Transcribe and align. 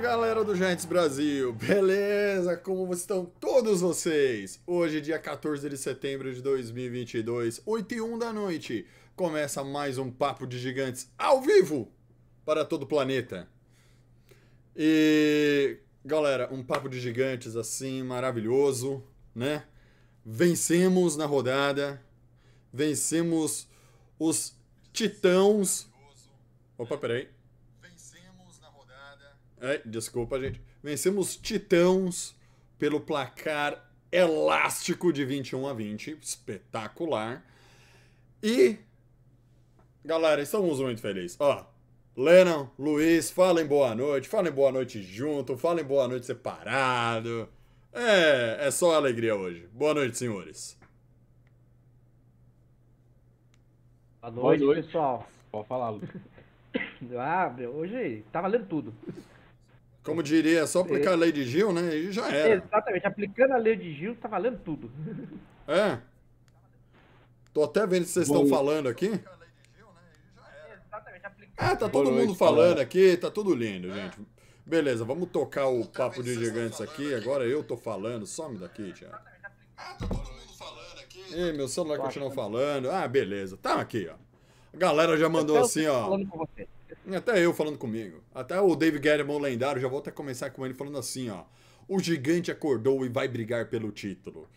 galera 0.00 0.42
do 0.42 0.56
Giants 0.56 0.86
Brasil, 0.86 1.52
beleza? 1.52 2.56
Como 2.56 2.90
estão 2.94 3.26
todos 3.38 3.82
vocês? 3.82 4.58
Hoje, 4.66 4.98
dia 4.98 5.18
14 5.18 5.68
de 5.68 5.76
setembro 5.76 6.32
de 6.32 6.40
2022, 6.40 7.60
8 7.66 7.94
e 7.94 8.00
1 8.00 8.18
da 8.18 8.32
noite, 8.32 8.86
começa 9.14 9.62
mais 9.62 9.98
um 9.98 10.10
Papo 10.10 10.46
de 10.46 10.58
Gigantes 10.58 11.12
ao 11.18 11.42
vivo 11.42 11.92
para 12.46 12.64
todo 12.64 12.84
o 12.84 12.86
planeta. 12.86 13.46
E 14.74 15.76
galera, 16.02 16.48
um 16.50 16.62
Papo 16.62 16.88
de 16.88 16.98
Gigantes 16.98 17.54
assim 17.54 18.02
maravilhoso, 18.02 19.04
né? 19.34 19.64
Vencemos 20.24 21.14
na 21.14 21.26
rodada, 21.26 22.02
vencemos 22.72 23.68
os 24.18 24.58
Titãos. 24.94 25.90
Opa, 26.78 26.96
peraí. 26.96 27.39
É, 29.60 29.80
desculpa, 29.84 30.40
gente. 30.40 30.60
Vencemos 30.82 31.36
Titãos 31.36 32.34
pelo 32.78 33.00
placar 33.00 33.90
elástico 34.10 35.12
de 35.12 35.24
21 35.24 35.66
a 35.68 35.74
20. 35.74 36.18
Espetacular. 36.20 37.44
E. 38.42 38.78
Galera, 40.04 40.40
estamos 40.40 40.80
muito 40.80 41.00
felizes. 41.02 41.36
Ó, 41.38 41.66
Lennon, 42.16 42.68
Luiz, 42.78 43.30
falem 43.30 43.66
boa 43.66 43.94
noite. 43.94 44.28
Falem 44.28 44.50
boa 44.50 44.72
noite 44.72 45.02
junto. 45.02 45.56
Falem 45.58 45.84
boa 45.84 46.08
noite 46.08 46.24
separado. 46.26 47.48
É, 47.92 48.66
é 48.66 48.70
só 48.70 48.94
alegria 48.94 49.36
hoje. 49.36 49.68
Boa 49.72 49.92
noite, 49.94 50.16
senhores. 50.16 50.78
Boa 54.22 54.32
Boa 54.32 54.46
noite, 54.48 54.64
noite. 54.64 54.82
pessoal. 54.86 55.26
Pode 55.50 55.68
falar, 55.68 55.90
Lu. 55.90 56.00
Ah, 57.18 57.52
meu, 57.56 57.70
hoje 57.72 58.22
tá 58.30 58.40
valendo 58.40 58.66
tudo. 58.66 58.94
Como 60.02 60.22
diria, 60.22 60.66
só 60.66 60.80
aplicar 60.80 61.12
a 61.12 61.16
lei 61.16 61.30
de 61.30 61.44
Gil, 61.44 61.72
né? 61.72 61.94
E 61.94 62.10
já 62.10 62.28
era. 62.30 62.54
Exatamente, 62.64 63.06
aplicando 63.06 63.52
a 63.52 63.58
lei 63.58 63.76
de 63.76 63.92
Gil, 63.92 64.16
tá 64.16 64.28
valendo 64.28 64.58
tudo. 64.58 64.90
É. 65.68 66.00
Tô 67.54 67.62
até 67.62 67.86
vendo 67.86 68.04
se 68.04 68.14
vocês 68.14 68.26
Boa 68.26 68.42
estão 68.42 68.56
falando 68.58 68.88
aqui. 68.88 69.06
Exatamente, 69.06 71.26
aplicando. 71.26 71.52
Ah, 71.56 71.76
tá 71.76 71.88
todo 71.88 71.92
Boa 71.92 72.04
noite, 72.06 72.26
mundo 72.26 72.34
falando 72.36 72.58
galera. 72.70 72.82
aqui, 72.82 73.16
tá 73.16 73.30
tudo 73.30 73.54
lindo, 73.54 73.92
gente. 73.92 74.18
Beleza, 74.66 75.04
vamos 75.04 75.28
tocar 75.30 75.68
o 75.68 75.86
papo 75.86 76.24
de 76.24 76.34
gigantes 76.34 76.80
aqui. 76.80 77.14
Agora 77.14 77.44
eu 77.44 77.62
tô 77.62 77.76
falando. 77.76 78.26
Some 78.26 78.58
daqui, 78.58 78.92
Thiago. 78.92 79.14
Ah, 79.76 79.94
tá 79.98 80.06
todo 80.08 80.18
mundo 80.18 80.54
falando 80.58 80.98
aqui. 81.00 81.24
Ih, 81.34 81.52
meu 81.52 81.68
celular 81.68 81.98
continua 81.98 82.32
falando. 82.32 82.90
Ah, 82.90 83.06
beleza. 83.06 83.56
Tá 83.56 83.80
aqui, 83.80 84.08
ó. 84.10 84.14
A 84.72 84.76
galera 84.76 85.16
já 85.16 85.28
mandou 85.28 85.58
assim, 85.58 85.86
ó. 85.86 86.16
Até 87.16 87.44
eu 87.44 87.52
falando 87.54 87.78
comigo. 87.78 88.22
Até 88.34 88.60
o 88.60 88.74
David 88.74 89.02
Guerrero 89.02 89.38
lendário, 89.38 89.80
já 89.80 89.88
vou 89.88 89.98
até 89.98 90.10
começar 90.10 90.50
com 90.50 90.64
ele 90.64 90.74
falando 90.74 90.98
assim, 90.98 91.30
ó. 91.30 91.44
O 91.88 91.98
gigante 91.98 92.50
acordou 92.50 93.04
e 93.04 93.08
vai 93.08 93.26
brigar 93.26 93.68
pelo 93.68 93.90
título. 93.90 94.48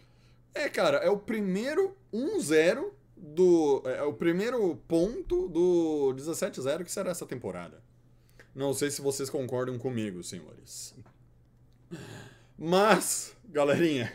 É, 0.54 0.70
cara, 0.70 0.98
é 0.98 1.10
o 1.10 1.18
primeiro 1.18 1.96
1-0 2.14 2.92
do. 3.18 3.82
É 3.86 4.04
o 4.04 4.14
primeiro 4.14 4.76
ponto 4.88 5.48
do 5.48 6.14
17-0 6.16 6.84
que 6.84 6.92
será 6.92 7.10
essa 7.10 7.26
temporada. 7.26 7.82
Não 8.54 8.74
sei 8.74 8.92
se 8.92 9.02
vocês 9.02 9.30
concordam 9.32 9.80
comigo, 9.80 10.24
senhores. 10.24 10.96
Mas, 12.56 13.36
galerinha, 13.50 14.14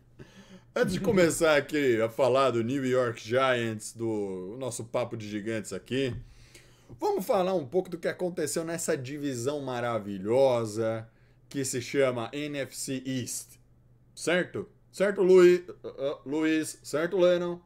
antes 0.76 0.92
de 0.92 1.00
começar 1.00 1.56
aqui 1.56 2.00
a 2.02 2.08
falar 2.10 2.50
do 2.50 2.62
New 2.62 2.84
York 2.84 3.26
Giants, 3.26 3.94
do 3.94 4.56
nosso 4.58 4.84
papo 4.84 5.16
de 5.16 5.26
gigantes 5.26 5.72
aqui, 5.72 6.14
vamos 6.98 7.26
falar 7.26 7.54
um 7.54 7.66
pouco 7.66 7.90
do 7.90 7.98
que 7.98 8.08
aconteceu 8.08 8.64
nessa 8.64 8.96
divisão 8.96 9.60
maravilhosa 9.60 11.08
que 11.48 11.64
se 11.64 11.80
chama 11.82 12.30
NFC 12.32 13.02
East. 13.04 13.58
Certo? 14.14 14.68
Certo, 14.90 15.22
Luiz? 15.22 15.60
Uh, 15.68 15.88
uh, 15.88 16.18
Luiz? 16.24 16.78
Certo, 16.82 17.16
Lennon? 17.16 17.58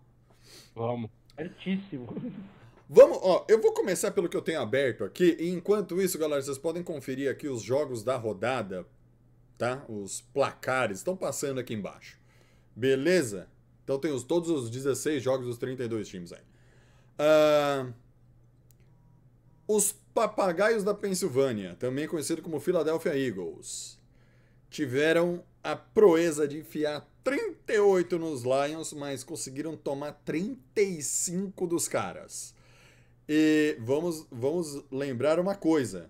Vamos. 0.75 1.11
Certíssimo. 1.35 2.07
Vamos, 2.89 3.19
ó, 3.21 3.45
eu 3.49 3.61
vou 3.61 3.73
começar 3.73 4.13
pelo 4.13 4.29
que 4.29 4.37
eu 4.37 4.43
tenho 4.43 4.61
aberto 4.61 5.03
aqui, 5.03 5.37
e 5.41 5.51
enquanto 5.51 6.01
isso, 6.01 6.17
galera, 6.19 6.41
vocês 6.41 6.57
podem 6.57 6.85
conferir 6.85 7.29
aqui 7.29 7.49
os 7.49 7.63
jogos 7.63 8.05
da 8.05 8.17
rodada, 8.17 8.87
tá? 9.59 9.85
Os 9.89 10.21
placares 10.21 10.99
estão 10.99 11.17
passando 11.17 11.59
aqui 11.59 11.75
embaixo. 11.75 12.17
Beleza? 12.77 13.49
Então 13.83 13.99
tem 13.99 14.13
os, 14.13 14.23
todos 14.23 14.51
os 14.51 14.71
16 14.71 15.21
jogos 15.21 15.47
dos 15.47 15.59
32 15.59 16.07
times 16.07 16.33
aí. 16.33 16.43
Ah, 17.19 17.93
os 19.67 19.93
Papagaios 20.15 20.83
da 20.83 20.95
Pensilvânia, 20.95 21.77
também 21.79 22.09
conhecido 22.09 22.41
como 22.41 22.59
Philadelphia 22.59 23.17
Eagles, 23.19 23.99
tiveram 24.71 25.45
a 25.63 25.77
proeza 25.77 26.49
de 26.49 26.59
enfiar 26.59 27.07
38 27.23 28.19
nos 28.19 28.43
Lions, 28.43 28.93
mas 28.93 29.23
conseguiram 29.25 29.77
tomar 29.77 30.13
35 30.25 31.67
dos 31.67 31.87
caras. 31.89 32.55
E 33.29 33.77
vamos, 33.81 34.27
vamos 34.31 34.85
lembrar 34.91 35.39
uma 35.41 35.55
coisa. 35.55 36.09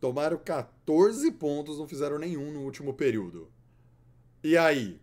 Tomaram 0.00 0.38
14 0.38 1.30
pontos, 1.32 1.78
não 1.78 1.86
fizeram 1.86 2.18
nenhum 2.18 2.50
no 2.50 2.60
último 2.60 2.94
período. 2.94 3.48
E 4.42 4.56
aí? 4.56 4.98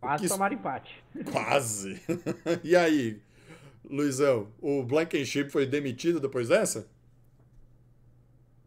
Quase 0.00 0.22
que- 0.22 0.28
tomar 0.28 0.52
empate. 0.52 1.04
Quase. 1.30 2.00
e 2.64 2.74
aí, 2.74 3.20
Luizão, 3.90 4.48
o 4.60 4.82
Blankenship 4.82 5.50
foi 5.50 5.66
demitido 5.66 6.20
depois 6.20 6.48
dessa? 6.48 6.88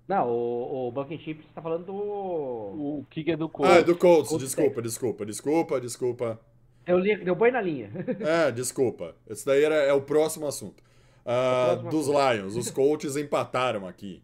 Não, 0.07 0.27
o, 0.29 0.87
o 0.87 0.91
Blankenship 0.91 1.41
você 1.41 1.49
tá 1.55 1.61
falando 1.61 1.85
do. 1.85 1.93
O 1.93 3.05
kicker 3.09 3.37
do 3.37 3.45
Ah, 3.45 3.49
Colts. 3.49 3.83
do 3.85 3.95
Colts. 3.95 4.29
Colts 4.29 4.45
Desculpa, 4.45 4.81
desculpa, 4.81 5.25
desculpa, 5.25 5.79
desculpa. 5.81 6.39
Deu, 6.85 6.97
li- 6.99 7.23
deu 7.23 7.35
boi 7.35 7.51
na 7.51 7.61
linha. 7.61 7.89
É, 8.19 8.51
desculpa. 8.51 9.15
Esse 9.29 9.45
daí 9.45 9.63
era, 9.63 9.75
é 9.75 9.93
o 9.93 10.01
próximo 10.01 10.47
assunto. 10.47 10.83
Ah, 11.25 11.67
É 11.69 11.73
o 11.73 11.79
próximo 11.81 11.89
dos 11.91 12.07
Lions, 12.07 12.55
os 12.55 12.71
Colts 12.71 13.15
empataram 13.15 13.87
aqui. 13.87 14.21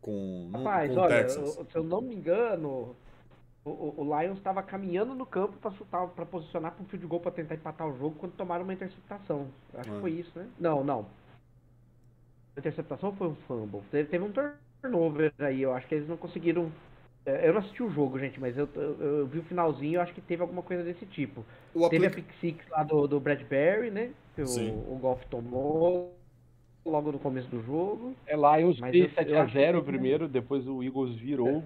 Com, 0.00 0.50
Rapaz, 0.52 0.90
com 0.90 0.96
o 0.96 1.02
olha, 1.02 1.16
Texas. 1.24 1.56
eu- 1.56 1.66
se 1.70 1.76
eu 1.76 1.84
não 1.84 2.00
me 2.00 2.14
engano, 2.14 2.96
o, 3.66 3.70
o- 3.70 3.94
o 4.08 4.20
Lions 4.20 4.38
estava 4.38 4.62
caminhando 4.62 5.14
no 5.14 5.26
campo 5.26 5.54
para 5.58 5.70
chutar, 5.72 6.06
para 6.08 6.24
posicionar 6.24 6.72
para 6.72 6.82
um 6.82 6.86
field 6.86 7.06
goal 7.06 7.20
para 7.20 7.32
tentar 7.32 7.54
empatar 7.56 7.86
o 7.88 7.98
jogo 7.98 8.14
quando 8.18 8.32
tomaram 8.32 8.64
uma 8.64 8.72
interceptação. 8.72 9.48
Acho 9.74 9.90
Ah. 9.90 9.94
que 9.94 10.00
foi 10.00 10.10
isso, 10.12 10.38
né? 10.38 10.46
Não, 10.58 10.82
não. 10.84 11.06
A 12.56 12.60
interceptação 12.60 13.12
foi 13.14 13.28
um 13.28 13.34
fumble. 13.46 13.80
Teve, 13.90 14.08
teve 14.08 14.24
um 14.24 14.32
turnover 14.82 15.32
aí, 15.38 15.60
eu 15.62 15.74
acho 15.74 15.86
que 15.86 15.94
eles 15.94 16.08
não 16.08 16.16
conseguiram. 16.16 16.70
é, 17.26 17.48
Eu 17.48 17.52
não 17.52 17.60
assisti 17.60 17.82
o 17.82 17.90
jogo, 17.90 18.18
gente, 18.18 18.40
mas 18.40 18.56
eu, 18.56 18.68
eu, 18.74 19.00
eu 19.00 19.26
vi 19.26 19.40
o 19.40 19.44
finalzinho 19.44 19.96
eu 19.96 20.00
acho 20.00 20.14
que 20.14 20.20
teve 20.20 20.40
alguma 20.42 20.62
coisa 20.62 20.82
desse 20.82 21.04
tipo. 21.06 21.44
O 21.74 21.88
Teve 21.88 22.06
a 22.06 22.10
pick 22.10 22.26
six 22.40 22.66
lá 22.70 22.82
do, 22.82 23.06
do 23.06 23.20
Bradbury, 23.20 23.90
né? 23.90 24.12
Que 24.34 24.42
o, 24.42 24.92
o 24.94 24.98
Golf 25.00 25.22
tomou 25.24 26.14
logo 26.84 27.10
no 27.12 27.18
começo 27.18 27.48
do 27.48 27.60
jogo. 27.62 28.14
É 28.26 28.34
Lions 28.36 28.78
Mas 28.78 28.92
fez 28.92 29.04
eu- 29.04 29.10
que 29.10 29.14
7x0 29.16 29.52
teve- 29.52 29.82
primeiro, 29.82 30.28
depois 30.28 30.66
o 30.66 30.82
Eagles 30.82 31.16
virou. 31.16 31.64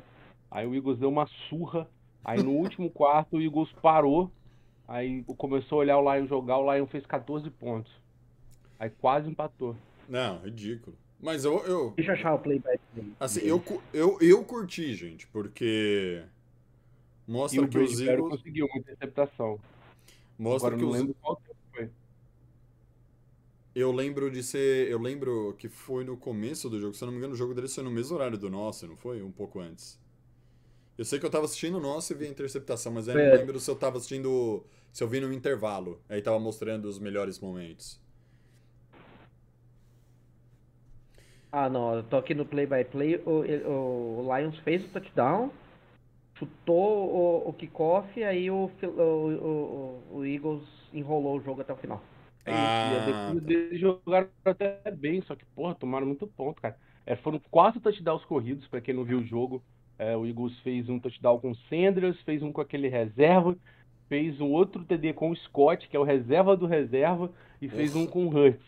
Aí 0.51 0.67
o 0.67 0.75
Eagles 0.75 0.99
deu 0.99 1.09
uma 1.09 1.27
surra. 1.49 1.89
Aí 2.25 2.43
no 2.43 2.53
último 2.57 2.91
quarto 2.91 3.37
o 3.37 3.43
Eagles 3.43 3.73
parou. 3.83 4.31
Aí 4.89 5.25
começou 5.39 5.79
a 5.79 5.81
olhar 5.83 5.99
o 5.99 6.15
Lions 6.15 6.29
jogar, 6.29 6.59
o 6.59 6.73
Lions 6.75 6.91
fez 6.91 7.07
14 7.07 7.51
pontos. 7.51 7.93
Aí 8.79 8.91
quase 8.91 9.31
empatou. 9.31 9.77
Não, 10.09 10.41
ridículo. 10.43 10.99
Mas 11.19 11.45
eu, 11.45 11.59
eu, 11.67 11.97
Deixa 11.97 12.11
eu 12.11 12.15
achar 12.17 12.35
o 12.35 12.39
play 12.41 12.59
by 12.59 12.79
play. 12.93 13.17
assim, 13.19 13.41
eu, 13.43 13.63
eu, 13.93 14.19
eu 14.21 14.45
curti, 14.45 14.95
gente, 14.95 15.27
porque 15.29 16.25
E 17.51 17.59
mostra 17.59 17.65
o 17.65 17.69
que 17.69 17.79
os 17.79 18.01
Bradbury 18.01 18.01
Eagles, 18.01 18.29
conseguiu 18.29 18.67
uma 18.67 18.79
interceptação. 18.79 19.61
mostra 20.39 20.75
Agora 20.75 20.77
que 20.77 20.83
eu 20.85 20.89
não 20.89 20.91
os, 20.91 20.99
lembro 20.99 21.15
qual 21.21 21.37
tempo 21.37 21.57
foi. 21.73 21.91
eu 23.75 23.93
lembro 23.93 24.31
de 24.31 24.43
ser, 24.43 24.89
eu 24.91 24.99
lembro 24.99 25.55
que 25.59 25.69
foi 25.69 26.05
no 26.05 26.17
começo 26.17 26.69
do 26.69 26.79
jogo, 26.81 26.95
se 26.95 27.03
eu 27.03 27.07
não 27.07 27.13
me 27.13 27.19
engano, 27.19 27.35
o 27.35 27.37
jogo 27.37 27.55
deles 27.55 27.75
foi 27.75 27.85
no 27.85 27.91
mesmo 27.91 28.17
horário 28.17 28.37
do 28.39 28.51
nosso, 28.51 28.87
não 28.87 28.97
foi? 28.97 29.23
Um 29.23 29.31
pouco 29.33 29.61
antes. 29.61 29.99
Eu 31.01 31.05
sei 31.07 31.19
que 31.19 31.27
eu 31.27 31.31
tava 31.31 31.45
assistindo 31.47 31.79
o 31.79 31.81
nosso 31.81 32.13
e 32.13 32.17
vi 32.17 32.27
a 32.27 32.31
interceptação, 32.31 32.93
mas 32.93 33.09
eu 33.09 33.17
não 33.17 33.31
lembro 33.31 33.59
se 33.61 33.71
eu 33.71 33.77
tava 33.77 33.97
assistindo, 33.99 34.65
se 34.93 35.03
eu 35.03 35.09
vi 35.09 35.21
no 35.21 35.33
intervalo, 35.33 36.01
aí 36.09 36.21
tava 36.23 36.39
mostrando 36.39 36.87
os 36.89 36.99
melhores 36.99 37.39
momentos. 37.41 38.01
Ah, 41.53 41.69
não, 41.69 41.95
eu 41.97 42.03
tô 42.05 42.17
aqui 42.17 42.35
no 42.35 42.47
play 42.47 42.67
by 42.67 42.85
play. 42.85 43.17
O, 43.27 43.43
o, 43.69 44.27
o 44.29 44.37
Lions 44.37 44.59
fez 44.61 44.85
o 44.85 44.89
touchdown. 44.93 45.51
chutou 46.39 47.11
o, 47.47 47.51
o 47.51 47.55
kickoff 47.55 48.19
e 48.21 48.25
aí 48.25 48.51
o, 48.51 48.71
o, 48.85 48.91
o, 50.13 50.19
o 50.19 50.27
Eagles 50.27 50.65
enrolou 50.93 51.39
o 51.39 51.43
jogo 51.43 51.63
até 51.63 51.73
o 51.73 51.77
final. 51.77 52.03
É 52.45 52.55
isso, 52.57 52.87
e 52.87 52.97
a 52.97 53.01
Ah, 53.01 53.35
defesa 53.35 53.41
deles 53.41 53.81
jogaram 53.81 54.31
até 54.45 54.81
bem, 54.93 55.23
só 55.23 55.37
que, 55.37 55.45
porra, 55.47 55.75
tomaram 55.77 56.07
muito 56.07 56.27
ponto, 56.29 56.61
cara. 56.63 56.79
É, 57.07 57.17
foram 57.17 57.41
quatro 57.51 57.81
touchdowns 57.81 58.25
corridos, 58.25 58.69
pra 58.69 58.81
quem 58.81 58.95
não 58.95 59.05
viu 59.05 59.21
o 59.21 59.25
jogo. 59.27 59.65
É, 60.01 60.17
o 60.17 60.27
Eagles 60.27 60.59
fez 60.61 60.89
um 60.89 60.99
touchdown 60.99 61.39
com 61.39 61.51
o 61.51 61.57
Sanders, 61.69 62.19
fez 62.23 62.43
um 62.43 62.51
com 62.51 62.63
aquele 62.63 62.89
reserva, 62.89 63.55
fez 64.09 64.41
um 64.41 64.51
outro 64.51 64.83
TD 64.83 65.13
com 65.13 65.31
o 65.31 65.37
Scott, 65.37 65.87
que 65.87 65.95
é 65.95 66.01
o 66.01 66.05
reserva 66.05 66.57
do 66.57 66.65
reserva, 66.65 67.31
e 67.61 67.69
fez 67.69 67.95
um 67.95 68.07
com 68.07 68.25
o 68.25 68.31
Hurts. 68.31 68.65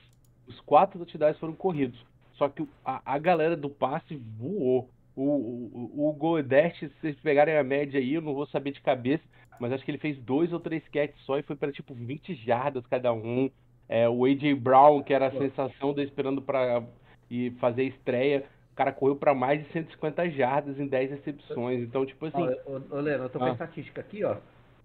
Os 0.47 0.61
quatro 0.61 0.99
touchdowns 0.99 1.39
foram 1.39 1.55
corridos. 1.55 1.99
Só 2.35 2.51
que 2.51 2.69
a, 2.85 3.15
a 3.15 3.19
galera 3.19 3.57
do 3.57 3.71
passe 3.71 4.15
voou. 4.15 4.91
O, 5.17 5.23
o, 5.23 6.09
o, 6.09 6.13
Goedert, 6.13 6.79
se 6.79 6.91
vocês 7.01 7.17
pegarem 7.21 7.57
a 7.57 7.65
média 7.65 7.99
aí, 7.99 8.13
eu 8.13 8.21
não 8.21 8.35
vou 8.35 8.47
saber 8.47 8.73
de 8.73 8.83
cabeça, 8.83 9.25
mas 9.59 9.73
acho 9.73 9.87
que 9.87 9.91
ele 9.91 9.97
fez 9.97 10.19
dois 10.19 10.53
ou 10.53 10.61
três 10.61 10.87
catches 10.89 11.25
só 11.25 11.39
e 11.39 11.43
foi 11.43 11.57
para 11.57 11.73
tipo 11.73 11.95
20 11.95 12.35
jardas 12.35 12.87
cada 12.87 13.11
um. 13.11 13.51
É, 13.89 14.07
o 14.07 14.27
AJ 14.27 14.53
Brown, 14.59 15.03
que 15.03 15.15
era 15.15 15.29
a 15.29 15.33
sensação 15.33 15.95
de 15.95 16.03
esperando 16.03 16.43
para 16.43 16.83
ir 17.31 17.53
fazer 17.53 17.83
a 17.83 17.87
estreia, 17.87 18.45
o 18.73 18.75
cara 18.75 18.93
correu 18.93 19.17
para 19.17 19.35
mais 19.35 19.63
de 19.63 19.71
150 19.73 20.31
jardas 20.31 20.81
em 20.81 20.87
10 20.87 21.11
recepções. 21.11 21.81
Então, 21.83 22.07
tipo 22.07 22.27
assim, 22.27 22.43
ô, 22.67 22.81
ô, 22.97 23.01
Leandro, 23.01 23.27
eu 23.27 23.31
tô 23.31 23.39
com 23.39 23.45
a 23.45 23.49
Ah. 23.49 23.53
estatística 23.53 24.01
aqui, 24.01 24.25
ó. 24.25 24.37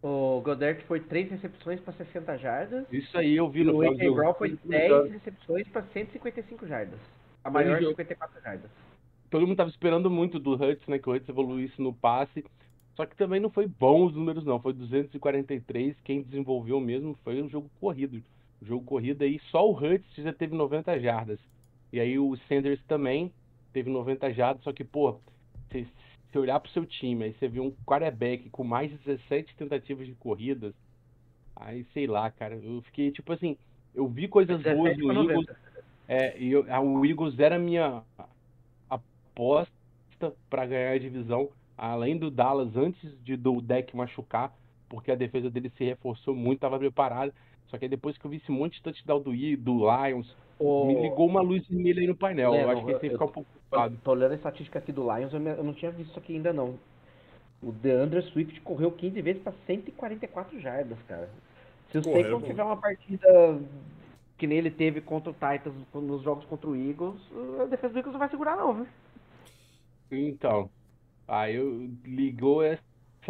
O 0.04 0.42
Goddard 0.42 0.84
foi 0.84 1.00
3 1.00 1.31
recepções 1.31 1.80
para 1.80 1.94
60 1.94 2.38
jardas. 2.38 2.86
isso 2.92 3.18
aí 3.18 3.36
eu 3.36 3.50
vi 3.50 3.63
no 3.63 3.78
o 3.78 3.81
AJ. 3.81 4.13
Brown 4.13 4.34
foi 4.36 4.57
10 4.63 5.12
recepções 5.12 5.68
para 5.69 5.81
155 5.94 6.68
jardas. 6.68 7.00
A 7.44 7.50
maior 7.50 7.80
jogo. 7.80 7.92
54 7.92 8.42
jardas. 8.42 8.69
todo 9.30 9.45
mundo 9.48 9.57
tava 9.57 9.69
esperando 9.69 10.10
muito 10.10 10.38
do 10.39 10.54
Hurts, 10.54 10.88
né? 10.88 11.00
Que 11.00 11.10
o 11.10 11.13
Hurts 11.13 11.28
evoluísse 11.28 11.81
no 11.81 11.94
passe. 11.94 12.45
Só 12.95 13.06
que 13.06 13.16
também 13.16 13.39
não 13.39 13.50
foi 13.50 13.68
bom 13.68 14.06
os 14.06 14.13
números, 14.16 14.45
não. 14.45 14.60
Foi 14.60 14.74
243. 14.74 15.95
Quem 16.04 16.22
desenvolveu 16.22 16.80
mesmo 16.80 17.18
foi 17.24 17.42
o 17.42 17.50
jogo 17.50 17.69
corrido. 17.80 18.22
O 18.62 18.66
jogo 18.66 18.84
corrido 18.86 19.24
aí, 19.24 19.39
só 19.51 19.68
o 19.69 19.74
Hurts 19.74 20.13
já 20.18 20.34
teve 20.34 20.56
90 20.56 21.00
jardas. 21.00 21.39
E 21.92 22.00
aí 22.00 22.18
o 22.19 22.36
Sanders 22.48 22.81
também 22.88 23.31
teve 23.77 23.91
90 23.91 24.33
jardas. 24.33 24.63
Só 24.63 24.74
que, 24.74 24.83
pô, 24.83 25.19
se 25.71 25.88
você 26.31 26.39
olhar 26.39 26.59
pro 26.59 26.71
seu 26.71 26.83
time, 26.85 27.25
aí 27.25 27.33
você 27.33 27.47
vê 27.47 27.59
um 27.59 27.71
quarterback 27.85 28.50
com 28.50 28.63
mais 28.63 28.89
de 28.89 28.97
17 28.97 29.56
tentativas 29.56 30.07
de 30.07 30.13
corridas. 30.15 30.74
Aí, 31.56 31.85
sei 31.94 32.07
lá, 32.07 32.29
cara. 32.31 32.56
Eu 32.56 32.81
fiquei, 32.83 33.12
tipo 33.12 33.31
assim, 33.31 33.56
eu 33.94 34.07
vi 34.07 34.27
coisas 34.27 34.62
boas 34.63 34.95
17 34.95 35.00
no 35.00 35.12
Eagles. 35.13 35.27
90. 35.27 35.57
É, 36.07 36.39
e 36.39 36.51
eu- 36.51 36.65
a- 36.74 36.81
o 36.81 37.06
Eagles 37.06 37.38
era 37.39 37.57
a 37.57 37.59
minha 37.59 38.01
aposta 38.89 40.33
para 40.50 40.65
ganhar 40.65 40.91
a 40.94 40.97
divisão, 40.97 41.50
além 41.77 42.18
do 42.18 42.31
Dallas, 42.31 42.75
antes 42.75 43.15
de, 43.24 43.35
do 43.38 43.62
deck 43.62 43.95
machucar, 43.95 44.51
porque 44.89 45.12
a 45.12 45.15
defesa 45.15 45.50
dele 45.51 45.69
se 45.77 45.83
reforçou 45.83 46.35
muito, 46.35 46.57
estava 46.57 46.79
preparada. 46.79 47.33
Só 47.68 47.77
que 47.77 47.88
depois 47.88 48.18
que 48.18 48.25
eu 48.25 48.31
vi 48.31 48.38
esse 48.38 48.51
monte 48.51 48.75
de 48.75 48.83
touchdown 48.83 49.21
do, 49.21 49.35
I- 49.35 49.56
do 49.57 49.79
Lions, 49.79 50.35
O- 50.59 50.86
me 50.86 51.01
ligou 51.01 51.27
uma 51.27 51.42
luz 51.42 51.68
vermelha 51.68 52.01
aí 52.01 52.07
no 52.07 52.15
painel. 52.15 52.54
Eu 52.54 52.68
Leno, 52.68 52.71
acho 52.71 52.86
que 52.86 52.92
esse 52.92 53.06
aí 53.06 53.07
eu- 53.07 53.12
fica 53.13 53.25
um 53.25 53.31
pouco 53.31 53.50
preocupado. 53.69 53.98
tô 54.04 54.12
olhando 54.12 54.31
a 54.31 54.36
estatística 54.36 54.80
aqui 54.80 54.92
do 54.92 55.04
Lions, 55.04 55.33
eu, 55.33 55.42
eu 55.42 55.63
não 55.63 55.74
tinha 55.74 55.92
visto 55.92 56.09
isso 56.12 56.19
aqui 56.19 56.33
ainda 56.36 56.51
não. 56.51 56.75
O 57.62 57.71
DeAndre 57.71 58.21
Swift 58.24 58.59
correu 58.62 58.92
15 58.92 59.21
vezes 59.21 59.42
para 59.42 59.54
144 59.65 60.59
jardas, 60.59 60.98
cara. 61.07 61.30
Se 61.92 61.98
o 61.98 62.04
Saquon 62.04 62.42
tiver 62.42 62.63
uma 62.63 62.77
partida 62.77 63.59
que 64.38 64.45
nem 64.45 64.57
ele 64.59 64.69
teve 64.69 65.01
contra 65.01 65.31
o 65.31 65.33
Titans 65.33 65.74
nos 65.94 66.21
jogos 66.21 66.45
contra 66.45 66.69
o 66.69 66.75
Eagles, 66.75 67.15
a 67.62 67.65
defesa 67.65 67.94
do 67.94 68.00
Eagles 68.00 68.13
não 68.13 68.19
vai 68.19 68.30
segurar 68.30 68.56
não, 68.56 68.74
viu? 68.74 68.88
Então, 70.12 70.69
aí 71.27 71.56
eu 71.56 71.89
ligou 72.06 72.62
essa 72.63 72.81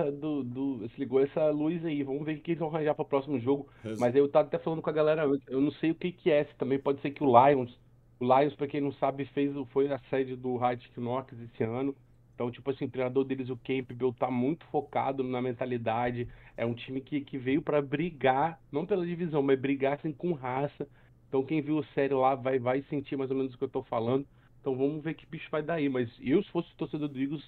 do, 0.05 0.44
do 0.44 0.89
se 0.89 0.99
ligou 0.99 1.19
essa 1.21 1.49
luz 1.49 1.83
aí. 1.85 2.03
Vamos 2.03 2.25
ver 2.25 2.38
o 2.38 2.41
que 2.41 2.51
eles 2.51 2.59
vão 2.59 2.69
arranjar 2.69 2.95
para 2.95 3.03
o 3.03 3.07
próximo 3.07 3.39
jogo. 3.39 3.69
Res- 3.83 3.99
Mas 3.99 4.15
eu 4.15 4.29
tava 4.29 4.47
até 4.47 4.57
falando 4.59 4.81
com 4.81 4.89
a 4.89 4.94
galera 4.94 5.23
eu 5.47 5.61
não 5.61 5.71
sei 5.71 5.91
o 5.91 5.95
que 5.95 6.11
que 6.11 6.31
é, 6.31 6.45
se 6.45 6.55
também 6.55 6.79
pode 6.79 7.01
ser 7.01 7.11
que 7.11 7.23
o 7.23 7.27
Lions, 7.27 7.77
o 8.19 8.25
Lions, 8.25 8.55
pra 8.55 8.67
quem 8.67 8.81
não 8.81 8.91
sabe, 8.94 9.25
fez, 9.25 9.55
o- 9.55 9.65
foi 9.65 9.91
a 9.91 9.99
sede 10.09 10.35
do 10.35 10.55
Hard 10.57 10.81
Knocks 10.95 11.39
esse 11.39 11.63
ano. 11.63 11.95
Então, 12.33 12.51
tipo 12.51 12.69
assim, 12.69 12.85
o 12.85 12.89
treinador 12.89 13.23
deles, 13.23 13.49
o 13.49 13.57
Campbell, 13.57 14.13
tá 14.13 14.29
muito 14.29 14.63
focado 14.67 15.23
na 15.23 15.41
mentalidade. 15.41 16.27
É 16.55 16.65
um 16.65 16.73
time 16.75 17.01
que, 17.01 17.21
que 17.21 17.38
veio 17.38 17.61
pra 17.63 17.81
brigar, 17.81 18.59
não 18.71 18.85
pela 18.85 19.05
divisão, 19.05 19.41
mas 19.41 19.59
brigar 19.59 19.94
assim 19.97 20.11
com 20.13 20.33
raça. 20.33 20.88
Então, 21.27 21.44
quem 21.44 21.61
viu 21.61 21.79
a 21.79 21.83
série 21.94 22.13
lá 22.13 22.35
vai, 22.35 22.59
vai 22.59 22.81
sentir 22.83 23.17
mais 23.17 23.31
ou 23.31 23.38
menos 23.38 23.53
o 23.53 23.57
que 23.57 23.63
eu 23.63 23.69
tô 23.69 23.83
falando. 23.83 24.25
Então, 24.61 24.75
vamos 24.77 25.03
ver 25.03 25.15
que 25.15 25.25
bicho 25.25 25.49
vai 25.51 25.63
dar 25.63 25.75
aí. 25.75 25.89
Mas 25.89 26.09
eu, 26.19 26.41
se 26.44 26.51
fosse 26.51 26.69
torcedor 26.75 27.07
do 27.09 27.19
Eagles, 27.19 27.44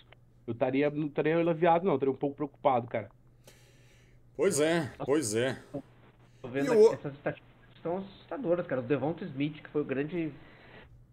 eu 0.49 0.53
estaria, 0.53 0.89
não 0.89 1.05
estaria 1.07 1.37
aliviado, 1.37 1.85
não. 1.85 1.91
Eu 1.93 1.97
estaria 1.97 2.11
um 2.13 2.17
pouco 2.17 2.35
preocupado, 2.35 2.87
cara. 2.87 3.09
Pois 4.35 4.59
é, 4.59 4.91
pois 5.05 5.35
é. 5.35 5.61
Tô 6.41 6.47
vendo 6.47 6.67
E 6.67 6.69
aqui, 6.69 6.77
o- 6.77 6.93
essas 6.93 7.13
estatísticas 7.13 7.75
estão 7.75 7.97
assustadoras, 7.97 8.65
cara. 8.65 8.81
O 8.81 8.83
Devonta 8.83 9.23
Smith, 9.25 9.61
que 9.61 9.69
foi 9.69 9.81
o 9.81 9.85
grande 9.85 10.31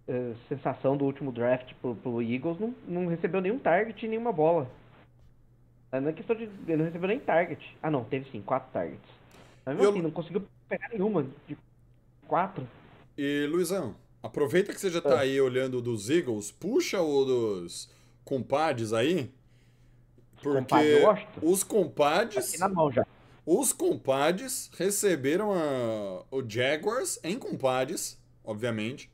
eh, 0.08 0.34
sensação 0.48 0.96
do 0.96 1.04
último 1.04 1.30
draft 1.32 1.72
pro, 1.82 2.22
Eagles, 2.22 2.58
não, 2.60 2.74
não 2.86 3.06
recebeu 3.08 3.40
nenhum 3.40 3.58
target 3.58 4.04
e 4.04 4.08
nenhuma 4.08 4.32
bola. 4.32 4.70
Ah, 5.92 6.00
Não 6.00 6.08
é 6.08 6.12
questão 6.12 6.34
de. 6.36 6.44
Ele 6.44 6.76
não 6.76 6.84
recebeu 6.84 7.08
nem 7.08 7.18
target. 7.20 7.76
Ah, 7.82 7.90
não, 7.90 8.04
teve 8.04 8.30
sim, 8.30 8.40
quatro 8.40 8.70
targets. 8.72 9.10
Mas 9.64 9.74
mesmo 9.74 9.86
Eu- 9.88 9.90
assim, 9.92 10.02
não 10.02 10.10
conseguiu 10.12 10.44
pegar 10.68 10.88
nenhuma 10.88 11.26
de 11.46 11.56
quatro. 12.26 12.66
E, 13.18 13.46
Luizão, 13.50 13.96
aproveita 14.22 14.72
que 14.72 14.80
você 14.80 14.90
já 14.90 15.00
tá 15.00 15.18
aí 15.20 15.40
olhando 15.40 15.82
dos 15.82 16.08
Eagles, 16.08 16.52
puxa 16.52 17.00
o 17.02 17.24
dos 17.24 17.90
compadres 18.26 18.92
aí. 18.92 19.32
Porque 20.42 21.00
Washington? 21.02 21.40
os 21.42 21.62
compadres, 21.64 22.48
Aqui 22.50 22.58
na 22.58 22.68
mão 22.68 22.92
já. 22.92 23.06
os 23.46 23.72
compadres 23.72 24.68
receberam 24.76 25.52
a- 25.54 26.24
o 26.30 26.44
Jaguars 26.46 27.18
em 27.24 27.38
compadres, 27.38 28.18
obviamente, 28.44 29.10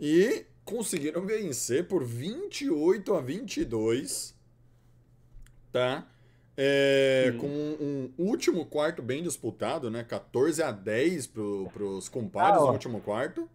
e 0.00 0.44
conseguiram 0.64 1.24
vencer 1.24 1.86
por 1.86 2.02
28 2.04 3.14
a 3.14 3.20
22, 3.20 4.34
tá? 5.70 6.06
É, 6.56 7.34
com 7.40 7.46
um 7.46 8.12
último 8.16 8.64
quarto 8.64 9.02
bem 9.02 9.22
disputado, 9.22 9.90
né? 9.90 10.04
14 10.04 10.62
a 10.62 10.70
10 10.70 11.26
pro, 11.26 11.68
pros 11.72 12.08
compadres 12.08 12.62
Ah, 12.62 12.66
no 12.66 12.72
último 12.72 13.00
quarto. 13.00 13.48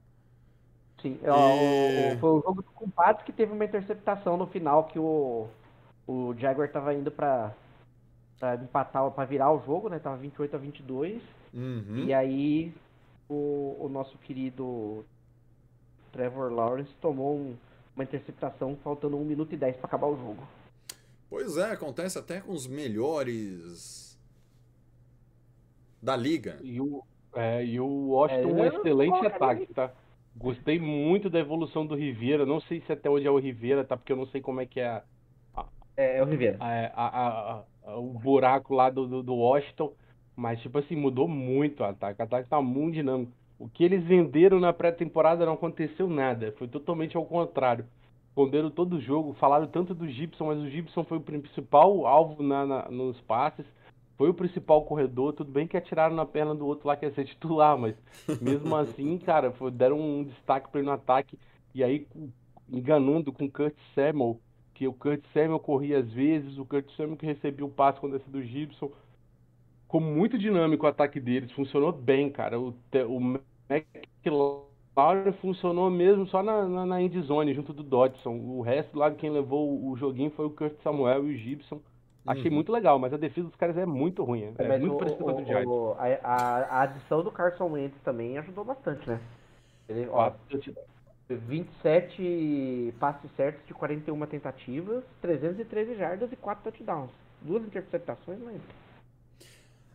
Sim, 1.02 1.18
ó, 1.26 1.56
E- 1.56 2.14
o- 2.16 2.20
foi 2.20 2.30
o 2.32 2.42
jogo 2.42 2.62
do 2.62 2.72
compadre 2.72 3.24
que 3.24 3.32
teve 3.32 3.54
uma 3.54 3.64
interceptação 3.66 4.36
no 4.38 4.48
final 4.48 4.84
que 4.86 5.00
o, 5.00 5.48
o 6.08 6.34
Jaguar 6.38 6.70
tava 6.72 6.94
indo 6.94 7.10
pra, 7.12 7.54
pra 8.40 8.56
empatar, 8.56 9.10
pra 9.12 9.26
virar 9.26 9.52
o 9.54 9.64
jogo, 9.66 9.88
né? 9.90 10.00
Tava 10.00 10.18
28 10.18 10.56
a 10.56 10.60
22. 10.60 11.22
Uhum. 11.54 12.04
E 12.06 12.14
aí 12.14 12.74
o, 13.30 13.78
o 13.80 13.90
nosso 13.90 14.18
querido 14.20 15.06
Trevor 16.12 16.52
Lawrence 16.52 16.94
tomou 17.02 17.36
um- 17.36 17.56
uma 17.96 18.04
interceptação 18.04 18.78
faltando 18.84 19.18
1 19.18 19.24
minuto 19.26 19.54
e 19.54 19.58
10 19.58 19.76
pra 19.78 19.86
acabar 19.88 20.08
o 20.08 20.16
jogo. 20.18 20.48
Pois 21.30 21.58
é, 21.58 21.72
acontece 21.72 22.18
até 22.18 22.42
com 22.42 22.52
os 22.54 22.66
melhores 22.68 24.18
da 26.02 26.16
liga. 26.16 26.58
E 26.62 26.80
o, 26.82 27.04
é, 27.36 27.64
e 27.64 27.80
o 27.80 28.10
Washington, 28.10 28.50
É, 28.50 28.54
um 28.54 28.56
não 28.56 28.66
excelente 28.66 29.26
ataque, 29.28 29.66
tá? 29.74 29.92
Gostei 30.36 30.80
muito 30.80 31.30
da 31.30 31.40
evolução 31.40 31.86
do 31.86 31.96
Rivera. 31.96 32.46
Não 32.46 32.62
sei 32.62 32.82
se 32.82 32.92
até 32.92 33.10
onde 33.10 33.28
é 33.28 33.32
o 33.32 33.38
Rivera, 33.40 33.84
tá? 33.84 33.98
Porque 33.98 34.12
eu 34.12 34.18
não 34.18 34.28
sei 34.28 34.42
como 34.42 34.62
é 34.62 34.66
que 34.66 34.80
é 34.80 34.88
a- 34.88 35.04
É, 35.98 36.18
é 36.18 36.24
o 36.24 36.26
Rivera. 36.26 36.58
a- 36.60 37.64
o 37.98 38.14
buraco 38.14 38.74
lá 38.74 38.90
do, 38.90 39.06
do, 39.08 39.24
do 39.24 39.36
Washington. 39.36 39.94
Mas, 40.36 40.62
tipo 40.62 40.78
assim, 40.78 40.96
mudou 40.96 41.28
muito 41.28 41.82
o 41.82 41.86
ataque. 41.86 42.22
O 42.22 42.24
ataque 42.24 42.48
tá 42.50 42.62
muito 42.62 42.94
dinâmico. 42.96 43.34
O 43.58 43.68
que 43.68 43.84
eles 43.84 44.02
venderam 44.06 44.60
na 44.60 44.72
pré-temporada 44.72 45.46
não 45.46 45.54
aconteceu 45.54 46.08
nada. 46.08 46.54
Foi 46.58 46.68
totalmente 46.68 47.18
ao 47.18 47.26
contrário. 47.26 47.86
Esconderam 48.30 48.70
todo 48.72 48.96
o 48.96 49.02
jogo, 49.02 49.34
falaram 49.34 49.68
tanto 49.68 49.94
do 49.94 50.08
Gibson, 50.08 50.46
mas 50.46 50.60
o 50.60 50.70
Gibson 50.70 51.04
foi 51.04 51.18
o 51.18 51.22
principal 51.22 52.08
alvo 52.08 52.42
na, 52.42 52.66
na- 52.66 52.90
nos 52.90 53.20
passes. 53.22 53.66
Foi 54.20 54.30
o 54.30 54.36
principal 54.36 54.86
corredor. 54.86 55.34
Tudo 55.34 55.52
bem 55.52 55.68
que 55.68 55.78
atiraram 55.78 56.16
na 56.16 56.28
perna 56.28 56.56
do 56.56 56.68
outro 56.68 56.88
lá 56.90 56.98
que 56.98 57.08
ia 57.08 57.14
ser 57.14 57.26
titular, 57.26 57.78
mas 57.80 57.96
mesmo 58.42 58.76
assim, 58.78 59.20
cara, 59.20 59.52
foi- 59.54 59.72
deram 59.72 60.00
um 60.00 60.26
destaque 60.26 60.70
para 60.72 60.82
ele 60.82 60.88
no 60.90 60.94
ataque. 60.94 61.40
E 61.76 61.84
aí, 61.84 62.08
enganando 62.70 63.34
com 63.34 63.46
o 63.46 63.52
Kurt 63.52 63.76
Samuel, 63.96 64.42
que 64.76 64.88
o 64.88 64.94
Kurt 64.94 65.26
Samuel 65.34 65.60
corria 65.62 66.00
às 66.00 66.12
vezes, 66.14 66.60
o 66.60 66.66
Kurt 66.66 66.92
Samuel 66.98 67.18
que 67.18 67.28
recebia 67.28 67.66
o 67.66 67.72
passe 67.72 68.02
quando 68.02 68.18
esse 68.18 68.30
do 68.30 68.44
Gibson. 68.44 68.92
Ficou 69.84 70.02
muito 70.02 70.38
dinâmico 70.38 70.86
o 70.86 70.90
ataque 70.90 71.20
deles, 71.20 71.52
funcionou 71.54 71.92
bem, 71.94 72.32
cara. 72.32 72.60
O, 72.60 72.70
o 73.10 73.40
McLaurin 73.70 75.32
funcionou 75.42 75.90
mesmo 75.90 76.28
só 76.28 76.44
na, 76.44 76.68
na, 76.68 76.86
na 76.86 77.02
end 77.02 77.20
zone, 77.22 77.54
junto 77.54 77.74
do 77.74 77.84
Dodson. 77.84 78.36
O 78.38 78.62
resto 78.62 78.98
lá, 78.98 79.12
quem 79.12 79.32
levou 79.32 79.70
o, 79.70 79.92
o 79.92 79.98
joguinho 79.98 80.32
foi 80.32 80.46
o 80.46 80.52
Kurt 80.52 80.78
Samuel 80.84 81.28
e 81.30 81.36
o 81.36 81.38
Gibson. 81.38 81.82
Achei 82.28 82.50
Uhum. 82.50 82.56
muito 82.56 82.72
legal, 82.72 83.00
mas 83.00 83.14
a 83.14 83.18
defesa 83.18 83.48
dos 83.48 83.56
caras 83.56 83.78
é 83.78 83.86
muito 83.86 84.24
ruim. 84.24 84.54
É, 84.58 84.68
Mas 84.68 84.80
muito 84.82 84.96
o- 84.96 84.98
parecida 84.98 85.24
com 85.24 85.30
a 85.30 85.34
do 85.34 85.42
o- 85.42 85.46
Giants. 85.46 85.66
o- 85.68 85.96
a, 85.98 86.06
a- 86.24 86.82
adição 86.84 87.24
do 87.24 87.32
Carson 87.32 87.66
Wentz 87.72 87.96
também 88.04 88.38
ajudou 88.38 88.64
bastante, 88.66 89.10
né? 89.10 89.20
Ele, 89.88 90.08
ó, 90.10 90.14
Quatro 90.30 90.40
touchdowns. 90.50 90.90
27 91.30 92.94
passes 93.00 93.30
certos 93.36 93.66
de 93.66 93.74
41 93.74 94.26
tentativas, 94.28 95.04
313 95.22 95.96
jardas 95.96 96.32
e 96.32 96.36
4 96.36 96.64
touchdowns. 96.64 97.12
Duas 97.42 97.64
interceptações, 97.64 98.40
mas. 98.44 98.62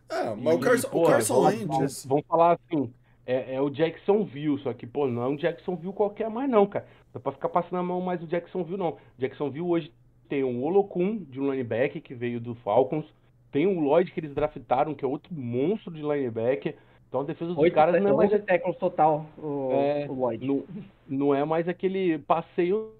É, 0.09 0.35
mas 0.35 0.55
o 0.55 0.59
E, 0.59 0.61
Carson, 0.61 0.89
pô, 0.89 1.03
o 1.03 1.07
Carson 1.07 1.33
vamos- 1.35 1.53
Wentz. 1.53 1.67
Vamos, 1.67 2.05
vamos 2.05 2.25
falar 2.27 2.53
assim, 2.53 2.93
é, 3.25 3.55
é 3.55 3.61
o 3.61 3.69
Jacksonville, 3.69 4.59
só 4.59 4.73
que, 4.73 4.85
pô, 4.87 5.07
não 5.07 5.23
é 5.23 5.27
um 5.27 5.35
Jacksonville 5.35 5.93
qualquer 5.93 6.29
mais 6.29 6.49
não, 6.49 6.65
cara. 6.67 6.85
Dá 7.13 7.19
pra 7.19 7.31
ficar 7.31 7.49
passando 7.49 7.77
a 7.79 7.83
mão 7.83 8.01
mais 8.01 8.21
o 8.21 8.27
Jacksonville, 8.27 8.77
não. 8.77 8.97
Jacksonville 9.17 9.65
hoje 9.67 9.93
tem 10.27 10.43
um 10.43 10.63
Olokun, 10.63 11.17
de 11.17 11.39
um 11.39 11.51
linebacker, 11.51 12.01
que 12.01 12.13
veio 12.13 12.39
do 12.39 12.55
Falcons. 12.55 13.05
Tem 13.51 13.65
um 13.65 13.79
Lloyd 13.79 14.11
que 14.11 14.19
eles 14.19 14.33
draftaram, 14.33 14.93
que 14.93 15.05
é 15.05 15.07
outro 15.07 15.33
monstro 15.33 15.93
de 15.93 16.01
linebacker. 16.01 16.75
Então 17.07 17.21
a 17.21 17.23
defesa 17.23 17.51
dos 17.51 17.63
Oito, 17.63 17.73
caras 17.73 18.01
não 18.01 18.21
é 18.21 18.27
mais, 18.27 18.43
tackles 18.43 18.77
total, 18.77 19.25
o, 19.37 19.69
É, 19.71 20.05
o 20.09 20.13
Lloyd. 20.13 20.45
não, 20.45 20.63
não 21.07 21.35
é 21.35 21.45
mais 21.45 21.67
aquele 21.67 22.17
passeio, 22.19 22.91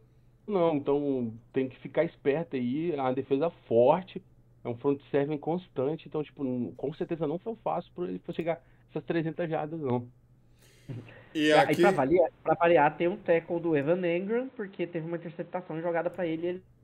não. 0.48 0.76
Então 0.76 1.34
tem 1.52 1.68
que 1.68 1.78
ficar 1.80 2.04
esperto 2.06 2.56
aí. 2.56 2.94
É 2.94 3.02
uma 3.02 3.14
defesa 3.14 3.50
forte, 3.68 4.22
é 4.64 4.70
um 4.70 4.76
front 4.76 5.02
seven 5.12 5.38
constante. 5.38 6.08
Então, 6.08 6.24
tipo, 6.24 6.74
com 6.78 6.94
certeza 6.94 7.28
não 7.28 7.38
foi 7.38 7.56
fácil 7.56 7.92
para 7.94 8.06
ele 8.06 8.22
chegar 8.32 8.54
a 8.54 8.60
essas 8.92 9.04
300 9.04 9.50
jardas, 9.50 9.80
não. 9.80 10.08
E 11.34 11.52
aqui. 11.52 11.82
pra 11.82 11.92
variar, 11.92 12.32
pra 12.42 12.54
variar, 12.54 12.96
tem 12.96 13.10
um 13.10 13.18
tackle 13.18 13.60
do 13.60 13.76
Evan 13.76 14.08
Engram, 14.08 14.48
porque 14.56 14.88
teve 14.88 15.06
uma 15.06 15.18
interceptação 15.18 15.82
jogada 15.82 16.10
pra 16.10 16.26
ele 16.26 16.46
e 16.46 16.50
ele 16.50 16.60
o 16.60 16.75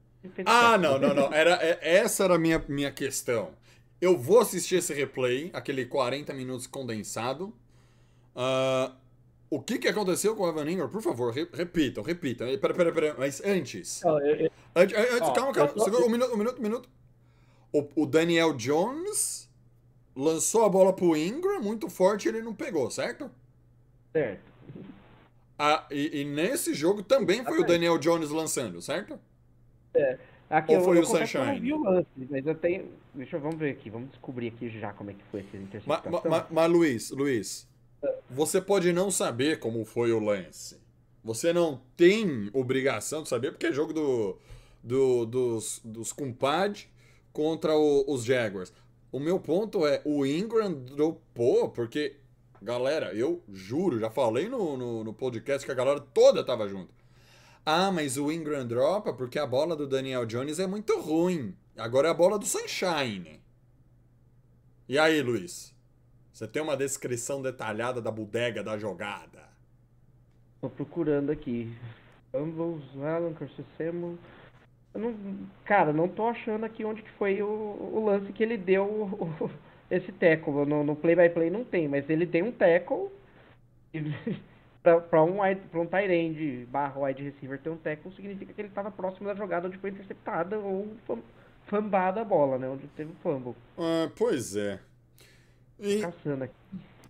Ah, 0.45 0.77
não, 0.77 0.99
não, 0.99 1.13
não. 1.13 1.33
Era, 1.33 1.55
é- 1.63 1.79
essa 1.97 2.23
era 2.25 2.35
a 2.35 2.39
minha, 2.39 2.63
minha 2.67 2.91
questão. 2.91 3.51
Eu 3.99 4.17
vou 4.17 4.39
assistir 4.39 4.75
esse 4.75 4.93
replay, 4.93 5.49
aquele 5.53 5.85
40 5.85 6.33
minutos 6.33 6.67
condensado. 6.67 7.53
Ah, 8.35 8.93
o 9.49 9.61
que, 9.61 9.77
que 9.77 9.87
aconteceu 9.87 10.35
com 10.35 10.43
o 10.43 10.49
Evan 10.49 10.69
Ingram? 10.69 10.89
Por 10.89 11.01
favor, 11.01 11.33
re- 11.33 11.49
repitam, 11.53 12.03
repitam. 12.03 12.47
Eh, 12.47 12.57
Pera, 12.57 12.73
pera, 12.73 12.91
pera. 12.91 13.15
Mas 13.17 13.41
antes. 13.43 14.01
Não, 14.03 14.19
eu- 14.25 14.35
eu- 14.45 14.51
Antes, 14.75 14.97
antes, 14.97 15.21
Ó, 15.21 15.33
calma, 15.33 15.51
calma. 15.53 15.83
Segura, 15.83 16.05
um 16.05 16.09
minuto, 16.09 16.33
um 16.33 16.37
minuto, 16.37 16.59
um 16.59 16.61
minuto. 16.61 16.89
O, 17.73 18.03
o 18.03 18.05
Daniel 18.05 18.53
Jones 18.53 19.49
lançou 20.15 20.63
a 20.65 20.69
bola 20.69 20.93
pro 20.93 21.15
Ingram 21.15 21.61
muito 21.61 21.89
forte 21.89 22.25
e 22.25 22.29
ele 22.29 22.41
não 22.41 22.53
pegou, 22.53 22.89
certo? 22.91 23.29
certo. 24.13 24.41
Ah, 25.59 25.85
e, 25.91 26.21
e 26.21 26.25
nesse 26.25 26.73
jogo 26.73 27.03
também 27.03 27.43
foi 27.43 27.59
o. 27.59 27.65
Daniel 27.65 27.97
Jones 27.97 28.29
lançando, 28.29 28.81
certo? 28.81 29.19
Aqui, 30.49 30.73
Ou 30.73 30.79
eu, 30.79 30.83
foi 30.83 30.97
eu 30.97 31.01
o 31.01 31.03
eu 31.03 31.05
Sunshine? 31.05 31.73
o 31.73 31.83
lance, 31.83 32.07
mas 32.29 32.45
eu 32.45 32.55
tenho. 32.55 32.85
Deixa 33.13 33.37
eu 33.37 33.41
vamos 33.41 33.57
ver 33.57 33.71
aqui, 33.71 33.89
vamos 33.89 34.09
descobrir 34.09 34.47
aqui 34.49 34.69
já 34.69 34.91
como 34.93 35.09
é 35.11 35.13
que 35.13 35.23
foi 35.31 35.39
essa 35.41 35.49
Mas, 35.53 35.63
interceptação. 35.63 36.11
Luiz, 36.67 37.09
Luiz, 37.11 37.67
você 38.29 38.59
pode 38.61 38.91
não 38.91 39.09
saber 39.09 39.59
como 39.59 39.85
foi 39.85 40.11
o 40.11 40.19
lance. 40.19 40.77
Você 41.23 41.53
não 41.53 41.79
tem 41.95 42.49
obrigação 42.51 43.23
de 43.23 43.29
saber, 43.29 43.51
porque 43.51 43.67
é 43.67 43.71
jogo 43.71 43.93
do, 43.93 44.37
do- 44.83 45.25
dos, 45.25 45.79
dos 45.85 46.11
contra 47.31 47.75
o- 47.77 48.03
os 48.11 48.23
Jaguars. 48.25 48.73
O 49.11 49.19
meu 49.19 49.39
ponto 49.39 49.85
é, 49.85 50.01
o 50.03 50.25
Ingram 50.25 50.73
dropou, 50.73 51.69
porque, 51.69 52.15
galera, 52.61 53.13
eu 53.13 53.41
juro, 53.49 53.99
já 53.99 54.09
falei 54.09 54.49
no, 54.49 54.75
no, 54.75 55.03
no 55.03 55.13
podcast 55.13 55.65
que 55.65 55.71
a 55.71 55.75
galera 55.75 55.99
toda 55.99 56.43
tava 56.43 56.67
junto. 56.67 56.89
Ah, 57.65 57.91
mas 57.91 58.17
o 58.17 58.31
Ingram 58.31 58.65
dropa 58.67 59.13
porque 59.13 59.37
a 59.37 59.45
bola 59.45 59.75
do 59.75 59.87
Daniel 59.87 60.25
Jones 60.25 60.59
é 60.59 60.67
muito 60.67 60.99
ruim. 60.99 61.55
Agora 61.77 62.07
é 62.07 62.11
a 62.11 62.15
bola 62.15 62.37
do 62.39 62.45
Sunshine. 62.45 63.39
E 64.89 64.97
aí, 64.97 65.21
Luiz? 65.21 65.73
Você 66.33 66.47
tem 66.47 66.61
uma 66.61 66.75
descrição 66.75 67.41
detalhada 67.41 68.01
da 68.01 68.09
bodega 68.11 68.63
da 68.63 68.77
jogada. 68.77 69.49
Tô 70.59 70.69
procurando 70.69 71.31
aqui. 71.31 71.71
Fumbles, 72.31 72.83
Alan. 72.97 73.33
Eu 74.93 74.99
não, 74.99 75.47
cara, 75.63 75.93
não 75.93 76.07
tô 76.07 76.27
achando 76.27 76.65
aqui 76.65 76.83
onde 76.83 77.01
que 77.01 77.11
foi 77.11 77.41
o, 77.41 77.47
o 77.47 78.05
lance 78.05 78.33
que 78.33 78.43
ele 78.43 78.57
deu 78.57 78.83
o- 78.85 79.49
esse 79.89 80.11
tackle. 80.13 80.65
No, 80.65 80.95
play 80.95 81.15
by 81.15 81.29
play 81.29 81.49
não 81.49 81.63
tem, 81.63 81.87
mas 81.87 82.09
ele 82.09 82.25
deu 82.25 82.45
um 82.45 82.51
tackle 82.51 83.09
pra 84.83 85.23
um, 85.23 85.41
wide- 85.41 85.61
um 85.73 85.85
tight 85.85 86.11
end 86.11 86.65
barra 86.71 86.99
wide 86.99 87.21
receiver 87.23 87.59
ter 87.59 87.69
um 87.69 87.77
tackle 87.77 88.11
significa 88.15 88.51
que 88.53 88.61
ele 88.61 88.69
tava 88.69 88.89
próximo 88.91 89.27
da 89.27 89.35
jogada 89.35 89.67
onde 89.67 89.77
foi 89.77 89.91
interceptada 89.91 90.57
ou 90.57 90.87
fam- 91.05 91.21
fambada 91.67 92.21
a 92.21 92.25
bola, 92.25 92.57
né? 92.57 92.67
Onde 92.67 92.87
teve 92.87 93.11
o 93.11 93.15
fumble. 93.21 93.53
Ah, 93.77 94.09
pois 94.15 94.55
é. 94.55 94.79
E, 95.79 96.01
Caçando 96.01 96.43
aqui. 96.45 96.55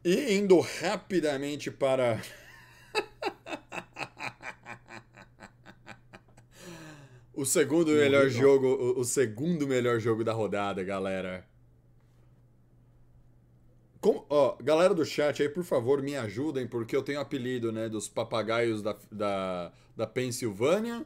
e 0.04 0.34
indo 0.36 0.60
rapidamente 0.60 1.72
para. 1.72 2.20
o 7.34 7.46
segundo 7.46 7.92
melhor 7.92 8.30
jogo. 8.30 8.68
O, 8.68 9.00
o 9.00 9.04
segundo 9.04 9.68
melhor 9.68 10.00
jogo 10.00 10.24
da 10.24 10.34
rodada, 10.34 10.84
galera. 10.84 11.46
Como- 14.02 14.26
ó, 14.30 14.58
galera 14.60 14.94
do 14.96 15.06
chat 15.06 15.42
aí, 15.42 15.48
por 15.48 15.64
favor, 15.64 16.02
me 16.02 16.18
ajudem, 16.18 16.68
porque 16.68 16.96
eu 16.96 17.04
tenho 17.04 17.20
apelido, 17.22 17.72
né, 17.72 17.88
dos 17.88 18.10
papagaios 18.10 18.82
da, 18.82 18.98
da, 19.12 19.72
da 19.96 20.08
Pensilvânia, 20.08 21.06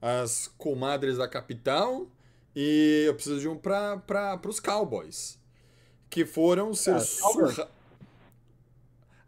as 0.00 0.46
comadres 0.56 1.18
da 1.18 1.26
capital, 1.28 2.06
e 2.54 3.04
eu 3.06 3.14
preciso 3.14 3.40
de 3.40 3.48
um 3.48 3.56
para 3.56 4.40
os 4.46 4.60
Cowboys, 4.60 5.38
que 6.08 6.24
foram 6.24 6.72
ser 6.72 6.94
Ah, 6.94 7.00
surra... 7.00 7.68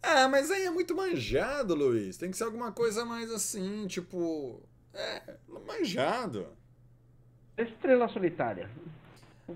Ah, 0.00 0.28
mas 0.28 0.48
aí 0.50 0.62
é 0.62 0.70
muito 0.70 0.94
manjado, 0.94 1.74
Luiz. 1.74 2.16
Tem 2.16 2.30
que 2.30 2.36
ser 2.36 2.44
alguma 2.44 2.70
coisa 2.70 3.04
mais 3.04 3.32
assim, 3.32 3.86
tipo... 3.88 4.62
É, 4.94 5.34
manjado. 5.66 6.46
Estrela 7.58 8.08
solitária. 8.08 8.70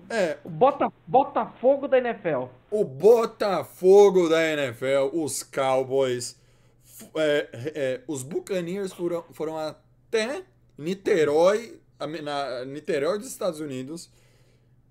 É, 0.09 0.37
O 0.43 0.49
Bota, 0.49 0.91
Botafogo 1.05 1.87
da 1.87 1.97
NFL. 1.97 2.45
o 2.71 2.83
Botafogo 2.83 4.27
da 4.27 4.41
NFL, 4.43 5.09
os 5.13 5.43
Cowboys, 5.43 6.35
é, 7.15 7.49
é, 7.53 8.01
os 8.07 8.23
Buccaneers 8.23 8.91
foram, 8.91 9.23
foram 9.31 9.57
até 9.57 10.43
Niterói, 10.77 11.79
na 12.23 12.65
Niterói 12.65 13.19
dos 13.19 13.27
Estados 13.27 13.59
Unidos, 13.59 14.09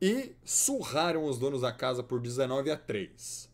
e 0.01 0.35
surraram 0.45 1.25
os 1.25 1.39
donos 1.39 1.61
da 1.63 1.73
casa 1.73 2.03
por 2.03 2.21
19 2.21 2.71
a 2.71 2.77
3. 2.77 3.51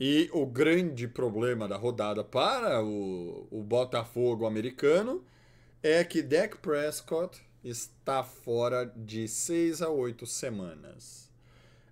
E 0.00 0.28
o 0.32 0.44
grande 0.44 1.06
problema 1.06 1.68
da 1.68 1.76
rodada 1.76 2.24
para 2.24 2.82
o, 2.82 3.46
o 3.50 3.62
Botafogo 3.62 4.46
americano 4.46 5.24
é 5.82 6.02
que 6.02 6.22
Dak 6.22 6.58
Prescott 6.58 7.40
está 7.64 8.22
fora 8.22 8.84
de 8.84 9.26
6 9.26 9.80
a 9.80 9.88
8 9.88 10.26
semanas. 10.26 11.32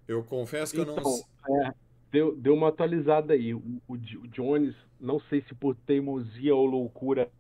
Eu 0.06 0.22
confesso 0.22 0.74
que 0.74 0.80
eu 0.80 0.86
não. 0.86 0.98
Então, 0.98 1.20
é, 1.48 1.74
deu, 2.10 2.36
deu 2.36 2.54
uma 2.54 2.68
atualizada 2.68 3.32
aí. 3.32 3.54
O, 3.54 3.80
o, 3.88 3.96
Jones, 3.96 4.74
não 5.00 5.18
sei 5.18 5.40
se 5.42 5.54
por 5.54 5.74
teimosia 5.74 6.54
ou 6.54 6.66
loucura 6.66 7.30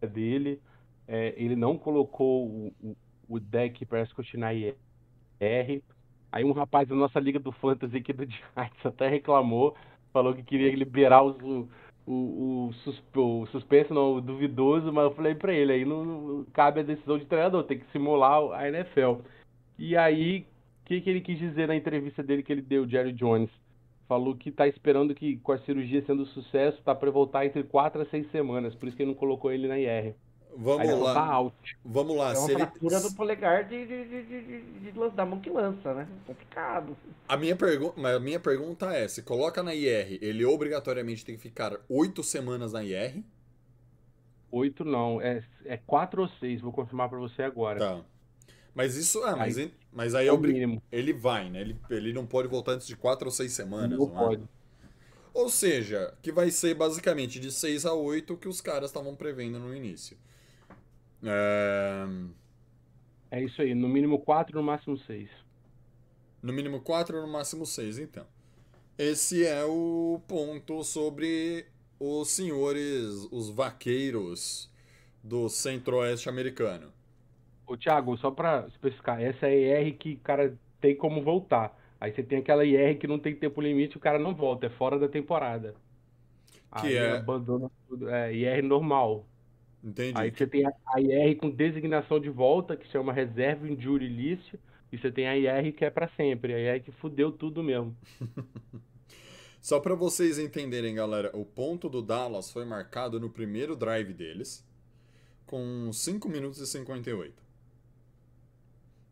dele, 0.00 0.60
é, 1.06 1.34
ele 1.36 1.54
não 1.54 1.76
colocou 1.76 2.46
o, 2.48 2.74
o, 2.82 2.96
o 3.28 3.38
deck 3.38 3.84
Prescott 3.84 4.36
na 4.36 4.54
IR. 4.54 4.74
Aí 6.30 6.44
um 6.44 6.52
rapaz 6.52 6.88
da 6.88 6.94
nossa 6.94 7.20
liga 7.20 7.38
do 7.38 7.52
Fantasy 7.52 7.98
aqui 7.98 8.12
do 8.12 8.24
Giants 8.24 8.80
até 8.86 9.08
reclamou, 9.08 9.76
falou 10.12 10.34
que 10.34 10.42
queria 10.42 10.74
liberar 10.74 11.22
os, 11.22 11.36
o, 12.06 12.12
o, 12.12 12.68
o, 12.68 12.72
sus- 12.74 13.02
o 13.14 13.46
suspenso, 13.46 13.94
não, 13.94 14.16
o 14.16 14.20
duvidoso, 14.20 14.92
mas 14.92 15.04
eu 15.04 15.14
falei 15.14 15.34
pra 15.34 15.52
ele, 15.52 15.72
aí 15.72 15.84
não, 15.84 16.04
não 16.04 16.44
cabe 16.52 16.80
a 16.80 16.84
decisão 16.84 17.18
de 17.18 17.26
treinador, 17.26 17.64
tem 17.64 17.78
que 17.78 17.90
simular 17.92 18.40
a 18.52 18.68
NFL. 18.68 19.20
E 19.78 19.96
aí, 19.96 20.46
o 20.82 20.86
que, 20.86 21.00
que 21.00 21.10
ele 21.10 21.20
quis 21.20 21.38
dizer 21.38 21.68
na 21.68 21.76
entrevista 21.76 22.22
dele 22.22 22.42
que 22.42 22.52
ele 22.52 22.62
deu, 22.62 22.88
Jerry 22.88 23.12
Jones? 23.12 23.50
Falou 24.08 24.36
que 24.36 24.50
tá 24.50 24.66
esperando 24.68 25.14
que, 25.14 25.36
com 25.38 25.52
a 25.52 25.58
cirurgia 25.60 26.04
sendo 26.04 26.26
sucesso, 26.26 26.82
tá 26.82 26.94
pra 26.94 27.10
voltar 27.10 27.46
entre 27.46 27.62
4 27.62 28.02
a 28.02 28.06
6 28.06 28.30
semanas, 28.30 28.74
por 28.74 28.86
isso 28.88 28.96
que 28.96 29.02
ele 29.02 29.10
não 29.12 29.18
colocou 29.18 29.50
ele 29.52 29.68
na 29.68 29.78
IR. 29.78 30.14
Vamos 30.56 30.80
Aí 30.82 30.88
ele 30.88 30.98
tá 30.98 31.12
lá. 31.14 31.26
out. 31.32 31.78
Vamos 31.84 32.16
lá. 32.16 32.34
É 32.34 32.38
uma 32.38 32.46
Se 32.46 32.52
ele- 32.52 32.58
fratura 32.60 33.00
do 33.00 33.14
polegar 33.14 33.64
de, 33.64 33.86
de, 33.86 34.04
de, 34.08 34.22
de, 34.26 34.42
de- 34.62 34.80
de 34.92 34.98
lan- 34.98 35.08
da 35.08 35.24
mão 35.24 35.40
que 35.40 35.48
lança, 35.48 35.94
né? 35.94 36.06
Complicado. 36.26 36.96
A 37.28 37.36
minha, 37.38 37.56
pergu... 37.56 37.94
mas 37.96 38.14
a 38.16 38.20
minha 38.20 38.38
pergunta 38.38 38.92
é: 38.94 39.08
se 39.08 39.22
coloca 39.22 39.62
na 39.62 39.74
IR, 39.74 40.18
ele 40.20 40.44
obrigatoriamente 40.44 41.24
tem 41.24 41.36
que 41.36 41.40
ficar 41.42 41.78
oito 41.88 42.22
semanas 42.22 42.72
na 42.72 42.84
IR? 42.84 43.22
8 44.50 44.84
não, 44.84 45.20
é, 45.20 45.42
é 45.64 45.78
4 45.78 46.20
ou 46.22 46.28
6, 46.28 46.60
vou 46.60 46.72
confirmar 46.72 47.08
pra 47.08 47.18
você 47.18 47.42
agora. 47.42 47.78
Tá. 47.78 48.04
Mas 48.74 48.96
isso. 48.96 49.22
Ah, 49.24 49.34
mas, 49.36 49.56
Aí- 49.56 49.64
ele- 49.64 49.74
mas 49.92 50.14
aí 50.14 50.26
É 50.26 50.30
o 50.32 50.34
obri... 50.34 50.52
mínimo. 50.52 50.82
ele 50.92 51.12
vai, 51.12 51.48
né? 51.50 51.60
Ele, 51.62 51.76
ele 51.90 52.12
não 52.12 52.26
pode 52.26 52.48
voltar 52.48 52.72
antes 52.72 52.86
de 52.86 52.96
quatro 52.96 53.26
ou 53.26 53.32
seis 53.32 53.52
semanas. 53.52 53.98
Não 53.98 54.06
não 54.06 54.14
é? 54.22 54.26
pode. 54.26 54.42
Ou 55.34 55.48
seja, 55.48 56.12
que 56.20 56.30
vai 56.30 56.50
ser 56.50 56.74
basicamente 56.74 57.40
de 57.40 57.50
6 57.50 57.86
a 57.86 57.94
8 57.94 58.36
que 58.36 58.46
os 58.48 58.60
caras 58.60 58.90
estavam 58.90 59.16
prevendo 59.16 59.58
no 59.58 59.74
início. 59.74 60.18
É, 61.22 62.06
É 63.32 63.42
isso 63.42 63.60
aí, 63.62 63.74
no 63.74 63.88
mínimo 63.88 64.20
4, 64.20 64.56
no 64.56 64.62
máximo 64.62 64.96
6. 64.96 65.28
No 66.42 66.52
mínimo 66.52 66.80
4, 66.80 67.20
no 67.20 67.26
máximo 67.28 67.64
6, 67.66 67.98
então. 67.98 68.26
Esse 68.98 69.46
é 69.46 69.64
o 69.64 70.20
ponto 70.28 70.84
sobre 70.84 71.66
os 72.00 72.30
senhores, 72.30 73.28
os 73.32 73.50
vaqueiros 73.50 74.70
do 75.22 75.48
centro-oeste 75.48 76.28
americano. 76.28 76.92
Ô, 77.66 77.76
Thiago, 77.76 78.16
só 78.18 78.30
pra 78.30 78.66
especificar, 78.68 79.20
essa 79.22 79.46
é 79.48 79.76
a 79.76 79.80
IR 79.82 79.98
que 79.98 80.14
o 80.14 80.20
cara 80.20 80.58
tem 80.80 80.96
como 80.96 81.22
voltar. 81.22 81.76
Aí 82.00 82.12
você 82.12 82.22
tem 82.22 82.38
aquela 82.38 82.64
IR 82.64 82.98
que 82.98 83.06
não 83.06 83.18
tem 83.18 83.34
tempo 83.36 83.60
limite, 83.60 83.96
o 83.96 84.00
cara 84.00 84.18
não 84.18 84.34
volta, 84.34 84.66
é 84.66 84.70
fora 84.70 84.98
da 84.98 85.08
temporada. 85.08 85.74
Que 86.74 86.96
Aí 86.96 86.96
é- 86.96 87.16
abandona 87.16 87.70
tudo. 87.88 88.08
É, 88.10 88.34
IR 88.34 88.62
normal. 88.62 89.26
Entendi. 89.82 90.12
Aí 90.16 90.30
você 90.30 90.46
tem 90.46 90.64
a 90.64 91.00
IR 91.00 91.36
com 91.36 91.50
designação 91.50 92.20
de 92.20 92.30
volta, 92.30 92.76
que 92.76 92.86
chama 92.88 93.12
Reserva 93.12 93.68
Injury 93.68 94.08
List, 94.08 94.54
e 94.92 94.98
você 94.98 95.10
tem 95.10 95.26
a 95.26 95.36
IR 95.36 95.72
que 95.72 95.84
é 95.84 95.90
pra 95.90 96.08
sempre, 96.16 96.54
a 96.54 96.58
IR 96.58 96.82
que 96.82 96.92
fudeu 96.92 97.32
tudo 97.32 97.62
mesmo. 97.62 97.96
Só 99.60 99.78
para 99.78 99.94
vocês 99.94 100.38
entenderem, 100.38 100.96
galera, 100.96 101.30
o 101.34 101.44
ponto 101.44 101.88
do 101.88 102.02
Dallas 102.02 102.50
foi 102.50 102.64
marcado 102.64 103.20
no 103.20 103.30
primeiro 103.30 103.76
drive 103.76 104.12
deles, 104.12 104.64
com 105.46 105.92
5 105.92 106.28
minutos 106.28 106.60
e 106.60 106.66
58. 106.66 107.42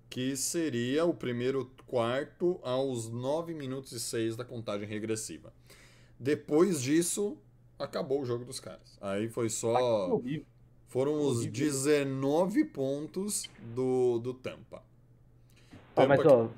Que 0.08 0.36
seria 0.36 1.04
o 1.04 1.14
primeiro 1.14 1.70
quarto 1.86 2.58
aos 2.64 3.08
9 3.08 3.54
minutos 3.54 3.92
e 3.92 4.00
6 4.00 4.36
da 4.36 4.44
contagem 4.44 4.88
regressiva. 4.88 5.52
Depois 6.18 6.82
disso, 6.82 7.38
acabou 7.78 8.20
o 8.20 8.26
jogo 8.26 8.44
dos 8.44 8.58
caras. 8.58 8.98
Aí 9.00 9.28
foi 9.28 9.48
só. 9.48 10.20
Foram 10.90 11.20
os 11.20 11.38
horrível. 11.38 11.52
19 11.52 12.64
pontos 12.64 13.48
do, 13.74 14.18
do 14.18 14.34
Tampa. 14.34 14.82
Ó, 15.94 16.06
mas 16.06 16.20
Tampa 16.20 16.34
ó, 16.34 16.48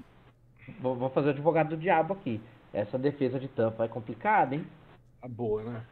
vou, 0.81 0.97
vou 0.97 1.11
fazer 1.11 1.29
o 1.29 1.31
advogado 1.31 1.69
do 1.71 1.77
diabo 1.77 2.15
aqui. 2.15 2.41
Essa 2.73 2.99
defesa 2.99 3.39
de 3.39 3.47
Tampa 3.49 3.85
é 3.85 3.89
complicada, 3.89 4.55
hein? 4.55 4.67
Tá 5.21 5.29
boa, 5.29 5.63
né? 5.63 5.85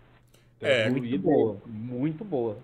É, 0.61 0.85
Tá 0.85 0.91
Muito 0.91 1.03
doído. 1.03 1.23
boa, 1.23 1.63
muito 1.67 2.25
boa. 2.25 2.57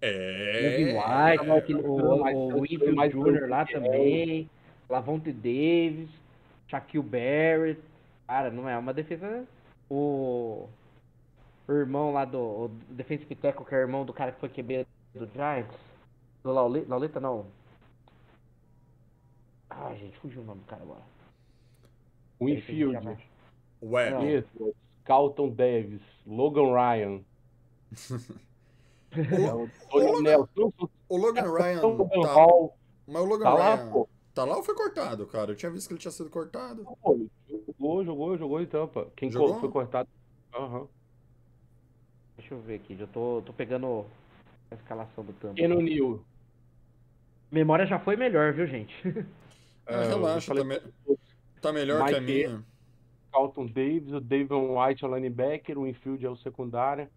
Kevin 0.00 0.90
É. 0.90 1.32
White, 1.32 1.74
o, 1.74 2.18
mas 2.18 2.36
o, 2.36 2.38
o 2.38 2.60
Winfield 2.62 2.94
mais 2.94 3.12
Jr. 3.12 3.48
lá 3.48 3.62
é. 3.62 3.64
também, 3.66 4.50
Lavonte 4.88 5.32
Davis, 5.32 6.08
Shaquille 6.68 7.02
Barrett. 7.02 7.80
Cara, 8.28 8.50
não 8.50 8.68
é 8.68 8.78
uma 8.78 8.94
defesa. 8.94 9.44
O, 9.90 10.68
o 11.66 11.72
irmão 11.72 12.12
lá 12.12 12.24
do 12.24 12.38
o 12.38 12.70
defensive 12.90 13.34
tackle, 13.34 13.64
que 13.66 13.74
é 13.74 13.78
irmão 13.78 14.04
do 14.04 14.12
cara 14.12 14.30
que 14.30 14.38
foi 14.40 14.48
QB 14.48 14.86
do 15.18 15.26
Giants, 15.32 15.74
do 16.42 16.52
Lauleta, 16.52 16.86
Lauleta 16.88 17.20
não. 17.20 17.46
Ah, 19.70 19.94
gente, 19.94 20.16
fugiu 20.18 20.42
o 20.42 20.44
nome 20.44 20.60
do 20.60 20.66
cara 20.66 20.82
agora. 20.82 21.02
Winfield. 22.40 23.18
Isso, 24.26 24.74
Carlton 25.04 25.50
Davis, 25.50 26.02
Logan 26.26 26.72
Ryan. 26.72 27.20
O 29.16 29.68
Tony 29.90 30.06
Logan- 30.12 30.46
o 31.08 31.16
Logan 31.16 31.50
Ryan 31.50 31.80
tá. 32.20 32.32
Hall. 32.34 32.76
Mas 33.06 33.22
o 33.22 33.24
Logan 33.24 33.44
Tá 33.44 33.54
lá, 33.54 33.74
Ryan. 33.76 33.90
pô. 33.92 34.08
Tá 34.34 34.44
lá 34.44 34.56
ou 34.58 34.62
foi 34.62 34.74
cortado, 34.74 35.26
cara? 35.26 35.52
Eu 35.52 35.56
tinha 35.56 35.70
visto 35.72 35.88
que 35.88 35.94
ele 35.94 36.00
tinha 36.00 36.10
sido 36.12 36.28
cortado. 36.28 36.84
Pô, 37.00 37.18
Jogou, 37.48 38.04
jogou, 38.04 38.36
jogou 38.36 38.60
em 38.60 38.66
Tampa. 38.66 39.08
Quem 39.16 39.30
Jogou? 39.30 39.58
foi 39.60 39.70
cortado. 39.70 40.06
Aham. 40.54 40.86
Deixa 42.36 42.52
eu 42.52 42.60
ver 42.60 42.74
aqui, 42.74 42.94
já 42.94 43.06
tô, 43.06 43.40
tô 43.46 43.54
pegando 43.54 44.04
a 44.70 44.74
escalação 44.74 45.24
do 45.24 45.32
Tampa. 45.34 45.54
Keanu 45.54 45.80
Neal. 45.80 46.24
Memória 47.50 47.86
já 47.86 47.98
foi 47.98 48.16
melhor, 48.16 48.52
viu, 48.52 48.66
gente? 48.66 48.94
É, 49.88 50.02
eu 50.04 50.08
relaxa, 50.08 50.48
falei 50.52 50.64
tá, 50.80 50.84
me- 51.08 51.16
tá 51.62 51.72
melhor 51.72 52.04
que 52.08 52.14
a 52.16 52.20
Mike 52.20 52.32
minha. 52.32 52.64
Carlton 53.32 53.66
Davis, 53.66 54.12
o 54.12 54.20
Davon 54.20 54.82
White 54.84 55.04
é 55.04 55.06
o 55.06 55.14
linebacker, 55.14 55.78
o 55.78 55.86
infield 55.86 56.26
é 56.26 56.28
o 56.28 56.34
secundário. 56.34 57.08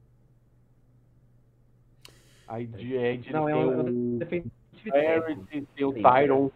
Aí 2.47 2.67
de 2.67 2.93
Ed 2.93 3.31
Não, 3.31 3.49
é 3.49 3.53
tem 3.53 3.63
um 3.65 4.15
o 4.15 4.19
defensive 4.19 4.51
Barrett, 4.91 5.67
tem 5.75 5.83
o 5.85 5.93
Tyron. 5.93 6.51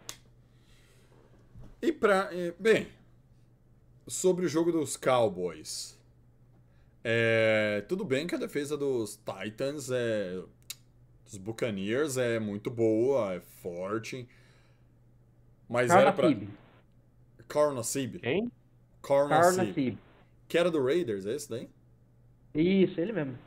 E 1.82 1.92
pra. 1.92 2.30
Bem, 2.60 2.88
sobre 4.08 4.46
o 4.46 4.50
jogo 4.50 4.72
dos 4.72 4.96
Cowboys. 4.96 6.00
É, 7.04 7.84
tudo 7.90 8.06
bem 8.06 8.28
que 8.28 8.36
a 8.36 8.40
defesa 8.40 8.78
dos 8.78 9.18
Titans 9.18 9.90
é. 9.92 10.44
Dos 11.26 11.38
Buccaneers 11.38 12.18
é 12.18 12.40
muito 12.40 12.70
boa, 12.70 13.34
é 13.36 13.40
forte. 13.40 14.28
Mas 15.70 15.88
Carl 15.88 16.02
era 16.02 16.14
pra. 16.14 16.30
Carl 17.48 17.74
Nassib. 17.74 18.20
Quem? 18.20 18.52
Carl 19.02 19.28
Nassib. 19.30 19.98
Que 20.48 20.58
era 20.58 20.70
do 20.70 20.84
Raiders, 20.84 21.26
é 21.26 21.36
esse 21.36 21.50
daí? 21.50 21.70
Isso, 22.54 23.00
ele 23.00 23.14
mesmo. 23.14 23.38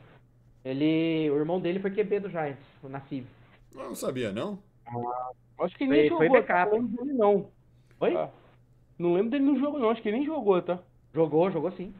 Ele, 0.65 1.29
o 1.31 1.37
irmão 1.37 1.61
dele 1.61 1.79
foi 1.79 1.91
QB 1.91 2.19
do 2.21 2.29
Giants, 2.29 2.59
o 2.83 2.89
Nassib. 2.89 3.25
Eu 3.73 3.83
não 3.83 3.95
sabia, 3.95 4.31
não. 4.33 4.59
Acho 5.59 5.77
que 5.77 5.83
ele 5.85 5.91
nem 5.91 6.09
Foi- 6.09 6.17
foi 6.17 6.27
jogou, 6.27 6.41
backup. 6.41 6.71
tá? 6.71 6.77
não 6.77 6.81
lembro 6.87 7.05
dele 7.05 7.17
não. 7.17 7.51
Oi? 7.99 8.15
Ah, 8.17 8.29
Não 8.99 9.13
lembro 9.13 9.31
dele 9.31 9.45
no 9.45 9.59
jogo 9.59 9.79
não, 9.79 9.89
acho 9.89 10.01
que 10.01 10.09
ele 10.09 10.17
nem 10.17 10.25
jogou, 10.25 10.61
tá? 10.61 10.79
Jogou, 11.13 11.49
jogou 11.51 11.71
sim. 11.71 11.93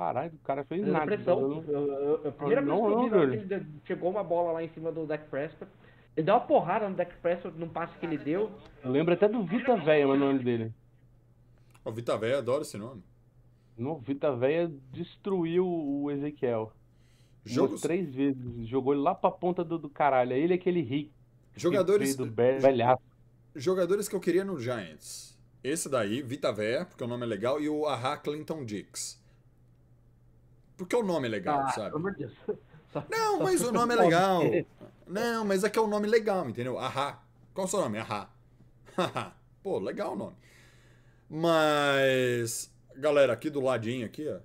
Caralho, 0.00 0.32
o 0.34 0.38
cara 0.38 0.64
fez 0.64 0.86
nada. 0.86 1.04
pressão. 1.04 1.38
Eu 1.42 1.62
Eu- 1.68 1.92
eu- 2.22 2.28
a 2.28 2.32
primeira 2.32 2.62
Não, 2.62 3.10
vez 3.10 3.38
que 3.46 3.54
eu 3.54 3.60
vi, 3.60 3.66
chegou 3.84 4.10
uma 4.10 4.24
bola 4.24 4.52
lá 4.52 4.64
em 4.64 4.68
cima 4.70 4.90
do 4.90 5.04
Dak 5.04 5.28
Prescott. 5.28 5.70
Ele 6.16 6.24
deu 6.24 6.34
uma 6.36 6.40
porrada 6.40 6.88
no 6.88 6.96
Dak 6.96 7.14
Prescott 7.16 7.54
num 7.58 7.68
passe 7.68 7.98
que 7.98 8.06
ele 8.06 8.16
deu. 8.16 8.50
Eu 8.82 8.90
lembro 8.90 9.12
até 9.12 9.28
do 9.28 9.44
Vita 9.44 9.76
Véia, 9.76 10.08
mas 10.08 10.16
o 10.16 10.24
nome 10.24 10.38
dele. 10.42 10.72
O 11.84 11.92
Vita 11.92 12.16
Véia 12.16 12.38
adora 12.38 12.62
esse 12.62 12.78
nome. 12.78 13.02
No 13.76 13.98
Vita 13.98 14.34
Véia 14.34 14.72
destruiu 14.90 15.66
o 15.68 16.10
Ezequiel. 16.10 16.72
Jogos, 17.44 17.82
três 17.82 18.14
vezes. 18.14 18.66
Jogou 18.68 18.94
ele 18.94 19.02
lá 19.02 19.14
pra 19.14 19.30
ponta 19.30 19.62
do, 19.62 19.78
do 19.78 19.90
caralho. 19.90 20.32
Ele 20.32 20.54
é 20.54 20.56
aquele 20.56 20.80
rico. 20.80 21.12
jogadores, 21.54 22.16
Do 22.16 22.24
velhaço. 22.24 23.02
jogadores 23.54 24.08
que 24.08 24.16
eu 24.16 24.20
queria 24.20 24.46
no 24.46 24.58
Giants. 24.58 25.38
Esse 25.62 25.90
daí, 25.90 26.22
Vita 26.22 26.50
Véia, 26.50 26.86
porque 26.86 27.04
o 27.04 27.06
nome 27.06 27.24
é 27.24 27.26
legal, 27.26 27.60
e 27.60 27.68
o 27.68 27.84
Aha 27.86 28.16
Clinton 28.16 28.64
Dix. 28.64 29.19
Porque 30.80 30.96
o 30.96 31.02
nome 31.02 31.28
é 31.28 31.30
legal, 31.30 31.60
Ah, 31.60 31.68
sabe? 31.72 31.86
pelo 31.90 31.98
amor 31.98 32.12
de 32.12 32.18
Deus. 32.20 32.32
Só- 32.90 33.04
Não, 33.10 33.36
só 33.38 33.44
mas 33.44 33.60
o 33.60 33.70
nome 33.70 33.94
é 33.94 33.96
legal. 33.98 34.42
Não, 35.06 35.44
mas 35.44 35.62
é 35.62 35.68
que 35.68 35.78
é 35.78 35.82
um 35.82 35.86
nome 35.86 36.06
legal, 36.08 36.48
entendeu? 36.48 36.78
Ahá. 36.78 37.22
Qual 37.52 37.66
é 37.66 37.68
o 37.68 37.70
seu 37.70 37.80
nome? 37.80 37.98
Ahá. 37.98 38.30
Pô, 39.62 39.78
legal 39.78 40.14
o 40.14 40.16
nome. 40.16 40.36
Mas, 41.28 42.72
galera, 42.96 43.32
aqui 43.32 43.50
do 43.50 43.60
ladinho, 43.60 44.06
aqui, 44.06 44.26
ó. 44.28 44.38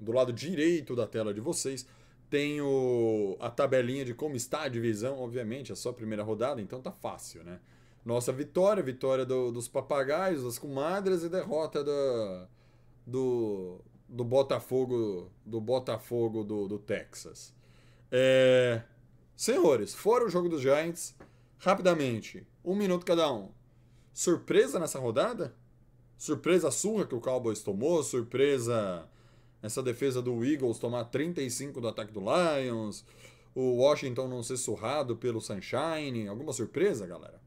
Do 0.00 0.12
lado 0.12 0.32
direito 0.32 0.94
da 0.96 1.06
tela 1.06 1.32
de 1.34 1.40
vocês, 1.40 1.86
tem 2.30 2.60
o, 2.60 3.36
a 3.40 3.50
tabelinha 3.50 4.04
de 4.04 4.14
como 4.14 4.36
está 4.36 4.62
a 4.62 4.68
divisão. 4.68 5.18
Obviamente, 5.20 5.72
é 5.72 5.74
só 5.74 5.90
a 5.90 5.94
primeira 5.94 6.22
rodada, 6.22 6.60
então 6.60 6.80
tá 6.80 6.90
fácil, 6.92 7.42
né? 7.44 7.60
Nossa 8.04 8.32
vitória, 8.32 8.82
vitória 8.82 9.24
do- 9.24 9.50
dos 9.52 9.68
papagaios, 9.68 10.42
das 10.44 10.58
comadres 10.58 11.22
e 11.22 11.28
derrota 11.28 11.82
da, 11.84 12.46
do, 13.06 13.80
do 14.08 14.24
Botafogo 14.24 15.30
do 15.44 15.60
Botafogo 15.60 16.42
do, 16.42 16.66
do 16.66 16.78
Texas. 16.78 17.54
É, 18.10 18.82
senhores, 19.36 19.94
fora 19.94 20.24
o 20.24 20.30
jogo 20.30 20.48
dos 20.48 20.62
Giants, 20.62 21.14
rapidamente, 21.58 22.46
um 22.64 22.74
minuto 22.74 23.04
cada 23.04 23.30
um. 23.32 23.50
Surpresa 24.12 24.78
nessa 24.78 24.98
rodada? 24.98 25.54
Surpresa 26.16 26.70
surra 26.70 27.06
que 27.06 27.14
o 27.14 27.20
Cowboys 27.20 27.62
tomou? 27.62 28.02
Surpresa 28.02 29.08
essa 29.62 29.82
defesa 29.82 30.22
do 30.22 30.44
Eagles 30.44 30.78
tomar 30.78 31.04
35 31.04 31.80
do 31.80 31.88
ataque 31.88 32.12
do 32.12 32.20
Lions? 32.20 33.04
O 33.54 33.76
Washington 33.76 34.28
não 34.28 34.42
ser 34.42 34.56
surrado 34.56 35.16
pelo 35.16 35.40
Sunshine? 35.40 36.28
Alguma 36.28 36.52
surpresa, 36.52 37.06
galera? 37.06 37.37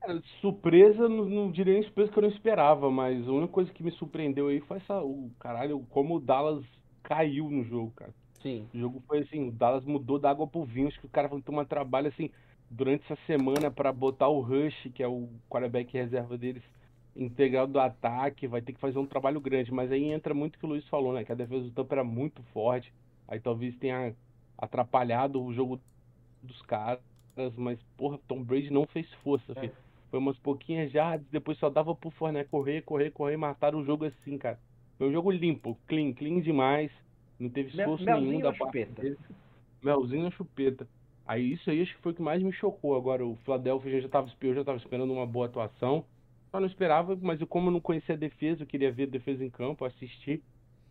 Cara, 0.00 0.22
surpresa, 0.40 1.08
não, 1.08 1.24
não 1.26 1.50
diria 1.50 1.74
nem 1.74 1.82
surpresa 1.82 2.10
que 2.10 2.18
eu 2.18 2.22
não 2.22 2.30
esperava, 2.30 2.90
mas 2.90 3.28
a 3.28 3.32
única 3.32 3.52
coisa 3.52 3.70
que 3.70 3.82
me 3.82 3.90
surpreendeu 3.92 4.48
aí 4.48 4.60
foi 4.60 4.78
essa, 4.78 5.02
o 5.02 5.30
caralho, 5.38 5.86
como 5.90 6.16
o 6.16 6.20
Dallas 6.20 6.64
caiu 7.02 7.50
no 7.50 7.62
jogo, 7.64 7.92
cara. 7.94 8.14
Sim. 8.40 8.66
O 8.72 8.78
jogo 8.78 9.02
foi 9.06 9.18
assim, 9.18 9.48
o 9.48 9.52
Dallas 9.52 9.84
mudou 9.84 10.18
da 10.18 10.30
água 10.30 10.46
pro 10.46 10.64
vinho, 10.64 10.88
acho 10.88 10.98
que 10.98 11.06
o 11.06 11.10
cara 11.10 11.28
vai 11.28 11.42
tomar 11.42 11.66
trabalho 11.66 12.08
assim, 12.08 12.30
durante 12.70 13.04
essa 13.04 13.20
semana 13.26 13.70
pra 13.70 13.92
botar 13.92 14.28
o 14.28 14.40
Rush, 14.40 14.88
que 14.94 15.02
é 15.02 15.08
o 15.08 15.28
quarterback 15.50 15.92
reserva 15.92 16.38
deles, 16.38 16.62
integrado 17.14 17.72
do 17.72 17.80
ataque, 17.80 18.46
vai 18.46 18.62
ter 18.62 18.72
que 18.72 18.80
fazer 18.80 18.98
um 18.98 19.06
trabalho 19.06 19.40
grande, 19.40 19.70
mas 19.70 19.92
aí 19.92 20.04
entra 20.04 20.32
muito 20.32 20.56
o 20.56 20.58
que 20.58 20.64
o 20.64 20.68
Luiz 20.68 20.88
falou, 20.88 21.12
né, 21.12 21.24
que 21.24 21.32
a 21.32 21.34
defesa 21.34 21.64
do 21.64 21.72
Tampa 21.72 21.96
era 21.96 22.04
muito 22.04 22.42
forte, 22.54 22.90
aí 23.28 23.38
talvez 23.38 23.76
tenha 23.76 24.14
atrapalhado 24.56 25.42
o 25.42 25.52
jogo 25.52 25.78
dos 26.42 26.62
caras, 26.62 27.02
mas 27.56 27.78
porra, 27.98 28.18
Tom 28.26 28.42
Brady 28.42 28.70
não 28.70 28.86
fez 28.86 29.10
força, 29.22 29.54
filho. 29.54 29.72
Foi 30.10 30.18
umas 30.18 30.38
pouquinhas 30.38 30.90
jardas, 30.92 31.26
depois 31.30 31.58
só 31.58 31.70
dava 31.70 31.94
pro 31.96 32.10
Forné 32.10 32.44
correr, 32.44 32.82
correr, 32.82 33.10
correr, 33.12 33.36
mataram 33.36 33.80
o 33.80 33.84
jogo 33.84 34.04
assim, 34.04 34.38
cara. 34.38 34.60
Foi 34.98 35.08
um 35.08 35.12
jogo 35.12 35.30
limpo, 35.30 35.80
clean, 35.86 36.12
clean 36.14 36.40
demais. 36.40 36.90
Não 37.38 37.50
teve 37.50 37.70
Mel- 37.72 37.94
esforço 37.94 38.10
nenhum 38.10 38.40
melzinho 38.40 38.40
da 38.40 38.52
chupeta? 38.54 39.02
deles. 39.02 39.18
Melzinho 39.82 40.24
na 40.24 40.30
chupeta. 40.30 40.88
Aí 41.24 41.52
isso 41.52 41.70
aí 41.70 41.82
acho 41.82 41.94
que 41.96 42.02
foi 42.02 42.12
o 42.12 42.14
que 42.14 42.22
mais 42.22 42.42
me 42.42 42.52
chocou. 42.52 42.96
Agora 42.96 43.24
o 43.26 43.36
Philadelphia 43.38 44.00
já 44.00 44.08
tava, 44.08 44.30
eu 44.40 44.54
já 44.54 44.64
tava 44.64 44.78
esperando 44.78 45.12
uma 45.12 45.26
boa 45.26 45.46
atuação. 45.46 46.08
Só 46.50 46.60
não 46.60 46.66
esperava, 46.66 47.16
mas 47.16 47.40
eu, 47.40 47.46
como 47.46 47.68
eu 47.68 47.72
não 47.72 47.80
conhecia 47.80 48.14
a 48.14 48.18
defesa, 48.18 48.62
eu 48.62 48.66
queria 48.66 48.92
ver 48.92 49.04
a 49.04 49.10
defesa 49.10 49.44
em 49.44 49.50
campo, 49.50 49.84
assistir. 49.84 50.44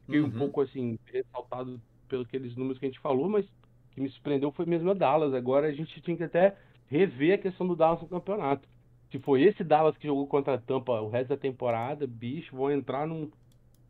fiquei 0.03 0.21
um 0.21 0.31
Uhum. 0.31 0.31
pouco 0.31 0.61
assim, 0.61 0.97
ressaltado 1.07 1.81
pelos 2.07 2.27
aqueles 2.27 2.55
números 2.55 2.79
que 2.79 2.85
a 2.85 2.89
gente 2.89 2.99
falou, 3.01 3.29
mas 3.29 3.45
o 3.47 3.51
que 3.91 4.01
me 4.01 4.09
surpreendeu 4.09 4.51
foi 4.51 4.65
mesmo 4.65 4.91
a 4.91 4.93
Dallas. 4.93 5.33
Agora 5.33 5.67
a 5.67 5.71
gente 5.73 6.01
tinha 6.01 6.17
que 6.17 6.23
até 6.23 6.57
rever 6.87 7.35
a 7.39 7.41
questão 7.41 7.67
do 7.67 7.75
Dallas 7.75 8.01
no 8.01 8.09
campeonato. 8.09 8.67
Se 9.11 9.19
foi 9.19 9.41
esse 9.43 9.63
Dallas 9.63 9.97
que 9.97 10.07
jogou 10.07 10.27
contra 10.27 10.53
a 10.55 10.57
Tampa 10.57 11.01
o 11.01 11.09
resto 11.09 11.29
da 11.29 11.37
temporada, 11.37 12.05
bicho, 12.05 12.55
vão 12.55 12.71
entrar 12.71 13.07
num, 13.07 13.29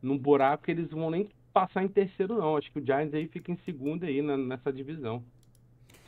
num 0.01 0.17
buraco 0.17 0.63
que 0.63 0.71
eles 0.71 0.89
vão 0.89 1.09
nem 1.11 1.29
passar 1.53 1.83
em 1.83 1.87
terceiro, 1.89 2.37
não. 2.37 2.55
Acho 2.55 2.71
que 2.71 2.79
o 2.79 2.85
Giants 2.85 3.13
aí 3.13 3.27
fica 3.27 3.51
em 3.51 3.57
segundo 3.65 4.05
aí 4.05 4.21
na- 4.21 4.37
nessa 4.37 4.71
divisão. 4.71 5.23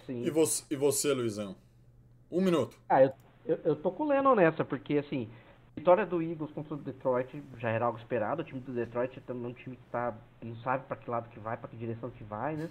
Sim. 0.06 0.24
E 0.26 0.30
você, 0.30 0.64
e 0.70 0.76
você, 0.76 1.14
Luizão? 1.14 1.56
Um 2.32 2.42
minuto. 2.42 2.78
Ah, 2.90 3.04
eu, 3.04 3.12
eu, 3.46 3.60
eu 3.66 3.76
tô 3.76 3.92
com 3.92 4.04
o 4.04 4.08
Lennon 4.08 4.36
nessa, 4.36 4.64
porque 4.64 4.98
assim, 4.98 5.28
vitória 5.76 6.06
do 6.06 6.22
Eagles 6.22 6.52
contra 6.52 6.74
o 6.76 6.78
Detroit 6.78 7.44
já 7.58 7.70
era 7.70 7.86
algo 7.86 8.00
esperado. 8.00 8.42
O 8.42 8.46
time 8.46 8.62
do 8.62 8.72
Detroit 8.72 9.18
é 9.18 9.22
também 9.22 9.52
um 9.52 9.54
time 9.54 9.76
que 9.76 9.84
tá, 9.92 10.16
não 10.42 10.56
sabe 10.58 10.86
pra 10.88 10.96
que 10.96 11.10
lado 11.10 11.30
que 11.30 11.40
vai, 11.40 11.58
pra 11.58 11.68
que 11.68 11.76
direção 11.76 12.10
que 12.10 12.24
vai, 12.24 12.56
né? 12.56 12.70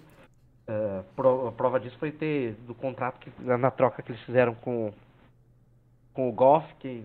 Pro- 1.16 1.48
a 1.48 1.52
prova 1.52 1.80
disso 1.80 1.96
foi 1.98 2.12
ter 2.12 2.54
do 2.66 2.74
contrato 2.74 3.18
que 3.18 3.30
na, 3.42 3.58
na 3.58 3.70
troca 3.70 4.02
que 4.02 4.12
eles 4.12 4.22
fizeram 4.22 4.54
com, 4.54 4.92
com 6.12 6.28
o 6.28 6.32
Goff, 6.32 6.74
que 6.76 7.04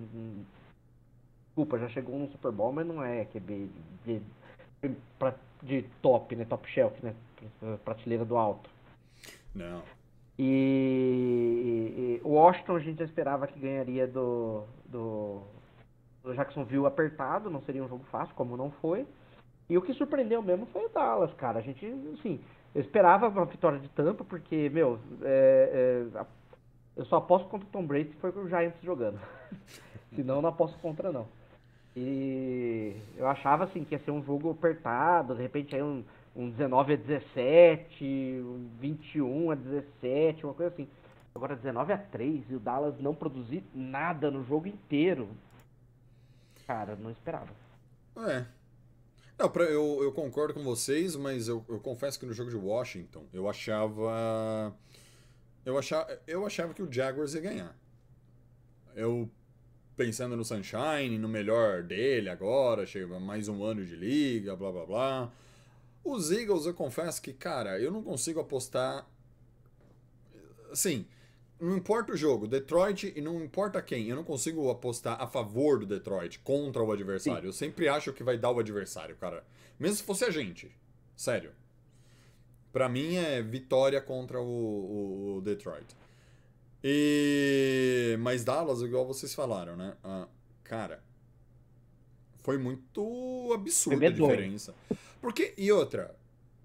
desculpa, 1.47 1.79
já 1.79 1.87
chegou 1.89 2.19
no 2.19 2.29
Super 2.31 2.51
Bowl, 2.51 2.71
mas 2.71 2.85
não 2.85 3.03
é 3.03 3.25
QB 3.25 3.69
de, 4.05 4.19
de, 4.19 5.33
de 5.63 5.81
top, 6.01 6.35
né? 6.35 6.45
Top 6.45 6.69
shelf, 6.69 6.93
né? 7.01 7.15
Prateleira 7.83 8.25
do 8.25 8.35
alto. 8.35 8.69
Não. 9.53 9.81
E, 10.37 12.19
o 12.23 12.31
Washington 12.31 12.75
a 12.75 12.79
gente 12.79 12.99
já 12.99 13.05
esperava 13.05 13.47
que 13.47 13.57
ganharia 13.57 14.05
do, 14.05 14.63
do, 14.85 15.41
do 16.21 16.33
Jacksonville 16.35 16.85
apertado, 16.85 17.49
não 17.49 17.61
seria 17.61 17.83
um 17.83 17.87
jogo 17.87 18.03
fácil, 18.11 18.35
como 18.35 18.57
não 18.57 18.69
foi. 18.81 19.07
E 19.69 19.77
o 19.77 19.81
que 19.81 19.93
surpreendeu 19.93 20.41
mesmo 20.41 20.65
foi 20.67 20.85
o 20.85 20.89
Dallas, 20.89 21.33
cara. 21.35 21.59
A 21.59 21.61
gente, 21.61 21.85
assim, 22.19 22.39
eu 22.73 22.81
esperava 22.81 23.29
uma 23.29 23.45
vitória 23.45 23.79
de 23.79 23.87
Tampa, 23.89 24.25
porque, 24.25 24.69
meu, 24.69 24.99
é, 25.23 26.03
é, 26.13 26.25
eu 26.95 27.05
só 27.05 27.17
aposto 27.17 27.47
contra 27.49 27.67
o 27.67 27.71
Tom 27.71 27.85
Brady 27.85 28.09
se 28.09 28.15
for 28.17 28.31
com 28.31 28.41
o 28.41 28.47
Giants 28.49 28.81
jogando. 28.81 29.19
Senão 30.15 30.35
eu 30.35 30.41
não 30.41 30.49
aposto 30.49 30.77
contra, 30.79 31.11
não. 31.11 31.27
E 31.95 32.95
eu 33.17 33.27
achava, 33.27 33.63
assim, 33.65 33.83
que 33.83 33.95
ia 33.95 33.99
ser 33.99 34.11
um 34.11 34.23
jogo 34.23 34.51
apertado, 34.51 35.35
de 35.35 35.41
repente 35.41 35.75
aí 35.75 35.81
um, 35.81 36.03
um 36.35 36.49
19 36.49 36.93
a 36.93 36.95
17, 36.97 38.03
um 38.43 38.69
21 38.79 39.51
a 39.51 39.55
17, 39.55 40.45
uma 40.45 40.53
coisa 40.53 40.73
assim. 40.73 40.87
Agora 41.33 41.55
19 41.55 41.91
a 41.93 41.97
3 41.97 42.49
e 42.49 42.55
o 42.55 42.59
Dallas 42.59 42.99
não 42.99 43.13
produzir 43.13 43.63
nada 43.73 44.31
no 44.31 44.43
jogo 44.43 44.67
inteiro. 44.67 45.27
Cara, 46.65 46.95
não 46.95 47.11
esperava. 47.11 47.49
É. 48.17 48.45
Não, 49.37 49.49
pra- 49.49 49.65
eu, 49.65 49.99
eu 50.01 50.11
concordo 50.13 50.53
com 50.53 50.63
vocês, 50.63 51.15
mas 51.15 51.47
eu, 51.49 51.63
eu 51.67 51.79
confesso 51.79 52.17
que 52.19 52.25
no 52.25 52.33
jogo 52.33 52.49
de 52.49 52.55
Washington 52.55 53.23
eu 53.33 53.49
achava. 53.49 54.73
Eu 55.65 55.77
achava, 55.77 56.21
eu 56.27 56.45
achava 56.45 56.73
que 56.73 56.83
o 56.83 56.91
Jaguars 56.91 57.33
ia 57.33 57.41
ganhar. 57.41 57.75
Eu 58.95 59.29
pensando 59.97 60.35
no 60.35 60.45
Sunshine, 60.45 61.17
no 61.17 61.27
melhor 61.27 61.83
dele 61.83 62.29
agora, 62.29 62.85
chega 62.85 63.19
mais 63.19 63.47
um 63.47 63.63
ano 63.63 63.85
de 63.85 63.95
liga, 63.95 64.55
blá 64.55 64.71
blá 64.71 64.85
blá. 64.85 65.33
Os 66.03 66.31
Eagles, 66.31 66.65
eu 66.65 66.73
confesso 66.73 67.21
que, 67.21 67.33
cara, 67.33 67.79
eu 67.79 67.91
não 67.91 68.03
consigo 68.03 68.39
apostar. 68.39 69.07
Assim, 70.71 71.07
não 71.59 71.75
importa 71.75 72.13
o 72.13 72.17
jogo, 72.17 72.47
Detroit 72.47 73.11
e 73.15 73.21
não 73.21 73.43
importa 73.43 73.81
quem, 73.81 74.07
eu 74.07 74.15
não 74.15 74.23
consigo 74.23 74.69
apostar 74.69 75.19
a 75.21 75.25
favor 75.25 75.79
do 75.79 75.85
Detroit 75.85 76.39
contra 76.39 76.83
o 76.83 76.91
adversário. 76.91 77.47
Eu 77.47 77.53
sempre 77.53 77.87
acho 77.87 78.13
que 78.13 78.23
vai 78.23 78.37
dar 78.37 78.51
o 78.51 78.59
adversário, 78.59 79.15
cara. 79.15 79.43
Mesmo 79.79 79.97
se 79.97 80.03
fosse 80.03 80.25
a 80.25 80.29
gente. 80.29 80.71
Sério. 81.15 81.51
Pra 82.75 82.89
mim 82.89 83.15
é 83.15 83.41
vitória 83.41 84.01
contra 84.01 84.37
o, 84.41 85.37
o- 85.37 85.41
Detroit. 85.41 85.85
E. 86.83 88.17
Mas 88.19 88.43
Dallas, 88.43 88.81
igual 88.81 89.05
vocês 89.07 89.33
falaram, 89.33 89.77
né? 89.77 89.93
Ah, 90.03 90.27
cara. 90.61 91.01
Foi 92.43 92.57
muito 92.57 93.49
absurda 93.53 93.95
a 93.95 93.99
medonho. 94.09 94.29
diferença. 94.29 94.75
Porque, 95.21 95.53
e 95.57 95.71
outra, 95.71 96.13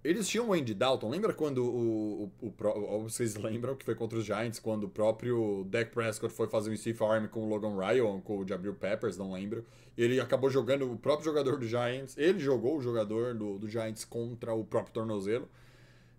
eles 0.02 0.26
tinham 0.28 0.48
o 0.48 0.52
Andy 0.52 0.74
Dalton. 0.74 1.08
Lembra 1.08 1.32
quando 1.32 1.58
o, 1.64 2.32
o, 2.42 2.46
o, 2.48 3.02
vocês 3.04 3.36
lembram 3.36 3.76
que 3.76 3.84
foi 3.84 3.94
contra 3.94 4.18
os 4.18 4.24
Giants, 4.24 4.58
quando 4.58 4.84
o 4.84 4.88
próprio 4.88 5.64
Dak 5.70 5.92
Prescott 5.92 6.34
foi 6.34 6.48
fazer 6.48 6.72
um 6.72 6.76
Steve 6.76 7.04
Arm 7.04 7.28
com 7.28 7.44
o 7.44 7.48
Logan 7.48 7.76
Ryan, 7.78 8.20
com 8.20 8.38
o 8.38 8.44
Jabril 8.44 8.74
Peppers, 8.74 9.16
não 9.16 9.30
lembro. 9.32 9.64
Ele 9.96 10.18
acabou 10.18 10.50
jogando 10.50 10.90
o 10.92 10.96
próprio 10.96 11.24
jogador 11.26 11.56
do 11.56 11.68
Giants. 11.68 12.18
Ele 12.18 12.40
jogou 12.40 12.78
o 12.78 12.82
jogador 12.82 13.32
do, 13.32 13.60
do 13.60 13.68
Giants 13.68 14.04
contra 14.04 14.52
o 14.52 14.64
próprio 14.64 14.92
tornozelo 14.92 15.48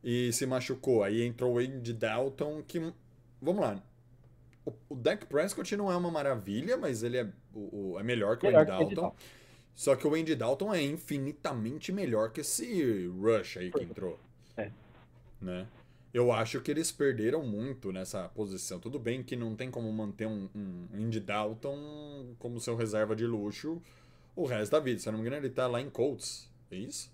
e 0.04 0.32
se 0.34 0.46
machucou. 0.46 1.04
Aí 1.04 1.22
entrou 1.24 1.56
o 1.56 1.60
Andy 1.60 1.94
Dalton, 1.94 2.64
que. 2.64 2.80
Vamos 3.42 3.62
lá. 3.62 3.82
O, 4.66 4.74
o 4.90 4.96
Dak 4.96 5.26
Prescott 5.26 5.76
não 5.76 5.92
é 5.92 5.96
uma 5.98 6.12
maravilha, 6.12 6.78
mas 6.78 7.04
ele 7.04 7.18
é, 7.18 7.28
o, 7.54 7.94
o- 7.94 8.00
é 8.00 8.04
melhor 8.04 8.38
que 8.38 8.46
o 8.46 8.50
Melhor 8.50 8.68
o 8.68 8.72
Andy 8.74 8.96
Dalton. 8.96 9.16
Só 9.76 9.96
que 9.96 10.06
o 10.08 10.14
Andy 10.14 10.36
Dalton 10.36 10.74
é 10.74 10.82
infinitamente 10.84 11.92
melhor 11.92 12.32
que 12.32 12.42
esse 12.42 13.08
Rush 13.08 13.58
aí 13.58 13.72
que 13.72 13.84
entrou. 13.84 14.20
É. 14.58 14.72
Né? 15.42 15.68
Eu 16.14 16.32
acho 16.32 16.60
que 16.62 16.70
eles 16.70 16.92
perderam 16.92 17.44
muito 17.46 17.92
nessa 17.92 18.28
posição. 18.30 18.80
Tudo 18.80 19.00
bem 19.00 19.24
que 19.24 19.36
não 19.36 19.56
tem 19.56 19.72
como 19.72 19.92
manter 19.92 20.28
um, 20.28 20.50
um 20.54 20.88
Andy 20.94 21.20
Dalton 21.22 22.36
como 22.38 22.60
seu 22.60 22.76
reserva 22.76 23.16
de 23.16 23.26
luxo 23.26 23.82
o 24.36 24.46
resto 24.46 24.74
da 24.74 24.80
vida. 24.80 25.00
Se 25.00 25.08
eu 25.08 25.14
não 25.14 25.20
me 25.20 25.26
engano, 25.26 25.46
ele 25.46 25.54
tá 25.54 25.68
lá 25.68 25.82
em 25.82 25.90
Colts. 25.90 26.50
É 26.70 26.76
isso? 26.76 27.10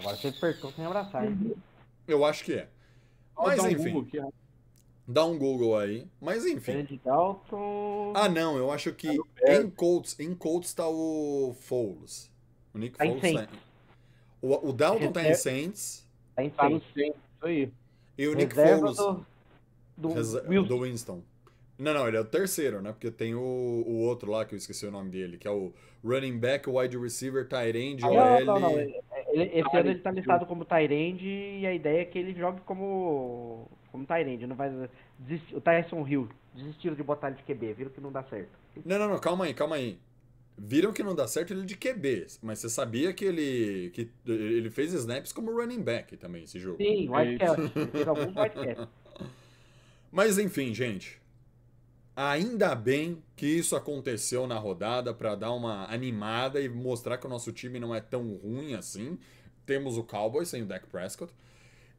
Agora 0.00 0.16
você 0.16 0.28
apertou 0.28 0.72
sem 0.72 0.84
abraçar. 0.84 1.24
hein? 1.26 1.54
Eu 2.08 2.24
acho 2.24 2.44
que 2.44 2.54
é. 2.54 2.68
Mas 3.36 3.58
um 3.62 3.68
enfim, 3.68 3.92
Google 3.92 4.02
aqui, 4.08 4.18
ó. 4.20 4.30
dá 5.06 5.24
um 5.24 5.38
Google 5.38 5.78
aí. 5.78 6.06
Mas 6.20 6.44
enfim. 6.44 7.00
Dalton. 7.04 8.12
Ah, 8.14 8.28
não, 8.28 8.56
eu 8.56 8.70
acho 8.70 8.92
que 8.92 9.08
em 9.46 9.70
Colts, 9.70 10.18
em 10.18 10.34
Colts 10.34 10.74
tá 10.74 10.86
o 10.88 11.54
Foles. 11.60 12.30
O 12.74 12.78
Nick 12.78 12.98
Tá 12.98 13.04
Foles 13.06 13.20
tá 13.22 13.28
Saints. 13.28 13.48
em... 13.54 14.46
O, 14.46 14.68
o 14.70 14.72
Dalton 14.72 15.12
tá 15.12 15.20
em 15.22 15.26
Reserva- 15.28 15.42
Saints 15.58 16.06
Tá 16.34 16.44
em 16.44 16.50
Tá 16.50 16.68
centro, 16.68 16.82
isso 16.96 17.14
aí. 17.46 17.72
e 18.18 18.26
o 18.28 18.34
Nick 18.34 18.54
Reserva 18.54 18.80
Foles 18.94 18.96
do, 18.96 19.26
do 19.96 20.12
rese- 20.14 20.42
Wilson. 20.48 20.68
do 20.68 20.82
Winston. 20.82 21.22
Não, 21.78 21.94
não, 21.94 22.06
ele 22.06 22.16
é 22.18 22.20
o 22.20 22.24
terceiro, 22.26 22.82
né? 22.82 22.92
Porque 22.92 23.10
tem 23.10 23.34
o, 23.34 23.40
o 23.40 24.00
outro 24.00 24.30
lá 24.30 24.44
que 24.44 24.54
eu 24.54 24.58
esqueci 24.58 24.84
o 24.86 24.90
nome 24.90 25.08
dele, 25.10 25.38
que 25.38 25.48
é 25.48 25.50
o 25.50 25.72
running 26.04 26.38
back, 26.38 26.68
wide 26.68 26.98
receiver, 26.98 27.48
tight 27.48 27.76
end, 27.78 28.02
Não, 28.02 28.10
OL. 28.10 28.44
não, 28.44 28.60
não. 28.60 28.70
Ele- 29.32 29.44
esse 29.44 29.76
Ah, 29.76 29.80
ano 29.80 29.90
ele 29.90 29.98
tá 30.00 30.10
listado 30.10 30.46
como 30.46 30.64
Tyrande 30.64 31.26
e 31.26 31.66
a 31.66 31.72
ideia 31.74 32.02
é 32.02 32.04
que 32.04 32.18
ele 32.18 32.34
jogue 32.34 32.60
como, 32.62 33.68
como 33.92 34.04
Tyrande. 34.06 34.46
Não 34.46 34.56
vai 34.56 34.70
desistir. 35.18 35.56
O 35.56 35.60
Tyson 35.60 36.06
Hill 36.06 36.28
desistiram 36.54 36.94
de 36.96 37.02
botar 37.02 37.28
ele 37.28 37.36
de 37.36 37.42
QB, 37.44 37.72
viram 37.74 37.90
que 37.90 38.00
não 38.00 38.10
dá 38.12 38.22
certo. 38.24 38.50
Não, 38.84 38.98
não, 38.98 39.08
não, 39.10 39.18
calma 39.18 39.44
aí, 39.44 39.54
calma 39.54 39.76
aí. 39.76 39.98
Viram 40.58 40.92
que 40.92 41.02
não 41.02 41.14
dá 41.14 41.26
certo 41.26 41.54
ele 41.54 41.64
de 41.64 41.74
QB, 41.76 42.26
mas 42.42 42.58
você 42.58 42.68
sabia 42.68 43.12
que 43.14 43.24
ele 43.24 43.90
que 43.94 44.10
ele 44.26 44.68
fez 44.70 44.92
snaps 44.92 45.32
como 45.32 45.50
running 45.52 45.80
back 45.82 46.16
também 46.18 46.44
esse 46.44 46.58
jogo. 46.58 46.76
Sim, 46.76 47.06
É 47.08 47.10
Whitecast. 47.10 47.60
Ele 47.76 47.86
fez 47.86 48.08
alguns 48.08 48.36
Whitecast. 48.36 48.88
Mas 50.12 50.38
enfim, 50.38 50.74
gente. 50.74 51.19
Ainda 52.22 52.74
bem 52.74 53.22
que 53.34 53.46
isso 53.46 53.74
aconteceu 53.74 54.46
na 54.46 54.58
rodada 54.58 55.14
para 55.14 55.34
dar 55.34 55.52
uma 55.52 55.90
animada 55.90 56.60
e 56.60 56.68
mostrar 56.68 57.16
que 57.16 57.24
o 57.24 57.30
nosso 57.30 57.50
time 57.50 57.80
não 57.80 57.94
é 57.94 58.00
tão 58.02 58.34
ruim 58.34 58.74
assim. 58.74 59.18
Temos 59.64 59.96
o 59.96 60.04
Cowboys 60.04 60.50
sem 60.50 60.60
o 60.60 60.66
Dak 60.66 60.86
Prescott. 60.86 61.32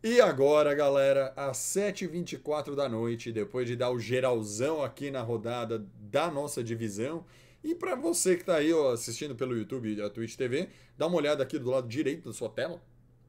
E 0.04 0.22
agora, 0.22 0.76
galera, 0.76 1.34
às 1.36 1.58
7h24 1.58 2.76
da 2.76 2.88
noite, 2.88 3.32
depois 3.32 3.66
de 3.66 3.76
dar 3.76 3.90
o 3.90 4.00
geralzão 4.00 4.84
aqui 4.84 5.10
na 5.10 5.24
rodada 5.24 5.84
da 6.00 6.30
nossa 6.30 6.64
divisão. 6.64 7.26
E 7.64 7.74
para 7.74 7.96
você 7.96 8.38
que 8.38 8.44
tá 8.44 8.58
aí 8.58 8.72
ó, 8.72 8.92
assistindo 8.92 9.34
pelo 9.34 9.58
YouTube 9.58 9.92
e 9.92 10.00
a 10.04 10.08
Twitch 10.08 10.36
TV, 10.36 10.70
dá 10.96 11.08
uma 11.08 11.18
olhada 11.18 11.42
aqui 11.42 11.58
do 11.58 11.72
lado 11.72 11.88
direito 11.88 12.30
da 12.30 12.34
sua 12.34 12.50
tela, 12.50 12.80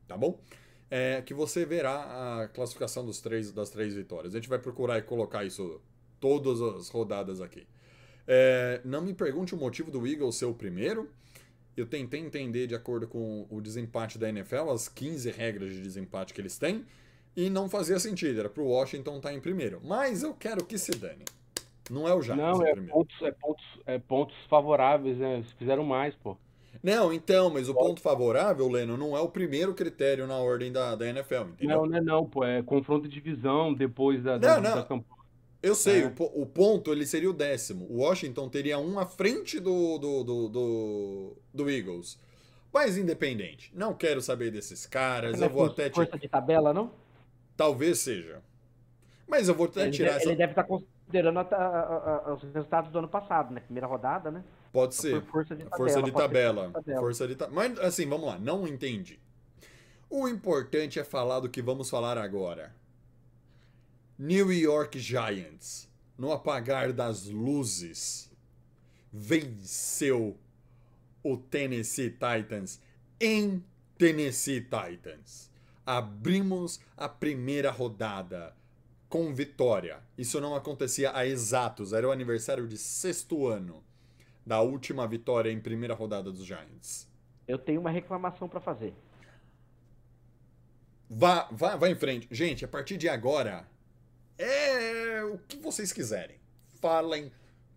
tá 0.06 0.14
bom? 0.14 0.38
É, 0.90 1.22
que 1.22 1.32
você 1.32 1.64
verá 1.64 2.42
a 2.42 2.48
classificação 2.48 3.02
dos 3.02 3.18
três, 3.18 3.50
das 3.50 3.70
três 3.70 3.94
vitórias. 3.94 4.34
A 4.34 4.36
gente 4.36 4.48
vai 4.50 4.58
procurar 4.58 4.98
e 4.98 5.02
colocar 5.02 5.42
isso 5.42 5.80
todas 6.22 6.62
as 6.62 6.88
rodadas 6.88 7.40
aqui. 7.40 7.66
É, 8.28 8.80
não 8.84 9.02
me 9.02 9.12
pergunte 9.12 9.56
o 9.56 9.58
motivo 9.58 9.90
do 9.90 10.06
Eagles 10.06 10.36
ser 10.36 10.44
o 10.44 10.54
primeiro. 10.54 11.10
Eu 11.76 11.84
tentei 11.84 12.20
entender 12.20 12.68
de 12.68 12.76
acordo 12.76 13.08
com 13.08 13.44
o 13.50 13.60
desempate 13.60 14.18
da 14.18 14.28
NFL, 14.28 14.70
as 14.70 14.88
15 14.88 15.30
regras 15.32 15.72
de 15.72 15.82
desempate 15.82 16.32
que 16.32 16.40
eles 16.40 16.56
têm, 16.56 16.84
e 17.36 17.50
não 17.50 17.68
fazia 17.68 17.98
sentido. 17.98 18.38
Era 18.38 18.48
pro 18.48 18.64
Washington 18.64 19.16
estar 19.16 19.34
em 19.34 19.40
primeiro. 19.40 19.80
Mas 19.82 20.22
eu 20.22 20.32
quero 20.32 20.64
que 20.64 20.78
se 20.78 20.92
dane. 20.92 21.24
Não 21.90 22.06
é 22.06 22.14
o 22.14 22.22
Giants 22.22 22.40
Não, 22.40 22.64
em 22.64 22.68
é 22.68 22.72
primeiro. 22.72 22.94
pontos, 22.94 23.22
é, 23.22 23.30
pontos, 23.32 23.64
é 23.84 23.98
pontos 23.98 24.36
favoráveis, 24.48 25.18
né? 25.18 25.34
Eles 25.34 25.50
fizeram 25.52 25.82
mais, 25.82 26.14
pô. 26.14 26.36
Não, 26.82 27.12
então, 27.12 27.50
mas 27.50 27.68
o 27.68 27.74
ponto 27.74 28.00
favorável, 28.00 28.68
Leno, 28.68 28.96
não 28.96 29.16
é 29.16 29.20
o 29.20 29.28
primeiro 29.28 29.74
critério 29.74 30.26
na 30.26 30.36
ordem 30.38 30.72
da, 30.72 30.94
da 30.94 31.06
NFL, 31.06 31.50
entendeu? 31.52 31.78
Não, 31.78 31.86
não 31.86 31.96
é 31.96 32.00
não, 32.00 32.24
pô. 32.26 32.44
É 32.44 32.62
confronto 32.62 33.08
de 33.08 33.14
divisão 33.14 33.74
depois 33.74 34.22
da, 34.22 34.38
da, 34.38 34.60
não. 34.60 35.04
Eu 35.62 35.74
sei, 35.74 36.02
É. 36.02 36.06
o, 36.18 36.42
o 36.42 36.46
ponto 36.46 36.92
ele 36.92 37.06
seria 37.06 37.30
o 37.30 37.32
décimo. 37.32 37.86
O 37.88 37.98
Washington 37.98 38.48
teria 38.48 38.78
um 38.78 38.98
à 38.98 39.06
frente 39.06 39.60
do, 39.60 39.96
do, 39.98 40.24
do, 40.24 40.48
do, 40.48 41.36
do 41.54 41.70
Eagles. 41.70 42.18
Mas 42.72 42.96
independente, 42.96 43.70
não 43.74 43.94
quero 43.94 44.20
saber 44.22 44.50
desses 44.50 44.86
caras, 44.86 45.38
Não 45.38 45.46
é 45.46 45.50
eu 45.50 45.52
vou 45.52 45.66
até 45.66 45.90
força 45.90 46.18
de 46.18 46.26
tabela, 46.28 46.72
não? 46.72 46.90
Talvez 47.56 47.98
seja. 48.00 48.42
Mas 49.28 49.46
eu 49.48 49.54
vou 49.54 49.66
até 49.66 49.82
Ele, 49.82 49.90
tirar 49.92 50.12
deve, 50.12 50.20
essa... 50.20 50.28
ele 50.30 50.36
deve 50.36 50.52
estar 50.52 50.64
considerando 50.64 51.38
a- 51.38 51.42
a- 51.42 52.22
a- 52.30 52.34
os 52.34 52.42
resultados 52.54 52.90
do 52.90 52.98
ano 52.98 53.08
passado, 53.08 53.52
né? 53.52 53.60
Primeira 53.60 53.86
rodada, 53.86 54.30
né? 54.30 54.42
Pode 54.72 54.94
ser. 54.94 55.20
Por 55.22 55.30
força 55.32 55.54
de 55.54 55.64
tabela. 55.64 55.76
Força 55.76 56.02
de 56.02 56.10
ser 56.10 56.16
tabela. 56.16 56.62
força 56.64 56.78
de 56.80 56.84
tabela. 56.84 57.00
Força 57.00 57.28
de 57.28 57.36
tabela. 57.36 57.56
Mas 57.68 57.78
assim, 57.78 58.08
vamos 58.08 58.26
lá, 58.26 58.38
não 58.38 58.66
entendi. 58.66 59.20
O 60.08 60.26
importante 60.26 60.98
é 60.98 61.04
falar 61.04 61.40
do 61.40 61.48
que 61.48 61.60
vamos 61.62 61.88
falar 61.90 62.16
agora. 62.18 62.74
New 64.24 64.52
York 64.52 65.00
Giants, 65.00 65.90
no 66.16 66.30
apagar 66.30 66.92
das 66.92 67.26
luzes, 67.26 68.30
venceu 69.12 70.38
o 71.24 71.36
Tennessee 71.36 72.10
Titans 72.10 72.80
em 73.20 73.64
Tennessee 73.98 74.60
Titans. 74.60 75.50
Abrimos 75.84 76.78
a 76.96 77.08
primeira 77.08 77.72
rodada 77.72 78.54
com 79.08 79.34
vitória. 79.34 79.98
Isso 80.16 80.40
não 80.40 80.54
acontecia 80.54 81.10
há 81.12 81.26
exatos, 81.26 81.92
era 81.92 82.06
o 82.06 82.12
aniversário 82.12 82.68
de 82.68 82.78
sexto 82.78 83.48
ano 83.48 83.82
da 84.46 84.60
última 84.60 85.04
vitória 85.04 85.50
em 85.50 85.58
primeira 85.58 85.94
rodada 85.94 86.30
dos 86.30 86.44
Giants. 86.44 87.08
Eu 87.48 87.58
tenho 87.58 87.80
uma 87.80 87.90
reclamação 87.90 88.48
pra 88.48 88.60
fazer. 88.60 88.94
Vá, 91.10 91.48
vá, 91.50 91.74
vá 91.74 91.90
em 91.90 91.96
frente. 91.96 92.28
Gente, 92.30 92.64
a 92.64 92.68
partir 92.68 92.96
de 92.96 93.08
agora, 93.08 93.71
é 94.38 95.22
o 95.24 95.38
que 95.48 95.56
vocês 95.58 95.92
quiserem. 95.92 96.36
Falem, 96.80 97.30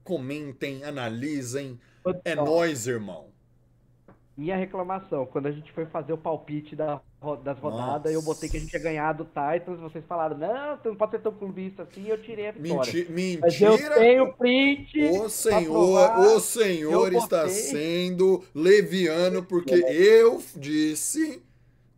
comentem, 0.03 0.83
analisem. 0.83 1.79
É 2.23 2.35
Ó, 2.35 2.45
nóis, 2.45 2.87
irmão. 2.87 3.33
Minha 4.37 4.57
reclamação, 4.57 5.25
quando 5.25 5.47
a 5.47 5.51
gente 5.51 5.71
foi 5.71 5.85
fazer 5.85 6.11
o 6.11 6.17
palpite 6.17 6.75
da 6.75 7.01
das 7.43 7.57
rodadas, 7.57 8.11
eu 8.11 8.19
Nossa. 8.21 8.33
botei 8.35 8.47
que 8.47 8.57
a 8.57 8.59
gente 8.59 8.71
ia 8.73 8.79
ganhar 8.79 9.13
do 9.13 9.25
Titans, 9.25 9.79
vocês 9.79 10.05
falaram, 10.05 10.37
não, 10.37 10.77
tu 10.77 10.89
não 10.89 10.95
pode 10.95 11.11
ser 11.13 11.21
tão 11.23 11.31
clubista 11.31 11.81
assim, 11.81 12.07
eu 12.07 12.21
tirei 12.21 12.49
a 12.49 12.51
vitória. 12.51 12.93
Menti- 13.09 13.39
Mas 13.41 13.59
eu 13.59 13.71
mentira. 13.71 13.95
tenho 13.95 14.33
print. 14.33 15.01
O 15.05 15.27
senhor, 15.29 16.19
o 16.19 16.39
senhor 16.39 17.11
eu 17.13 17.17
está 17.19 17.49
sendo 17.49 18.43
leviano 18.53 19.43
porque 19.43 19.73
eu 19.73 20.39
disse 20.55 21.41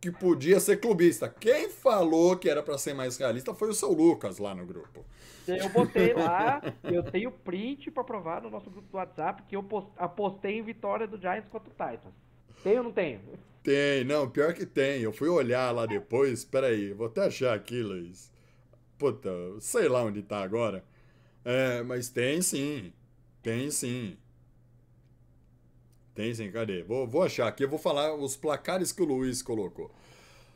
que 0.00 0.10
podia 0.12 0.60
ser 0.60 0.78
clubista. 0.78 1.28
Quem 1.28 1.68
falou 1.70 2.36
que 2.36 2.48
era 2.48 2.62
para 2.62 2.78
ser 2.78 2.94
mais 2.94 3.16
realista 3.16 3.54
foi 3.54 3.68
o 3.70 3.74
seu 3.74 3.92
Lucas 3.92 4.38
lá 4.38 4.54
no 4.54 4.66
grupo. 4.66 5.04
Eu 5.46 5.68
botei 5.70 6.12
lá, 6.12 6.60
eu 6.86 7.02
tenho 7.02 7.30
print 7.32 7.90
pra 7.90 8.04
provar 8.04 8.42
no 8.42 8.50
nosso 8.50 8.70
grupo 8.70 8.88
do 8.88 8.96
WhatsApp 8.98 9.42
que 9.44 9.56
eu 9.56 9.62
pos- 9.62 9.88
apostei 9.96 10.58
em 10.58 10.62
vitória 10.62 11.06
do 11.06 11.18
Giants 11.18 11.48
contra 11.48 11.68
o 11.70 11.72
Titans. 11.72 12.14
Tenho 12.62 12.78
ou 12.78 12.84
não 12.84 12.92
tenho? 12.92 13.20
Tem, 13.62 14.04
não, 14.04 14.28
pior 14.30 14.54
que 14.54 14.64
tem. 14.66 15.02
Eu 15.02 15.12
fui 15.12 15.28
olhar 15.28 15.70
lá 15.72 15.86
depois, 15.86 16.44
peraí, 16.44 16.92
vou 16.92 17.06
até 17.06 17.26
achar 17.26 17.54
aqui, 17.54 17.82
Luiz. 17.82 18.30
Puta, 18.98 19.30
sei 19.60 19.88
lá 19.88 20.04
onde 20.04 20.22
tá 20.22 20.42
agora. 20.42 20.84
É, 21.44 21.82
mas 21.82 22.10
tem 22.10 22.42
sim, 22.42 22.92
tem 23.42 23.70
sim. 23.70 24.18
Tem 26.18 26.34
sim, 26.34 26.50
cadê? 26.50 26.82
Vou, 26.82 27.06
vou 27.06 27.22
achar 27.22 27.46
aqui, 27.46 27.62
eu 27.62 27.68
vou 27.68 27.78
falar 27.78 28.12
os 28.12 28.36
placares 28.36 28.90
que 28.90 29.00
o 29.00 29.04
Luiz 29.04 29.40
colocou. 29.40 29.88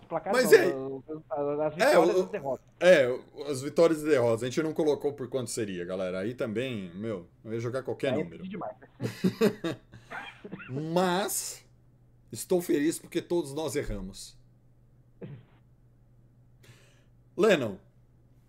Os 0.01 0.09
placares 0.09 0.43
Mas 0.43 0.51
não, 0.75 0.97
os- 0.97 1.23
as- 1.31 1.61
as 1.61 1.79
É, 1.79 1.87
vitórias 1.87 2.17
o- 2.17 2.19
e 2.19 2.23
as 2.25 2.29
derrotas. 2.31 2.67
É, 2.81 3.19
as 3.49 3.63
vitórias 3.63 4.03
e 4.03 4.07
derrotas. 4.07 4.43
A 4.43 4.47
gente 4.47 4.61
não 4.61 4.75
colocou 4.75 5.13
por 5.13 5.29
quanto 5.29 5.51
seria, 5.51 5.85
galera. 5.85 6.19
Aí 6.19 6.35
também, 6.35 6.91
meu, 6.97 7.29
eu 7.45 7.53
ia 7.53 7.61
jogar 7.61 7.85
qualquer 7.85 8.13
é 8.13 8.17
número. 8.17 8.43
demais. 8.49 8.75
Mas 10.69 11.65
estou 12.33 12.61
feliz 12.61 12.99
porque 12.99 13.23
todos 13.23 13.55
nós 13.55 13.77
erramos. 13.77 14.37
Lennon, 17.37 17.77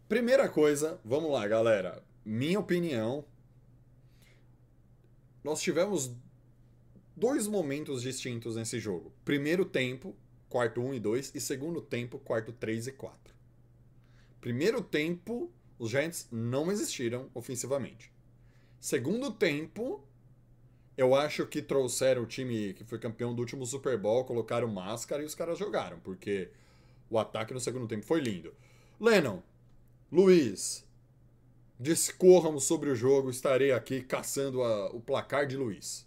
primeira 0.09 0.49
coisa, 0.49 0.99
vamos 1.05 1.31
lá, 1.31 1.47
galera. 1.47 2.01
Minha 2.25 2.59
opinião. 2.59 3.23
Nós 5.43 5.61
tivemos 5.61 6.11
dois 7.15 7.47
momentos 7.47 8.01
distintos 8.01 8.55
nesse 8.55 8.79
jogo. 8.79 9.13
Primeiro 9.23 9.65
tempo, 9.65 10.15
quarto 10.49 10.81
1 10.81 10.93
e 10.95 10.99
2, 10.99 11.31
e 11.35 11.39
segundo 11.41 11.81
tempo, 11.81 12.19
quarto 12.19 12.51
3 12.51 12.87
e 12.87 12.91
4. 12.91 13.33
Primeiro 14.39 14.81
tempo, 14.81 15.51
os 15.79 15.89
Giants 15.91 16.27
não 16.31 16.71
existiram 16.71 17.29
ofensivamente. 17.33 18.11
Segundo 18.79 19.31
tempo, 19.31 20.05
eu 20.97 21.15
acho 21.15 21.47
que 21.47 21.61
trouxeram 21.61 22.23
o 22.23 22.27
time 22.27 22.73
que 22.73 22.83
foi 22.83 22.99
campeão 22.99 23.33
do 23.33 23.39
último 23.39 23.65
Super 23.65 23.97
Bowl, 23.97 24.25
colocaram 24.25 24.67
máscara 24.67 25.23
e 25.23 25.25
os 25.25 25.33
caras 25.33 25.57
jogaram, 25.57 25.99
porque 26.01 26.51
o 27.09 27.17
ataque 27.17 27.53
no 27.53 27.59
segundo 27.59 27.87
tempo 27.87 28.05
foi 28.05 28.19
lindo. 28.19 28.53
Lennon, 28.99 29.41
Luiz, 30.11 30.85
discorram 31.79 32.59
sobre 32.59 32.89
o 32.89 32.95
jogo, 32.95 33.29
estarei 33.29 33.71
aqui 33.71 34.01
caçando 34.01 34.61
a- 34.61 34.91
o 34.91 34.99
placar 34.99 35.47
de 35.47 35.57
Luiz. 35.57 36.05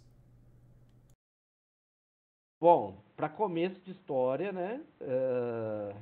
Bom, 2.59 2.95
para 3.15 3.29
começo 3.29 3.79
de 3.81 3.91
história, 3.91 4.51
né? 4.51 4.83
eh, 5.01 5.95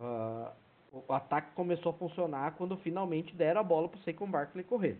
ah, 0.00 0.52
o 0.92 1.12
ataque 1.12 1.54
começou 1.54 1.92
a 1.92 1.94
funcionar 1.98 2.56
quando 2.56 2.76
finalmente 2.78 3.34
deram 3.34 3.60
a 3.60 3.64
bola 3.64 3.88
para 3.88 3.98
o 3.98 4.02
Saquon 4.02 4.30
Barkley 4.30 4.64
correr. 4.64 4.98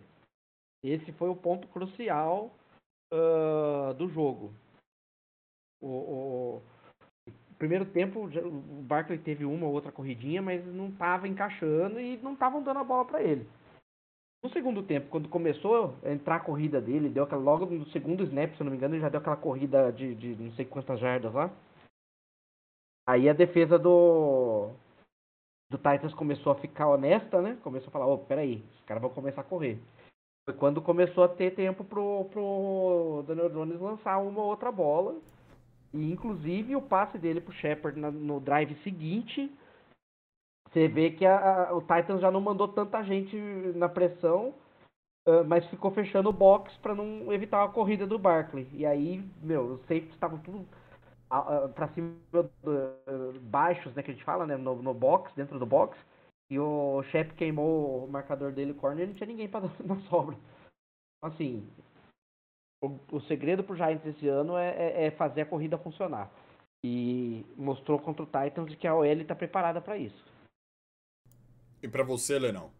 Esse 0.84 1.10
foi 1.12 1.28
o 1.30 1.36
ponto 1.36 1.66
crucial 1.68 2.50
ah, 3.12 3.94
do 3.96 4.08
jogo. 4.08 4.52
O, 5.80 5.86
o- 5.86 6.62
o 7.26 7.54
primeiro 7.58 7.86
tempo, 7.86 8.20
o 8.26 8.82
Barkley 8.82 9.18
teve 9.18 9.44
uma 9.44 9.66
ou 9.66 9.72
outra 9.72 9.90
corridinha, 9.90 10.40
mas 10.42 10.64
não 10.66 10.90
estava 10.90 11.26
encaixando 11.26 11.98
e 11.98 12.16
não 12.18 12.34
estavam 12.34 12.62
dando 12.62 12.78
a 12.80 12.84
bola 12.84 13.04
para 13.04 13.22
ele. 13.22 13.48
No 14.42 14.50
segundo 14.50 14.82
tempo, 14.82 15.08
quando 15.08 15.28
começou 15.28 15.94
a 16.04 16.12
entrar 16.12 16.36
a 16.36 16.40
corrida 16.40 16.80
dele, 16.80 17.08
deu 17.08 17.24
aquela, 17.24 17.42
logo 17.42 17.66
no 17.66 17.86
segundo 17.88 18.22
snap, 18.22 18.54
se 18.54 18.62
não 18.62 18.70
me 18.70 18.76
engano, 18.76 18.94
ele 18.94 19.02
já 19.02 19.08
deu 19.08 19.20
aquela 19.20 19.36
corrida 19.36 19.92
de, 19.92 20.14
de 20.14 20.36
não 20.36 20.52
sei 20.52 20.64
quantas 20.64 21.00
jardas 21.00 21.32
lá. 21.32 21.50
Aí 23.08 23.28
a 23.28 23.32
defesa 23.32 23.78
do 23.78 24.70
do 25.70 25.76
Titans 25.76 26.14
começou 26.14 26.52
a 26.52 26.56
ficar 26.56 26.88
honesta, 26.88 27.42
né? 27.42 27.58
Começou 27.62 27.88
a 27.88 27.90
falar, 27.90 28.06
ô, 28.06 28.18
peraí, 28.18 28.64
os 28.74 28.84
caras 28.84 29.02
vão 29.02 29.10
começar 29.10 29.42
a 29.42 29.44
correr. 29.44 29.78
Foi 30.46 30.54
quando 30.54 30.80
começou 30.80 31.24
a 31.24 31.28
ter 31.28 31.54
tempo 31.54 31.84
pro, 31.84 32.24
pro 32.32 33.24
Daniel 33.26 33.50
Jones 33.50 33.80
lançar 33.80 34.18
uma 34.18 34.40
ou 34.40 34.46
outra 34.46 34.72
bola. 34.72 35.16
E 35.92 36.10
inclusive 36.10 36.76
o 36.76 36.82
passe 36.82 37.18
dele 37.18 37.40
pro 37.40 37.52
Shepard 37.52 37.98
no 37.98 38.40
drive 38.40 38.74
seguinte, 38.82 39.50
você 40.72 40.88
vê 40.88 41.10
que 41.10 41.24
a- 41.26 41.70
o 41.72 41.80
Titans 41.80 42.20
já 42.20 42.30
não 42.30 42.40
mandou 42.40 42.68
tanta 42.68 43.02
gente 43.04 43.36
na 43.76 43.88
pressão, 43.88 44.54
ah, 45.26 45.44
mas 45.44 45.66
ficou 45.68 45.90
fechando 45.92 46.28
o 46.30 46.32
box 46.32 46.76
para 46.78 46.94
não 46.94 47.32
evitar 47.32 47.64
a 47.64 47.68
corrida 47.68 48.06
do 48.06 48.18
Barkley. 48.18 48.68
E 48.72 48.86
aí, 48.86 49.22
meu, 49.42 49.74
os 49.74 49.80
safeties 49.82 50.14
estavam 50.14 50.38
tudo 50.40 50.66
ah, 51.30 51.68
pra 51.74 51.88
cima, 51.88 52.14
ah, 52.34 53.38
baixos, 53.42 53.94
né, 53.94 54.02
que 54.02 54.10
a 54.10 54.14
gente 54.14 54.24
fala, 54.24 54.46
né, 54.46 54.56
no, 54.56 54.76
no 54.82 54.94
box, 54.94 55.32
dentro 55.36 55.58
do 55.58 55.66
box. 55.66 55.96
E 56.50 56.58
o 56.58 57.02
Shep 57.04 57.34
queimou 57.34 58.04
o 58.04 58.10
marcador 58.10 58.52
dele, 58.52 58.72
o 58.72 58.74
corner, 58.74 59.04
e 59.04 59.08
não 59.08 59.14
tinha 59.14 59.26
ninguém 59.26 59.48
para 59.48 59.66
dar 59.68 59.84
na 59.84 59.96
sobra. 60.08 60.36
Assim, 61.22 61.66
o, 62.82 62.98
o 63.12 63.20
segredo 63.22 63.62
pro 63.64 63.76
Giants 63.76 64.06
esse 64.06 64.28
ano 64.28 64.56
é, 64.56 64.70
é- 64.70 65.06
é 65.06 65.10
fazer 65.12 65.42
a 65.42 65.46
corrida 65.46 65.76
funcionar. 65.78 66.30
E 66.84 67.44
mostrou 67.56 67.98
contra 67.98 68.22
o 68.22 68.26
Titans 68.26 68.74
que 68.76 68.86
a 68.86 68.94
OL 68.94 69.04
está 69.04 69.34
preparada 69.34 69.80
para 69.80 69.96
isso. 69.98 70.24
E 71.82 71.88
pra 71.88 72.02
você, 72.02 72.38
Lenão? 72.38 72.72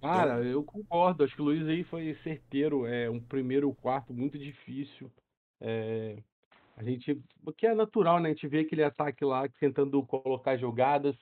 Cara, 0.00 0.42
eu 0.44 0.64
concordo. 0.64 1.24
Acho 1.24 1.34
que 1.34 1.42
o 1.42 1.44
Luiz 1.46 1.66
aí 1.66 1.84
foi 1.84 2.14
certeiro. 2.22 2.86
É 2.86 3.10
um 3.10 3.20
primeiro 3.20 3.72
quarto 3.74 4.14
muito 4.14 4.38
difícil. 4.38 5.10
É, 5.60 6.22
a 6.76 6.82
gente, 6.84 7.20
o 7.44 7.52
que 7.52 7.66
é 7.66 7.74
natural, 7.74 8.20
né? 8.20 8.30
A 8.30 8.32
gente 8.32 8.46
vê 8.48 8.60
aquele 8.60 8.84
ataque 8.84 9.24
lá 9.24 9.48
tentando 9.48 10.02
colocar 10.06 10.56
jogadas. 10.56 11.16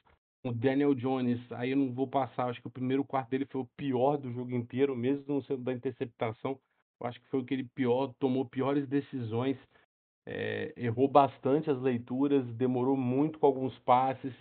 O 0.44 0.52
Daniel 0.52 0.94
Jones, 0.94 1.40
aí 1.52 1.70
eu 1.70 1.76
não 1.76 1.92
vou 1.92 2.06
passar. 2.06 2.48
Acho 2.48 2.60
que 2.60 2.68
o 2.68 2.70
primeiro 2.70 3.04
quarto 3.04 3.30
dele 3.30 3.46
foi 3.46 3.62
o 3.62 3.68
pior 3.76 4.16
do 4.16 4.32
jogo 4.32 4.52
inteiro, 4.54 4.94
mesmo 4.94 5.24
não 5.26 5.42
sendo 5.42 5.64
da 5.64 5.72
interceptação. 5.72 6.58
Eu 7.00 7.06
acho 7.06 7.20
que 7.20 7.28
foi 7.28 7.40
aquele 7.40 7.64
pior, 7.64 8.14
tomou 8.18 8.44
piores 8.46 8.86
decisões. 8.86 9.58
é, 10.26 10.72
errou 10.76 11.08
bastante 11.08 11.70
as 11.70 11.80
leituras, 11.80 12.44
demorou 12.54 12.96
muito 12.96 13.38
com 13.38 13.46
alguns 13.46 13.78
passes. 13.80 14.34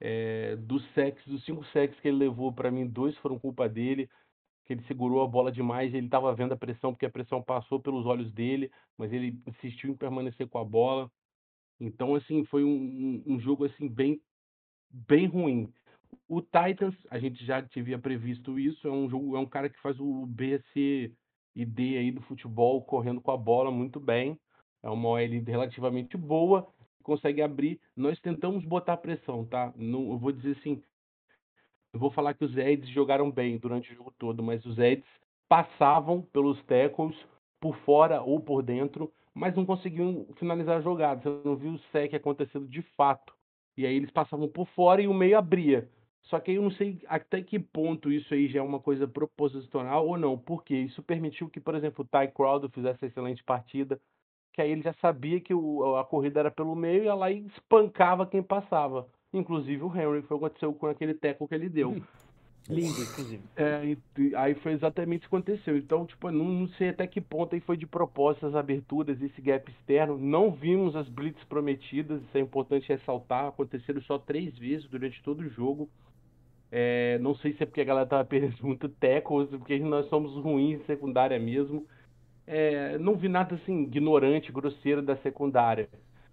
É, 0.00 0.56
dos 0.56 0.82
sacks, 0.94 1.24
dos 1.26 1.44
cinco 1.44 1.64
sacks 1.66 1.98
que 2.00 2.08
ele 2.08 2.18
levou, 2.18 2.52
para 2.52 2.70
mim, 2.70 2.86
dois 2.88 3.16
foram 3.18 3.38
culpa 3.38 3.68
dele, 3.68 4.08
que 4.66 4.72
ele 4.74 4.82
segurou 4.84 5.22
a 5.22 5.26
bola 5.28 5.52
demais, 5.52 5.92
ele 5.94 6.06
estava 6.06 6.34
vendo 6.34 6.52
a 6.52 6.56
pressão, 6.56 6.92
porque 6.92 7.06
a 7.06 7.10
pressão 7.10 7.42
passou 7.42 7.80
pelos 7.80 8.06
olhos 8.06 8.32
dele, 8.32 8.70
mas 8.96 9.12
ele 9.12 9.38
insistiu 9.46 9.90
em 9.90 9.96
permanecer 9.96 10.48
com 10.48 10.58
a 10.58 10.64
bola. 10.64 11.10
Então, 11.80 12.14
assim, 12.14 12.44
foi 12.44 12.64
um, 12.64 13.22
um- 13.26 13.40
jogo 13.40 13.64
assim 13.64 13.88
bem, 13.88 14.20
bem 14.90 15.26
ruim. 15.26 15.72
O 16.28 16.40
Titans, 16.42 16.94
a 17.10 17.18
gente 17.18 17.44
já 17.44 17.62
tinha 17.62 17.98
previsto 17.98 18.58
isso, 18.58 18.86
é 18.88 18.90
um 18.90 19.08
jogo, 19.08 19.36
é 19.36 19.40
um 19.40 19.46
cara 19.46 19.68
que 19.70 19.80
faz 19.80 19.98
o 20.00 20.26
B, 20.26 20.60
C 20.72 21.12
e 21.54 21.64
D 21.64 21.98
aí 21.98 22.10
do 22.12 22.22
futebol, 22.22 22.82
correndo 22.84 23.20
com 23.20 23.30
a 23.32 23.36
bola 23.36 23.70
muito 23.70 24.00
bem. 24.00 24.38
É 24.82 24.90
uma 24.90 25.08
OL 25.10 25.18
relativamente 25.46 26.16
boa, 26.16 26.72
consegue 27.02 27.42
abrir. 27.42 27.80
Nós 27.96 28.18
tentamos 28.20 28.64
botar 28.64 28.96
pressão, 28.96 29.44
tá? 29.44 29.72
Não, 29.76 30.10
eu 30.12 30.18
vou 30.18 30.32
dizer 30.32 30.56
assim, 30.58 30.82
eu 31.92 32.00
vou 32.00 32.10
falar 32.10 32.34
que 32.34 32.44
os 32.44 32.56
Eds 32.56 32.88
jogaram 32.90 33.30
bem 33.30 33.58
durante 33.58 33.92
o 33.92 33.96
jogo 33.96 34.12
todo, 34.18 34.42
mas 34.42 34.64
os 34.64 34.78
Eds 34.78 35.06
passavam 35.48 36.22
pelos 36.22 36.62
tackles 36.64 37.16
por 37.60 37.76
fora 37.78 38.22
ou 38.22 38.40
por 38.40 38.62
dentro, 38.62 39.12
mas 39.34 39.54
não 39.54 39.66
conseguiam 39.66 40.26
finalizar 40.36 40.78
a 40.78 40.80
jogada. 40.80 41.20
Você 41.20 41.48
não 41.48 41.56
viu 41.56 41.72
o 41.72 41.78
sec 41.92 42.14
acontecendo 42.14 42.66
de 42.66 42.82
fato. 42.96 43.34
E 43.76 43.86
aí 43.86 43.94
eles 43.94 44.10
passavam 44.10 44.48
por 44.48 44.66
fora 44.68 45.02
e 45.02 45.08
o 45.08 45.14
meio 45.14 45.36
abria. 45.36 45.88
Só 46.22 46.38
que 46.38 46.50
aí 46.50 46.56
eu 46.56 46.62
não 46.62 46.70
sei 46.70 47.00
até 47.06 47.42
que 47.42 47.58
ponto 47.58 48.12
isso 48.12 48.32
aí 48.34 48.48
já 48.48 48.60
é 48.60 48.62
uma 48.62 48.78
coisa 48.78 49.08
proposicional 49.08 50.06
ou 50.06 50.18
não, 50.18 50.38
porque 50.38 50.74
isso 50.74 51.02
permitiu 51.02 51.48
que, 51.48 51.60
por 51.60 51.74
exemplo, 51.74 52.04
o 52.04 52.08
Ty 52.08 52.32
Crowder 52.32 52.70
fizesse 52.70 53.06
excelente 53.06 53.42
partida, 53.42 54.00
que 54.60 54.62
aí 54.62 54.72
ele 54.72 54.82
já 54.82 54.92
sabia 55.00 55.40
que 55.40 55.54
o, 55.54 55.96
a 55.96 56.04
corrida 56.04 56.40
era 56.40 56.50
pelo 56.50 56.76
meio 56.76 57.02
e 57.02 57.06
ia 57.06 57.14
lá 57.14 57.30
e 57.30 57.46
espancava 57.46 58.26
quem 58.26 58.42
passava. 58.42 59.08
Inclusive 59.32 59.82
o 59.82 59.88
Henry, 59.88 60.22
foi 60.22 60.36
o 60.36 60.40
que 60.40 60.46
aconteceu 60.46 60.74
com 60.74 60.86
aquele 60.86 61.14
teco 61.14 61.48
que 61.48 61.54
ele 61.54 61.68
deu. 61.68 61.96
Lindo, 62.68 63.02
inclusive. 63.02 63.42
É, 63.56 63.96
aí 64.36 64.54
foi 64.56 64.72
exatamente 64.72 65.22
isso 65.22 65.30
que 65.30 65.34
aconteceu. 65.34 65.78
Então, 65.78 66.04
tipo, 66.04 66.28
eu 66.28 66.32
não, 66.32 66.44
não 66.44 66.68
sei 66.68 66.90
até 66.90 67.06
que 67.06 67.20
ponto 67.20 67.54
aí 67.54 67.60
foi 67.60 67.76
de 67.76 67.86
propósito 67.86 68.46
as 68.46 68.54
aberturas, 68.54 69.20
esse 69.22 69.40
gap 69.40 69.68
externo. 69.70 70.18
Não 70.18 70.52
vimos 70.52 70.94
as 70.94 71.08
blitz 71.08 71.42
prometidas, 71.44 72.20
isso 72.20 72.36
é 72.36 72.40
importante 72.40 72.88
ressaltar. 72.88 73.46
Aconteceram 73.46 74.02
só 74.02 74.18
três 74.18 74.56
vezes 74.58 74.86
durante 74.88 75.22
todo 75.22 75.40
o 75.40 75.48
jogo. 75.48 75.88
É, 76.70 77.18
não 77.20 77.34
sei 77.34 77.54
se 77.54 77.62
é 77.62 77.66
porque 77.66 77.80
a 77.80 77.84
galera 77.84 78.06
tava 78.06 78.24
perdendo 78.26 78.58
muito 78.62 78.88
teco, 78.90 79.34
ou 79.34 79.46
se 79.46 79.54
é 79.54 79.58
porque 79.58 79.78
nós 79.78 80.06
somos 80.08 80.34
ruins 80.34 80.80
em 80.80 80.84
secundária 80.84 81.38
mesmo. 81.38 81.86
É, 82.52 82.98
não 82.98 83.14
vi 83.14 83.28
nada 83.28 83.54
assim 83.54 83.84
ignorante, 83.84 84.50
grosseiro 84.50 85.00
da 85.00 85.16
secundária. 85.18 85.88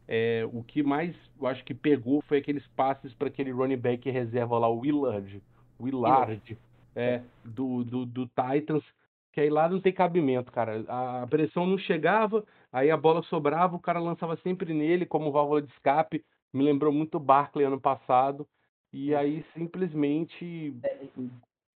É, 0.08 0.48
o 0.52 0.64
que 0.64 0.82
mais 0.82 1.16
eu 1.40 1.46
acho 1.46 1.64
que 1.64 1.76
pegou 1.76 2.24
foi 2.24 2.40
aqueles 2.40 2.66
passes 2.70 3.14
para 3.14 3.28
aquele 3.28 3.52
running 3.52 3.78
back 3.78 4.10
reserva 4.10 4.58
lá, 4.58 4.68
o 4.68 4.80
Willard. 4.80 5.44
Willard, 5.80 6.58
é, 6.96 7.22
do, 7.46 7.84
do, 7.84 8.04
do 8.04 8.26
Titans, 8.26 8.84
que 9.32 9.42
aí 9.42 9.50
lá 9.52 9.70
não 9.70 9.80
tem 9.80 9.94
cabimento, 9.94 10.52
cara. 10.52 10.84
A 10.88 11.28
pressão 11.30 11.68
não 11.68 11.78
chegava, 11.78 12.44
aí 12.74 12.90
a 12.90 12.98
bola 12.98 13.22
sobrava, 13.24 13.76
o 13.76 13.80
cara 13.80 14.00
lançava 14.00 14.36
sempre 14.38 14.74
nele 14.74 15.06
como 15.06 15.32
válvula 15.32 15.62
de 15.62 15.72
escape. 15.74 16.26
Me 16.52 16.64
lembrou 16.64 16.92
muito 16.92 17.18
o 17.18 17.20
Barkley 17.20 17.64
ano 17.64 17.80
passado. 17.80 18.48
E 18.92 19.14
aí 19.14 19.46
simplesmente 19.54 20.74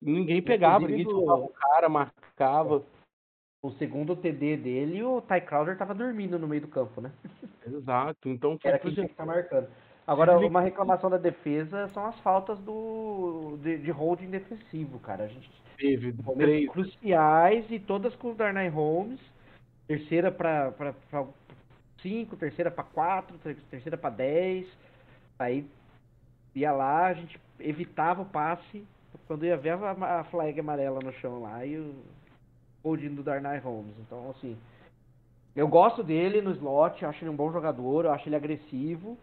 ninguém 0.01 0.41
pegava, 0.41 0.87
ninguém 0.87 1.03
soltava 1.03 1.41
o 1.41 1.49
cara, 1.49 1.89
marcava. 1.89 2.85
O 3.61 3.71
segundo 3.71 4.15
TD 4.15 4.55
dele, 4.57 5.03
o 5.03 5.21
Ty 5.21 5.41
Crowder 5.41 5.77
tava 5.77 5.93
dormindo 5.93 6.39
no 6.39 6.47
meio 6.47 6.61
do 6.61 6.67
campo, 6.69 7.01
né? 7.01 7.11
Exato. 7.67 8.29
Então, 8.29 8.57
Era 8.63 8.77
tipo, 8.77 8.87
quem 8.87 8.93
tinha 8.95 9.05
que 9.07 9.11
estar 9.11 9.25
marcando. 9.25 9.67
Agora, 10.07 10.39
uma 10.39 10.61
reclamação 10.61 11.09
da 11.09 11.17
defesa 11.17 11.87
são 11.89 12.05
as 12.05 12.17
faltas 12.21 12.57
do 12.59 13.57
de, 13.61 13.77
de 13.77 13.91
holding 13.91 14.29
defensivo, 14.29 14.97
cara. 14.99 15.25
A 15.25 15.27
gente 15.27 15.51
teve 15.77 16.13
três. 16.37 16.69
cruciais 16.69 17.65
e 17.69 17.79
todas 17.79 18.15
com 18.15 18.31
o 18.31 18.35
Darnay 18.35 18.69
Holmes. 18.69 19.19
Terceira 19.87 20.31
pra 20.31 20.73
cinco, 22.01 22.35
terceira 22.37 22.71
pra 22.71 22.83
quatro, 22.83 23.37
ter- 23.39 23.57
terceira 23.69 23.97
pra 23.97 24.09
dez. 24.09 24.67
Aí 25.37 25.65
ia 26.55 26.71
lá, 26.71 27.07
a 27.07 27.13
gente 27.13 27.39
evitava 27.59 28.21
o 28.21 28.25
passe. 28.25 28.83
Quando 29.27 29.45
ia 29.45 29.57
ver 29.57 29.71
a, 29.73 30.19
a 30.21 30.23
flag 30.25 30.59
amarela 30.59 30.99
no 31.03 31.11
chão 31.13 31.41
lá 31.41 31.65
e 31.65 31.77
o 31.77 31.93
holding 32.83 33.15
do 33.15 33.23
Darnay 33.23 33.59
Holmes. 33.59 33.95
Então, 33.99 34.29
assim, 34.31 34.57
eu 35.55 35.67
gosto 35.67 36.03
dele 36.03 36.41
no 36.41 36.51
slot, 36.51 37.05
acho 37.05 37.23
ele 37.23 37.31
um 37.31 37.35
bom 37.35 37.51
jogador, 37.51 38.07
acho 38.07 38.27
ele 38.29 38.35
agressivo. 38.35 39.17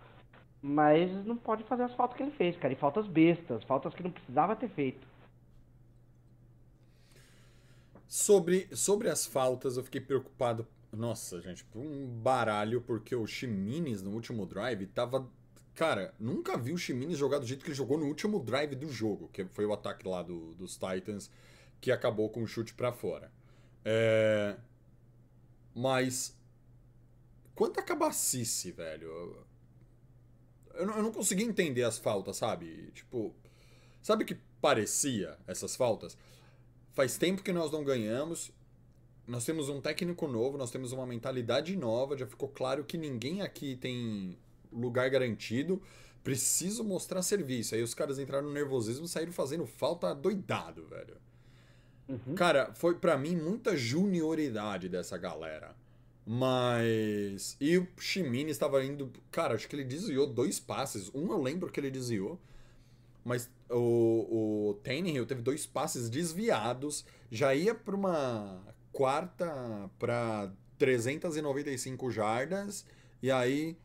Mas 0.63 1.11
não 1.25 1.37
pode 1.37 1.63
fazer 1.65 1.85
as 1.85 1.95
faltas 1.95 2.17
que 2.17 2.23
ele 2.23 2.33
fez, 2.33 2.57
cara. 2.57 2.73
E 2.73 2.77
faltas 2.77 3.07
bestas, 3.07 3.63
faltas 3.65 3.95
que 3.95 4.03
não 4.03 4.11
precisava 4.11 4.57
ter 4.57 4.69
feito. 4.71 5.07
Sobre, 8.09 8.69
sobre 8.75 9.09
as 9.09 9.27
faltas, 9.27 9.77
eu 9.77 9.85
fiquei 9.85 10.01
preocupado. 10.01 10.67
Nossa, 10.93 11.41
gente, 11.41 11.65
por 11.65 11.81
um 11.81 12.07
baralho, 12.07 12.81
porque 12.81 13.15
o 13.15 13.27
Ximenes 13.27 14.03
no 14.03 14.11
último 14.13 14.47
drive 14.47 14.87
tava. 14.87 15.29
Cara, 15.75 16.15
nunca 16.19 16.57
vi 16.57 16.73
o 16.73 16.79
Ximenes 16.79 17.19
jogar 17.19 17.39
do 17.39 17.47
jeito 17.47 17.63
que 17.63 17.71
ele 17.71 17.77
jogou 17.77 17.99
no 17.99 18.07
último 18.07 18.41
drive 18.41 18.75
do 18.75 18.89
jogo, 18.89 19.29
que 19.29 19.45
foi 19.47 19.67
o 19.67 19.73
ataque 19.73 20.09
lá 20.09 20.23
do- 20.23 20.55
dos 20.55 20.77
Titans, 20.79 21.31
que 21.81 21.93
acabou 21.93 22.31
com 22.31 22.43
o 22.43 22.47
chute 22.47 22.73
pra 22.73 22.93
fora. 22.93 23.31
É... 23.89 24.57
Mas. 25.73 26.37
Quanta 27.55 27.81
cabacice, 27.81 28.73
velho. 28.73 29.47
Eu 30.75 30.87
não, 30.87 30.97
eu 30.97 31.03
não 31.05 31.13
consegui 31.13 31.45
entender 31.45 31.85
as 31.85 31.97
faltas, 31.97 32.37
sabe? 32.37 32.91
Tipo. 32.93 33.33
Sabe 34.03 34.25
o 34.25 34.27
que 34.27 34.37
parecia 34.61 35.39
essas 35.47 35.77
faltas? 35.77 36.19
Faz 36.93 37.17
tempo 37.17 37.43
que 37.43 37.53
nós 37.53 37.71
não 37.71 37.85
ganhamos. 37.85 38.51
Nós 39.27 39.45
temos 39.45 39.69
um 39.69 39.81
técnico 39.81 40.29
novo, 40.29 40.59
nós 40.59 40.71
temos 40.71 40.93
uma 40.93 41.07
mentalidade 41.07 41.77
nova. 41.77 42.17
Já 42.17 42.27
ficou 42.27 42.49
claro 42.49 42.85
que 42.85 42.99
ninguém 42.99 43.43
aqui 43.43 43.77
tem 43.77 44.37
lugar 44.73 45.09
garantido. 45.11 45.81
Preciso 46.25 46.83
mostrar 46.83 47.23
serviço. 47.23 47.75
Aí 47.75 47.83
os 47.83 47.95
caras 47.95 48.19
entraram 48.19 48.49
no 48.49 48.53
nervosismo 48.53 49.07
e 49.07 49.09
saíram 49.09 49.33
fazendo 49.33 49.67
falta 49.67 50.13
doidado, 50.15 50.87
velho. 50.87 51.17
Cara, 52.35 52.73
foi 52.75 52.95
pra 52.95 53.19
mim 53.19 53.37
muita 53.37 53.77
junioridade 53.77 54.89
dessa 54.89 55.17
galera. 55.19 55.75
Mas. 56.27 57.57
E 57.61 57.79
o 57.79 57.87
Shimini 57.99 58.51
estava 58.51 58.85
indo. 58.85 59.13
Cara, 59.31 59.55
acho 59.55 59.69
que 59.69 59.77
ele 59.77 59.85
desviou 59.85 60.27
dois 60.27 60.59
passes. 60.59 61.09
Um 61.15 61.31
eu 61.31 61.41
lembro 61.41 61.71
que 61.71 61.79
ele 61.79 61.91
desviou. 61.91 62.39
Mas 63.25 63.51
o, 63.71 64.71
o 64.71 64.75
Tannehill 64.83 65.27
teve 65.27 65.43
dois 65.43 65.67
passes 65.67 66.11
desviados. 66.11 67.05
Já 67.31 67.55
ia 67.55 67.75
pra 67.75 67.95
uma 67.95 68.61
quarta 68.93 69.91
pra 69.99 70.51
395 70.79 72.11
jardas. 72.11 72.85
E 73.23 73.31
aí, 73.31 73.77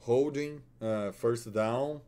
holding, 0.00 0.56
uh, 0.80 1.12
first 1.12 1.48
down. 1.48 2.00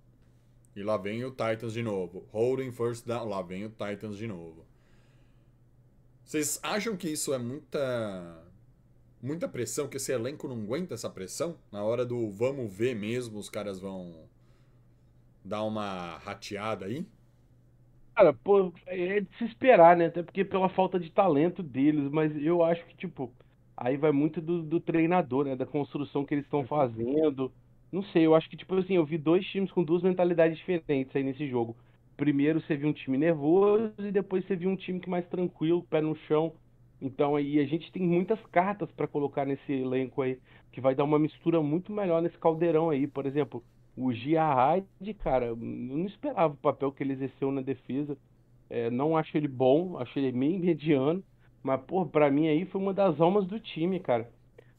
E 0.74 0.82
lá 0.82 0.96
vem 0.96 1.24
o 1.24 1.30
Titans 1.30 1.72
de 1.72 1.82
novo. 1.82 2.24
Holding, 2.32 2.72
first 2.72 3.06
down. 3.06 3.28
Lá 3.28 3.42
vem 3.42 3.64
o 3.64 3.70
Titans 3.70 4.16
de 4.16 4.26
novo. 4.26 4.64
Vocês 6.30 6.60
acham 6.62 6.96
que 6.96 7.08
isso 7.10 7.34
é 7.34 7.38
muita 7.38 8.44
muita 9.20 9.48
pressão, 9.48 9.88
que 9.88 9.96
esse 9.96 10.12
elenco 10.12 10.46
não 10.46 10.60
aguenta 10.62 10.94
essa 10.94 11.10
pressão? 11.10 11.56
Na 11.72 11.82
hora 11.82 12.06
do 12.06 12.30
vamos 12.30 12.72
ver 12.72 12.94
mesmo, 12.94 13.36
os 13.36 13.50
caras 13.50 13.80
vão 13.80 14.28
dar 15.44 15.64
uma 15.64 16.18
rateada 16.18 16.86
aí? 16.86 17.04
Cara, 18.14 18.32
pô, 18.32 18.72
é 18.86 19.20
de 19.20 19.28
se 19.38 19.44
esperar, 19.44 19.96
né? 19.96 20.06
Até 20.06 20.22
porque 20.22 20.44
pela 20.44 20.68
falta 20.68 21.00
de 21.00 21.10
talento 21.10 21.62
deles, 21.64 22.08
mas 22.12 22.32
eu 22.40 22.62
acho 22.62 22.84
que, 22.86 22.94
tipo, 22.96 23.32
aí 23.76 23.96
vai 23.96 24.12
muito 24.12 24.40
do, 24.40 24.62
do 24.62 24.78
treinador, 24.80 25.46
né? 25.46 25.56
Da 25.56 25.66
construção 25.66 26.24
que 26.24 26.34
eles 26.34 26.44
estão 26.44 26.64
fazendo. 26.64 27.52
Não 27.90 28.02
sei, 28.04 28.26
eu 28.26 28.34
acho 28.36 28.48
que, 28.48 28.56
tipo 28.56 28.74
assim, 28.76 28.94
eu 28.94 29.04
vi 29.04 29.18
dois 29.18 29.44
times 29.46 29.72
com 29.72 29.82
duas 29.82 30.02
mentalidades 30.02 30.58
diferentes 30.58 31.14
aí 31.16 31.24
nesse 31.24 31.48
jogo. 31.48 31.76
Primeiro 32.20 32.60
você 32.60 32.76
viu 32.76 32.90
um 32.90 32.92
time 32.92 33.16
nervoso 33.16 33.94
e 33.98 34.12
depois 34.12 34.44
você 34.44 34.54
viu 34.54 34.68
um 34.68 34.76
time 34.76 35.00
que 35.00 35.08
mais 35.08 35.26
tranquilo, 35.28 35.82
pé 35.84 36.02
no 36.02 36.14
chão. 36.28 36.52
Então 37.00 37.34
aí 37.34 37.58
a 37.58 37.64
gente 37.64 37.90
tem 37.90 38.02
muitas 38.02 38.38
cartas 38.52 38.90
pra 38.92 39.08
colocar 39.08 39.46
nesse 39.46 39.72
elenco 39.72 40.20
aí, 40.20 40.38
que 40.70 40.82
vai 40.82 40.94
dar 40.94 41.04
uma 41.04 41.18
mistura 41.18 41.62
muito 41.62 41.90
melhor 41.90 42.20
nesse 42.20 42.36
caldeirão 42.36 42.90
aí. 42.90 43.06
Por 43.06 43.24
exemplo, 43.24 43.64
o 43.96 44.12
Gia 44.12 44.44
Hyde, 44.52 45.14
cara, 45.14 45.46
eu 45.46 45.56
não 45.56 46.04
esperava 46.04 46.52
o 46.52 46.58
papel 46.58 46.92
que 46.92 47.02
ele 47.02 47.14
exerceu 47.14 47.50
na 47.50 47.62
defesa. 47.62 48.18
É, 48.68 48.90
não 48.90 49.16
acho 49.16 49.34
ele 49.34 49.48
bom, 49.48 49.96
acho 49.96 50.18
ele 50.18 50.30
meio 50.30 50.60
mediano. 50.60 51.24
Mas, 51.62 51.80
pô, 51.86 52.04
pra 52.04 52.30
mim 52.30 52.48
aí 52.48 52.66
foi 52.66 52.82
uma 52.82 52.92
das 52.92 53.18
almas 53.18 53.46
do 53.46 53.58
time, 53.58 53.98
cara. 53.98 54.30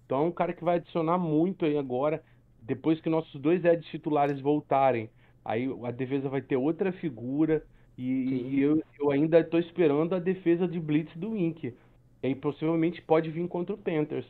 Então 0.06 0.20
é 0.20 0.28
um 0.28 0.32
cara 0.32 0.54
que 0.54 0.64
vai 0.64 0.76
adicionar 0.76 1.18
muito 1.18 1.66
aí 1.66 1.76
agora. 1.76 2.24
Depois 2.62 3.02
que 3.02 3.10
nossos 3.10 3.42
dois 3.42 3.66
Eds 3.66 3.90
titulares 3.90 4.40
voltarem, 4.40 5.10
aí 5.46 5.68
a 5.86 5.92
defesa 5.92 6.30
vai 6.30 6.42
ter 6.42 6.56
outra 6.58 6.92
figura. 6.92 7.66
E, 7.98 8.04
e 8.56 8.62
eu, 8.62 8.82
eu 9.00 9.12
ainda 9.12 9.44
tô 9.44 9.58
esperando 9.60 10.16
a 10.16 10.20
defesa 10.20 10.68
de 10.68 10.80
Blitz 10.80 11.16
do 11.18 11.36
Inc. 11.38 11.64
E 11.66 11.76
aí 12.28 12.36
possivelmente 12.36 13.02
pode 13.02 13.30
vir 13.32 13.48
contra 13.48 13.76
o 13.76 13.78
Panthers. 13.78 14.26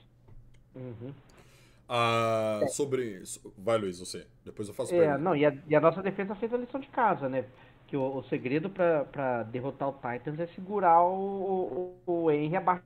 Ah, 1.87 2.65
sobre. 2.69 3.21
Vai, 3.57 3.77
Luiz, 3.77 3.99
você. 3.99 4.25
Depois 4.45 4.67
eu 4.67 4.73
faço 4.73 4.93
É, 4.93 4.97
pergunta. 4.99 5.17
não, 5.17 5.35
e 5.35 5.45
a, 5.45 5.53
e 5.67 5.75
a 5.75 5.81
nossa 5.81 6.01
defesa 6.01 6.35
fez 6.35 6.53
a 6.53 6.57
lição 6.57 6.79
de 6.79 6.87
casa, 6.89 7.27
né? 7.29 7.45
Que 7.87 7.97
o, 7.97 8.17
o 8.17 8.23
segredo 8.23 8.69
pra, 8.69 9.05
pra 9.05 9.43
derrotar 9.43 9.89
o 9.89 9.93
Titans 9.93 10.39
é 10.39 10.47
segurar 10.47 11.03
o, 11.03 11.95
o, 12.07 12.23
o 12.23 12.31
Henry 12.31 12.55
abaixo 12.55 12.83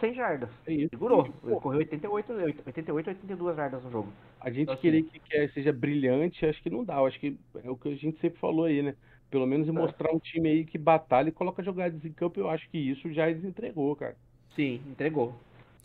100 0.00 0.14
jardas. 0.14 0.50
É 0.66 0.72
isso. 0.72 0.90
Segurou. 0.90 1.26
Ele 1.44 1.56
correu 1.56 1.78
88, 1.78 2.32
88, 2.66 3.08
82 3.08 3.56
jardas 3.56 3.82
no 3.84 3.90
jogo. 3.90 4.12
A 4.40 4.50
gente 4.50 4.70
Assim. 4.70 4.80
querer 4.82 5.02
que, 5.04 5.20
que 5.20 5.48
seja 5.48 5.72
brilhante, 5.72 6.44
acho 6.46 6.62
que 6.62 6.70
não 6.70 6.84
dá. 6.84 6.96
Eu 6.96 7.06
acho 7.06 7.18
que 7.18 7.38
é 7.62 7.70
o 7.70 7.76
que 7.76 7.88
a 7.88 7.96
gente 7.96 8.20
sempre 8.20 8.38
falou 8.38 8.66
aí, 8.66 8.82
né? 8.82 8.94
Pelo 9.30 9.46
menos 9.46 9.68
mostrar 9.68 10.12
um 10.14 10.18
time 10.18 10.48
aí 10.48 10.64
que 10.64 10.78
batalha 10.78 11.28
e 11.28 11.32
coloca 11.32 11.62
jogadas 11.62 12.04
em 12.04 12.12
campo, 12.12 12.38
eu 12.38 12.48
acho 12.48 12.68
que 12.70 12.78
isso 12.78 13.12
já 13.12 13.30
entregou, 13.30 13.96
cara. 13.96 14.16
Sim, 14.54 14.80
entregou. 14.86 15.34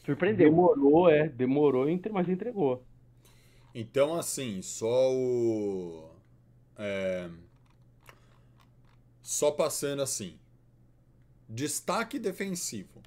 Surpreendeu. 0.05 0.49
Demorou, 0.49 1.09
é, 1.09 1.27
demorou, 1.29 1.85
mas 2.11 2.29
entregou. 2.29 2.83
Então, 3.73 4.15
assim, 4.15 4.61
só 4.61 5.11
o. 5.13 6.09
é, 6.77 7.29
só 9.21 9.51
passando 9.51 10.01
assim. 10.01 10.37
Destaque 11.47 12.19
defensivo. 12.19 13.01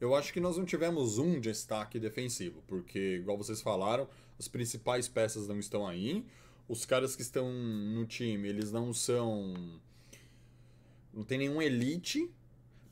Eu 0.00 0.14
acho 0.14 0.32
que 0.32 0.40
nós 0.40 0.56
não 0.56 0.64
tivemos 0.64 1.18
um 1.18 1.40
destaque 1.40 1.98
defensivo, 1.98 2.62
porque, 2.66 3.16
igual 3.16 3.38
vocês 3.38 3.62
falaram, 3.62 4.08
as 4.38 4.48
principais 4.48 5.08
peças 5.08 5.48
não 5.48 5.58
estão 5.58 5.86
aí. 5.86 6.24
Os 6.68 6.84
caras 6.84 7.14
que 7.14 7.22
estão 7.22 7.52
no 7.52 8.06
time, 8.06 8.48
eles 8.48 8.72
não 8.72 8.92
são. 8.92 9.54
Não 11.12 11.22
tem 11.22 11.38
nenhum 11.38 11.62
elite. 11.62 12.30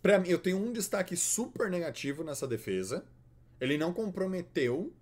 Pra 0.00 0.18
mim, 0.18 0.28
eu 0.28 0.38
tenho 0.38 0.58
um 0.58 0.72
destaque 0.72 1.16
super 1.16 1.70
negativo 1.70 2.22
nessa 2.22 2.46
defesa. 2.46 3.04
Ele 3.60 3.78
não 3.78 3.92
comprometeu, 3.92 4.92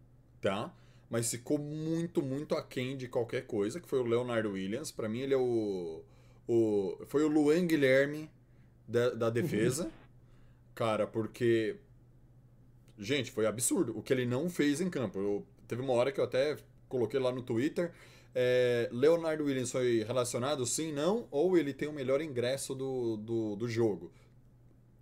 tá? 0.41 0.75
Mas 1.09 1.31
ficou 1.31 1.59
muito, 1.59 2.23
muito 2.23 2.55
aquém 2.55 2.97
de 2.97 3.09
qualquer 3.09 3.47
coisa, 3.47 3.81
que 3.81 3.89
foi 3.89 3.99
o 3.99 4.05
Leonardo 4.05 4.53
Williams. 4.53 4.93
Pra 4.93 5.09
mim, 5.09 5.21
ele 5.21 5.35
é 5.35 5.37
o. 5.37 6.05
o 6.47 6.99
foi 7.07 7.25
o 7.25 7.29
Luan 7.29 7.67
Guilherme 7.67 8.31
da, 8.87 9.11
da 9.11 9.31
defesa. 9.31 9.91
Cara, 10.75 11.07
porque. 11.07 11.77
Gente, 13.01 13.31
foi 13.31 13.47
absurdo 13.47 13.99
o 13.99 14.03
que 14.03 14.13
ele 14.13 14.27
não 14.27 14.51
fez 14.51 14.79
em 14.79 14.91
campo. 14.91 15.19
Eu, 15.19 15.47
teve 15.67 15.81
uma 15.81 15.95
hora 15.95 16.13
que 16.13 16.21
eu 16.21 16.25
até 16.25 16.59
coloquei 16.87 17.19
lá 17.19 17.33
no 17.33 17.43
Twitter. 17.43 17.93
é, 18.35 18.91
Leonardo 18.93 19.45
Williams 19.45 19.73
foi 19.73 20.05
relacionado 20.05 20.67
sim, 20.67 20.93
não, 20.93 21.27
ou 21.31 21.57
ele 21.57 21.73
tem 21.73 21.89
o 21.89 21.93
melhor 21.93 22.21
ingresso 22.21 22.75
do, 22.75 23.17
do, 23.17 23.57
do 23.57 23.67
jogo. 23.67 24.13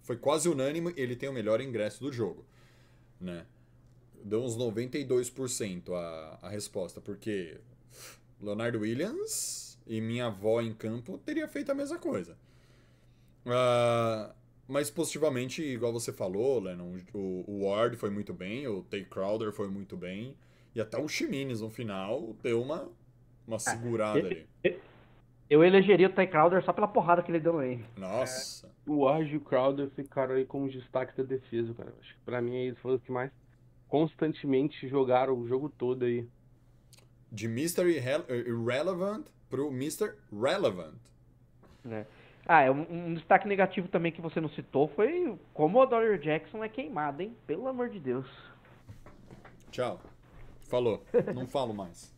Foi 0.02 0.16
quase 0.16 0.48
unânime, 0.48 0.94
ele 0.96 1.16
tem 1.16 1.28
o 1.28 1.32
melhor 1.32 1.60
ingresso 1.60 2.00
do 2.00 2.12
jogo. 2.12 2.46
Né? 3.20 3.44
Deu 4.22 4.44
uns 4.44 4.56
92% 4.56 5.92
a, 5.92 6.38
a 6.40 6.48
resposta, 6.48 7.00
porque 7.00 7.58
Leonardo 8.40 8.78
Williams 8.78 9.76
e 9.88 10.00
minha 10.00 10.26
avó 10.26 10.60
em 10.60 10.72
campo 10.72 11.18
teria 11.18 11.48
feito 11.48 11.72
a 11.72 11.74
mesma 11.74 11.98
coisa. 11.98 12.38
Ah, 13.44 14.32
mas 14.68 14.90
positivamente, 14.90 15.62
igual 15.62 15.92
você 15.92 16.12
falou, 16.12 16.60
Lennon, 16.60 16.96
o, 17.14 17.44
o 17.46 17.64
Ward 17.66 17.96
foi 17.96 18.10
muito 18.10 18.32
bem, 18.34 18.68
o 18.68 18.82
Tay 18.82 19.04
Crowder 19.04 19.50
foi 19.52 19.68
muito 19.68 19.96
bem, 19.96 20.36
e 20.74 20.80
até 20.80 20.98
o 20.98 21.08
Chimines 21.08 21.60
no 21.62 21.70
final 21.70 22.36
deu 22.42 22.60
uma, 22.62 22.88
uma 23.46 23.58
segurada 23.58 24.18
ele- 24.18 24.46
ali. 24.64 24.78
Eu 25.50 25.64
elegeria 25.64 26.08
o 26.08 26.12
Ty 26.12 26.26
Crowder 26.26 26.62
só 26.62 26.74
pela 26.74 26.86
porrada 26.86 27.22
que 27.22 27.30
ele 27.30 27.40
deu 27.40 27.62
Henry. 27.62 27.82
Nossa. 27.96 28.70
O 28.86 28.98
Ward 29.04 29.32
e 29.32 29.38
o 29.38 29.40
Crowder 29.40 29.88
ficaram 29.88 30.34
aí 30.34 30.44
como 30.44 30.68
destaque 30.68 31.16
da 31.16 31.22
defesa, 31.22 31.72
cara. 31.72 31.90
Acho 31.98 32.12
que 32.14 32.20
pra 32.22 32.42
mim 32.42 32.54
eles 32.54 32.78
foram 32.80 32.96
os 32.96 33.02
que 33.02 33.10
mais 33.10 33.30
constantemente 33.88 34.86
jogaram 34.86 35.32
o 35.38 35.48
jogo 35.48 35.70
todo 35.70 36.04
aí. 36.04 36.28
De 37.32 37.46
Mr. 37.46 37.82
Irre- 37.90 38.26
Irrelevant 38.46 39.24
pro 39.48 39.68
Mr. 39.68 40.12
Relevant. 40.30 40.94
né? 41.82 42.06
Ah, 42.50 42.62
é 42.62 42.70
um, 42.70 42.86
um 42.90 43.14
destaque 43.14 43.46
negativo 43.46 43.88
também 43.88 44.10
que 44.10 44.22
você 44.22 44.40
não 44.40 44.48
citou 44.48 44.88
foi 44.88 45.38
como 45.52 45.78
o 45.80 45.84
Dorian 45.86 46.18
Jackson 46.18 46.64
é 46.64 46.68
queimado, 46.68 47.20
hein? 47.22 47.36
Pelo 47.46 47.68
amor 47.68 47.90
de 47.90 48.00
Deus. 48.00 48.26
Tchau. 49.70 50.00
Falou. 50.68 51.04
Não 51.34 51.46
falo 51.46 51.74
mais. 51.74 52.10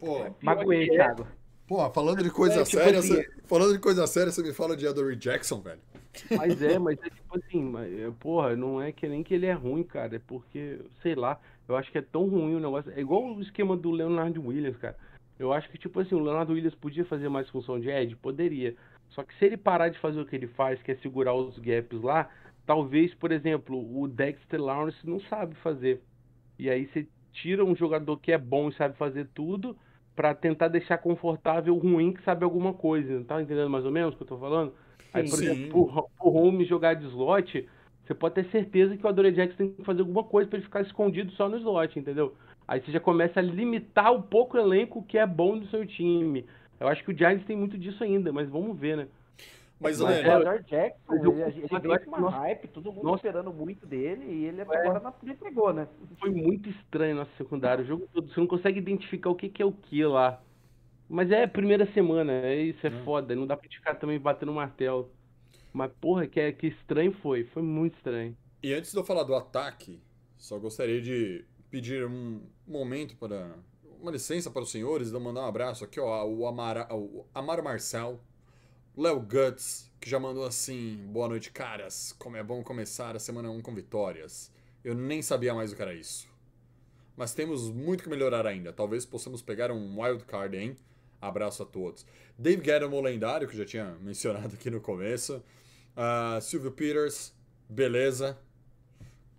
Pô, 0.00 0.26
Magoei, 0.42 0.88
Thiago. 0.88 1.26
porra, 1.66 1.90
falando 1.90 2.22
de 2.22 2.30
coisa 2.30 2.60
É, 2.60 2.64
tipo 2.64 2.76
séria, 2.82 2.98
assim, 2.98 3.14
você- 3.14 3.30
falando 3.44 3.72
de 3.72 3.78
coisa 3.78 4.06
séria, 4.06 4.30
você 4.32 4.42
me 4.42 4.52
fala 4.52 4.76
de 4.76 4.86
Adoree 4.86 5.16
Jackson, 5.16 5.60
velho. 5.60 5.80
Mas 6.36 6.60
é, 6.62 6.78
mas 6.78 6.98
é 7.02 7.10
tipo 7.10 7.36
assim, 7.38 7.62
mas, 7.62 7.92
é, 7.92 8.10
porra, 8.18 8.56
não 8.56 8.80
é 8.80 8.90
que 8.92 9.06
nem 9.08 9.22
que 9.22 9.34
ele 9.34 9.46
é 9.46 9.52
ruim, 9.52 9.82
cara. 9.82 10.16
É 10.16 10.18
porque, 10.18 10.80
sei 11.02 11.14
lá, 11.14 11.40
eu 11.68 11.76
acho 11.76 11.90
que 11.92 11.98
é 11.98 12.02
tão 12.02 12.26
ruim 12.28 12.54
o 12.54 12.60
negócio. 12.60 12.90
É 12.92 13.00
igual 13.00 13.24
o 13.24 13.40
esquema 13.40 13.76
do 13.76 13.90
Leonardo 13.90 14.44
Williams, 14.46 14.76
cara. 14.76 14.96
Eu 15.38 15.52
acho 15.52 15.68
que, 15.68 15.78
tipo 15.78 16.00
assim, 16.00 16.14
o 16.14 16.18
Leonardo 16.18 16.52
Williams 16.52 16.74
podia 16.74 17.04
fazer 17.04 17.28
mais 17.28 17.48
função 17.50 17.78
de 17.78 17.90
Ed? 17.90 18.16
Poderia. 18.16 18.74
Só 19.10 19.22
que 19.22 19.34
se 19.38 19.44
ele 19.44 19.56
parar 19.56 19.88
de 19.88 19.98
fazer 19.98 20.20
o 20.20 20.26
que 20.26 20.34
ele 20.34 20.48
faz, 20.48 20.82
que 20.82 20.92
é 20.92 20.96
segurar 20.96 21.34
os 21.34 21.58
gaps 21.58 22.00
lá, 22.02 22.30
talvez, 22.64 23.14
por 23.14 23.30
exemplo, 23.30 23.78
o 23.98 24.08
Dexter 24.08 24.60
Lawrence 24.60 25.06
não 25.06 25.20
sabe 25.20 25.54
fazer. 25.56 26.02
E 26.58 26.70
aí 26.70 26.86
você 26.86 27.06
tira 27.32 27.64
um 27.64 27.76
jogador 27.76 28.16
que 28.18 28.32
é 28.32 28.38
bom 28.38 28.68
e 28.68 28.74
sabe 28.74 28.96
fazer 28.96 29.28
tudo 29.34 29.76
pra 30.14 30.34
tentar 30.34 30.68
deixar 30.68 30.98
confortável 30.98 31.74
o 31.74 31.78
ruim 31.78 32.12
que 32.14 32.22
sabe 32.22 32.44
alguma 32.44 32.72
coisa. 32.72 33.22
Tá 33.24 33.40
entendendo 33.40 33.68
mais 33.68 33.84
ou 33.84 33.92
menos 33.92 34.14
o 34.14 34.16
que 34.16 34.22
eu 34.22 34.28
tô 34.28 34.38
falando? 34.38 34.72
Aí, 35.12 35.28
por 35.28 35.38
Sim. 35.38 35.44
exemplo, 35.44 35.68
pro, 35.68 36.08
pro 36.18 36.30
home 36.30 36.64
jogar 36.64 36.94
de 36.94 37.06
slot, 37.06 37.68
você 38.04 38.14
pode 38.14 38.34
ter 38.36 38.46
certeza 38.50 38.96
que 38.96 39.04
o 39.04 39.08
Adore 39.08 39.32
Jackson 39.32 39.56
tem 39.56 39.72
que 39.72 39.84
fazer 39.84 40.00
alguma 40.00 40.24
coisa 40.24 40.48
pra 40.48 40.58
ele 40.58 40.66
ficar 40.66 40.80
escondido 40.80 41.30
só 41.32 41.48
no 41.48 41.58
slot, 41.58 41.98
entendeu? 41.98 42.34
Aí 42.68 42.80
você 42.80 42.90
já 42.90 43.00
começa 43.00 43.38
a 43.40 43.42
limitar 43.42 44.12
um 44.12 44.20
pouco 44.22 44.56
o 44.56 44.60
elenco 44.60 45.02
que 45.04 45.16
é 45.18 45.26
bom 45.26 45.58
do 45.58 45.66
seu 45.68 45.86
time. 45.86 46.44
Eu 46.80 46.88
acho 46.88 47.04
que 47.04 47.12
o 47.12 47.16
Giants 47.16 47.46
tem 47.46 47.56
muito 47.56 47.78
disso 47.78 48.02
ainda, 48.02 48.32
mas 48.32 48.48
vamos 48.48 48.78
ver, 48.78 48.96
né? 48.96 49.08
Mas, 49.78 50.00
Mas 50.00 50.22
Leno, 50.22 50.36
o 50.40 50.44
Dorian 50.44 50.62
Jackson, 50.62 51.14
ele, 51.14 51.66
ele 51.70 52.04
uma 52.08 52.18
nossa- 52.18 52.36
hype, 52.38 52.68
todo 52.68 52.90
mundo 52.90 53.04
nossa- 53.04 53.16
esperando 53.16 53.52
muito 53.52 53.86
dele 53.86 54.24
e 54.26 54.44
ele 54.46 54.60
É. 54.60 54.62
agora 54.62 55.00
na, 55.00 55.12
ele 55.22 55.32
entregou, 55.32 55.72
né? 55.72 55.86
Foi 56.18 56.30
muito 56.30 56.68
estranho 56.70 57.14
nosso 57.16 57.30
secundário. 57.36 57.84
O 57.84 57.86
jogo 57.86 58.08
todo, 58.12 58.32
você 58.32 58.40
não 58.40 58.46
consegue 58.46 58.78
identificar 58.78 59.28
o 59.28 59.34
que, 59.34 59.50
que 59.50 59.60
é 59.62 59.66
o 59.66 59.72
que 59.72 60.02
lá. 60.04 60.40
Mas 61.08 61.30
é 61.30 61.46
primeira 61.46 61.86
semana, 61.92 62.32
é 62.32 62.56
isso, 62.56 62.84
é 62.86 62.90
foda. 63.04 63.34
Não 63.36 63.46
dá 63.46 63.54
pra 63.56 63.66
gente 63.66 63.76
ficar 63.78 63.94
também 63.96 64.18
batendo 64.18 64.50
martelo. 64.52 65.10
Mas, 65.74 65.92
porra, 66.00 66.26
que, 66.26 66.40
é- 66.40 66.52
que 66.52 66.68
estranho 66.68 67.12
foi. 67.22 67.44
Foi 67.44 67.62
muito 67.62 67.96
estranho. 67.96 68.34
E 68.62 68.72
antes 68.72 68.90
de 68.90 68.96
eu 68.98 69.04
falar 69.04 69.24
do 69.24 69.34
ataque, 69.34 70.00
só 70.38 70.58
gostaria 70.58 71.02
de 71.02 71.44
pedir 71.76 72.06
um 72.06 72.40
momento 72.66 73.14
para. 73.16 73.54
Uma 74.00 74.10
licença 74.10 74.50
para 74.50 74.62
os 74.62 74.70
senhores, 74.70 75.12
eu 75.12 75.20
mandar 75.20 75.42
um 75.42 75.46
abraço 75.46 75.84
aqui, 75.84 75.98
ó, 75.98 76.24
o 76.24 76.46
Amara, 76.46 76.86
o 76.94 77.26
Amaro 77.34 77.62
Léo 78.96 79.20
Guts, 79.20 79.90
que 80.00 80.08
já 80.08 80.18
mandou 80.18 80.46
assim: 80.46 81.06
boa 81.08 81.28
noite, 81.28 81.50
caras. 81.50 82.14
Como 82.18 82.36
é 82.36 82.42
bom 82.42 82.62
começar 82.62 83.14
a 83.14 83.18
semana 83.18 83.50
1 83.50 83.60
com 83.60 83.74
vitórias. 83.74 84.50
Eu 84.82 84.94
nem 84.94 85.20
sabia 85.20 85.52
mais 85.52 85.72
o 85.72 85.76
que 85.76 85.82
era 85.82 85.92
isso. 85.92 86.28
Mas 87.14 87.34
temos 87.34 87.70
muito 87.70 88.02
que 88.04 88.08
melhorar 88.08 88.46
ainda. 88.46 88.72
Talvez 88.72 89.04
possamos 89.04 89.42
pegar 89.42 89.70
um 89.70 90.00
wild 90.00 90.24
card, 90.24 90.56
hein? 90.56 90.78
Abraço 91.20 91.62
a 91.62 91.66
todos. 91.66 92.06
Dave 92.38 92.62
Guerra, 92.62 92.86
o 92.86 93.00
lendário, 93.02 93.48
que 93.48 93.56
já 93.56 93.64
tinha 93.66 93.96
mencionado 94.00 94.54
aqui 94.54 94.70
no 94.70 94.80
começo. 94.80 95.42
Ah, 95.94 96.38
Silvio 96.40 96.70
Peters, 96.70 97.34
beleza? 97.68 98.38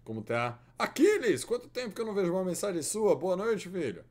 Como 0.03 0.21
tá? 0.21 0.66
Aquiles, 0.77 1.43
quanto 1.43 1.67
tempo 1.67 1.95
que 1.95 2.01
eu 2.01 2.05
não 2.05 2.13
vejo 2.13 2.31
uma 2.31 2.43
mensagem 2.43 2.81
sua? 2.83 3.15
Boa 3.15 3.35
noite, 3.35 3.67
filho. 3.67 4.03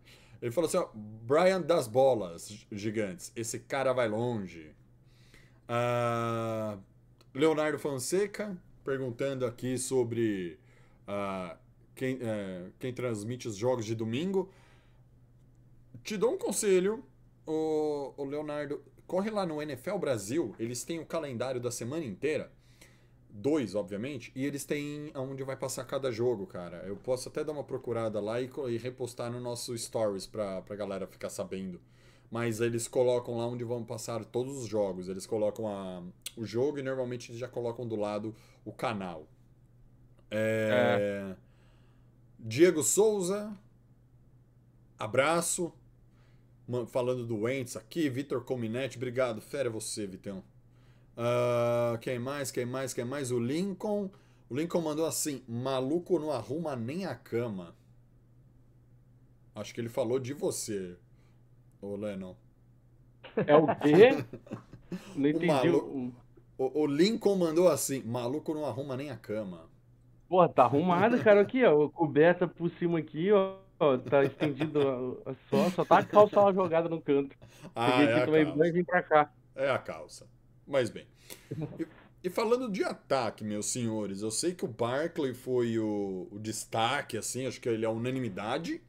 Ele 0.43 0.51
falou 0.51 0.69
assim, 0.69 0.79
ó, 0.79 0.89
Brian 0.95 1.61
das 1.61 1.87
bolas 1.87 2.67
gigantes. 2.73 3.33
Esse 3.37 3.61
cara 3.61 3.93
vai 3.93 4.09
longe. 4.09 4.75
Ah, 5.69 6.77
Leonardo 7.33 7.79
Fonseca 7.79 8.57
perguntando 8.85 9.47
aqui 9.47 9.79
sobre 9.79 10.59
ah, 11.07 11.57
quem, 11.95 12.19
eh, 12.21 12.71
quem 12.79 12.93
transmite 12.93 13.47
os 13.47 13.57
jogos 13.57 13.85
de 13.85 13.95
domingo. 13.95 14.51
Te 16.03 16.17
dou 16.17 16.35
um 16.35 16.39
conselho, 16.39 17.05
o, 17.47 18.13
o 18.17 18.25
Leonardo. 18.25 18.83
Corre 19.07 19.31
lá 19.31 19.47
no 19.47 19.63
NFL 19.63 19.99
Brasil, 19.99 20.55
eles 20.59 20.83
têm 20.85 20.99
o 20.99 21.07
calendário 21.07 21.61
da 21.61 21.71
semana 21.71 22.05
inteira. 22.05 22.51
Dois, 23.39 23.75
obviamente, 23.75 24.33
e 24.35 24.47
eles 24.47 24.65
têm 24.65 25.11
aonde 25.13 25.45
vai 25.45 25.57
passar 25.57 25.85
cada 25.85 26.11
jogo, 26.11 26.47
cara. 26.47 26.79
Eu 26.87 26.97
posso 26.97 27.29
até 27.29 27.45
dar 27.45 27.53
uma 27.53 27.63
procurada 27.63 28.19
lá 28.19 28.41
e, 28.41 28.51
e 28.71 28.79
repostar 28.79 29.31
no 29.31 29.39
nosso 29.39 29.77
stories 29.77 30.27
pra, 30.27 30.63
pra 30.63 30.75
galera 30.75 31.07
ficar 31.07 31.29
sabendo. 31.29 31.79
Mas 32.31 32.61
eles 32.63 32.89
colocam 32.89 33.37
lá 33.37 33.47
onde 33.47 33.63
vão 33.63 33.85
passar 33.85 34.25
todos 34.25 34.57
os 34.57 34.67
jogos. 34.67 35.09
Eles 35.09 35.27
colocam 35.27 35.69
a, 35.69 36.03
o 36.35 36.47
jogo 36.47 36.79
e 36.79 36.83
normalmente 36.83 37.31
eles 37.31 37.39
já 37.39 37.47
colocam 37.47 37.87
do 37.87 37.95
lado 37.95 38.35
o 38.65 38.73
canal. 38.73 39.29
É, 40.31 41.37
Diego 42.39 42.83
Souza, 42.83 43.55
abraço. 44.99 45.73
Falando 46.89 47.25
do 47.27 47.43
Wentz 47.43 47.77
aqui, 47.77 48.09
Vitor 48.09 48.43
Cominetti, 48.43 48.97
obrigado. 48.97 49.41
Fera 49.43 49.69
você, 49.71 50.07
Vitão. 50.07 50.43
Ah, 51.17 51.99
quem 52.01 52.19
mais? 52.19 52.51
Quem 52.51 52.67
mais? 52.67 52.95
Quem 52.95 53.05
mais? 53.05 53.31
O 53.31 53.39
Lincoln. 53.39 54.11
O 54.49 54.55
Lincoln 54.57 54.83
mandou 54.83 55.07
assim: 55.07 55.43
maluco 55.49 56.19
não 56.19 56.31
arruma 56.33 56.77
nem 56.77 57.07
a 57.07 57.15
cama. 57.15 57.75
Acho 59.57 59.75
que 59.75 59.81
ele 59.81 59.89
falou 59.89 60.21
de 60.21 60.33
você, 60.33 60.97
ô 61.83 61.97
Lennon. 61.97 62.37
É 63.47 63.57
o 63.57 63.67
quê? 63.81 64.25
Não 65.15 65.29
entendi. 65.31 65.69
o- 65.71 66.13
O, 66.59 66.83
o 66.83 66.87
Lincoln 66.87 67.37
mandou 67.37 67.69
assim: 67.69 68.03
maluco 68.03 68.55
não 68.55 68.65
arruma 68.67 68.97
nem 68.97 69.11
a 69.11 69.17
cama. 69.17 69.69
Pô, 70.29 70.49
tá 70.49 70.65
arrumado, 70.65 71.21
cara, 71.23 71.41
aqui, 71.43 71.65
ó. 71.65 71.89
Coberta 71.91 72.49
por 72.49 72.69
cima 72.79 72.99
aqui, 72.99 73.31
ó. 73.33 73.59
ó, 73.79 73.97
Tá 73.99 74.25
estendido 74.25 74.81
ó, 75.25 75.35
só, 75.49 75.71
só 75.71 75.85
tá 75.85 75.99
a 75.99 76.05
calça 76.05 76.41
lá 76.41 76.53
jogada 76.53 76.89
no 76.89 77.01
canto. 77.01 77.37
Ah, 77.75 77.85
Peguei 77.85 78.05
é 78.05 78.15
aqui 78.15 78.21
a 78.23 78.29
calça. 78.29 78.57
banho 78.57 78.71
e 78.71 78.73
vim 78.73 78.85
pra 78.85 79.03
cá. 79.03 79.33
É 79.57 79.71
a 79.71 79.79
calça. 79.79 80.29
Mas 80.67 80.91
bem. 80.91 81.07
E, 81.79 81.87
E 82.25 82.31
falando 82.31 82.71
de 82.71 82.83
ataque, 82.83 83.45
meus 83.45 83.67
senhores, 83.67 84.21
eu 84.23 84.31
sei 84.33 84.53
que 84.55 84.65
o 84.65 84.69
Barkley 84.69 85.33
foi 85.33 85.79
o, 85.79 86.27
o 86.33 86.39
destaque, 86.41 87.17
assim, 87.17 87.47
acho 87.47 87.61
que 87.61 87.69
ele 87.69 87.85
é 87.85 87.89
a 87.89 87.91
unanimidade. 87.93 88.83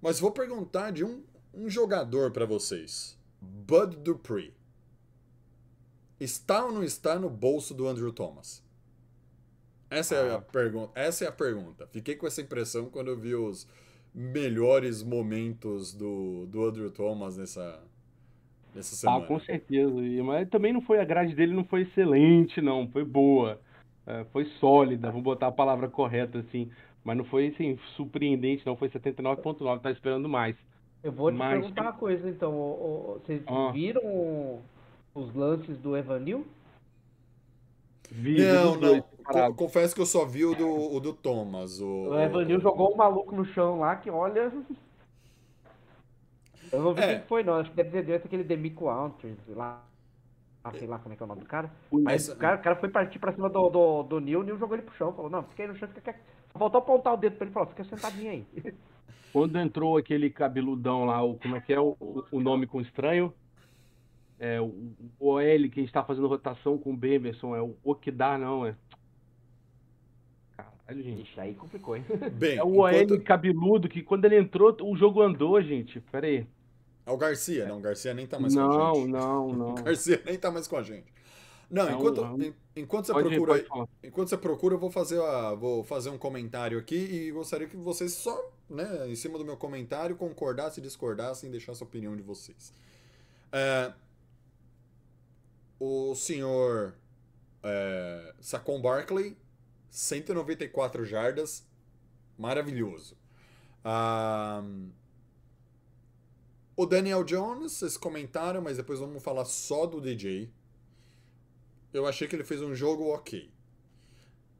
Mas 0.00 0.20
vou 0.20 0.30
perguntar 0.30 0.92
de 0.92 1.04
um, 1.04 1.24
um 1.52 1.68
jogador 1.68 2.30
para 2.30 2.46
vocês. 2.46 3.18
Bud 3.40 3.96
Dupree. 3.96 4.54
Está 6.20 6.64
ou 6.64 6.72
não 6.72 6.82
está 6.84 7.18
no 7.18 7.30
bolso 7.30 7.74
do 7.74 7.86
Andrew 7.88 8.12
Thomas? 8.12 8.62
Essa 9.90 10.16
é 10.16 10.30
a 10.32 10.36
Ah. 10.36 10.40
pergunta. 10.40 10.92
Essa 10.94 11.24
é 11.24 11.28
a 11.28 11.32
pergunta. 11.32 11.86
Fiquei 11.88 12.14
com 12.16 12.26
essa 12.26 12.40
impressão 12.42 12.90
quando 12.90 13.08
eu 13.08 13.16
vi 13.18 13.34
os 13.34 13.66
melhores 14.14 15.02
momentos 15.02 15.92
do, 15.94 16.46
do 16.46 16.64
Andrew 16.64 16.90
Thomas 16.90 17.36
nessa, 17.36 17.82
nessa 18.74 18.94
Ah, 18.94 18.98
semana. 19.12 19.26
com 19.26 19.40
certeza. 19.40 20.00
E- 20.00 20.22
Mas 20.22 20.48
também 20.48 20.72
não 20.72 20.80
foi, 20.80 21.00
a 21.00 21.04
grade 21.04 21.34
dele 21.34 21.54
não 21.54 21.64
foi 21.64 21.82
excelente, 21.82 22.60
não. 22.60 22.86
Foi 22.88 23.04
boa. 23.04 23.60
É, 24.06 24.24
foi 24.32 24.44
sólida, 24.58 25.10
vou 25.10 25.20
botar 25.20 25.48
a 25.48 25.52
palavra 25.52 25.88
correta, 25.88 26.38
assim. 26.38 26.70
Mas 27.04 27.16
não 27.16 27.24
foi, 27.24 27.48
assim, 27.48 27.78
surpreendente, 27.96 28.66
não. 28.66 28.76
Foi 28.76 28.88
79.9, 28.88 29.80
tá 29.82 29.90
esperando 29.90 30.28
mais. 30.28 30.56
Eu 31.02 31.12
vou 31.12 31.30
te 31.30 31.36
Mas- 31.36 31.60
perguntar 31.60 31.82
uma 31.82 31.92
coisa, 31.92 32.28
então. 32.28 32.52
Vocês 33.22 33.42
Ah. 33.46 33.70
viram 33.72 34.58
os 35.14 35.34
lances 35.34 35.76
do 35.78 35.96
Evanil? 35.96 36.46
Vi 38.10 38.38
Não, 38.42 38.76
não. 38.76 38.94
Separados. 39.18 39.56
confesso 39.56 39.94
que 39.94 40.00
eu 40.00 40.06
só 40.06 40.24
vi 40.24 40.44
o 40.44 40.54
do, 40.54 40.66
o 40.94 40.98
do 40.98 41.12
Thomas. 41.12 41.78
O, 41.80 42.08
O 42.10 42.18
Evanil 42.18 42.58
jogou 42.60 42.92
um 42.92 42.96
maluco 42.96 43.34
no 43.36 43.44
chão 43.44 43.78
lá 43.80 43.94
que 43.96 44.08
olha. 44.10 44.50
Eu 46.72 46.82
não 46.82 46.94
vi 46.94 47.00
É. 47.02 47.18
quem 47.18 47.26
foi, 47.26 47.42
não. 47.42 47.54
Acho 47.54 47.70
que 47.70 47.76
deve 47.76 47.90
ter 47.90 48.02
dentro 48.04 48.26
aquele 48.26 48.44
Demico 48.44 48.88
Alters 48.88 49.38
lá. 49.48 49.84
Ah, 50.64 50.72
sei 50.72 50.86
lá 50.88 50.98
como 50.98 51.12
é 51.14 51.16
que 51.16 51.22
é 51.22 51.24
o 51.24 51.28
nome 51.28 51.40
do 51.40 51.46
cara. 51.46 51.70
Mas 51.90 52.28
o 52.28 52.36
cara, 52.36 52.56
o 52.56 52.62
cara 52.62 52.76
foi 52.76 52.88
partir 52.88 53.18
pra 53.18 53.32
cima 53.32 53.48
do, 53.48 53.68
do, 53.70 54.02
do 54.02 54.20
Nil, 54.20 54.40
o 54.40 54.42
Nil 54.42 54.58
jogou 54.58 54.76
ele 54.76 54.82
pro 54.82 54.94
chão. 54.96 55.12
Falou, 55.12 55.30
não, 55.30 55.42
fica 55.44 55.62
aí 55.62 55.68
no 55.68 55.76
chão, 55.76 55.88
fica. 55.88 56.14
Só 56.52 56.58
Voltou 56.58 56.80
a 56.80 56.82
apontar 56.82 57.14
o 57.14 57.16
dedo 57.16 57.36
pra 57.36 57.44
ele 57.44 57.50
e 57.50 57.54
falou, 57.54 57.68
fica 57.68 57.84
sentadinho 57.84 58.30
aí. 58.30 58.46
Quando 59.32 59.56
entrou 59.58 59.96
aquele 59.96 60.30
cabeludão 60.30 61.04
lá, 61.04 61.22
o, 61.22 61.36
como 61.38 61.56
é 61.56 61.60
que 61.60 61.72
é 61.72 61.78
o, 61.80 61.96
o- 62.32 62.40
nome 62.40 62.66
com 62.66 62.80
estranho? 62.80 63.32
É, 64.40 64.60
o, 64.60 64.66
o 65.18 65.28
OL 65.28 65.40
que 65.70 65.80
a 65.80 65.82
gente 65.82 65.92
tá 65.92 66.02
fazendo 66.02 66.26
rotação 66.28 66.78
com 66.78 66.92
o 66.92 66.96
Bemerson, 66.96 67.54
é 67.54 67.60
o 67.62 67.76
Okidá, 67.84 68.38
não, 68.38 68.64
é. 68.66 68.74
Caralho, 70.56 71.02
gente. 71.02 71.22
Ixi, 71.22 71.40
aí 71.40 71.54
complicou, 71.54 71.96
hein? 71.96 72.04
Bem, 72.32 72.56
É 72.56 72.64
o 72.64 72.78
OL 72.78 72.90
enquanto- 72.90 73.22
cabeludo 73.22 73.88
que 73.88 74.02
quando 74.02 74.24
ele 74.24 74.38
entrou, 74.38 74.74
o 74.82 74.96
jogo 74.96 75.20
andou, 75.22 75.60
gente. 75.62 76.00
Pera 76.00 76.26
aí. 76.26 76.46
É 77.08 77.12
o 77.12 77.16
Garcia, 77.16 77.66
não. 77.66 77.78
O 77.78 77.80
Garcia 77.80 78.12
nem 78.14 78.26
tá 78.26 78.38
mais 78.38 78.54
com 78.54 78.60
a 78.60 78.64
Não, 78.66 78.94
gente. 78.94 79.08
não, 79.08 79.52
não. 79.56 79.70
O 79.70 79.74
Garcia 79.82 80.22
nem 80.26 80.38
tá 80.38 80.50
mais 80.50 80.68
com 80.68 80.76
a 80.76 80.82
gente. 80.82 81.12
Não, 81.70 81.88
É 81.88 81.92
enquanto, 81.92 82.22
é 82.24 82.46
en- 82.46 82.54
enquanto 82.76 83.06
você 83.06 83.12
Pode, 83.12 83.28
procura 83.28 83.66
enquanto 84.02 84.28
você 84.28 84.36
procura, 84.38 84.74
eu 84.74 84.78
vou 84.78 84.90
fazer, 84.90 85.20
a, 85.22 85.54
vou 85.54 85.84
fazer 85.84 86.10
um 86.10 86.18
comentário 86.18 86.78
aqui 86.78 86.96
e 86.96 87.30
gostaria 87.30 87.66
que 87.66 87.76
vocês 87.76 88.12
só, 88.12 88.50
né, 88.70 89.06
em 89.08 89.14
cima 89.14 89.36
do 89.38 89.44
meu 89.44 89.56
comentário, 89.56 90.16
concordassem 90.16 90.82
e 90.82 90.86
discordassem 90.86 91.48
e 91.48 91.52
deixassem 91.52 91.84
a 91.84 91.88
opinião 91.88 92.16
de 92.16 92.22
vocês. 92.22 92.72
É, 93.52 93.92
o 95.78 96.14
senhor 96.14 96.94
é, 97.62 98.34
Saquon 98.40 98.80
Barkley, 98.80 99.36
194 99.90 101.04
jardas, 101.04 101.66
maravilhoso. 102.38 103.16
Ah, 103.84 104.62
o 106.78 106.86
Daniel 106.86 107.24
Jones, 107.24 107.72
vocês 107.72 107.96
comentaram, 107.96 108.62
mas 108.62 108.76
depois 108.76 109.00
vamos 109.00 109.20
falar 109.20 109.44
só 109.44 109.84
do 109.84 110.00
DJ. 110.00 110.48
Eu 111.92 112.06
achei 112.06 112.28
que 112.28 112.36
ele 112.36 112.44
fez 112.44 112.62
um 112.62 112.72
jogo 112.72 113.12
ok. 113.12 113.50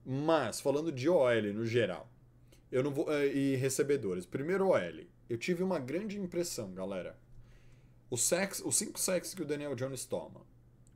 Mas, 0.04 0.60
falando 0.60 0.90
de 0.90 1.08
OL 1.08 1.42
no 1.54 1.64
geral, 1.64 2.10
eu 2.72 2.82
não 2.82 2.90
vou. 2.90 3.06
eh, 3.12 3.28
E 3.32 3.54
recebedores. 3.54 4.26
Primeiro 4.26 4.66
OL. 4.66 5.04
Eu 5.30 5.38
tive 5.38 5.62
uma 5.62 5.78
grande 5.78 6.18
impressão, 6.18 6.72
galera. 6.74 7.16
Os, 8.10 8.22
sacks, 8.22 8.60
os 8.64 8.74
cinco 8.76 8.98
sacks 8.98 9.32
que 9.32 9.42
o 9.42 9.46
Daniel 9.46 9.76
Jones 9.76 10.04
toma 10.04 10.40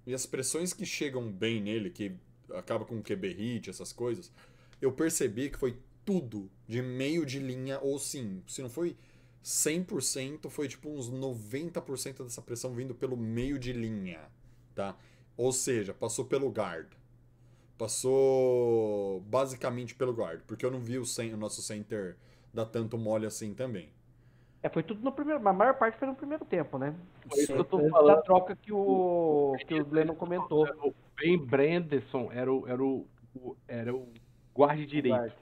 e 0.04 0.12
as 0.14 0.26
pressões 0.26 0.72
que 0.72 0.84
chegam 0.84 1.30
bem 1.30 1.60
nele, 1.62 1.88
que 1.90 2.16
acaba 2.54 2.84
com 2.84 2.98
o 2.98 3.02
QB 3.02 3.32
hit, 3.34 3.70
essas 3.70 3.92
coisas, 3.92 4.32
eu 4.80 4.90
percebi 4.90 5.50
que 5.50 5.58
foi 5.58 5.78
tudo 6.04 6.50
de 6.66 6.82
meio 6.82 7.24
de 7.24 7.38
linha, 7.38 7.78
ou 7.80 7.96
sim, 7.96 8.42
se 8.48 8.60
não 8.60 8.68
foi 8.68 8.96
100%, 9.42 10.48
foi 10.50 10.68
tipo 10.68 10.88
uns 10.88 11.10
90% 11.10 12.22
dessa 12.24 12.40
pressão 12.42 12.72
vindo 12.72 12.94
pelo 12.94 13.16
meio 13.16 13.58
de 13.58 13.72
linha, 13.72 14.20
tá? 14.74 14.96
Ou 15.36 15.52
seja, 15.52 15.92
passou 15.92 16.24
pelo 16.24 16.48
guard. 16.50 16.86
Passou 17.78 19.20
basicamente 19.22 19.94
pelo 19.94 20.12
guard, 20.12 20.40
porque 20.46 20.64
eu 20.64 20.70
não 20.70 20.78
vi 20.78 20.98
o, 20.98 21.02
o 21.02 21.36
nosso 21.36 21.60
center 21.62 22.16
dar 22.54 22.66
tanto 22.66 22.96
mole 22.96 23.26
assim 23.26 23.54
também. 23.54 23.88
É, 24.62 24.68
foi 24.68 24.84
tudo 24.84 25.02
no 25.02 25.10
primeiro, 25.10 25.46
a 25.48 25.52
maior 25.52 25.74
parte 25.74 25.98
foi 25.98 26.06
no 26.06 26.14
primeiro 26.14 26.44
tempo, 26.44 26.78
né? 26.78 26.94
Foi 27.28 27.38
isso 27.42 27.52
que 27.52 27.58
eu 27.58 27.64
tô 27.64 27.78
falando. 27.90 28.14
da 28.16 28.22
troca 28.22 28.54
que 28.54 28.72
o, 28.72 29.56
que 29.66 29.74
o 29.74 29.88
Lennon 29.92 30.14
comentou. 30.14 30.64
O 30.80 30.94
Ben 31.16 31.36
Branderson 31.36 32.30
era 32.32 32.52
o, 32.52 32.68
era 32.68 32.82
o, 32.84 33.04
o- 33.34 33.56
era 33.66 33.92
o 33.92 34.06
guarde 34.54 34.86
direito. 34.86 35.32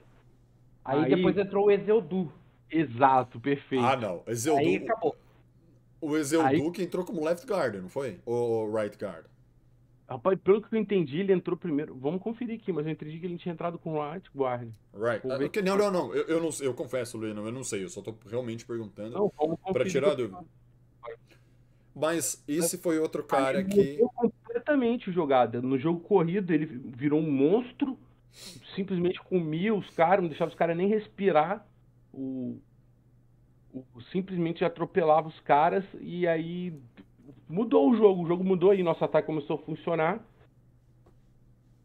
Aí, 0.83 1.03
Aí- 1.03 1.15
depois 1.15 1.37
entrou 1.37 1.67
o 1.67 1.71
Ezeudu. 1.71 2.31
Exato, 2.71 3.39
perfeito. 3.39 3.83
Ah, 3.85 3.95
não. 3.95 4.23
Aí 4.57 4.77
acabou. 4.77 5.15
o 5.99 6.15
Ezeudu 6.17 6.47
Aí- 6.47 6.71
que 6.71 6.83
entrou 6.83 7.03
como 7.05 7.23
left 7.23 7.45
guard, 7.45 7.75
não 7.75 7.89
foi? 7.89 8.19
Ou 8.25 8.71
right 8.73 8.97
guard? 8.97 9.25
Rapaz, 10.09 10.37
pelo 10.43 10.61
que 10.61 10.75
eu 10.75 10.79
entendi, 10.79 11.19
ele 11.19 11.31
entrou 11.31 11.55
primeiro. 11.55 11.95
Vamos 11.95 12.21
conferir 12.21 12.59
aqui, 12.59 12.71
mas 12.73 12.85
eu 12.85 12.91
entendi 12.91 13.17
que 13.17 13.25
ele 13.25 13.37
tinha 13.37 13.53
entrado 13.53 13.79
com 13.79 13.93
right 14.01 14.29
guard. 14.35 14.69
Right. 14.93 15.23
Vou 15.23 15.31
Ah, 15.31 15.37
ver 15.37 15.45
ok, 15.45 15.61
Não, 15.61 15.77
não, 15.77 15.89
não. 15.91 16.13
Eu, 16.13 16.23
eu 16.27 16.41
não 16.41 16.49
eu 16.59 16.73
confesso, 16.73 17.17
Luiz, 17.17 17.33
eu 17.35 17.51
não 17.51 17.63
sei. 17.63 17.83
Eu 17.85 17.89
só 17.89 18.01
tô 18.01 18.13
realmente 18.29 18.65
perguntando. 18.65 19.11
Não, 19.11 19.31
vamos. 19.37 19.57
Pra 19.71 19.85
tirar 19.85 20.11
a 20.11 20.15
dúvida. 20.15 20.43
Mas 21.95 22.43
esse 22.47 22.77
foi 22.77 22.99
outro 22.99 23.23
cara 23.23 23.59
Aí 23.59 23.65
que. 23.65 23.97
completamente 24.15 25.09
o 25.09 25.13
jogada. 25.13 25.61
No 25.61 25.77
jogo 25.77 25.99
corrido, 26.01 26.53
ele 26.53 26.65
virou 26.65 27.19
um 27.19 27.29
monstro, 27.31 27.97
simplesmente 28.75 29.21
comia 29.21 29.73
os 29.73 29.89
caras, 29.91 30.21
não 30.21 30.29
deixava 30.29 30.49
os 30.49 30.55
caras 30.57 30.75
nem 30.75 30.87
respirar. 30.87 31.65
O, 32.13 32.59
o- 33.73 34.01
simplesmente 34.11 34.63
atropelava 34.65 35.27
os 35.27 35.39
caras 35.41 35.83
e 35.99 36.27
aí 36.27 36.73
mudou 37.49 37.89
o 37.91 37.95
jogo. 37.95 38.23
O 38.23 38.27
jogo 38.27 38.43
mudou 38.43 38.73
e 38.73 38.83
nosso 38.83 39.03
ataque 39.03 39.27
começou 39.27 39.57
a 39.57 39.59
funcionar. 39.59 40.23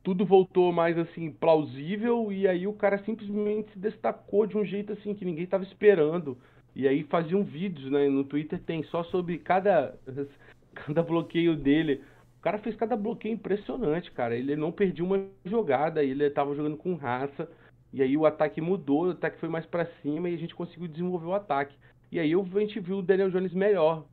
Tudo 0.02 0.24
voltou 0.24 0.72
mais 0.72 0.96
assim 0.96 1.32
plausível 1.32 2.30
e 2.32 2.46
aí 2.46 2.66
o 2.66 2.72
cara 2.72 2.98
simplesmente 3.04 3.72
se 3.72 3.78
destacou 3.78 4.46
de 4.46 4.56
um 4.56 4.64
jeito 4.64 4.92
assim 4.92 5.14
que 5.14 5.24
ninguém 5.24 5.44
estava 5.44 5.64
esperando. 5.64 6.38
E 6.74 6.86
aí 6.86 7.02
faziam 7.04 7.42
vídeos, 7.42 7.90
né? 7.90 8.08
No 8.08 8.22
Twitter 8.22 8.60
tem 8.62 8.84
só 8.84 9.02
sobre 9.04 9.38
cada 9.38 9.98
cada 10.74 11.02
bloqueio 11.02 11.56
dele. 11.56 12.04
O 12.38 12.42
cara 12.42 12.58
fez 12.58 12.76
cada 12.76 12.96
bloqueio 12.96 13.34
impressionante, 13.34 14.12
cara. 14.12 14.36
Ele 14.36 14.54
não 14.54 14.70
perdia 14.70 15.04
uma 15.04 15.26
jogada, 15.44 16.04
ele 16.04 16.30
tava 16.30 16.54
jogando 16.54 16.76
com 16.76 16.94
raça. 16.94 17.48
E 17.96 18.02
aí 18.02 18.14
o 18.14 18.26
ataque 18.26 18.60
mudou, 18.60 19.06
o 19.06 19.10
ataque 19.12 19.38
foi 19.38 19.48
mais 19.48 19.64
pra 19.64 19.86
cima 20.02 20.28
e 20.28 20.34
a 20.34 20.36
gente 20.36 20.54
conseguiu 20.54 20.86
desenvolver 20.86 21.28
o 21.28 21.32
ataque. 21.34 21.74
E 22.12 22.20
aí 22.20 22.34
a 22.34 22.58
gente 22.60 22.78
viu 22.78 22.98
o 22.98 23.02
Daniel 23.02 23.30
Jones 23.30 23.54
melhor. 23.54 24.04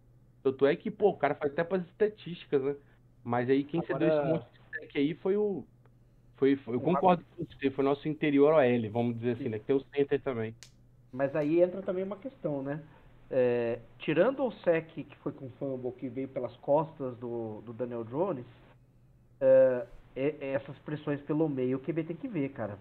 Tanto 0.41 0.65
é 0.65 0.73
que, 0.73 0.89
pô, 0.89 1.09
o 1.09 1.17
cara 1.17 1.36
faz 1.36 1.51
até 1.51 1.65
para 1.65 1.79
estatísticas, 1.84 2.63
né? 2.63 2.77
Mas 3.25 3.49
aí 3.49 3.65
quem 3.65 3.81
Agora- 3.81 3.99
cedeu 3.99 4.17
esse 4.17 4.25
monte 4.29 4.43
de 4.45 4.59
stack 4.77 4.97
aí 4.97 5.13
foi 5.15 5.36
o. 5.36 5.65
Foi, 6.38 6.55
foi- 6.55 6.75
eu 6.75 6.79
concordo 6.79 7.25
com 7.36 7.43
você, 7.43 7.69
foi 7.71 7.84
nosso 7.84 8.07
interior 8.07 8.53
OL, 8.53 8.89
vamos 8.89 9.15
dizer 9.15 9.31
assim, 9.34 9.49
né? 9.49 9.59
Que 9.59 9.65
tem 9.65 9.75
o 9.75 9.86
center 9.93 10.21
também. 10.21 10.55
Mas 11.11 11.36
aí 11.36 11.61
entra 11.61 11.81
também 11.81 12.05
uma 12.05 12.15
questão, 12.15 12.63
né? 12.63 12.81
É, 13.29 13.79
tirando 13.99 14.45
o 14.45 14.51
sec 14.63 14.88
que 14.93 15.15
foi 15.17 15.34
com 15.34 15.49
fumble, 15.59 15.91
que 15.91 16.07
veio 16.07 16.29
pelas 16.29 16.55
costas 16.57 17.17
do, 17.17 17.59
do 17.65 17.73
Daniel 17.73 18.05
Jones, 18.05 18.45
é, 19.41 19.86
é- 20.15 20.36
é 20.39 20.47
essas 20.53 20.77
pressões 20.79 21.19
pelo 21.21 21.49
meio 21.49 21.77
o 21.77 21.81
QB 21.81 22.05
tem 22.05 22.15
que 22.15 22.29
ver, 22.29 22.47
cara. 22.49 22.77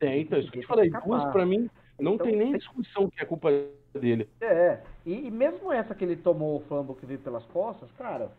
É, 0.00 0.18
então, 0.18 0.38
isso 0.38 0.50
que 0.50 0.58
eu 0.58 0.62
te 0.62 0.66
falei, 0.68 0.90
duas 0.90 1.24
pra 1.32 1.44
mim, 1.44 1.68
não 1.98 2.14
Então, 2.14 2.26
tem 2.26 2.36
nem 2.36 2.52
discussão 2.56 3.10
que 3.10 3.22
é 3.22 3.26
culpa 3.26 3.50
dele. 3.94 4.28
É, 4.40 4.80
e, 5.04 5.26
e 5.26 5.30
mesmo 5.30 5.70
essa 5.72 5.94
que 5.94 6.04
ele 6.04 6.16
tomou 6.16 6.56
o 6.56 6.60
fumble 6.60 6.94
que 6.96 7.04
veio 7.06 7.18
pelas 7.20 7.44
costas, 7.46 7.90
cara, 7.98 8.30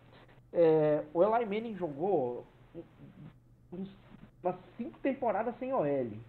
é, 0.51 1.03
o 1.13 1.23
Eli 1.23 1.45
Manning 1.45 1.75
jogou 1.77 2.45
umas 4.43 4.55
cinco 4.77 4.97
temporadas 4.99 5.55
sem 5.59 5.73
OL. 5.73 5.85
E 5.85 6.19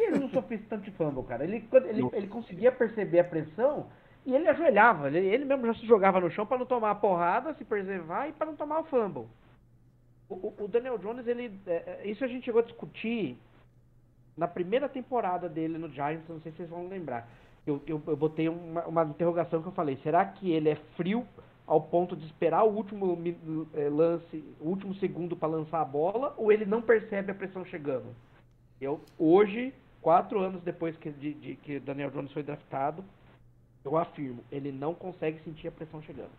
ele 0.00 0.18
não 0.18 0.28
sofreu 0.30 0.60
tanto 0.68 0.82
de 0.84 0.90
fumble, 0.92 1.22
cara. 1.24 1.44
Ele, 1.44 1.66
ele, 1.88 2.08
ele 2.12 2.26
conseguia 2.26 2.72
perceber 2.72 3.20
a 3.20 3.24
pressão 3.24 3.86
e 4.26 4.34
ele 4.34 4.48
ajoelhava. 4.48 5.06
Ele, 5.08 5.18
ele 5.26 5.44
mesmo 5.44 5.66
já 5.66 5.74
se 5.74 5.86
jogava 5.86 6.20
no 6.20 6.30
chão 6.30 6.44
para 6.46 6.58
não 6.58 6.66
tomar 6.66 6.90
a 6.90 6.94
porrada, 6.96 7.54
se 7.54 7.64
preservar 7.64 8.28
e 8.28 8.32
para 8.32 8.46
não 8.46 8.56
tomar 8.56 8.80
o 8.80 8.84
fumble. 8.84 9.26
O, 10.28 10.34
o- 10.34 10.54
o 10.64 10.68
Daniel 10.68 10.98
Jones, 10.98 11.26
ele, 11.26 11.52
é, 11.66 12.00
é, 12.02 12.06
isso 12.06 12.24
a 12.24 12.28
gente 12.28 12.44
chegou 12.44 12.60
a 12.60 12.64
discutir 12.64 13.38
na 14.36 14.48
primeira 14.48 14.88
temporada 14.88 15.48
dele 15.48 15.78
no 15.78 15.88
Giants, 15.88 16.28
não 16.28 16.40
sei 16.40 16.52
se 16.52 16.58
vocês 16.58 16.68
vão 16.68 16.88
lembrar. 16.88 17.28
Eu, 17.66 17.80
eu, 17.86 18.02
eu 18.06 18.16
botei 18.16 18.48
uma, 18.48 18.84
uma 18.86 19.04
interrogação 19.04 19.62
que 19.62 19.68
eu 19.68 19.72
falei, 19.72 19.96
será 20.02 20.24
que 20.24 20.50
ele 20.50 20.68
é 20.68 20.76
frio 20.96 21.26
ao 21.66 21.80
ponto 21.80 22.14
de 22.14 22.26
esperar 22.26 22.64
o 22.64 22.74
último 22.74 23.18
eh, 23.74 23.88
lance, 23.88 24.44
o 24.60 24.68
último 24.68 24.94
segundo 24.96 25.34
para 25.34 25.48
lançar 25.48 25.80
a 25.80 25.84
bola, 25.84 26.34
ou 26.36 26.52
ele 26.52 26.66
não 26.66 26.82
percebe 26.82 27.32
a 27.32 27.34
pressão 27.34 27.64
chegando? 27.64 28.14
Eu 28.80 29.00
hoje, 29.18 29.72
quatro 30.02 30.40
anos 30.40 30.62
depois 30.62 30.94
que, 30.96 31.10
de, 31.10 31.32
de 31.32 31.56
que 31.56 31.80
Daniel 31.80 32.10
Jones 32.10 32.32
foi 32.32 32.42
draftado, 32.42 33.02
eu 33.82 33.96
afirmo, 33.96 34.44
ele 34.50 34.70
não 34.70 34.94
consegue 34.94 35.42
sentir 35.42 35.68
a 35.68 35.72
pressão 35.72 36.02
chegando. 36.02 36.32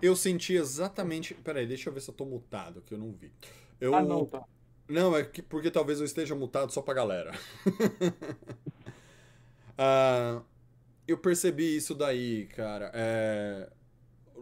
Eu 0.00 0.14
senti 0.14 0.54
exatamente. 0.54 1.34
Peraí, 1.34 1.66
deixa 1.66 1.88
eu 1.88 1.92
ver 1.92 2.00
se 2.00 2.10
eu 2.10 2.14
tô 2.14 2.24
mutado, 2.24 2.82
que 2.82 2.92
eu 2.92 2.98
não 2.98 3.12
vi. 3.12 3.32
Eu... 3.80 3.94
Ah, 3.94 4.02
não, 4.02 4.26
tá. 4.26 4.44
Não, 4.88 5.16
é 5.16 5.24
que, 5.24 5.42
porque 5.42 5.70
talvez 5.70 5.98
eu 5.98 6.06
esteja 6.06 6.34
mutado 6.34 6.72
só 6.72 6.80
pra 6.82 6.94
galera. 6.94 7.32
Ah, 9.78 10.40
eu 11.06 11.18
percebi 11.18 11.76
isso 11.76 11.94
daí, 11.94 12.46
cara. 12.46 12.90
É... 12.94 13.70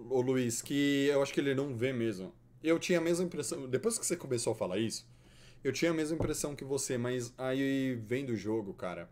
Ô 0.08 0.20
Luiz, 0.20 0.62
que 0.62 1.06
eu 1.06 1.20
acho 1.20 1.32
que 1.32 1.40
ele 1.40 1.56
não 1.56 1.74
vê 1.74 1.92
mesmo. 1.92 2.32
Eu 2.62 2.78
tinha 2.78 2.98
a 2.98 3.02
mesma 3.02 3.24
impressão. 3.24 3.68
Depois 3.68 3.98
que 3.98 4.06
você 4.06 4.16
começou 4.16 4.52
a 4.52 4.56
falar 4.56 4.78
isso, 4.78 5.04
eu 5.62 5.72
tinha 5.72 5.90
a 5.90 5.94
mesma 5.94 6.16
impressão 6.16 6.54
que 6.54 6.64
você, 6.64 6.96
mas 6.96 7.34
aí 7.36 7.94
vem 7.96 8.24
do 8.24 8.36
jogo, 8.36 8.72
cara. 8.74 9.10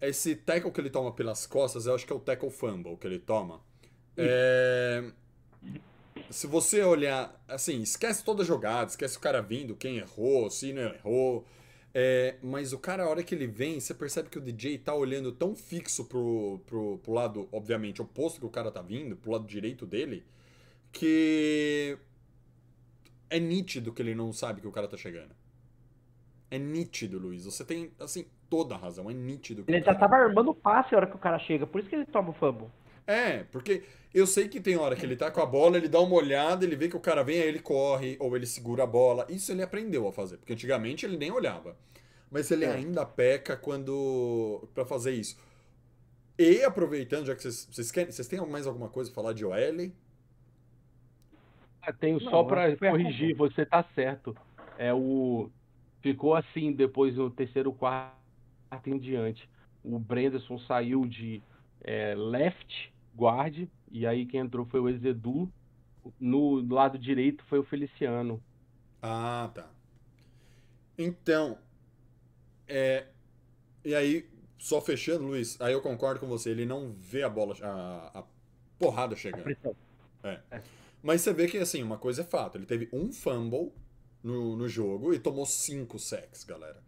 Esse 0.00 0.34
tackle 0.34 0.70
que 0.70 0.80
ele 0.80 0.90
toma 0.90 1.12
pelas 1.12 1.46
costas, 1.46 1.86
eu 1.86 1.94
acho 1.94 2.06
que 2.06 2.12
é 2.12 2.16
o 2.16 2.20
tackle 2.20 2.50
fumble 2.50 2.96
que 2.96 3.06
ele 3.06 3.18
toma. 3.18 3.60
É... 4.16 5.10
Se 6.30 6.46
você 6.46 6.82
olhar, 6.82 7.34
assim, 7.48 7.82
esquece 7.82 8.24
toda 8.24 8.42
a 8.42 8.46
jogada, 8.46 8.90
esquece 8.90 9.18
o 9.18 9.20
cara 9.20 9.42
vindo, 9.42 9.76
quem 9.76 9.98
errou, 9.98 10.48
se 10.50 10.72
não 10.72 10.82
errou. 10.82 11.44
É, 11.92 12.36
mas 12.40 12.72
o 12.72 12.78
cara, 12.78 13.02
a 13.02 13.08
hora 13.08 13.22
que 13.22 13.34
ele 13.34 13.48
vem, 13.48 13.80
você 13.80 13.92
percebe 13.92 14.28
que 14.28 14.38
o 14.38 14.40
DJ 14.40 14.78
tá 14.78 14.94
olhando 14.94 15.32
tão 15.32 15.56
fixo 15.56 16.04
pro, 16.04 16.60
pro, 16.66 16.98
pro 16.98 17.12
lado, 17.12 17.48
obviamente, 17.50 18.00
oposto 18.00 18.38
que 18.40 18.46
o 18.46 18.50
cara 18.50 18.70
tá 18.70 18.80
vindo, 18.80 19.16
pro 19.16 19.32
lado 19.32 19.44
direito 19.44 19.84
dele, 19.84 20.24
que 20.92 21.98
é 23.28 23.40
nítido 23.40 23.92
que 23.92 24.00
ele 24.00 24.14
não 24.14 24.32
sabe 24.32 24.60
que 24.60 24.68
o 24.68 24.72
cara 24.72 24.86
tá 24.86 24.96
chegando. 24.96 25.34
É 26.50 26.58
nítido, 26.58 27.18
Luiz. 27.18 27.44
Você 27.44 27.64
tem, 27.64 27.92
assim, 27.98 28.26
toda 28.48 28.74
a 28.74 28.78
razão. 28.78 29.08
É 29.08 29.14
nítido. 29.14 29.64
que 29.64 29.70
Ele 29.70 29.84
já 29.84 29.94
tava 29.94 30.16
armando 30.16 30.50
o 30.50 30.54
passe 30.54 30.94
a 30.94 30.98
hora 30.98 31.06
que 31.06 31.14
o 31.14 31.18
cara 31.18 31.38
chega, 31.38 31.66
por 31.66 31.80
isso 31.80 31.88
que 31.88 31.94
ele 31.94 32.06
toma 32.06 32.30
o 32.30 32.34
fumble. 32.34 32.68
É, 33.06 33.44
porque 33.44 33.82
eu 34.14 34.26
sei 34.26 34.48
que 34.48 34.60
tem 34.60 34.76
hora 34.76 34.94
que 34.96 35.04
ele 35.04 35.16
tá 35.16 35.30
com 35.30 35.40
a 35.40 35.46
bola, 35.46 35.76
ele 35.76 35.88
dá 35.88 36.00
uma 36.00 36.14
olhada, 36.14 36.64
ele 36.64 36.76
vê 36.76 36.88
que 36.88 36.96
o 36.96 37.00
cara 37.00 37.22
vem, 37.24 37.40
aí 37.42 37.48
ele 37.48 37.58
corre, 37.60 38.16
ou 38.20 38.36
ele 38.36 38.46
segura 38.46 38.84
a 38.84 38.86
bola. 38.86 39.26
Isso 39.28 39.50
ele 39.52 39.62
aprendeu 39.62 40.06
a 40.08 40.12
fazer, 40.12 40.36
porque 40.38 40.52
antigamente 40.52 41.04
ele 41.06 41.16
nem 41.16 41.30
olhava. 41.32 41.76
Mas 42.30 42.50
ele 42.50 42.64
É. 42.64 42.72
ainda 42.72 43.04
peca 43.04 43.56
quando. 43.56 44.68
pra 44.74 44.84
fazer 44.84 45.12
isso. 45.12 45.36
E 46.38 46.62
aproveitando, 46.64 47.26
já 47.26 47.34
que 47.36 47.42
vocês, 47.42 47.68
vocês 47.70 47.90
querem. 47.92 48.12
Vocês 48.12 48.28
têm 48.28 48.40
mais 48.46 48.66
alguma 48.66 48.88
coisa 48.88 49.10
pra 49.10 49.22
falar 49.22 49.34
de 49.34 49.44
OL? 49.44 49.92
Ah, 51.82 51.92
tenho 51.92 52.20
Não, 52.20 52.30
só 52.30 52.40
acho 52.40 52.48
pra 52.48 52.70
que 52.70 52.76
foi 52.76 52.88
a 52.88 52.90
corrigir, 52.92 53.34
você 53.36 53.64
tá 53.64 53.84
certo. 53.94 54.36
É 54.78 54.92
o. 54.92 55.50
Ficou 56.02 56.34
assim 56.34 56.72
depois 56.72 57.16
no 57.16 57.30
terceiro 57.30 57.72
quarto 57.72 58.14
em 58.86 58.98
diante. 58.98 59.48
O 59.82 59.98
Brenderson 59.98 60.58
saiu 60.60 61.04
de 61.06 61.42
é, 61.82 62.14
left 62.14 62.92
guard, 63.14 63.68
e 63.90 64.06
aí 64.06 64.26
quem 64.26 64.40
entrou 64.40 64.64
foi 64.64 64.80
o 64.80 64.88
Ezedu. 64.88 65.52
No 66.18 66.66
lado 66.72 66.98
direito 66.98 67.44
foi 67.44 67.58
o 67.58 67.64
Feliciano. 67.64 68.42
Ah, 69.02 69.50
tá. 69.54 69.68
Então. 70.96 71.58
É. 72.66 73.06
E 73.84 73.94
aí, 73.94 74.28
só 74.58 74.80
fechando, 74.80 75.24
Luiz, 75.24 75.60
aí 75.60 75.72
eu 75.72 75.80
concordo 75.80 76.20
com 76.20 76.26
você, 76.26 76.50
ele 76.50 76.66
não 76.66 76.92
vê 76.92 77.22
a 77.22 77.28
bola, 77.28 77.54
a, 77.62 78.20
a 78.20 78.24
porrada 78.78 79.16
chegando. 79.16 79.44
Pressão. 79.44 79.74
Mas 81.02 81.22
você 81.22 81.32
vê 81.32 81.46
que, 81.48 81.56
assim, 81.58 81.82
uma 81.82 81.96
coisa 81.96 82.22
é 82.22 82.24
fato. 82.24 82.58
Ele 82.58 82.66
teve 82.66 82.88
um 82.92 83.10
fumble 83.10 83.72
no, 84.22 84.56
no 84.56 84.68
jogo 84.68 85.14
e 85.14 85.18
tomou 85.18 85.46
cinco 85.46 85.98
sacks, 85.98 86.44
galera. 86.44 86.82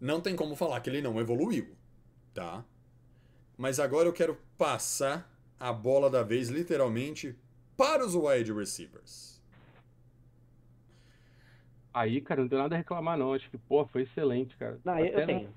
Não 0.00 0.20
tem 0.20 0.34
como 0.34 0.56
falar 0.56 0.80
que 0.80 0.88
ele 0.88 1.02
não 1.02 1.20
evoluiu, 1.20 1.76
tá? 2.32 2.64
Mas 3.56 3.78
agora 3.78 4.08
eu 4.08 4.12
quero 4.12 4.36
passar 4.58 5.30
a 5.58 5.72
bola 5.72 6.10
da 6.10 6.22
vez, 6.22 6.48
literalmente, 6.48 7.36
para 7.76 8.04
os 8.04 8.14
wide 8.14 8.52
receivers. 8.52 9.40
Aí, 11.92 12.20
cara, 12.20 12.42
não 12.42 12.48
tem 12.48 12.58
nada 12.58 12.74
a 12.74 12.78
reclamar, 12.78 13.16
não. 13.16 13.32
Acho 13.32 13.48
que, 13.50 13.56
pô, 13.58 13.86
foi 13.86 14.02
excelente, 14.02 14.56
cara. 14.56 14.78
Não, 14.84 14.98
eu, 14.98 15.06
Até 15.06 15.22
eu 15.22 15.26
tenho. 15.26 15.48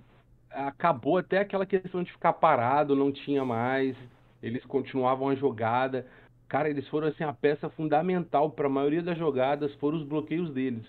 acabou 0.52 1.18
até 1.18 1.40
aquela 1.40 1.66
questão 1.66 2.04
de 2.04 2.12
ficar 2.12 2.34
parado, 2.34 2.96
não 2.96 3.12
tinha 3.12 3.44
mais. 3.44 3.96
Eles 4.42 4.64
continuavam 4.66 5.30
a 5.30 5.36
jogada. 5.36 6.06
Cara, 6.48 6.70
eles 6.70 6.88
foram 6.88 7.08
assim 7.08 7.24
a 7.24 7.34
peça 7.34 7.70
fundamental 7.72 8.52
para 8.52 8.68
a 8.68 8.70
maioria 8.70 9.02
das 9.02 9.18
jogadas 9.18 9.74
foram 9.76 9.98
os 9.98 10.04
bloqueios 10.04 10.54
deles. 10.54 10.86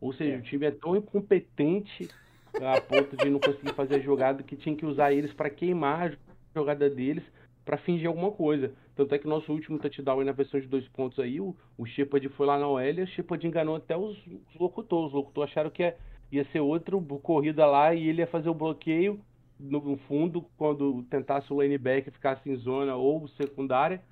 Ou 0.00 0.12
seja, 0.12 0.36
É. 0.36 0.38
o 0.38 0.42
time 0.42 0.66
é 0.66 0.70
tão 0.70 0.96
incompetente 0.96 2.08
a 2.54 2.80
ponto 2.80 3.16
de 3.16 3.28
não 3.28 3.40
conseguir 3.40 3.74
fazer 3.74 3.96
a 3.96 4.00
jogada 4.00 4.42
que 4.42 4.56
tinha 4.56 4.76
que 4.76 4.86
usar 4.86 5.12
eles 5.12 5.32
para 5.32 5.50
queimar 5.50 6.12
a 6.12 6.31
jogada 6.54 6.88
deles 6.88 7.24
para 7.64 7.78
fingir 7.78 8.08
alguma 8.08 8.30
coisa. 8.30 8.72
Tanto 8.94 9.14
é 9.14 9.18
que 9.18 9.26
nosso 9.26 9.52
último 9.52 9.78
touchdown 9.78 10.20
aí 10.20 10.26
na 10.26 10.32
versão 10.32 10.60
de 10.60 10.66
dois 10.66 10.86
pontos 10.88 11.18
aí, 11.18 11.40
o, 11.40 11.54
o 11.78 11.86
Shepard 11.86 12.28
foi 12.30 12.46
lá 12.46 12.58
na 12.58 12.68
OL 12.68 12.80
e 12.80 13.02
o 13.02 13.06
Shepard 13.06 13.46
enganou 13.46 13.76
até 13.76 13.96
os, 13.96 14.16
os 14.26 14.60
locutores. 14.60 15.08
Os 15.08 15.14
locutores 15.14 15.50
acharam 15.50 15.70
que 15.70 15.82
ia, 15.82 15.96
ia 16.30 16.44
ser 16.46 16.60
outra 16.60 16.96
corrida 17.22 17.64
lá 17.66 17.94
e 17.94 18.08
ele 18.08 18.20
ia 18.20 18.26
fazer 18.26 18.48
o 18.48 18.54
bloqueio 18.54 19.20
no, 19.58 19.80
no 19.80 19.96
fundo 20.08 20.44
quando 20.56 21.02
tentasse 21.04 21.52
o 21.52 21.56
laneback 21.56 22.10
ficasse 22.10 22.48
em 22.50 22.56
zona 22.56 22.96
ou 22.96 23.26
secundária. 23.28 24.02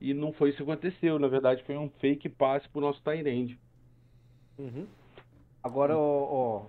E 0.00 0.14
não 0.14 0.32
foi 0.32 0.48
isso 0.48 0.58
que 0.58 0.62
aconteceu. 0.62 1.18
Na 1.18 1.28
verdade, 1.28 1.62
foi 1.64 1.76
um 1.76 1.90
fake 2.00 2.28
passe 2.28 2.68
pro 2.70 2.80
nosso 2.80 3.02
end. 3.10 3.58
Uhum. 4.58 4.86
Agora, 5.62 5.96
ó, 5.96 6.00
ó, 6.00 6.66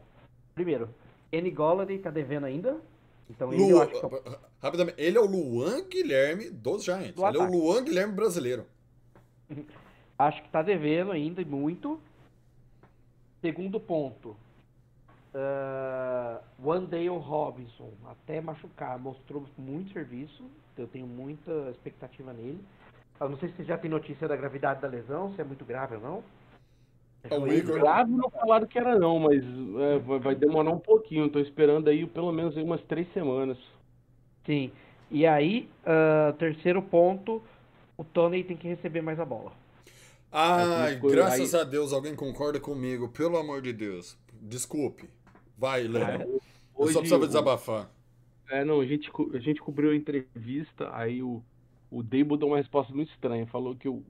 primeiro, 0.54 0.90
Kenny 1.32 1.50
Golladay 1.50 1.98
tá 2.00 2.10
devendo 2.10 2.46
ainda. 2.46 2.82
Então 3.32 3.52
ele 3.54 3.64
eu 3.64 3.76
Lu- 3.78 3.82
acho 3.82 3.92
que 3.92 4.16
é 4.16 4.38
Rapidamente, 4.62 5.02
ele 5.02 5.18
é 5.18 5.22
o 5.22 5.26
Luan 5.26 5.88
Guilherme 5.88 6.50
dos 6.50 6.84
Giants. 6.84 7.16
Do 7.16 7.26
ele 7.26 7.38
é 7.38 7.40
o 7.40 7.44
ataque. 7.44 7.58
Luan 7.58 7.84
Guilherme 7.84 8.14
brasileiro. 8.14 8.66
Acho 10.20 10.44
que 10.44 10.50
tá 10.50 10.62
devendo 10.62 11.12
ainda 11.12 11.42
e 11.42 11.46
muito. 11.46 12.00
Segundo 13.42 13.80
ponto. 13.80 14.38
Uh, 15.34 16.40
Wandale 16.64 17.08
Robinson, 17.08 17.90
até 18.06 18.40
machucar, 18.40 19.00
mostrou 19.00 19.44
muito 19.58 19.92
serviço. 19.94 20.44
Eu 20.78 20.88
tenho 20.88 21.08
muita 21.08 21.52
expectativa 21.72 22.32
nele. 22.34 22.64
Eu 23.20 23.30
não 23.30 23.38
sei 23.38 23.50
se 23.50 23.56
você 23.56 23.64
já 23.64 23.78
tem 23.80 23.90
notícia 23.90 24.28
da 24.28 24.36
gravidade 24.36 24.82
da 24.82 24.88
lesão, 24.88 25.34
se 25.34 25.42
é 25.42 25.44
muito 25.44 25.66
grave 25.66 25.96
ou 25.96 26.02
não. 26.02 26.24
É 27.24 27.38
o 27.38 27.48
Igor- 27.52 27.80
Grave 27.80 28.12
não 28.12 28.30
falaram 28.30 28.66
que 28.66 28.78
era 28.80 28.98
não, 28.98 29.20
mas 29.20 29.44
é, 29.44 30.00
vai, 30.00 30.20
vai 30.20 30.36
demorar 30.36 30.72
um 30.72 30.80
pouquinho. 30.80 31.30
Tô 31.30 31.40
esperando 31.40 31.88
aí 31.90 32.06
pelo 32.08 32.32
menos 32.32 32.58
aí 32.58 32.64
umas 32.64 32.82
três 32.84 33.12
semanas. 33.14 33.58
Sim. 34.46 34.72
E 35.10 35.26
aí, 35.28 35.70
ah, 35.86 36.34
terceiro 36.40 36.82
ponto, 36.82 37.42
o 37.98 38.04
Tony 38.04 38.44
tem 38.44 38.58
que 38.58 38.68
receber 38.68 39.02
mais 39.02 39.20
a 39.20 39.26
bola. 39.26 39.52
Ai, 40.32 40.96
graças 40.96 41.54
aí- 41.54 41.62
a 41.62 41.64
Deus 41.64 41.92
alguém 41.94 42.16
concorda 42.16 42.60
comigo, 42.60 43.10
pelo 43.10 43.38
amor 43.38 43.62
de 43.62 43.74
Deus. 43.74 44.18
Desculpe. 44.42 45.10
Vai, 45.58 45.84
Léo. 45.88 46.22
Eu 46.22 46.42
Hoje, 46.74 46.94
só 46.94 47.00
precisava 47.00 47.28
desabafar. 47.28 47.92
É, 48.50 48.64
não, 48.66 48.80
a 48.80 48.86
gente, 48.86 49.12
a 49.34 49.40
gente 49.40 49.62
cobriu 49.62 49.92
a 49.92 49.96
entrevista, 49.96 50.90
aí 50.94 51.22
o, 51.22 51.44
o 51.92 52.02
Dable 52.02 52.38
deu 52.38 52.48
uma 52.48 52.58
resposta 52.58 52.94
muito 52.94 53.12
estranha. 53.12 53.46
Falou 53.46 53.76
que 53.76 53.88
o 53.88 54.02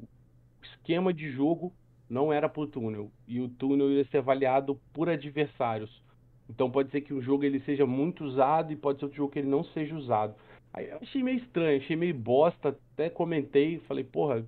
esquema 0.64 1.12
de 1.14 1.30
jogo 1.32 1.74
não 2.12 2.32
era 2.32 2.50
pro 2.50 2.68
túnel, 2.68 3.10
e 3.26 3.40
o 3.40 3.48
túnel 3.48 3.90
ia 3.90 4.04
ser 4.06 4.18
avaliado 4.18 4.78
por 4.94 5.10
adversários. 5.10 6.04
Então 6.50 6.70
pode 6.70 6.92
ser 6.92 7.02
que 7.02 7.14
o 7.14 7.22
jogo 7.22 7.46
ele 7.46 7.62
seja 7.62 7.86
muito 7.86 8.26
usado 8.26 8.74
e 8.74 8.76
pode 8.76 9.00
ser 9.00 9.06
outro 9.06 9.18
jogo 9.18 9.32
que 9.32 9.40
ele 9.40 9.48
não 9.48 9.64
seja 9.64 9.96
usado. 9.96 10.36
Aí 10.74 10.90
eu 10.90 10.98
achei 10.98 11.24
meio 11.24 11.38
estranho, 11.38 11.80
achei 11.80 11.96
meio 11.96 12.14
bosta, 12.14 12.78
até 12.94 13.10
comentei, 13.10 13.80
falei, 13.88 14.04
porra, 14.04 14.46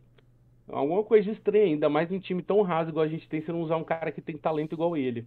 alguma 0.67 1.03
coisa 1.03 1.31
estranha, 1.31 1.65
ainda 1.65 1.87
mais 1.87 2.09
num 2.09 2.19
time 2.19 2.41
tão 2.41 2.61
raso 2.61 2.89
igual 2.89 3.05
a 3.05 3.09
gente 3.09 3.27
tem, 3.29 3.41
você 3.41 3.51
não 3.51 3.61
usar 3.61 3.77
um 3.77 3.83
cara 3.83 4.11
que 4.11 4.21
tem 4.21 4.37
talento 4.37 4.73
igual 4.73 4.97
ele. 4.97 5.25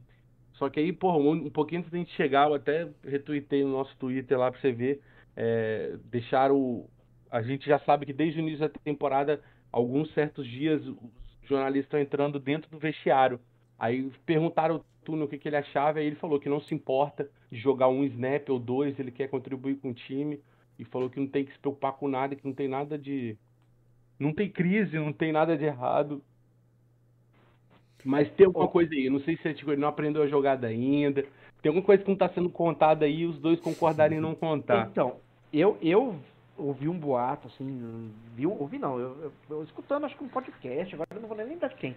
Só 0.53 0.69
que 0.69 0.79
aí, 0.79 0.93
porra, 0.93 1.17
um, 1.19 1.33
um 1.33 1.51
pouquinho 1.51 1.81
antes 1.81 1.91
da 1.91 1.99
gente 1.99 2.15
chegar, 2.15 2.49
eu 2.49 2.55
até 2.55 2.89
retuitei 3.03 3.65
no 3.65 3.73
nosso 3.73 3.97
Twitter 3.97 4.39
lá 4.39 4.51
pra 4.51 4.61
você 4.61 4.73
ver. 4.73 5.03
É, 5.35 5.97
deixaram. 6.05 6.87
A 7.31 7.43
gente 7.43 7.67
já 7.67 7.79
sabe 7.81 8.07
que 8.07 8.13
desde 8.13 8.41
o 8.41 8.43
início 8.43 8.61
da 8.61 8.69
temporada, 8.69 9.43
alguns 9.71 10.13
certos 10.15 10.47
dias, 10.47 10.87
os 10.87 11.26
jornalistas 11.49 11.87
estão 11.87 12.01
entrando 12.01 12.39
dentro 12.39 12.71
do 12.71 12.79
vestiário. 12.79 13.41
Aí 13.79 14.11
perguntaram 14.25 14.77
ao 14.77 14.85
Túnel 15.05 15.27
o 15.27 15.29
que, 15.29 15.39
que 15.39 15.49
ele 15.49 15.57
achava, 15.57 16.01
e 16.01 16.07
ele 16.07 16.17
falou 16.17 16.41
que 16.41 16.49
não 16.49 16.61
se 16.61 16.75
importa 16.75 17.29
de 17.51 17.59
jogar 17.59 17.89
um 17.89 18.05
snap 18.05 18.49
ou 18.49 18.59
dois, 18.59 18.99
ele 18.99 19.11
quer 19.11 19.29
contribuir 19.29 19.77
com 19.77 19.91
o 19.91 19.95
time. 19.95 20.41
E 20.79 20.85
falou 20.85 21.09
que 21.09 21.19
não 21.19 21.27
tem 21.27 21.45
que 21.45 21.53
se 21.53 21.59
preocupar 21.59 21.93
com 21.93 22.07
nada, 22.09 22.37
que 22.37 22.45
não 22.45 22.53
tem 22.53 22.69
nada 22.69 22.99
de. 22.99 23.37
Não 24.19 24.33
tem 24.33 24.51
crise, 24.51 24.99
não 24.99 25.13
tem 25.13 25.33
nada 25.33 25.57
de 25.57 25.65
errado. 25.65 26.23
Mas 28.05 28.31
tem 28.33 28.47
alguma 28.47 28.69
coisa 28.69 28.95
aí, 28.95 29.11
não 29.11 29.21
sei 29.21 29.37
se 29.39 29.55
tipo, 29.55 29.73
ele 29.73 29.81
não 29.81 29.89
aprendeu 29.89 30.23
a 30.23 30.29
jogada 30.29 30.67
ainda. 30.67 31.25
Tem 31.63 31.71
alguma 31.71 31.85
coisa 31.85 32.03
que 32.03 32.09
não 32.09 32.15
está 32.15 32.29
sendo 32.29 32.49
contada 32.49 33.05
aí 33.05 33.27
os 33.27 33.39
dois 33.39 33.59
concordarem 33.59 34.19
em 34.19 34.21
não 34.21 34.35
contar. 34.35 34.89
Então, 34.91 35.17
eu, 35.53 35.77
eu 35.83 36.17
ouvi 36.59 36.89
um 36.89 36.99
boato, 36.99 37.49
assim, 37.49 38.13
viu, 38.35 38.57
ouvi 38.59 38.79
não, 38.79 38.99
eu, 38.99 39.17
eu, 39.23 39.33
eu 39.51 39.63
escutando 39.65 40.05
acho 40.05 40.17
que 40.17 40.25
um 40.25 40.29
podcast, 40.29 40.95
agora 40.95 41.09
eu 41.15 41.21
não 41.21 41.29
vou 41.29 41.37
nem 41.37 41.47
lembrar 41.47 41.69
de 41.69 41.77
quem, 41.77 41.97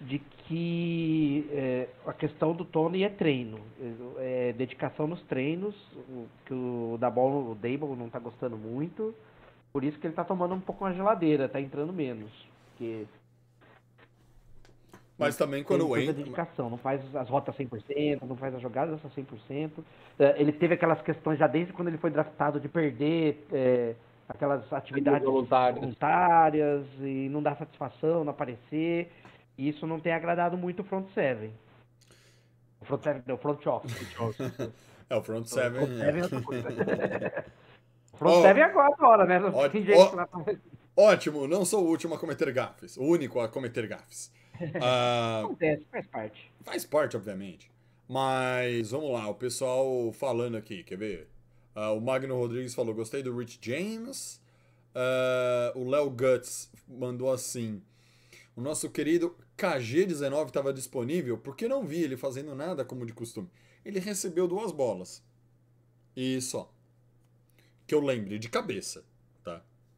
de 0.00 0.18
que 0.18 1.48
é, 1.50 1.88
a 2.06 2.12
questão 2.12 2.54
do 2.54 2.64
Tony 2.64 3.04
é 3.04 3.08
treino, 3.08 3.58
é, 4.18 4.48
é 4.48 4.52
dedicação 4.52 5.06
nos 5.06 5.22
treinos, 5.24 5.74
que 6.46 6.54
o 6.54 6.96
da 6.98 7.08
o 7.08 7.54
Dable 7.54 7.96
não 7.96 8.08
tá 8.08 8.18
gostando 8.18 8.56
muito, 8.56 9.14
por 9.72 9.84
isso 9.84 9.98
que 9.98 10.06
ele 10.06 10.14
tá 10.14 10.24
tomando 10.24 10.54
um 10.54 10.60
pouco 10.60 10.84
uma 10.84 10.92
geladeira, 10.92 11.48
tá 11.48 11.60
entrando 11.60 11.92
menos, 11.92 12.30
porque 12.70 13.06
mas 15.22 15.36
também 15.36 15.64
quando 15.64 15.84
tem 15.94 16.02
entra. 16.02 16.14
dedicação, 16.14 16.68
não 16.70 16.78
faz 16.78 17.00
as 17.16 17.28
rotas 17.28 17.56
100%, 17.56 18.22
não 18.22 18.36
faz 18.36 18.54
as 18.54 18.60
jogadas 18.62 19.00
a 19.04 19.08
100%. 19.08 19.70
É, 20.18 20.40
ele 20.40 20.52
teve 20.52 20.74
aquelas 20.74 21.00
questões 21.02 21.38
já 21.38 21.46
desde 21.46 21.72
quando 21.72 21.88
ele 21.88 21.98
foi 21.98 22.10
draftado 22.10 22.60
de 22.60 22.68
perder 22.68 23.46
é, 23.52 23.94
aquelas 24.28 24.70
atividades 24.72 25.24
Voluntárias. 25.24 25.80
voluntárias 25.80 26.86
e 27.00 27.28
não 27.30 27.42
dar 27.42 27.56
satisfação, 27.56 28.24
não 28.24 28.30
aparecer. 28.32 29.10
E 29.58 29.68
isso 29.68 29.86
não 29.86 30.00
tem 30.00 30.12
agradado 30.12 30.56
muito 30.56 30.80
o 30.80 30.84
front 30.84 31.08
seven. 31.14 31.52
O 32.80 32.84
front 32.84 33.02
seven, 33.02 33.22
não, 33.26 33.34
o 33.34 33.38
front 33.38 33.66
office. 33.66 33.92
É, 35.10 35.16
o 35.16 35.22
front 35.22 35.44
O 35.44 35.48
seven. 35.48 35.86
front 35.86 35.90
é. 35.92 35.98
seven 35.98 36.20
é 36.20 36.24
outra 36.24 36.42
coisa. 36.42 36.68
O 38.12 38.16
front 38.16 38.32
Ó, 38.32 38.42
seven 38.42 38.62
é 38.62 38.66
agora, 38.66 38.94
agora, 38.94 39.24
né? 39.26 39.38
Não 39.38 39.52
ó, 39.54 39.68
tem 39.68 39.84
ó. 39.94 40.14
lá 40.14 40.28
Ótimo, 40.96 41.46
não 41.46 41.64
sou 41.66 41.84
o 41.84 41.88
último 41.88 42.14
a 42.14 42.18
cometer 42.18 42.50
gafes. 42.52 42.96
O 42.96 43.02
único 43.04 43.38
a 43.40 43.48
cometer 43.48 43.86
gafes. 43.86 44.32
Ah, 44.80 45.42
Acontece, 45.44 45.84
faz 45.90 46.06
parte. 46.06 46.52
faz 46.62 46.84
parte, 46.84 47.16
obviamente. 47.16 47.70
Mas 48.08 48.90
vamos 48.90 49.10
lá, 49.12 49.28
o 49.28 49.34
pessoal 49.34 50.12
falando 50.12 50.56
aqui, 50.56 50.82
quer 50.84 50.96
ver? 50.98 51.28
Ah, 51.74 51.92
o 51.92 52.00
Magno 52.00 52.36
Rodrigues 52.36 52.74
falou: 52.74 52.94
gostei 52.94 53.22
do 53.22 53.36
Rich 53.36 53.58
James. 53.62 54.40
Ah, 54.94 55.72
o 55.74 55.88
Léo 55.88 56.10
Guts 56.10 56.70
mandou 56.88 57.32
assim: 57.32 57.82
o 58.56 58.60
nosso 58.60 58.90
querido 58.90 59.36
KG19 59.58 60.46
estava 60.48 60.72
disponível 60.72 61.38
porque 61.38 61.68
não 61.68 61.84
vi 61.86 62.02
ele 62.02 62.16
fazendo 62.16 62.54
nada 62.54 62.84
como 62.84 63.06
de 63.06 63.12
costume. 63.12 63.48
Ele 63.84 63.98
recebeu 64.00 64.46
duas 64.48 64.72
bolas. 64.72 65.22
E 66.16 66.40
só. 66.40 66.70
Que 67.86 67.94
eu 67.94 68.00
lembre 68.00 68.38
de 68.38 68.48
cabeça? 68.48 69.04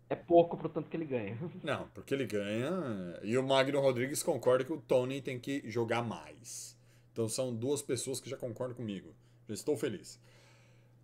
É 0.09 0.15
pouco 0.15 0.57
pro 0.57 0.69
tanto 0.69 0.89
que 0.91 0.97
ele 0.97 1.07
ganha. 1.07 1.37
Não, 1.63 1.89
porque 1.95 2.13
ele 2.15 2.27
ganha. 2.27 2.71
E 3.23 3.37
o 3.39 3.43
Magno 3.43 3.81
Rodrigues 3.81 4.23
concorda 4.23 4.65
que 4.65 4.73
o 4.73 4.81
Tony 4.81 5.21
tem 5.23 5.39
que 5.41 5.63
jogar 5.71 6.03
mais. 6.03 6.79
Então 7.13 7.29
são 7.29 7.55
duas 7.55 7.81
pessoas 7.83 8.21
que 8.21 8.29
já 8.29 8.37
concordam 8.37 8.77
comigo. 8.77 9.15
Já 9.49 9.55
estou 9.55 9.77
feliz. 9.77 10.21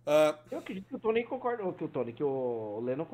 Ah, 0.05 0.37
Eu 0.51 0.59
acredito 0.59 0.87
que 0.87 0.95
o 0.95 0.99
Tony 0.99 1.23
concorda, 1.23 1.63
ou 1.63 1.73
que 1.73 1.83
o 1.83 1.87
Tony, 1.87 2.11
que 2.13 2.23
o 2.23 2.79
Lennon 2.83 3.05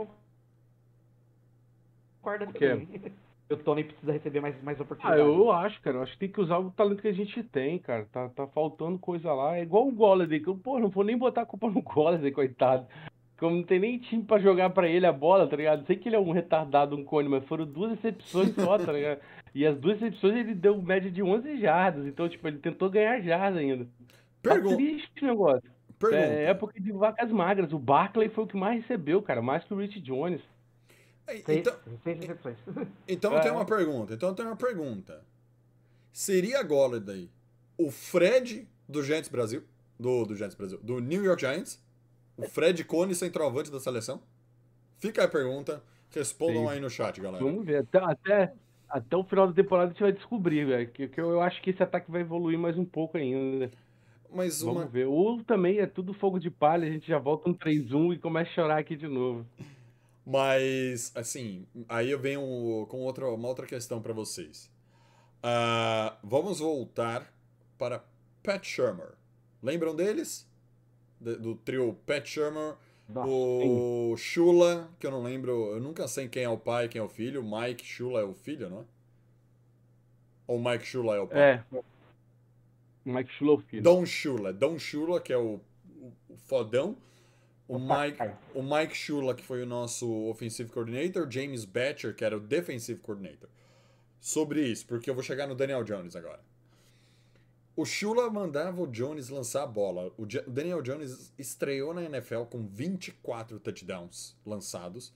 concorda 2.21 2.45
O 2.45 2.53
quê? 2.53 2.69
também. 2.69 2.85
Que 2.87 3.13
o 3.53 3.57
Tony 3.57 3.83
precisa 3.83 4.11
receber 4.11 4.41
mais, 4.41 4.61
mais 4.63 4.79
Ah, 4.79 4.83
oportunidades. 4.83 5.25
eu 5.25 5.51
acho, 5.51 5.81
cara. 5.81 5.97
Eu 5.97 6.03
acho 6.03 6.13
que 6.13 6.19
tem 6.19 6.31
que 6.31 6.41
usar 6.41 6.57
o 6.59 6.71
talento 6.71 7.01
que 7.01 7.07
a 7.07 7.13
gente 7.13 7.41
tem, 7.43 7.79
cara. 7.79 8.05
Tá, 8.11 8.29
tá 8.29 8.47
faltando 8.47 8.97
coisa 8.99 9.31
lá. 9.33 9.57
É 9.57 9.63
igual 9.63 9.87
o 9.87 9.91
Golladay, 9.91 10.39
pô, 10.41 10.79
não 10.79 10.89
vou 10.89 11.03
nem 11.03 11.17
botar 11.17 11.41
a 11.41 11.45
culpa 11.45 11.69
no 11.69 11.81
Golladay, 11.81 12.31
coitado. 12.31 12.87
Como 13.37 13.55
não 13.57 13.63
tem 13.63 13.79
nem 13.79 13.99
time 13.99 14.23
pra 14.23 14.39
jogar 14.39 14.71
pra 14.71 14.87
ele 14.89 15.05
a 15.05 15.11
bola, 15.13 15.47
tá 15.47 15.55
ligado? 15.55 15.85
Sei 15.85 15.95
que 15.95 16.09
ele 16.09 16.15
é 16.15 16.19
um 16.19 16.31
retardado, 16.31 16.95
um 16.95 17.03
cone, 17.03 17.29
mas 17.29 17.45
foram 17.45 17.65
duas 17.65 17.91
recepções 17.91 18.53
só, 18.55 18.77
tá 18.79 18.91
ligado? 18.91 19.19
E 19.53 19.65
as 19.65 19.77
duas 19.77 19.99
recepções 19.99 20.35
ele 20.37 20.55
deu 20.55 20.81
média 20.81 21.09
de 21.11 21.21
11 21.21 21.59
jardas. 21.59 22.05
Então, 22.07 22.27
tipo, 22.27 22.47
ele 22.47 22.57
tentou 22.57 22.89
ganhar 22.89 23.19
jardas 23.21 23.59
ainda. 23.59 23.85
Tá 24.41 24.51
pergun 24.53 24.75
triste 24.75 25.23
o 25.23 25.27
negócio. 25.27 25.69
pergunta. 25.99 26.23
É 26.23 26.43
época 26.45 26.79
de 26.79 26.91
vacas 26.91 27.31
magras. 27.31 27.71
O 27.73 27.77
Barkley 27.79 28.29
foi 28.29 28.43
o 28.43 28.47
que 28.47 28.57
mais 28.57 28.81
recebeu, 28.81 29.21
cara. 29.21 29.41
Mais 29.41 29.63
que 29.63 29.73
o 29.73 29.77
Rich 29.77 29.99
Jones. 30.01 30.41
Seis, 31.25 31.43
Então, 31.47 31.73
então 33.07 33.33
eu 33.33 33.41
tenho 33.41 33.53
É. 33.53 33.57
uma 33.57 33.65
pergunta. 33.65 34.13
Então 34.13 34.29
eu 34.29 34.35
tenho 34.35 34.47
uma 34.49 34.55
pergunta. 34.57 35.21
Seria 36.11 36.63
Golladay 36.63 37.29
o 37.77 37.91
Fred 37.91 38.67
do 38.89 39.03
Giants 39.03 39.29
Brasil? 39.29 39.63
Do, 39.99 40.25
do 40.25 40.35
Giants 40.35 40.55
Brasil. 40.55 40.79
Do 40.81 40.99
New 40.99 41.23
York 41.23 41.41
Giants? 41.41 41.83
O 42.37 42.43
Fred 42.43 42.83
Cone, 42.83 43.15
centroavante 43.15 43.71
da 43.71 43.79
seleção? 43.79 44.21
Fica 44.99 45.23
a 45.23 45.27
pergunta. 45.27 45.83
Respondam 46.11 46.63
Sim. 46.63 46.69
aí 46.69 46.79
no 46.79 46.89
chat, 46.89 47.19
galera. 47.19 47.43
Vamos 47.43 47.65
ver. 47.65 47.77
Até, 47.77 47.97
até, 47.99 48.53
até 48.87 49.17
o 49.17 49.23
final 49.23 49.47
da 49.47 49.53
temporada 49.53 49.89
a 49.89 49.91
gente 49.91 50.01
vai 50.01 50.11
descobrir, 50.11 50.65
velho. 50.65 50.89
Que, 50.89 51.07
que 51.07 51.19
eu, 51.19 51.31
eu 51.31 51.41
acho 51.41 51.61
que 51.61 51.71
esse 51.71 51.81
ataque 51.81 52.09
vai 52.09 52.21
evoluir 52.21 52.57
mais 52.57 52.77
um 52.77 52.85
pouco 52.85 53.17
ainda. 53.17 53.71
Mas 54.31 54.61
Vamos 54.61 54.83
uma, 54.83 54.87
ver. 54.87 55.05
Ou 55.05 55.43
também 55.43 55.79
é 55.79 55.87
tudo 55.87 56.13
fogo 56.13 56.39
de 56.39 56.49
palha, 56.49 56.87
a 56.87 56.91
gente 56.91 57.07
já 57.07 57.17
volta 57.17 57.49
um 57.49 57.53
3-1 57.53 58.15
e 58.15 58.19
começa 58.19 58.49
a 58.51 58.53
chorar 58.53 58.79
aqui 58.79 58.95
de 58.95 59.07
novo. 59.07 59.45
Mas, 60.25 61.11
assim, 61.15 61.65
aí 61.87 62.11
eu 62.11 62.19
venho 62.19 62.41
com 62.89 63.01
outra, 63.01 63.29
uma 63.29 63.47
outra 63.47 63.65
questão 63.65 64.01
para 64.01 64.13
vocês. 64.13 64.69
Ah, 65.41 66.17
vamos 66.23 66.59
voltar 66.59 67.33
para 67.77 68.03
Pat 68.43 68.63
Shermer. 68.65 69.13
Lembram 69.61 69.95
deles? 69.95 70.46
Do 71.19 71.55
trio 71.55 71.93
Pat 72.05 72.25
Shermer, 72.27 72.75
Nossa, 73.09 73.27
o 73.29 74.15
Shula, 74.17 74.89
que 74.99 75.07
eu 75.07 75.11
não 75.11 75.23
lembro, 75.23 75.71
eu 75.73 75.79
nunca 75.79 76.07
sei 76.07 76.27
quem 76.27 76.43
é 76.43 76.49
o 76.49 76.57
pai 76.57 76.85
e 76.85 76.89
quem 76.89 76.99
é 76.99 77.03
o 77.03 77.09
filho. 77.09 77.43
Mike 77.43 77.83
Shula 77.85 78.19
é 78.21 78.23
o 78.23 78.33
filho, 78.33 78.69
não 78.69 78.81
é? 78.81 78.83
Ou 80.47 80.59
Mike 80.63 80.85
Shula 80.85 81.15
é 81.15 81.19
o 81.19 81.27
pai? 81.27 81.39
É. 81.39 81.63
Mike 83.05 83.31
Shula, 83.33 83.61
filho. 83.61 83.83
Don 83.83 84.05
Shula. 84.05 84.53
Don 84.53 84.77
Shula, 84.77 85.19
que 85.21 85.33
é 85.33 85.37
o, 85.37 85.59
o- 85.99 86.13
o 86.29 86.37
fodão. 86.37 86.95
O 87.67 87.75
O 87.75 87.79
Mike, 87.79 88.17
o 88.55 88.63
Mike 88.63 88.95
Shula, 88.95 89.33
que 89.35 89.43
foi 89.43 89.61
o 89.61 89.65
nosso 89.65 90.09
offensive 90.29 90.69
coordinator. 90.71 91.29
James 91.29 91.65
Batcher, 91.65 92.15
que 92.15 92.23
era 92.23 92.37
o 92.37 92.39
defensive 92.39 92.99
coordinator. 93.01 93.49
Sobre 94.21 94.61
isso, 94.65 94.85
porque 94.87 95.09
eu 95.09 95.13
vou 95.13 95.23
chegar 95.23 95.47
no 95.47 95.55
Daniel 95.55 95.83
Jones 95.83 96.15
agora. 96.15 96.39
O 97.77 97.85
Shula 97.85 98.27
mandava 98.31 98.81
o 98.81 98.87
Jones 98.87 99.29
lançar 99.29 99.61
a 99.61 99.67
bola. 99.67 100.11
O 100.17 100.25
Daniel 100.25 100.81
Jones 100.81 101.31
estreou 101.37 101.93
na 101.93 102.01
NFL 102.01 102.45
com 102.45 102.65
24 102.65 103.59
touchdowns 103.59 104.35
lançados, 104.43 105.13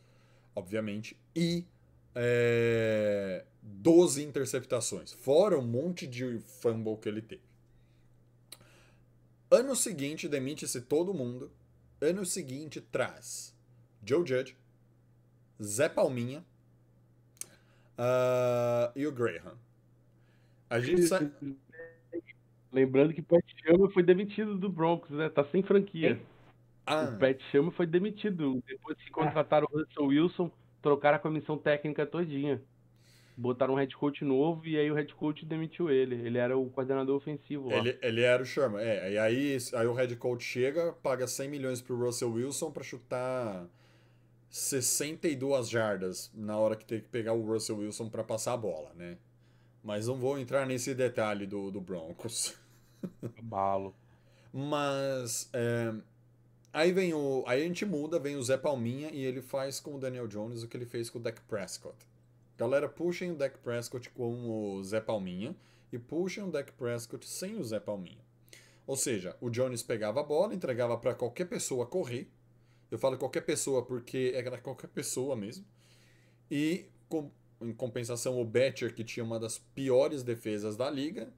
obviamente, 0.56 1.20
e 1.36 1.66
é, 2.14 3.44
12 3.64 4.24
interceptações, 4.24 5.12
fora 5.12 5.58
um 5.58 5.66
monte 5.66 6.06
de 6.06 6.38
fumble 6.62 6.98
que 6.98 7.10
ele 7.10 7.24
teve. 7.24 7.42
Ano 9.50 9.76
seguinte, 9.76 10.28
demite-se 10.28 10.82
todo 10.82 11.16
mundo. 11.16 11.52
Ano 12.00 12.24
seguinte, 12.24 12.80
traz 12.80 13.56
Joe 14.06 14.26
Judge, 14.26 14.56
Zé 15.62 15.90
Palminha 15.90 16.46
ah, 17.98 18.92
e 18.96 19.08
o 19.08 19.12
Graham. 19.12 19.58
A 20.70 20.80
gente 20.80 21.08
sa... 21.08 21.20
Lembrando 22.72 23.14
que 23.14 23.20
o 23.20 23.24
Pat 23.24 23.44
Chama 23.66 23.90
foi 23.92 24.02
demitido 24.04 24.58
do 24.58 24.70
Broncos, 24.70 25.10
né? 25.12 25.30
Tá 25.30 25.44
sem 25.46 25.62
franquia. 25.62 26.20
Ah, 26.86 27.12
O 27.14 27.20
Pat 27.20 27.40
Chama 27.52 27.72
foi 27.72 27.86
demitido. 27.86 28.64
Depois 28.66 28.98
que 28.98 29.12
contrataram 29.12 29.68
o 29.72 29.78
Russell 29.78 30.06
Wilson, 30.06 30.52
trocaram 30.82 31.18
a 31.18 31.20
comissão 31.20 31.58
técnica 31.58 32.06
todinha. 32.06 32.62
Botaram 33.38 33.74
um 33.74 33.78
head 33.78 33.96
coach 33.96 34.24
novo 34.24 34.68
e 34.68 34.78
aí 34.78 34.92
o 34.92 34.94
head 34.94 35.14
coach 35.16 35.46
demitiu 35.46 35.90
ele. 35.90 36.16
Ele 36.16 36.38
era 36.38 36.58
o 36.58 36.70
coordenador 36.70 37.16
ofensivo 37.16 37.70
lá. 37.70 37.78
ele, 37.78 37.98
ele 38.02 38.22
era 38.22 38.42
o 38.42 38.46
Sherman. 38.46 38.82
É, 38.82 39.14
e 39.14 39.18
aí, 39.18 39.58
aí 39.74 39.88
o 39.88 39.94
head 39.94 40.16
coach 40.16 40.44
chega, 40.44 40.94
paga 41.02 41.28
100 41.28 41.50
milhões 41.50 41.82
pro 41.82 41.98
Russell 41.98 42.32
Wilson 42.32 42.72
pra 42.72 42.84
chutar 42.84 43.66
62 44.50 45.70
jardas 45.70 46.32
na 46.36 46.58
hora 46.58 46.76
que 46.76 46.86
tem 46.86 47.00
que 47.00 47.08
pegar 47.08 47.34
o 47.34 47.42
Russell 47.42 47.78
Wilson 47.78 48.10
pra 48.10 48.24
passar 48.24 48.54
a 48.54 48.58
bola, 48.58 48.92
né? 48.96 49.18
Mas 49.84 50.08
não 50.08 50.16
vou 50.16 50.38
entrar 50.38 50.66
nesse 50.68 50.94
detalhe 50.94 51.48
do, 51.48 51.72
do 51.72 51.82
Broncos. 51.82 52.60
Balo. 53.42 53.96
Mas 54.54 55.50
é, 55.54 55.94
aí 56.74 56.92
vem 56.92 57.14
o. 57.14 57.44
Aí 57.48 57.62
a 57.62 57.66
gente 57.66 57.86
muda, 57.86 58.20
vem 58.20 58.36
o 58.36 58.44
Zé 58.44 58.58
Palminha 58.58 59.10
e 59.12 59.24
ele 59.24 59.42
faz 59.42 59.80
com 59.80 59.96
o 59.96 60.00
Daniel 60.00 60.28
Jones 60.28 60.64
o 60.64 60.68
que 60.68 60.76
ele 60.76 60.86
fez 60.86 61.10
com 61.10 61.20
o 61.20 61.22
Dak 61.22 61.42
Prescott. 61.42 61.96
Galera, 62.58 62.88
puxem 62.88 63.32
o 63.32 63.36
Dak 63.36 63.58
Prescott 63.60 64.10
com 64.12 64.76
o 64.76 64.84
Zé 64.84 65.00
Palminha 65.00 65.56
e 65.92 65.98
puxem 65.98 66.44
o 66.44 66.52
Dak 66.52 66.72
Prescott 66.74 67.28
sem 67.28 67.58
o 67.58 67.64
Zé 67.64 67.80
Palminha. 67.80 68.24
Ou 68.86 68.96
seja, 68.96 69.36
o 69.40 69.50
Jones 69.50 69.82
pegava 69.82 70.20
a 70.20 70.24
bola, 70.24 70.54
entregava 70.54 70.98
para 70.98 71.16
qualquer 71.16 71.46
pessoa 71.46 71.86
correr. 71.86 72.28
Eu 72.90 72.98
falo 73.00 73.18
qualquer 73.18 73.42
pessoa 73.42 73.84
porque 73.86 74.34
era 74.36 74.58
qualquer 74.58 74.88
pessoa 74.90 75.36
mesmo. 75.36 75.66
E 76.50 76.86
com- 77.08 77.32
em 77.62 77.72
compensação, 77.72 78.40
o 78.40 78.44
Betcher, 78.44 78.94
que 78.94 79.04
tinha 79.04 79.24
uma 79.24 79.40
das 79.40 79.58
piores 79.58 80.24
defesas 80.24 80.76
da 80.76 80.90
liga, 80.90 81.32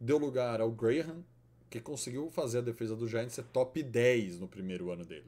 deu 0.00 0.18
lugar 0.18 0.60
ao 0.60 0.70
Graham, 0.70 1.24
que 1.70 1.80
conseguiu 1.80 2.30
fazer 2.30 2.58
a 2.58 2.62
defesa 2.62 2.96
do 2.96 3.08
Giants 3.08 3.34
ser 3.34 3.44
top 3.44 3.82
10 3.82 4.40
no 4.40 4.48
primeiro 4.48 4.90
ano 4.90 5.04
dele. 5.04 5.26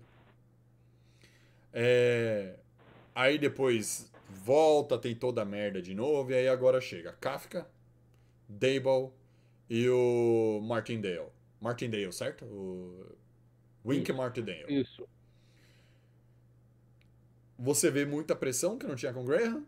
É, 1.73 2.57
Aí 3.19 3.37
depois 3.37 4.09
volta, 4.29 4.97
tem 4.97 5.13
toda 5.13 5.43
a 5.43 5.45
merda 5.45 5.83
de 5.83 5.93
novo, 5.93 6.31
e 6.31 6.35
aí 6.37 6.47
agora 6.47 6.81
chega 6.81 7.13
Kafka, 7.15 7.69
Dable 8.49 9.11
e 9.69 9.89
o 9.89 10.61
Martindale. 10.63 11.27
Martindale, 11.61 12.13
certo? 12.13 12.45
O 12.45 13.17
Wink 13.85 14.09
Isso. 14.09 14.17
Martindale. 14.17 14.65
Isso. 14.69 15.09
Você 17.59 17.91
vê 17.91 18.07
muita 18.07 18.37
pressão 18.37 18.79
que 18.79 18.87
não 18.87 18.95
tinha 18.95 19.13
com 19.13 19.23
o 19.23 19.25
Graham. 19.25 19.67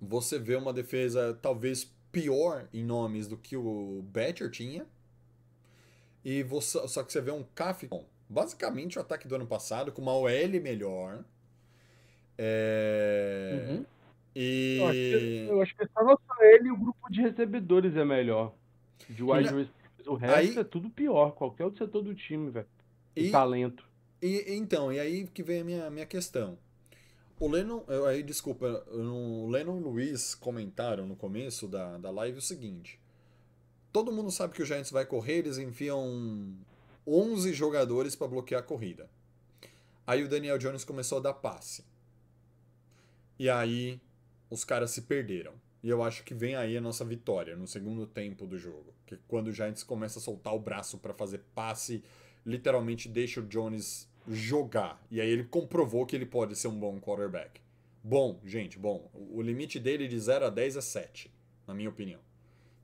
Você 0.00 0.36
vê 0.36 0.56
uma 0.56 0.72
defesa 0.72 1.38
talvez 1.40 1.94
pior 2.12 2.68
em 2.72 2.84
nomes 2.84 3.26
do 3.26 3.36
que 3.36 3.56
o 3.56 4.02
Betcher 4.12 4.50
tinha. 4.50 4.86
E 6.24 6.42
você, 6.42 6.86
só 6.88 7.02
que 7.02 7.12
você 7.12 7.20
vê 7.20 7.30
um 7.30 7.44
CAF, 7.54 7.88
basicamente 8.28 8.98
o 8.98 9.00
ataque 9.00 9.26
do 9.26 9.34
ano 9.34 9.46
passado, 9.46 9.90
com 9.92 10.02
uma 10.02 10.12
OL 10.14 10.60
melhor. 10.62 11.24
É... 12.36 13.66
Uhum. 13.68 13.84
E. 14.34 14.78
Eu 14.78 14.86
acho, 14.86 14.94
que, 14.98 15.46
eu 15.50 15.62
acho 15.62 15.76
que 15.76 15.88
só 15.92 16.04
nossa 16.04 16.44
ele 16.44 16.68
e 16.68 16.70
o 16.72 16.76
grupo 16.76 17.10
de 17.10 17.20
recebedores 17.20 17.96
é 17.96 18.04
melhor. 18.04 18.54
De 19.08 19.22
wide 19.22 19.42
receivers. 19.44 19.68
O 20.06 20.14
resto 20.14 20.36
Aí- 20.38 20.58
é 20.58 20.64
tudo 20.64 20.88
pior. 20.88 21.32
Qualquer 21.32 21.64
outro 21.64 21.84
setor 21.84 22.02
do 22.02 22.14
time, 22.14 22.50
velho. 22.50 22.66
E- 23.16 23.26
E 23.26 23.30
talento. 23.30 23.84
E, 24.22 24.54
então, 24.54 24.92
e 24.92 25.00
aí 25.00 25.26
que 25.26 25.42
vem 25.42 25.60
a 25.60 25.64
minha, 25.64 25.90
minha 25.90 26.06
questão. 26.06 26.58
O 27.40 27.48
Lennon, 27.48 27.82
aí 28.06 28.22
desculpa, 28.22 28.84
o 28.92 29.48
Lennon 29.48 29.78
e 29.78 29.82
o 29.82 29.88
Luiz 29.88 30.34
comentaram 30.34 31.06
no 31.06 31.16
começo 31.16 31.66
da, 31.66 31.96
da 31.96 32.10
live 32.10 32.36
o 32.36 32.42
seguinte: 32.42 33.00
todo 33.90 34.12
mundo 34.12 34.30
sabe 34.30 34.52
que 34.52 34.62
o 34.62 34.66
Giants 34.66 34.90
vai 34.90 35.06
correr, 35.06 35.38
eles 35.38 35.56
enfiam 35.56 36.54
11 37.06 37.54
jogadores 37.54 38.14
para 38.14 38.28
bloquear 38.28 38.60
a 38.60 38.62
corrida. 38.62 39.08
Aí 40.06 40.22
o 40.22 40.28
Daniel 40.28 40.58
Jones 40.58 40.84
começou 40.84 41.16
a 41.16 41.22
dar 41.22 41.32
passe. 41.32 41.82
E 43.38 43.48
aí 43.48 43.98
os 44.50 44.62
caras 44.62 44.90
se 44.90 45.02
perderam. 45.02 45.54
E 45.82 45.88
eu 45.88 46.02
acho 46.02 46.22
que 46.24 46.34
vem 46.34 46.56
aí 46.56 46.76
a 46.76 46.80
nossa 46.80 47.06
vitória 47.06 47.56
no 47.56 47.66
segundo 47.66 48.06
tempo 48.06 48.46
do 48.46 48.58
jogo. 48.58 48.92
Que 49.06 49.14
é 49.14 49.18
quando 49.26 49.46
o 49.46 49.52
Giants 49.52 49.82
começa 49.82 50.18
a 50.18 50.22
soltar 50.22 50.54
o 50.54 50.58
braço 50.58 50.98
para 50.98 51.14
fazer 51.14 51.40
passe, 51.54 52.04
literalmente 52.44 53.08
deixa 53.08 53.40
o 53.40 53.46
Jones 53.46 54.09
jogar. 54.28 55.00
E 55.10 55.20
aí 55.20 55.28
ele 55.28 55.44
comprovou 55.44 56.06
que 56.06 56.14
ele 56.16 56.26
pode 56.26 56.54
ser 56.56 56.68
um 56.68 56.78
bom 56.78 56.98
quarterback. 57.00 57.60
Bom, 58.02 58.38
gente, 58.44 58.78
bom. 58.78 59.10
O 59.14 59.42
limite 59.42 59.78
dele 59.78 60.08
de 60.08 60.18
0 60.18 60.46
a 60.46 60.50
10 60.50 60.76
é 60.76 60.80
7, 60.80 61.30
na 61.66 61.74
minha 61.74 61.88
opinião. 61.90 62.20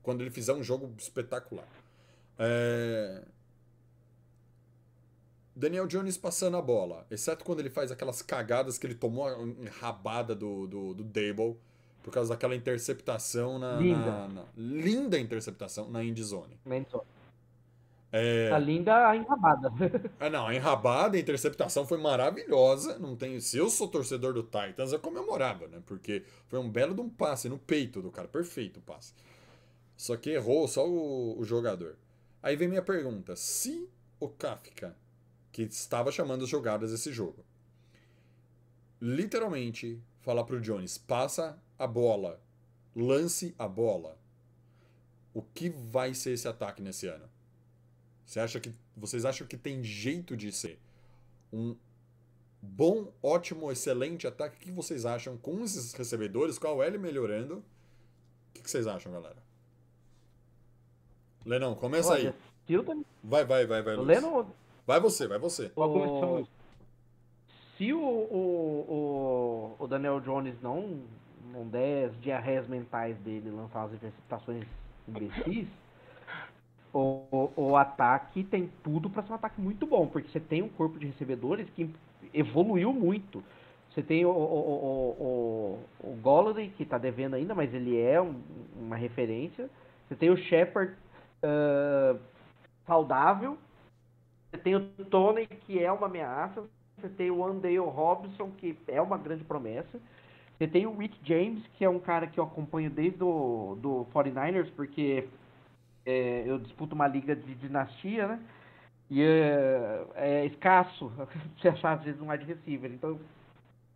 Quando 0.03 0.21
ele 0.21 0.29
fizer 0.29 0.53
um 0.53 0.63
jogo 0.63 0.93
espetacular. 0.97 1.67
É... 2.37 3.23
Daniel 5.55 5.87
Jones 5.87 6.17
passando 6.17 6.55
a 6.55 6.61
bola, 6.61 7.05
exceto 7.09 7.43
quando 7.43 7.59
ele 7.61 7.69
faz 7.69 7.91
aquelas 7.91 8.21
cagadas 8.21 8.77
que 8.77 8.85
ele 8.85 8.93
tomou 8.93 9.25
a 9.27 9.35
rabada 9.79 10.35
do, 10.35 10.67
do, 10.67 10.93
do 10.93 11.03
Dable 11.03 11.57
por 12.03 12.11
causa 12.13 12.29
daquela 12.29 12.55
interceptação 12.55 13.57
na. 13.57 13.75
Linda. 13.77 14.05
na- 14.05 14.27
na- 14.27 14.45
linda 14.55 15.17
interceptação 15.19 15.89
na 15.89 16.03
end 16.03 16.21
zone. 16.23 16.59
Mentor. 16.63 17.03
É, 18.11 18.49
A 18.51 18.57
linda 18.57 19.09
a 19.09 19.15
enrabada. 19.15 19.71
ah, 20.19 20.29
não, 20.29 20.47
a 20.47 20.55
enrabada, 20.55 21.17
a 21.17 21.19
interceptação 21.19 21.85
foi 21.85 21.97
maravilhosa. 21.97 22.97
Não 22.99 23.15
tem, 23.15 23.39
se 23.39 23.57
eu 23.57 23.69
sou 23.69 23.87
torcedor 23.87 24.33
do 24.33 24.43
Titans, 24.43 24.93
eu 24.93 24.99
comemorava, 24.99 25.67
né? 25.67 25.81
Porque 25.85 26.23
foi 26.47 26.59
um 26.59 26.69
belo 26.69 26.95
de 26.95 27.01
um 27.01 27.09
passe 27.09 27.49
no 27.49 27.57
peito 27.59 28.01
do 28.01 28.09
cara, 28.09 28.27
perfeito 28.27 28.79
o 28.79 28.81
passe. 28.81 29.13
Só 29.95 30.15
que 30.15 30.29
errou 30.29 30.67
só 30.67 30.87
o, 30.87 31.37
o 31.37 31.43
jogador. 31.43 31.97
Aí 32.41 32.55
vem 32.55 32.67
minha 32.67 32.81
pergunta: 32.81 33.35
se 33.35 33.89
o 34.19 34.29
Kafka, 34.29 34.95
que 35.51 35.63
estava 35.63 36.11
chamando 36.11 36.43
as 36.43 36.49
jogadas 36.49 36.91
desse 36.91 37.11
jogo, 37.11 37.43
literalmente 39.01 40.01
falar 40.21 40.43
pro 40.43 40.61
Jones, 40.61 40.97
passa 40.97 41.61
a 41.77 41.85
bola, 41.85 42.41
lance 42.95 43.53
a 43.57 43.67
bola, 43.67 44.17
o 45.33 45.41
que 45.41 45.69
vai 45.69 46.13
ser 46.13 46.31
esse 46.31 46.47
ataque 46.47 46.81
nesse 46.81 47.07
ano? 47.07 47.36
Você 48.27 48.41
acha 48.41 48.59
que 48.59 48.71
vocês 48.95 49.23
acham 49.23 49.47
que 49.47 49.55
tem 49.55 49.81
jeito 49.81 50.35
de 50.35 50.51
ser 50.51 50.77
um 51.51 51.73
bom, 52.61 53.13
ótimo, 53.23 53.71
excelente 53.71 54.27
ataque? 54.27 54.57
O 54.57 54.59
que 54.59 54.71
vocês 54.71 55.05
acham 55.05 55.37
com 55.37 55.63
esses 55.63 55.93
recebedores, 55.93 56.59
com 56.59 56.67
a 56.67 56.73
OL 56.73 56.99
melhorando? 56.99 57.63
O 58.49 58.61
que 58.61 58.69
vocês 58.69 58.85
acham, 58.85 59.13
galera? 59.13 59.37
Lenão, 61.45 61.73
começa 61.73 62.11
Olha, 62.11 62.29
aí. 62.29 62.35
Vai, 63.23 63.45
vai, 63.45 63.65
vai, 63.65 63.81
vai. 63.81 63.95
Lennon, 63.95 64.45
Vai 64.85 64.99
você, 64.99 65.25
vai 65.25 65.39
você. 65.39 65.71
O, 65.75 65.85
Luiz. 65.85 66.47
se 67.77 67.93
o, 67.93 67.99
o, 67.99 69.75
o, 69.79 69.83
o 69.83 69.87
Daniel 69.87 70.19
Jones 70.19 70.55
não, 70.61 71.01
não 71.51 71.65
der 71.67 72.09
as 72.09 72.21
diarreias 72.21 72.67
mentais 72.67 73.17
dele 73.19 73.49
lançar 73.51 73.83
as 73.83 73.93
interceptações 73.93 74.65
imbecis, 75.07 75.67
o, 76.93 77.51
o, 77.55 77.75
ataque 77.75 78.43
tem 78.43 78.71
tudo 78.83 79.09
para 79.09 79.23
ser 79.23 79.31
um 79.31 79.35
ataque 79.35 79.59
muito 79.61 79.85
bom, 79.85 80.07
porque 80.07 80.29
você 80.29 80.39
tem 80.39 80.61
um 80.61 80.69
corpo 80.69 80.97
de 80.97 81.07
recebedores 81.07 81.69
que 81.71 81.89
evoluiu 82.33 82.93
muito. 82.93 83.43
Você 83.91 84.01
tem 84.03 84.25
o, 84.25 84.29
o, 84.29 84.33
o, 84.33 85.79
o, 86.03 86.09
o 86.11 86.15
Golladay, 86.21 86.69
que 86.69 86.83
está 86.83 86.97
devendo 86.97 87.35
ainda, 87.35 87.55
mas 87.55 87.73
ele 87.73 87.99
é 87.99 88.21
um- 88.21 88.41
uma 88.75 88.95
referência. 88.95 89.69
Você 90.07 90.15
tem 90.15 90.29
o 90.29 90.37
Shepard 90.37 90.93
ah, 91.43 92.15
saudável. 92.85 93.57
Você 94.51 94.57
tem 94.57 94.75
o 94.75 94.81
Tony, 95.09 95.45
que 95.47 95.83
é 95.83 95.91
uma 95.91 96.07
ameaça. 96.07 96.63
Você 96.97 97.09
tem 97.09 97.29
o 97.29 97.45
Andale 97.45 97.77
Robinson, 97.77 98.51
que 98.57 98.77
é 98.87 99.01
uma 99.01 99.17
grande 99.17 99.43
promessa. 99.43 99.99
Você 100.57 100.67
tem 100.67 100.87
o 100.87 100.97
Rick 100.97 101.15
James, 101.23 101.63
que 101.77 101.85
é 101.85 101.89
um 101.89 101.99
cara 101.99 102.25
que 102.25 102.39
eu 102.39 102.43
acompanho 102.43 102.89
desde 102.89 103.23
o 103.23 103.77
do 103.79 104.07
49ers, 104.11 104.71
porque 104.75 105.27
é, 106.07 106.43
eu 106.45 106.57
disputo 106.57 106.95
uma 106.95 107.07
liga 107.07 107.35
de 107.35 107.53
dinastia, 107.55 108.27
né? 108.27 108.39
E 109.09 109.21
é, 109.21 110.05
é 110.15 110.45
escasso 110.45 111.11
você 111.59 111.67
achar 111.67 111.93
às 111.97 112.03
vezes 112.03 112.21
um 112.21 112.29
wide 112.29 112.45
receiver. 112.45 112.89
Então 112.91 113.19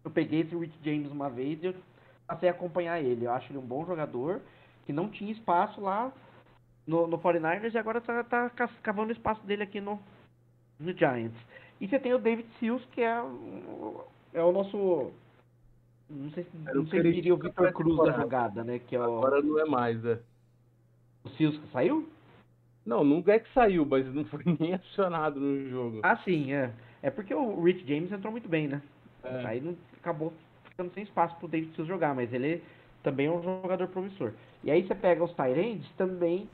eu 0.04 0.12
peguei 0.12 0.42
esse 0.42 0.56
Rick 0.56 0.74
James 0.84 1.12
uma 1.12 1.30
vez 1.30 1.62
e 1.64 1.68
eu 1.68 1.76
passei 2.28 2.50
a 2.50 2.52
acompanhar 2.52 3.02
ele. 3.02 3.26
Eu 3.26 3.32
acho 3.32 3.52
ele 3.52 3.60
um 3.60 3.66
bom 3.66 3.86
jogador, 3.86 4.42
que 4.86 4.92
não 4.94 5.10
tinha 5.10 5.32
espaço 5.32 5.80
lá 5.80 6.12
no, 6.86 7.08
no 7.08 7.18
49ers 7.18 7.74
e 7.74 7.78
agora 7.78 8.02
tá, 8.02 8.24
tá 8.24 8.50
ca- 8.50 8.70
cavando 8.84 9.10
o 9.10 9.16
espaço 9.16 9.42
dele 9.46 9.64
aqui 9.64 9.80
no, 9.80 10.00
no 10.80 10.94
Giants. 10.94 11.38
E 11.80 11.88
você 11.88 11.98
tem 12.00 12.14
o 12.14 12.20
David 12.20 12.48
Seals, 12.60 12.84
que 12.92 13.02
é, 13.02 13.22
o- 13.22 14.04
é 14.34 14.44
o 14.44 14.52
nosso. 14.52 15.12
Não 16.10 16.30
sei 16.32 16.44
se, 16.44 16.50
não 16.58 16.86
sei 16.88 17.02
se 17.02 17.12
diria 17.14 17.34
o 17.34 17.38
Victor 17.38 17.72
Cruz 17.72 17.98
da 17.98 18.12
jogada, 18.12 18.64
né? 18.64 18.80
Que 18.80 18.96
é 18.96 19.00
o, 19.00 19.04
Agora 19.04 19.42
não 19.42 19.60
é 19.60 19.66
mais, 19.66 20.04
é. 20.06 20.20
O 21.26 21.30
que 21.30 21.72
saiu? 21.72 22.10
Não, 22.86 23.04
nunca 23.04 23.34
é 23.34 23.40
que 23.40 23.52
saiu, 23.54 23.86
mas 23.86 24.12
não 24.14 24.26
foi 24.26 24.42
nem 24.60 24.74
acionado 24.74 25.40
no 25.40 25.70
jogo. 25.70 26.00
Ah, 26.04 26.18
sim, 26.18 26.52
é. 26.54 26.72
É 27.04 27.10
porque 27.10 27.34
o 27.34 27.62
Rich 27.64 27.86
James 27.88 28.12
entrou 28.12 28.32
muito 28.32 28.48
bem, 28.50 28.68
né? 28.68 28.82
É. 29.24 29.46
Aí 29.46 29.62
não 29.62 29.76
acabou 30.00 30.34
ficando 30.66 30.94
sem 30.94 31.04
espaço 31.04 31.36
pro 31.38 31.48
David 31.48 31.76
Seals 31.76 31.88
jogar, 31.88 32.16
mas 32.16 32.32
ele 32.34 32.64
também 33.04 33.28
é 33.28 33.32
um 33.32 33.42
jogador 33.42 33.88
promissor. 33.88 34.34
E 34.64 34.72
aí 34.72 34.86
você 34.86 34.96
pega 34.96 35.24
os 35.24 35.34
Tyrands 35.34 35.88
também 35.98 36.48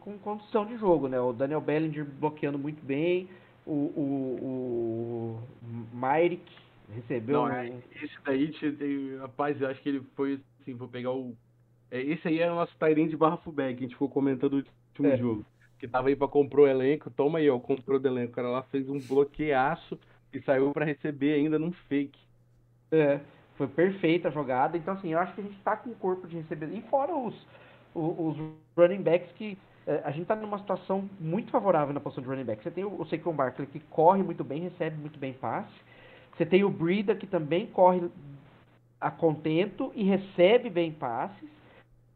com 0.00 0.18
condição 0.18 0.64
de 0.64 0.76
jogo, 0.78 1.08
né? 1.08 1.20
O 1.20 1.32
Daniel 1.32 1.60
Bellinger 1.60 2.04
bloqueando 2.04 2.58
muito 2.58 2.82
bem, 2.84 3.28
o, 3.66 3.72
o, 3.72 5.40
o 5.62 5.96
Myrick 5.96 6.50
recebeu 6.94 7.36
Não, 7.42 7.46
um- 7.46 7.52
é, 7.52 7.68
esse 8.02 8.70
daí, 8.70 9.16
rapaz, 9.18 9.60
eu 9.60 9.68
acho 9.68 9.82
que 9.82 9.88
ele 9.88 10.00
foi 10.14 10.40
assim, 10.60 10.74
vou 10.74 10.88
pegar 10.88 11.12
o. 11.12 11.36
é, 11.90 12.00
esse 12.00 12.28
aí 12.28 12.40
era 12.40 12.52
o 12.52 12.56
nosso 12.56 12.76
Tyrande 12.78 13.10
de 13.10 13.16
barra 13.16 13.36
fullback, 13.38 13.78
a 13.78 13.82
gente 13.82 13.94
ficou 13.94 14.08
comentando 14.08 14.52
no 14.52 14.64
último 14.88 15.08
É. 15.08 15.16
jogo. 15.16 15.44
Que 15.78 15.86
tava 15.86 16.08
aí 16.08 16.16
pra 16.16 16.26
comprar 16.28 16.62
o 16.62 16.66
elenco, 16.66 17.10
toma 17.10 17.38
aí, 17.38 17.50
ó, 17.50 17.58
comprou 17.58 17.98
do 17.98 18.08
elenco. 18.08 18.32
O 18.32 18.34
cara 18.36 18.48
lá 18.48 18.62
fez 18.64 18.88
um 18.88 18.98
bloqueaço 18.98 19.98
e 20.32 20.40
saiu 20.40 20.72
pra 20.72 20.84
receber 20.86 21.34
ainda 21.34 21.58
num 21.58 21.70
fake. 21.72 22.18
É, 22.90 23.20
foi 23.56 23.66
perfeita 23.66 24.28
a 24.28 24.30
jogada. 24.30 24.76
Então, 24.78 24.94
assim, 24.94 25.12
eu 25.12 25.18
acho 25.18 25.34
que 25.34 25.40
a 25.42 25.44
gente 25.44 25.58
tá 25.60 25.76
com 25.76 25.90
o 25.90 25.94
corpo 25.96 26.26
de 26.26 26.36
receber. 26.36 26.68
E 26.72 26.80
fora 26.82 27.14
os, 27.14 27.34
o- 27.94 28.28
os, 28.28 28.36
running 28.76 29.02
backs 29.02 29.30
que. 29.32 29.58
é, 29.86 30.00
a 30.04 30.10
gente 30.10 30.26
tá 30.26 30.34
numa 30.34 30.58
situação 30.58 31.08
muito 31.20 31.50
favorável 31.50 31.92
na 31.92 32.00
posição 32.00 32.22
de 32.24 32.28
running 32.30 32.44
back. 32.44 32.62
Você 32.62 32.70
tem 32.70 32.84
o, 32.84 33.00
o 33.00 33.04
Saquon 33.06 33.32
Barkley 33.34 33.66
que 33.68 33.80
corre 33.80 34.22
muito 34.22 34.42
bem, 34.42 34.62
recebe 34.62 34.96
muito 34.96 35.18
bem 35.18 35.32
passe. 35.34 35.74
Você 36.36 36.46
tem 36.46 36.64
o 36.64 36.70
Brida 36.70 37.14
que 37.14 37.26
também 37.26 37.66
corre 37.66 38.10
a 39.00 39.10
contento 39.10 39.92
e 39.94 40.04
recebe 40.04 40.70
bem 40.70 40.90
passes. 40.92 41.48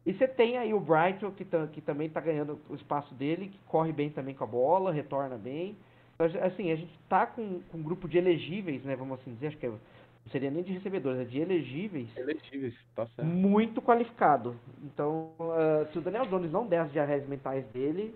E 0.05 0.13
você 0.13 0.27
tem 0.27 0.57
aí 0.57 0.73
o 0.73 0.79
Brighton 0.79 1.31
que, 1.31 1.45
tá- 1.45 1.67
que 1.67 1.79
também 1.81 2.07
está 2.07 2.19
ganhando 2.19 2.59
o 2.69 2.75
espaço 2.75 3.13
dele, 3.13 3.49
que 3.49 3.59
corre 3.67 3.91
bem 3.91 4.09
também 4.09 4.33
com 4.33 4.43
a 4.43 4.47
bola, 4.47 4.91
retorna 4.91 5.37
bem. 5.37 5.77
Então, 6.15 6.27
assim, 6.43 6.71
a 6.71 6.75
gente 6.75 6.91
tá 7.07 7.25
com, 7.27 7.61
com 7.71 7.77
um 7.77 7.83
grupo 7.83 8.07
de 8.07 8.17
elegíveis, 8.17 8.83
né? 8.83 8.95
Vamos 8.95 9.19
assim 9.19 9.33
dizer, 9.33 9.47
acho 9.47 9.57
que 9.57 9.65
é- 9.67 9.69
não 9.69 10.31
seria 10.31 10.51
nem 10.51 10.63
de 10.63 10.71
recebedores, 10.73 11.19
é 11.21 11.25
de 11.25 11.39
elegíveis, 11.39 12.07
Elegíveis, 12.15 12.75
tá 12.95 13.07
certo. 13.07 13.27
muito 13.27 13.81
qualificado. 13.81 14.55
Então, 14.83 15.31
ah, 15.39 15.87
se 15.91 15.97
o 15.97 16.01
Daniel 16.01 16.25
Jones 16.27 16.51
não 16.51 16.65
der 16.67 16.79
as 16.81 16.91
diarreias 16.91 17.27
mentais 17.27 17.65
dele, 17.67 18.15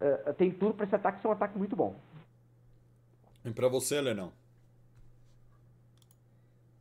ah, 0.00 0.32
tem 0.34 0.50
tudo 0.50 0.74
para 0.74 0.84
esse 0.86 0.94
ataque 0.94 1.20
ser 1.20 1.28
um 1.28 1.32
ataque 1.32 1.56
muito 1.58 1.74
bom. 1.76 1.94
E 3.44 3.50
pra 3.50 3.68
você, 3.68 4.00
Lenão? 4.00 4.32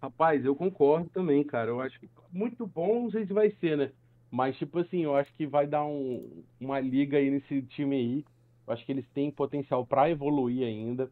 Rapaz, 0.01 0.43
eu 0.45 0.55
concordo 0.55 1.09
também, 1.09 1.43
cara. 1.43 1.69
Eu 1.71 1.81
acho 1.81 1.99
que 1.99 2.09
muito 2.31 2.65
bom, 2.65 3.03
não 3.03 3.11
sei 3.11 3.25
se 3.25 3.33
vai 3.33 3.49
ser, 3.51 3.77
né? 3.77 3.91
Mas, 4.31 4.57
tipo 4.57 4.79
assim, 4.79 5.03
eu 5.03 5.15
acho 5.15 5.33
que 5.33 5.45
vai 5.47 5.65
dar 5.67 5.85
um, 5.85 6.43
uma 6.59 6.79
liga 6.79 7.17
aí 7.17 7.29
nesse 7.31 7.61
time 7.63 7.95
aí. 7.95 8.25
Eu 8.67 8.73
acho 8.73 8.85
que 8.85 8.91
eles 8.91 9.07
têm 9.13 9.31
potencial 9.31 9.85
pra 9.85 10.09
evoluir 10.09 10.65
ainda. 10.67 11.09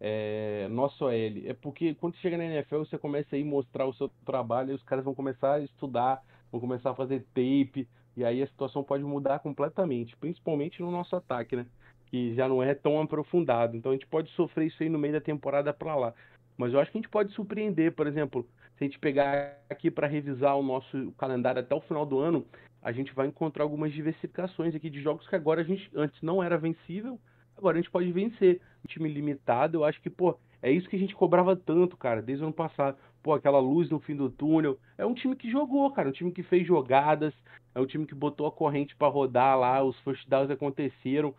é, 0.00 0.68
nosso 0.70 1.04
OL. 1.04 1.12
É 1.46 1.54
porque 1.54 1.94
quando 1.94 2.16
chega 2.16 2.36
na 2.36 2.44
NFL, 2.44 2.78
você 2.80 2.98
começa 2.98 3.34
a 3.36 3.38
ir 3.38 3.44
mostrar 3.44 3.86
o 3.86 3.94
seu 3.94 4.08
trabalho 4.24 4.72
e 4.72 4.74
os 4.74 4.82
caras 4.82 5.04
vão 5.04 5.14
começar 5.14 5.54
a 5.54 5.60
estudar, 5.60 6.22
vão 6.52 6.60
começar 6.60 6.90
a 6.90 6.94
fazer 6.94 7.20
tape, 7.34 7.88
e 8.16 8.24
aí 8.24 8.42
a 8.42 8.46
situação 8.46 8.82
pode 8.84 9.04
mudar 9.04 9.38
completamente, 9.40 10.16
principalmente 10.16 10.82
no 10.82 10.90
nosso 10.90 11.14
ataque, 11.16 11.56
né? 11.56 11.66
Que 12.06 12.34
já 12.34 12.48
não 12.48 12.62
é 12.62 12.74
tão 12.74 13.00
aprofundado. 13.00 13.76
Então 13.76 13.92
a 13.92 13.94
gente 13.94 14.06
pode 14.06 14.30
sofrer 14.32 14.66
isso 14.68 14.82
aí 14.82 14.88
no 14.88 14.98
meio 14.98 15.14
da 15.14 15.20
temporada 15.20 15.72
para 15.72 15.94
lá. 15.94 16.14
Mas 16.56 16.72
eu 16.72 16.80
acho 16.80 16.90
que 16.90 16.98
a 16.98 17.00
gente 17.00 17.10
pode 17.10 17.32
surpreender, 17.32 17.94
por 17.94 18.06
exemplo, 18.06 18.46
se 18.78 18.84
a 18.84 18.86
gente 18.86 18.98
pegar 18.98 19.58
aqui 19.68 19.90
para 19.90 20.06
revisar 20.06 20.56
o 20.56 20.62
nosso 20.62 21.12
calendário 21.18 21.60
até 21.60 21.74
o 21.74 21.80
final 21.80 22.06
do 22.06 22.20
ano, 22.20 22.46
a 22.80 22.92
gente 22.92 23.12
vai 23.12 23.26
encontrar 23.26 23.64
algumas 23.64 23.92
diversificações 23.92 24.74
aqui 24.74 24.88
de 24.88 25.02
jogos 25.02 25.26
que 25.26 25.34
agora 25.34 25.60
a 25.60 25.64
gente 25.64 25.90
antes 25.94 26.22
não 26.22 26.40
era 26.40 26.56
vencível, 26.56 27.18
agora 27.56 27.76
a 27.76 27.80
gente 27.80 27.90
pode 27.90 28.10
vencer. 28.12 28.60
Um 28.84 28.88
time 28.88 29.08
limitado, 29.08 29.78
eu 29.78 29.84
acho 29.84 30.00
que, 30.00 30.08
pô, 30.08 30.38
é 30.62 30.70
isso 30.70 30.88
que 30.88 30.94
a 30.94 30.98
gente 30.98 31.14
cobrava 31.14 31.56
tanto, 31.56 31.96
cara, 31.96 32.22
desde 32.22 32.44
o 32.44 32.46
ano 32.46 32.54
passado. 32.54 32.96
Pô, 33.20 33.32
aquela 33.32 33.58
luz 33.58 33.90
no 33.90 33.98
fim 33.98 34.14
do 34.14 34.30
túnel. 34.30 34.78
É 34.96 35.04
um 35.04 35.12
time 35.12 35.34
que 35.34 35.50
jogou, 35.50 35.90
cara, 35.90 36.08
um 36.08 36.12
time 36.12 36.30
que 36.30 36.44
fez 36.44 36.64
jogadas, 36.64 37.34
é 37.74 37.80
um 37.80 37.86
time 37.86 38.06
que 38.06 38.14
botou 38.14 38.46
a 38.46 38.52
corrente 38.52 38.94
para 38.94 39.08
rodar 39.08 39.58
lá, 39.58 39.82
os 39.82 39.98
first 40.00 40.28
downs 40.28 40.50
aconteceram. 40.50 41.34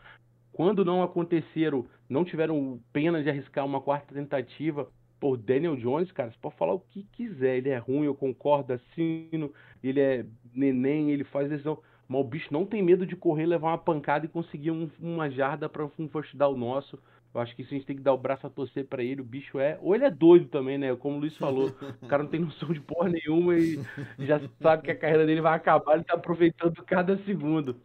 Quando 0.51 0.83
não 0.83 1.01
aconteceram, 1.01 1.87
não 2.09 2.25
tiveram 2.25 2.81
pena 2.91 3.23
de 3.23 3.29
arriscar 3.29 3.65
uma 3.65 3.79
quarta 3.79 4.13
tentativa. 4.13 4.91
Pô, 5.19 5.35
Daniel 5.35 5.75
Jones, 5.75 6.11
cara, 6.11 6.31
você 6.31 6.37
pode 6.41 6.55
falar 6.55 6.73
o 6.73 6.79
que 6.79 7.03
quiser. 7.11 7.57
Ele 7.57 7.69
é 7.69 7.77
ruim, 7.77 8.05
eu 8.05 8.15
concordo, 8.15 8.73
assino. 8.73 9.51
Ele 9.83 9.99
é 9.99 10.25
neném, 10.53 11.11
ele 11.11 11.23
faz 11.23 11.49
decisão. 11.49 11.79
Mas 12.07 12.21
o 12.21 12.23
bicho 12.23 12.47
não 12.51 12.65
tem 12.65 12.81
medo 12.81 13.05
de 13.05 13.15
correr, 13.15 13.45
levar 13.45 13.67
uma 13.67 13.77
pancada 13.77 14.25
e 14.25 14.29
conseguir 14.29 14.71
um, 14.71 14.89
uma 14.99 15.29
jarda 15.29 15.69
para 15.69 15.85
um 15.85 16.09
first 16.09 16.35
down 16.35 16.57
nosso. 16.57 16.97
Eu 17.33 17.41
acho 17.41 17.55
que 17.55 17.61
isso 17.61 17.73
a 17.73 17.77
gente 17.77 17.85
tem 17.85 17.95
que 17.95 18.01
dar 18.01 18.13
o 18.13 18.17
braço 18.17 18.47
a 18.47 18.49
torcer 18.49 18.85
para 18.85 19.03
ele. 19.03 19.21
O 19.21 19.25
bicho 19.25 19.59
é. 19.59 19.77
Ou 19.81 19.93
ele 19.93 20.05
é 20.05 20.09
doido 20.09 20.47
também, 20.47 20.77
né? 20.77 20.95
Como 20.95 21.17
o 21.17 21.19
Luiz 21.19 21.37
falou. 21.37 21.71
O 22.01 22.07
cara 22.07 22.23
não 22.23 22.29
tem 22.29 22.39
noção 22.39 22.73
de 22.73 22.79
porra 22.81 23.09
nenhuma 23.09 23.55
e 23.55 23.79
já 24.17 24.41
sabe 24.61 24.83
que 24.83 24.91
a 24.91 24.97
carreira 24.97 25.25
dele 25.25 25.41
vai 25.41 25.53
acabar. 25.53 25.95
Ele 25.95 26.03
tá 26.03 26.15
aproveitando 26.15 26.83
cada 26.83 27.17
segundo. 27.25 27.75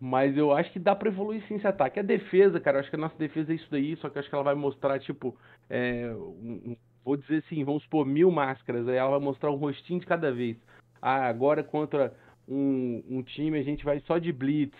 Mas 0.00 0.36
eu 0.36 0.50
acho 0.50 0.72
que 0.72 0.80
dá 0.80 0.96
pra 0.96 1.10
evoluir 1.10 1.46
sim 1.46 1.54
esse 1.54 1.66
ataque. 1.66 2.00
A 2.00 2.02
defesa, 2.02 2.58
cara, 2.58 2.78
eu 2.78 2.80
acho 2.80 2.90
que 2.90 2.96
a 2.96 2.98
nossa 2.98 3.16
defesa 3.16 3.52
é 3.52 3.54
isso 3.54 3.68
daí, 3.70 3.94
só 3.96 4.08
que 4.08 4.18
eu 4.18 4.20
acho 4.20 4.28
que 4.28 4.34
ela 4.34 4.42
vai 4.42 4.54
mostrar, 4.54 4.98
tipo, 4.98 5.36
é, 5.74 6.14
um, 6.14 6.76
vou 7.02 7.16
dizer 7.16 7.38
assim, 7.38 7.64
vamos 7.64 7.82
supor, 7.84 8.04
mil 8.04 8.30
máscaras, 8.30 8.86
aí 8.86 8.96
ela 8.96 9.12
vai 9.12 9.20
mostrar 9.20 9.50
um 9.50 9.56
rostinho 9.56 10.00
de 10.00 10.06
cada 10.06 10.30
vez. 10.30 10.58
Ah, 11.00 11.26
agora 11.26 11.64
contra 11.64 12.14
um, 12.46 13.02
um 13.08 13.22
time 13.22 13.58
a 13.58 13.62
gente 13.62 13.82
vai 13.82 13.98
só 14.00 14.18
de 14.18 14.30
blitz. 14.30 14.76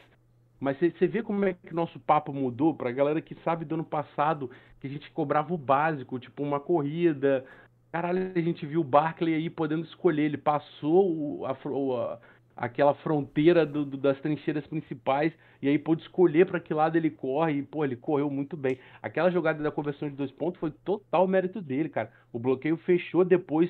Mas 0.61 0.79
você 0.79 1.07
vê 1.09 1.23
como 1.23 1.45
é 1.47 1.55
que 1.55 1.75
nosso 1.75 1.99
papo 1.99 2.33
mudou 2.33 2.75
pra 2.75 2.93
galera 2.93 3.23
que 3.23 3.35
sabe 3.43 3.65
do 3.65 3.75
ano 3.75 3.85
passado 3.85 4.51
que 4.81 4.87
a 4.87 4.91
gente 4.91 5.11
cobrava 5.11 5.53
o 5.53 5.59
básico, 5.59 6.21
tipo 6.21 6.43
uma 6.43 6.61
corrida. 6.61 7.45
Caralho, 7.91 8.31
a 8.37 8.41
gente 8.41 8.65
viu 8.67 8.83
o 8.83 8.85
Barkley 8.85 9.35
aí 9.35 9.51
podendo 9.51 9.85
escolher. 9.85 10.25
Ele 10.25 10.39
passou 10.39 11.41
o, 11.41 11.47
a, 11.47 11.53
a, 11.53 12.19
aquela 12.63 12.95
fronteira 12.95 13.67
do, 13.67 13.85
do, 13.85 13.97
das 13.97 14.21
trincheiras 14.21 14.65
principais 14.69 15.33
e 15.61 15.69
aí 15.69 15.77
pôde 15.77 16.03
escolher 16.03 16.47
para 16.47 16.61
que 16.61 16.73
lado 16.73 16.95
ele 16.95 17.11
corre 17.11 17.55
e, 17.55 17.63
pô, 17.63 17.85
ele 17.85 17.97
correu 17.97 18.31
muito 18.31 18.57
bem. 18.57 18.79
Aquela 19.03 19.33
jogada 19.33 19.61
da 19.61 19.73
conversão 19.73 20.09
de 20.09 20.15
dois 20.15 20.31
pontos 20.31 20.61
foi 20.61 20.71
total 20.71 21.27
mérito 21.27 21.61
dele, 21.61 21.89
cara. 21.89 22.13
O 22.33 22.39
bloqueio 22.39 22.77
fechou 22.77 23.25
depois 23.25 23.69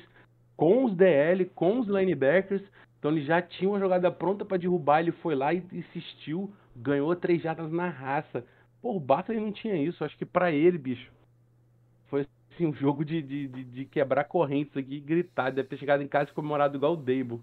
com 0.55 0.85
os 0.85 0.95
DL, 0.95 1.43
com 1.55 1.79
os 1.79 1.87
linebackers, 1.87 2.61
então 2.99 3.09
ele 3.09 3.25
já 3.25 3.41
tinha 3.41 3.67
uma 3.67 3.79
jogada 3.79 4.11
pronta 4.11 4.45
para 4.45 4.57
derrubar, 4.57 4.99
ele 4.99 5.11
foi 5.11 5.33
lá 5.33 5.51
e 5.51 5.63
insistiu, 5.71 6.53
ganhou 6.75 7.15
três 7.15 7.41
jardas 7.41 7.71
na 7.71 7.89
raça. 7.89 8.45
Pô, 8.79 8.95
o 8.95 8.99
Barkley 8.99 9.39
não 9.39 9.51
tinha 9.51 9.75
isso, 9.75 10.05
acho 10.05 10.15
que 10.15 10.25
para 10.25 10.51
ele, 10.51 10.77
bicho, 10.77 11.11
foi 12.09 12.27
assim, 12.53 12.67
um 12.67 12.73
jogo 12.73 13.03
de, 13.03 13.23
de, 13.23 13.47
de, 13.47 13.85
quebrar 13.85 14.25
correntes 14.25 14.77
aqui 14.77 14.99
gritar, 14.99 15.49
deve 15.49 15.67
ter 15.67 15.77
chegado 15.77 16.03
em 16.03 16.07
casa 16.07 16.29
e 16.29 16.33
comemorado 16.33 16.77
igual 16.77 16.93
o 16.93 16.97
Dable. 16.97 17.41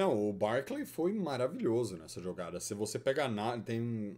Não, 0.00 0.30
o 0.30 0.32
Barkley 0.32 0.86
foi 0.86 1.12
maravilhoso 1.12 1.98
nessa 1.98 2.22
jogada. 2.22 2.58
Se 2.58 2.72
você 2.72 2.98
pegar 2.98 3.28
na, 3.28 3.58
tem 3.60 4.16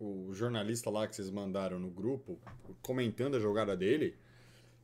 o 0.00 0.34
jornalista 0.34 0.90
lá 0.90 1.06
que 1.06 1.14
vocês 1.14 1.30
mandaram 1.30 1.78
no 1.78 1.88
grupo 1.88 2.40
comentando 2.82 3.36
a 3.36 3.38
jogada 3.38 3.76
dele, 3.76 4.16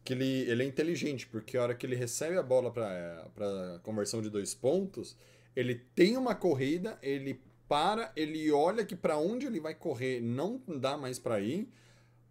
que 0.05 0.13
ele, 0.13 0.49
ele 0.49 0.63
é 0.63 0.67
inteligente, 0.67 1.27
porque 1.27 1.57
a 1.57 1.65
hora 1.65 1.75
que 1.75 1.85
ele 1.85 1.97
recebe 1.97 2.39
a 2.39 2.43
bola 2.43 2.71
para 2.71 3.81
conversão 3.83 4.23
de 4.23 4.31
dois 4.31 4.55
pontos, 4.55 5.17
ele 5.57 5.75
tem 5.75 6.17
uma 6.17 6.37
corrida, 6.37 6.97
ele 7.03 7.43
para, 7.69 8.13
ele 8.15 8.49
olha 8.53 8.85
que 8.85 8.95
para 8.95 9.19
onde 9.19 9.47
ele 9.47 9.59
vai 9.59 9.75
correr 9.75 10.21
não 10.21 10.63
dá 10.79 10.97
mais 10.97 11.19
para 11.19 11.41
ir, 11.41 11.69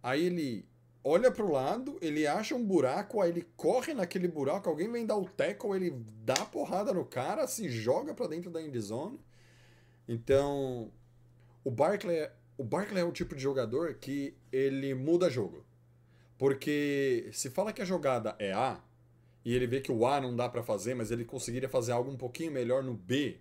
aí 0.01 0.27
ele 0.27 0.65
olha 1.04 1.32
pro 1.32 1.52
lado, 1.52 1.97
ele 2.02 2.28
acha 2.28 2.56
um 2.56 2.64
buraco, 2.64 3.22
aí 3.22 3.30
ele 3.32 3.47
corre 3.56 3.93
naquele 3.93 4.28
buraco, 4.28 4.70
alguém 4.70 4.91
vem 4.91 5.06
dar 5.06 5.18
o 5.18 5.26
tackle, 5.26 5.76
ele 5.76 5.91
dá 6.24 6.36
a 6.36 6.45
porrada 6.45 6.93
no 6.93 7.06
cara, 7.06 7.47
se 7.47 7.70
joga 7.70 8.14
para 8.14 8.28
dentro 8.28 8.52
da 8.52 8.62
endzone. 8.62 9.20
Então, 10.08 10.91
o 11.64 11.72
Barkley, 11.72 12.30
o 12.58 12.64
Barkley 12.64 13.02
é 13.02 13.06
o 13.06 13.12
tipo 13.12 13.36
de 13.36 13.41
jogador 13.41 13.95
que 13.95 14.36
ele 14.52 14.93
muda 14.93 15.30
jogo. 15.30 15.66
Porque 16.38 17.30
se 17.32 17.49
fala 17.49 17.72
que 17.72 17.82
a 17.82 17.86
jogada 17.86 18.36
é 18.39 18.52
A, 18.52 18.82
e 19.43 19.56
ele 19.56 19.68
vê 19.68 19.82
que 19.82 19.91
o 19.91 20.06
A 20.06 20.20
não 20.22 20.36
dá 20.36 20.47
para 20.49 20.64
fazer, 20.64 20.93
mas 20.93 21.12
ele 21.12 21.26
conseguiria 21.26 21.70
fazer 21.70 21.91
algo 21.91 22.12
um 22.12 22.18
pouquinho 22.18 22.52
melhor 22.52 22.84
no 22.84 22.93
B, 22.93 23.39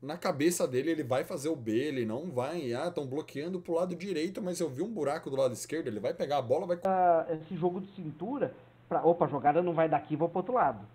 na 0.00 0.16
cabeça 0.16 0.66
dele 0.66 0.90
ele 0.90 1.02
vai 1.02 1.24
fazer 1.24 1.48
o 1.48 1.56
B, 1.56 1.72
ele 1.72 2.06
não 2.06 2.30
vai, 2.30 2.72
ah, 2.72 2.88
estão 2.88 3.06
bloqueando 3.06 3.60
pro 3.60 3.74
lado 3.74 3.94
direito, 3.94 4.40
mas 4.40 4.60
eu 4.60 4.68
vi 4.68 4.82
um 4.82 4.92
buraco 4.92 5.28
do 5.28 5.36
lado 5.36 5.52
esquerdo, 5.52 5.88
ele 5.88 6.00
vai 6.00 6.14
pegar 6.14 6.38
a 6.38 6.42
bola, 6.42 6.66
vai 6.66 6.78
ah, 6.84 7.26
esse 7.30 7.56
jogo 7.56 7.80
de 7.80 7.88
cintura, 7.94 8.54
pra, 8.88 9.04
opa, 9.04 9.24
a 9.24 9.28
jogada 9.28 9.62
não 9.62 9.74
vai 9.74 9.88
daqui, 9.88 10.16
vou 10.16 10.28
pro 10.28 10.38
outro 10.38 10.54
lado. 10.54 10.86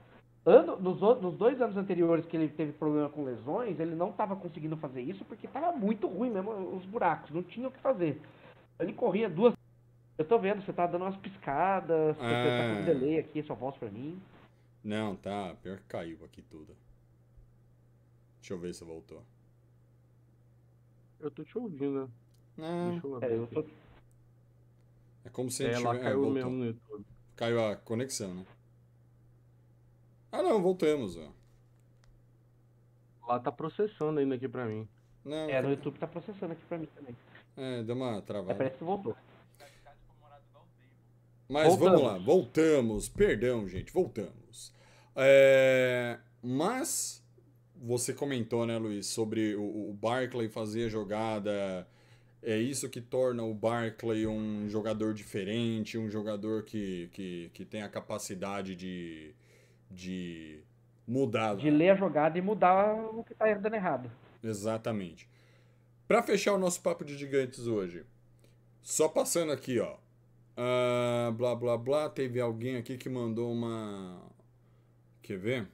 Ano, 0.45 0.78
nos, 0.78 0.99
nos 1.22 1.38
dois 1.38 1.62
anos 1.62 1.78
anteriores 1.78 2.26
que 2.26 2.36
ele 2.36 2.49
teve 2.49 2.74
problema 2.74 3.10
com 3.10 3.24
lesões, 3.24 3.80
ele 3.80 3.95
não 3.95 4.10
estava 4.10 4.36
conseguindo 4.36 4.76
fazer 4.76 5.01
isso 5.01 5.24
porque 5.24 5.47
estava 5.47 5.72
muito 5.72 6.06
ruim 6.08 6.32
mesmo 6.32 6.51
os 6.76 6.86
buracos, 6.86 7.32
não 7.32 7.43
tinha 7.43 7.68
o 7.68 7.72
que 7.72 7.80
fazer. 7.80 8.22
Ele 8.80 8.91
corria 8.91 9.30
duas. 9.30 9.54
Eu 10.18 10.26
tô 10.26 10.38
vendo, 10.38 10.62
você 10.62 10.74
tá 10.74 10.86
dando 10.86 11.04
umas 11.04 11.16
piscadas, 11.16 12.16
você 12.18 12.22
tá 12.22 12.74
com 12.74 12.82
um 12.82 12.86
delay 12.86 13.20
aqui, 13.20 13.41
sua 13.43 13.56
voz 13.56 13.76
pra 13.78 13.89
mim. 13.89 14.22
Não, 14.84 15.16
tá, 15.16 15.56
pior 15.62 15.78
que 15.78 15.86
caiu 15.86 16.18
aqui 16.26 16.41
tudo. 16.41 16.76
Deixa 18.44 18.56
eu 18.56 18.60
ver 18.60 18.74
se 18.74 18.84
voltou. 18.84 19.24
Eu 21.18 21.32
tô 21.32 21.46
te 21.46 21.58
ouvindo, 21.58 22.12
né? 22.58 22.91
Deixa 22.91 23.08
eu, 23.08 23.24
é, 23.24 23.38
eu 23.38 23.48
tô... 23.48 23.66
é 25.24 25.30
como 25.30 25.50
se 25.50 25.64
a 25.64 25.68
gente 25.68 25.78
é, 25.78 25.82
ela 25.82 25.98
caiu 25.98 26.30
mesmo 26.30 26.50
no 26.50 26.66
YouTube. 26.66 27.06
Caiu 27.38 27.66
a 27.66 27.78
conexão, 27.78 28.34
né? 28.34 28.46
Ah 30.30 30.44
não, 30.44 30.62
voltamos, 30.62 31.16
ó. 31.16 31.32
Lá 33.26 33.39
tá 33.39 33.50
processando 33.50 34.20
ainda 34.20 34.36
aqui 34.36 34.50
pra 34.50 34.66
mim. 34.66 34.89
Não, 35.24 35.50
é, 35.50 35.62
no 35.62 35.70
YouTube 35.70 35.98
tá 35.98 36.06
processando 36.06 36.52
aqui 36.52 36.66
pra 36.66 36.78
mim 36.78 36.88
também. 36.88 37.16
É, 37.56 37.82
deu 37.82 37.96
uma 37.96 38.22
travada. 38.22 38.52
É, 38.52 38.56
parece 38.58 38.78
que 38.78 38.84
voltou. 38.84 39.16
Mas 41.48 41.68
voltamos. 41.70 42.02
vamos 42.02 42.04
lá, 42.04 42.18
voltamos. 42.18 43.08
Perdão, 43.08 43.70
gente, 43.70 43.94
voltamos. 43.94 44.74
É... 45.16 46.20
Mas 46.41 47.22
você 47.84 48.14
comentou, 48.14 48.66
né, 48.66 48.78
Luiz, 48.78 49.08
sobre 49.08 49.56
o, 49.56 49.90
o 49.90 49.94
Barclay 49.94 50.48
fazer 50.48 50.86
a 50.86 50.90
jogada. 50.90 51.86
É 52.42 52.58
isso 52.58 52.90
que 52.90 53.02
torna 53.02 53.44
o 53.44 53.54
Barclay 53.54 54.26
um 54.26 54.70
jogador 54.70 55.14
diferente, 55.14 55.98
um 55.98 56.10
jogador 56.10 56.64
que, 56.64 57.10
que, 57.12 57.52
que 57.54 57.66
tem 57.66 57.82
a 57.82 57.90
capacidade 57.90 58.74
de, 58.74 59.36
de 59.92 60.62
mudar. 61.06 61.58
De 61.58 61.70
ler 61.70 61.90
a 61.90 61.96
jogada 61.96 62.38
e 62.38 62.42
mudar 62.42 62.96
o 62.96 63.24
que 63.24 63.34
está 63.34 63.54
dando 63.54 63.76
errado. 63.76 64.10
Exatamente. 64.42 65.30
Para 66.08 66.24
fechar 66.24 66.54
o 66.54 66.58
nosso 66.58 66.82
papo 66.82 67.04
de 67.04 67.18
gigantes 67.18 67.68
hoje, 67.68 68.06
só 68.82 69.10
passando 69.10 69.52
aqui, 69.52 69.80
ó. 69.80 69.98
Uh, 70.56 71.32
blá 71.34 71.56
blá 71.56 71.78
blá. 71.78 72.10
Teve 72.10 72.40
alguém 72.40 72.78
aqui 72.78 72.98
que 72.98 73.10
mandou 73.10 73.52
uma. 73.52 74.22
Quer 75.22 75.38
ver? 75.38 75.68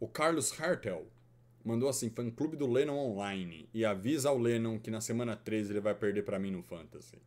O 0.00 0.08
Carlos 0.08 0.58
Hartel 0.58 1.06
mandou 1.64 1.88
assim: 1.88 2.10
fã 2.10 2.28
clube 2.30 2.56
do 2.56 2.66
Lennon 2.66 2.96
online 2.96 3.68
e 3.72 3.84
avisa 3.84 4.30
ao 4.30 4.38
Lennon 4.38 4.80
que 4.80 4.90
na 4.90 5.00
semana 5.00 5.36
13 5.36 5.72
ele 5.72 5.80
vai 5.80 5.94
perder 5.94 6.24
para 6.24 6.38
mim 6.38 6.50
no 6.50 6.62
Fantasy. 6.62 7.18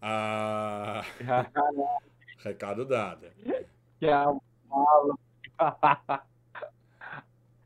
Ah. 0.00 1.04
Recado 2.38 2.86
dado. 2.86 3.26
Que 3.98 4.06
é 4.06 4.10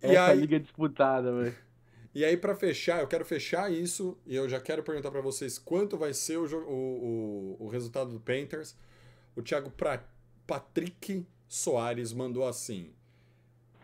e 0.03 0.17
Essa 0.17 0.27
aí... 0.27 0.41
liga 0.41 0.59
disputada, 0.59 1.33
velho. 1.33 1.55
E 2.15 2.27
aí, 2.27 2.37
para 2.37 2.55
fechar, 2.55 3.01
eu 3.01 3.09
quero 3.09 3.25
fechar 3.25 3.73
isso 3.73 4.19
e 4.27 4.37
eu 4.37 4.47
já 4.47 4.61
quero 4.61 4.83
perguntar 4.83 5.11
para 5.11 5.23
vocês 5.23 5.59
quanto 5.59 5.97
vai 5.97 6.13
ser 6.13 6.37
o, 6.37 6.45
o, 6.45 7.57
o, 7.59 7.65
o 7.65 7.69
resultado 7.69 8.11
do 8.11 8.21
Panthers. 8.21 8.77
O 9.35 9.41
Thiago 9.41 9.71
pra... 9.71 10.05
Patrick 10.47 11.27
Soares 11.49 12.13
mandou 12.13 12.47
assim: 12.47 12.93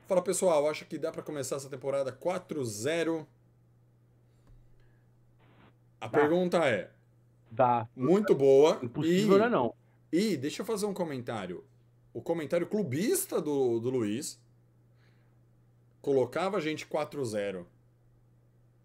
Fala 0.08 0.22
pessoal, 0.22 0.66
acho 0.70 0.86
que 0.86 0.96
dá 0.96 1.12
para 1.12 1.22
começar 1.22 1.56
essa 1.56 1.68
temporada 1.68 2.10
4-0. 2.10 3.26
A 6.00 6.08
pergunta 6.08 6.66
é: 6.66 6.90
Dá. 7.50 7.86
Muito 7.94 8.34
boa. 8.34 8.80
Impossível, 8.82 9.36
e, 9.36 9.38
não 9.38 9.44
é 9.44 9.50
não. 9.50 9.74
E 10.10 10.34
deixa 10.38 10.62
eu 10.62 10.66
fazer 10.66 10.86
um 10.86 10.94
comentário. 10.94 11.62
O 12.14 12.22
comentário 12.22 12.66
clubista 12.66 13.38
do, 13.38 13.78
do 13.80 13.90
Luiz 13.90 14.40
colocava 16.00 16.56
a 16.56 16.60
gente 16.60 16.86
4-0. 16.86 17.66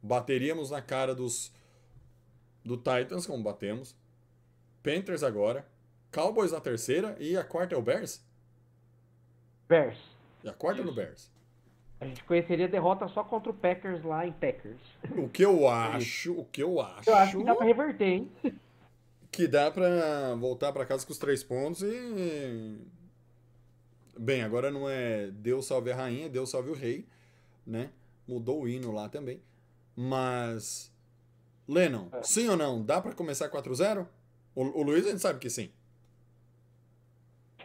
Bateríamos 0.02 0.72
na 0.72 0.82
cara 0.82 1.16
dos 1.16 1.54
do 2.66 2.76
Titans, 2.76 3.26
como 3.26 3.42
batemos. 3.42 3.96
Panthers 4.84 5.24
agora. 5.24 5.66
Cowboys 6.12 6.52
na 6.52 6.60
terceira 6.60 7.16
e 7.18 7.38
a 7.38 7.46
quarta 7.46 7.76
é 7.76 7.78
o 7.78 7.82
Bears? 7.82 8.22
Bears. 9.70 10.13
E 10.44 10.50
a 10.50 10.54
quarta 10.54 10.82
é 10.82 10.86
no 10.86 10.94
Bears. 10.94 11.32
A 12.00 12.06
gente 12.06 12.24
conheceria 12.26 12.66
a 12.66 12.70
derrota 12.70 13.08
só 13.08 13.24
contra 13.24 13.50
o 13.50 13.54
Packers 13.54 14.04
lá 14.04 14.28
em 14.28 14.34
Packers. 14.34 14.82
O 15.18 15.30
que 15.30 15.44
eu 15.44 15.68
acho, 15.70 16.34
o 16.34 16.46
que 16.46 16.62
eu 16.62 16.82
acho, 16.82 17.10
Eu 17.10 17.16
acho 17.16 17.38
que 17.38 17.44
dá 17.46 17.56
pra 17.56 17.66
reverter, 17.66 18.08
hein? 18.08 18.32
que 19.32 19.48
dá 19.48 19.72
pra 19.72 20.36
voltar 20.36 20.72
pra 20.74 20.86
casa 20.86 21.06
com 21.06 21.12
os 21.12 21.18
três 21.18 21.44
pontos 21.44 21.82
e 21.82 22.78
bem, 24.20 24.44
agora 24.44 24.70
não 24.70 24.88
é 24.88 25.32
Deus 25.32 25.66
salve 25.66 25.92
a 25.92 25.96
rainha, 25.96 26.30
Deus 26.30 26.52
salve 26.52 26.70
o 26.70 26.76
rei, 26.76 27.08
né? 27.66 27.90
Mudou 28.28 28.62
o 28.62 28.68
hino 28.68 28.92
lá 28.92 29.10
também. 29.10 29.42
Mas 29.96 30.92
Lennon, 31.68 32.10
sim 32.22 32.48
ou 32.48 32.58
não? 32.58 32.84
Dá 32.84 33.02
pra 33.02 33.14
começar 33.14 33.50
4-0? 33.50 34.06
O, 34.54 34.62
o 34.62 34.84
Luiz 34.84 35.06
a 35.08 35.10
gente 35.10 35.22
sabe 35.22 35.40
que 35.40 35.50
sim. 35.50 35.72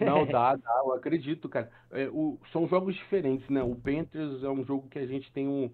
Não, 0.00 0.24
dá, 0.26 0.56
dá, 0.56 0.82
eu 0.84 0.92
acredito, 0.92 1.48
cara. 1.48 1.70
É, 1.90 2.08
o- 2.08 2.38
são 2.52 2.66
jogos 2.68 2.94
diferentes, 2.94 3.48
né? 3.48 3.62
O 3.62 3.74
Panthers 3.74 4.42
é 4.42 4.48
um 4.48 4.64
jogo 4.64 4.88
que 4.88 4.98
a 4.98 5.06
gente 5.06 5.30
tem 5.32 5.46
um- 5.48 5.70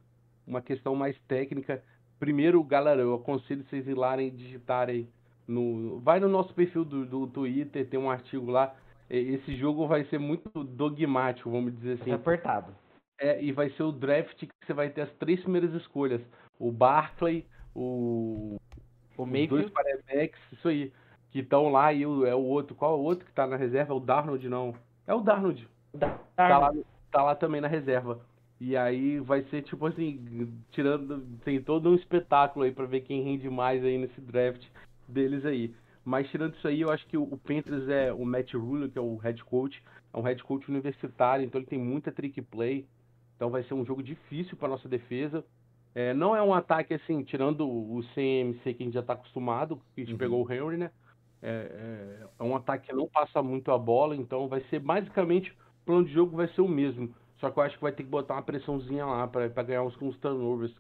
uma 0.46 0.60
questão 0.62 0.94
mais 0.94 1.18
técnica. 1.28 1.82
Primeiro, 2.18 2.62
galera, 2.62 3.00
eu 3.00 3.14
aconselho 3.14 3.64
vocês 3.64 3.86
ir 3.88 3.94
lá 3.94 4.20
e 4.22 4.30
digitarem 4.30 5.08
no. 5.46 6.00
Vai 6.00 6.20
no 6.20 6.28
nosso 6.28 6.54
perfil 6.54 6.84
do, 6.84 7.04
do 7.04 7.26
Twitter, 7.26 7.88
tem 7.88 7.98
um 8.00 8.10
artigo 8.10 8.50
lá. 8.50 8.74
É, 9.10 9.18
Esse 9.18 9.54
jogo 9.56 9.86
vai 9.86 10.04
ser 10.06 10.18
muito 10.18 10.48
dogmático, 10.64 11.50
vamos 11.50 11.74
dizer 11.74 11.94
assim. 12.00 12.10
Tá 12.10 12.16
apertado. 12.16 12.74
É, 13.20 13.42
e 13.42 13.52
vai 13.52 13.70
ser 13.70 13.82
o 13.82 13.92
draft 13.92 14.36
que 14.38 14.48
você 14.64 14.72
vai 14.72 14.90
ter 14.90 15.02
as 15.02 15.12
três 15.14 15.40
primeiras 15.40 15.72
escolhas. 15.74 16.20
O 16.58 16.72
Barkley, 16.72 17.46
o 17.74 18.56
O 19.16 19.26
Mayfield. 19.26 19.48
dois 19.64 19.70
quarterbacks, 19.72 20.40
isso 20.52 20.66
aí, 20.68 20.92
que 21.34 21.40
estão 21.40 21.68
lá 21.68 21.92
e 21.92 22.06
o, 22.06 22.24
é 22.24 22.32
o 22.32 22.38
outro, 22.38 22.76
qual 22.76 22.94
é 22.94 22.96
o 22.96 23.02
outro 23.02 23.26
que 23.26 23.32
tá 23.32 23.44
na 23.44 23.56
reserva? 23.56 23.92
É 23.92 23.96
o 23.96 23.98
Darnold, 23.98 24.48
não. 24.48 24.72
É 25.04 25.12
o 25.12 25.20
Darnold. 25.20 25.68
Da, 25.92 26.10
Tá 26.36 26.58
lá, 26.58 26.72
tá 27.10 27.22
lá 27.24 27.34
também 27.34 27.60
na 27.60 27.66
reserva. 27.66 28.20
E 28.60 28.76
aí 28.76 29.18
vai 29.18 29.42
ser 29.50 29.62
tipo 29.62 29.84
assim, 29.84 30.54
tirando, 30.70 31.26
tem 31.44 31.60
todo 31.60 31.90
um 31.90 31.96
espetáculo 31.96 32.64
aí 32.64 32.70
pra 32.70 32.86
ver 32.86 33.00
quem 33.00 33.20
rende 33.24 33.50
mais 33.50 33.82
aí 33.84 33.98
nesse 33.98 34.20
draft 34.20 34.64
deles 35.08 35.44
aí. 35.44 35.74
Mas 36.04 36.30
tirando 36.30 36.54
isso 36.54 36.68
aí, 36.68 36.82
eu 36.82 36.90
acho 36.90 37.04
que 37.08 37.16
o 37.18 37.24
o 37.24 37.36
Panthers 37.36 37.88
é 37.88 38.12
o 38.12 38.24
Matt 38.24 38.54
Rule, 38.54 38.88
que 38.88 38.96
é 38.96 39.02
o 39.02 39.16
head 39.16 39.42
coach, 39.42 39.82
é 40.12 40.16
um 40.16 40.22
head 40.22 40.40
coach 40.44 40.70
universitário, 40.70 41.44
então 41.44 41.58
ele 41.60 41.66
tem 41.66 41.80
muita 41.80 42.12
trick 42.12 42.40
play. 42.42 42.86
Então 43.34 43.50
vai 43.50 43.64
ser 43.64 43.74
um 43.74 43.84
jogo 43.84 44.04
difícil 44.04 44.56
para 44.56 44.68
nossa 44.68 44.88
defesa. 44.88 45.44
É, 45.96 46.14
não 46.14 46.36
é 46.36 46.40
um 46.40 46.54
ataque 46.54 46.94
assim, 46.94 47.24
tirando 47.24 47.68
o 47.68 48.04
CMC 48.14 48.72
que 48.74 48.84
a 48.84 48.86
gente 48.86 48.94
já 48.94 49.00
está 49.00 49.14
acostumado, 49.14 49.80
que 49.96 50.02
a 50.02 50.04
gente 50.04 50.12
Uhum. 50.12 50.18
pegou 50.18 50.46
o 50.46 50.52
Henry, 50.52 50.76
né? 50.76 50.92
É, 51.46 52.22
é- 52.22 52.28
é 52.40 52.42
um 52.44 52.56
ataque 52.56 52.86
que 52.88 52.92
não 52.94 53.06
passa 53.08 53.42
muito 53.42 53.70
a 53.70 53.78
bola, 53.78 54.16
então 54.16 54.48
vai 54.48 54.62
ser 54.70 54.78
basicamente 54.80 55.50
o 55.52 55.84
plano 55.84 56.04
de 56.06 56.12
jogo 56.12 56.36
vai 56.36 56.48
ser 56.48 56.62
o 56.62 56.68
mesmo. 56.68 57.14
Só 57.38 57.50
que 57.50 57.58
eu 57.58 57.62
acho 57.62 57.76
que 57.76 57.82
vai 57.82 57.92
ter 57.92 58.02
que 58.04 58.08
botar 58.08 58.34
uma 58.34 58.42
pressãozinha 58.42 59.04
lá 59.04 59.26
para 59.28 59.48
ganhar 59.62 59.82
uns, 59.82 60.00
uns 60.00 60.16
turnovers. 60.18 60.74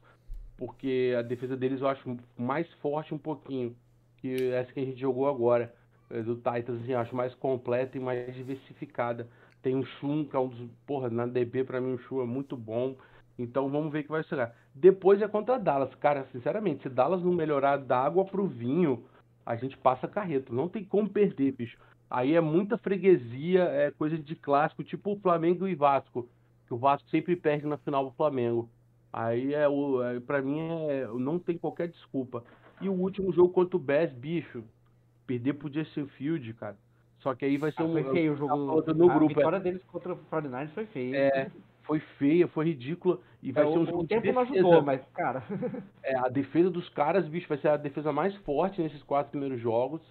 Porque 0.56 1.14
a 1.18 1.22
defesa 1.22 1.56
deles 1.56 1.80
eu 1.80 1.88
acho 1.88 2.16
mais 2.38 2.70
forte 2.74 3.12
um 3.14 3.18
pouquinho 3.18 3.76
que 4.18 4.50
essa 4.52 4.72
que 4.72 4.80
a 4.80 4.84
gente 4.84 5.00
jogou 5.00 5.28
agora. 5.28 5.74
é, 6.10 6.22
Do 6.22 6.36
Titans, 6.36 6.80
assim, 6.82 6.92
eu 6.92 6.98
acho 7.00 7.14
mais 7.16 7.34
completa 7.34 7.96
e 7.96 8.00
mais 8.00 8.34
diversificada. 8.34 9.28
Tem 9.62 9.74
o 9.76 9.84
Shun, 9.84 10.24
que 10.26 10.36
é 10.36 10.38
um 10.38 10.48
dos. 10.48 10.70
Porra, 10.86 11.10
na 11.10 11.26
DB 11.26 11.64
pra 11.64 11.80
mim 11.80 11.94
o 11.94 11.98
Shun 11.98 12.22
é 12.22 12.26
muito 12.26 12.56
bom. 12.56 12.96
Então 13.38 13.68
vamos 13.70 13.92
ver 13.92 14.00
o 14.00 14.04
que 14.04 14.10
vai 14.10 14.22
ser. 14.24 14.50
Depois 14.74 15.20
é 15.20 15.28
contra 15.28 15.58
Dallas. 15.58 15.94
Cara, 15.96 16.26
sinceramente, 16.32 16.82
se 16.84 16.88
Dallas 16.88 17.22
não 17.22 17.32
melhorar 17.32 17.78
da 17.78 17.98
água 17.98 18.24
pro 18.24 18.46
vinho, 18.46 19.04
a 19.44 19.56
gente 19.56 19.76
passa 19.76 20.08
carreto. 20.08 20.54
Não 20.54 20.68
tem 20.68 20.84
como 20.84 21.08
perder, 21.08 21.52
bicho. 21.52 21.78
Aí 22.10 22.34
é 22.34 22.40
muita 22.40 22.78
freguesia, 22.78 23.64
é 23.64 23.90
coisa 23.90 24.16
de 24.18 24.36
clássico, 24.36 24.84
tipo 24.84 25.12
o 25.12 25.18
Flamengo 25.18 25.66
e 25.66 25.74
Vasco. 25.74 26.28
Que 26.66 26.74
o 26.74 26.78
Vasco 26.78 27.08
sempre 27.10 27.34
perde 27.36 27.66
na 27.66 27.76
final 27.76 28.06
pro 28.06 28.16
Flamengo. 28.16 28.68
Aí 29.12 29.52
é 29.54 29.68
o. 29.68 30.02
É, 30.02 30.20
pra 30.20 30.40
mim 30.42 30.58
é. 30.60 31.06
Não 31.18 31.38
tem 31.38 31.56
qualquer 31.58 31.88
desculpa. 31.88 32.44
E 32.80 32.88
o 32.88 32.92
último 32.92 33.32
jogo 33.32 33.52
contra 33.52 33.76
o 33.76 33.80
Bears, 33.80 34.12
bicho. 34.12 34.64
Perder 35.26 35.54
pro 35.54 35.72
Justin 35.72 36.06
Field, 36.06 36.52
cara. 36.54 36.76
Só 37.20 37.34
que 37.34 37.44
aí 37.44 37.56
vai 37.56 37.72
ser 37.72 37.82
Ah, 37.82 37.86
um. 37.86 37.92
foi 37.92 38.04
feio 38.12 38.32
o 38.32 38.34
tá 38.34 38.38
jogo. 38.40 38.48
falando 38.50 38.94
no 38.94 39.10
a 39.10 39.14
grupo, 39.14 39.32
é. 39.32 39.34
vitória 39.36 39.60
deles 39.60 39.82
contra 39.84 40.12
o 40.12 40.16
49 40.16 40.66
foi 40.72 40.86
feia. 40.86 41.16
É, 41.16 41.50
foi 41.84 42.00
feia, 42.18 42.48
foi 42.48 42.66
ridícula. 42.66 43.20
E 43.42 43.52
vai 43.52 43.64
É, 43.64 43.72
ser 43.72 43.78
um 43.78 43.82
o, 43.82 43.86
jogo 43.86 43.98
o 44.00 44.02
de 44.02 44.08
tempo 44.08 44.32
não 44.32 44.44
defesa. 44.44 44.52
ajudou, 44.68 44.82
mas, 44.82 45.00
cara. 45.14 45.42
É, 46.02 46.16
a 46.16 46.28
defesa 46.28 46.70
dos 46.70 46.88
caras, 46.90 47.26
bicho, 47.28 47.48
vai 47.48 47.58
ser 47.58 47.68
a 47.68 47.76
defesa 47.76 48.12
mais 48.12 48.34
forte 48.38 48.82
nesses 48.82 49.02
quatro 49.02 49.30
primeiros 49.30 49.60
jogos. 49.60 50.02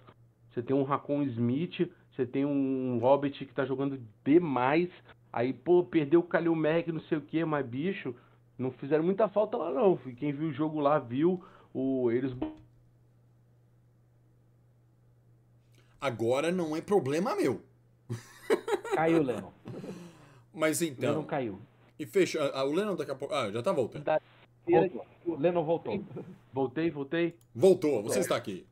Você 0.52 0.62
tem 0.62 0.74
um 0.74 0.84
Racon 0.84 1.22
Smith, 1.24 1.90
você 2.14 2.24
tem 2.26 2.44
um 2.44 2.98
Hobbit 2.98 3.44
que 3.44 3.54
tá 3.54 3.64
jogando 3.64 4.00
demais. 4.24 4.88
Aí, 5.32 5.52
pô, 5.52 5.82
perdeu 5.84 6.20
o 6.20 6.24
Kalil 6.24 6.54
Mack, 6.54 6.90
não 6.92 7.00
sei 7.02 7.18
o 7.18 7.22
que, 7.22 7.44
mas, 7.44 7.66
bicho, 7.66 8.14
não 8.56 8.70
fizeram 8.72 9.02
muita 9.04 9.28
falta 9.28 9.56
lá, 9.56 9.72
não. 9.72 9.96
Quem 10.16 10.32
viu 10.32 10.48
o 10.48 10.52
jogo 10.52 10.78
lá 10.80 10.98
viu. 10.98 11.42
O, 11.72 12.10
eles 12.12 12.32
Agora 16.00 16.52
não 16.52 16.76
é 16.76 16.80
problema 16.80 17.34
meu. 17.34 17.60
caiu 18.94 19.18
o 19.20 19.22
Lennon. 19.22 19.52
Mas 20.54 20.80
O 20.80 20.84
Lennon 20.84 20.94
então, 20.98 21.24
caiu. 21.24 21.58
e 21.98 22.06
fecha. 22.06 22.38
Ah, 22.54 22.64
o 22.64 22.72
Lennon 22.72 22.94
daqui 22.96 23.10
a 23.10 23.14
pouco. 23.14 23.34
Ah, 23.34 23.50
já 23.50 23.62
tá 23.62 23.72
voltando. 23.72 24.04
da 24.04 24.20
Voltou. 24.66 25.04
O 25.26 25.34
Lennon 25.36 25.64
voltou. 25.64 26.04
Voltei, 26.52 26.90
voltei. 26.90 27.34
Voltou, 27.54 28.02
você 28.02 28.20
está 28.20 28.36
aqui. 28.36 28.64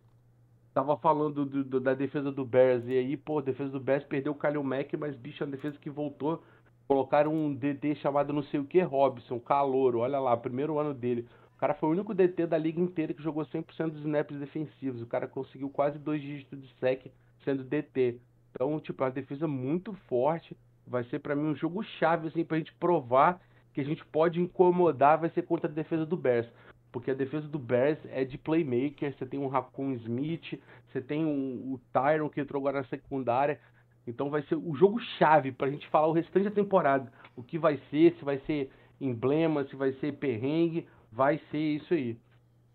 Tava 0.73 0.97
falando 0.97 1.45
do- 1.45 1.63
do- 1.65 1.81
da 1.81 1.93
defesa 1.93 2.33
do 2.33 2.47
Bears 2.47 2.85
e 2.87 2.97
aí, 2.97 3.15
pô, 3.17 3.41
a 3.41 3.43
defesa 3.43 3.71
do 3.71 3.79
Bears 3.81 4.05
perdeu 4.05 4.33
o 4.33 4.35
Kalil 4.35 4.63
Mack, 4.65 4.97
mas 4.97 5.15
bicho, 5.15 5.45
a 5.45 5.47
defesa 5.47 5.77
que 5.79 5.91
voltou, 5.91 6.43
colocaram 6.89 7.35
um 7.35 7.53
DT 7.55 7.95
chamado 7.97 8.33
não 8.33 8.43
sei 8.45 8.59
o 8.59 8.65
que, 8.65 8.81
Robson, 8.81 9.39
calouro, 9.39 9.99
olha 9.99 10.19
lá, 10.19 10.35
primeiro 10.35 10.79
ano 10.79 10.95
dele. 10.95 11.29
O 11.55 11.59
cara 11.59 11.75
foi 11.75 11.91
o 11.91 11.93
único 11.93 12.15
DT 12.15 12.47
da 12.47 12.57
liga 12.57 12.81
inteira 12.81 13.13
que 13.13 13.23
jogou 13.23 13.45
100% 13.45 13.91
dos 13.93 14.01
snaps 14.01 14.39
defensivos. 14.39 15.03
O 15.03 15.07
cara 15.07 15.29
conseguiu 15.29 15.69
quase 15.69 15.99
dois 15.99 16.23
dígitos 16.23 16.59
de 16.61 16.73
sec 16.81 17.07
sendo 17.45 17.63
DT. 17.65 18.19
Então, 18.51 18.81
tipo, 18.81 19.03
é 19.03 19.07
uma 19.07 19.13
defesa 19.13 19.47
muito 19.47 19.93
forte. 20.09 20.57
Vai 20.87 21.05
ser 21.05 21.21
pra 21.21 21.35
mim 21.37 21.45
um 21.49 21.55
jogo 21.55 21.83
chave, 21.83 22.29
assim, 22.29 22.45
pra 22.45 22.59
gente 22.59 22.73
provar 22.75 23.41
que 23.73 23.81
a 23.81 23.85
gente 23.85 24.05
pode 24.07 24.41
incomodar, 24.41 25.19
vai 25.19 25.31
ser 25.31 25.43
contra 25.43 25.71
a 25.71 25.73
defesa 25.73 26.05
do 26.05 26.17
Bears. 26.17 26.47
Porque 26.91 27.11
a 27.11 27.15
defesa 27.15 27.49
do 27.49 27.59
Bears 27.59 27.99
é 28.11 28.23
de 28.25 28.37
playmaker, 28.37 29.17
você 29.17 29.25
tem 29.25 29.41
um 29.41 29.47
Raccoon 29.47 29.93
Smith, 29.95 30.61
você 30.91 31.01
tem 31.01 31.25
um, 31.25 31.73
o 31.73 31.81
Tyron 31.93 32.29
que 32.29 32.41
entrou 32.41 32.61
agora 32.61 32.79
na 32.81 32.85
secundária. 32.89 33.59
Então 34.07 34.29
vai 34.29 34.43
ser 34.43 34.57
o 34.57 34.75
jogo 34.75 35.01
chave 35.19 35.53
pra 35.53 35.71
gente 35.71 35.89
falar 35.89 36.09
o 36.09 36.13
restante 36.13 36.45
da 36.45 36.51
temporada. 36.51 37.11
O 37.35 37.43
que 37.43 37.57
vai 37.59 37.81
ser, 37.91 38.15
se 38.19 38.25
vai 38.25 38.39
ser 38.41 38.71
emblema, 39.01 39.65
se 39.65 39.75
vai 39.77 39.93
ser 39.95 40.13
perrengue, 40.19 40.87
vai 41.11 41.39
ser 41.51 41.59
isso 41.59 41.95
aí. 41.95 42.19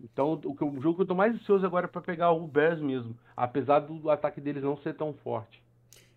Então 0.02 0.34
o, 0.45 0.56
que- 0.56 0.64
o 0.64 0.81
jogo 0.81 0.95
que 0.95 1.02
eu 1.03 1.07
tô 1.07 1.15
mais 1.15 1.36
ansioso 1.36 1.65
agora 1.65 1.86
é 1.86 1.90
pra 1.90 2.02
pegar 2.02 2.31
o 2.31 2.48
Bears 2.48 2.80
mesmo. 2.81 3.15
Apesar 3.36 3.80
do 3.81 4.10
ataque 4.10 4.41
deles 4.41 4.64
não 4.64 4.77
ser 4.77 4.95
tão 4.95 5.14
forte. 5.14 5.61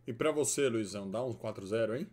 E 0.07 0.13
pra 0.13 0.33
você, 0.33 0.69
Luizão, 0.69 1.11
dá 1.11 1.25
uns 1.25 1.37
4-0, 1.37 1.99
hein? 1.99 2.07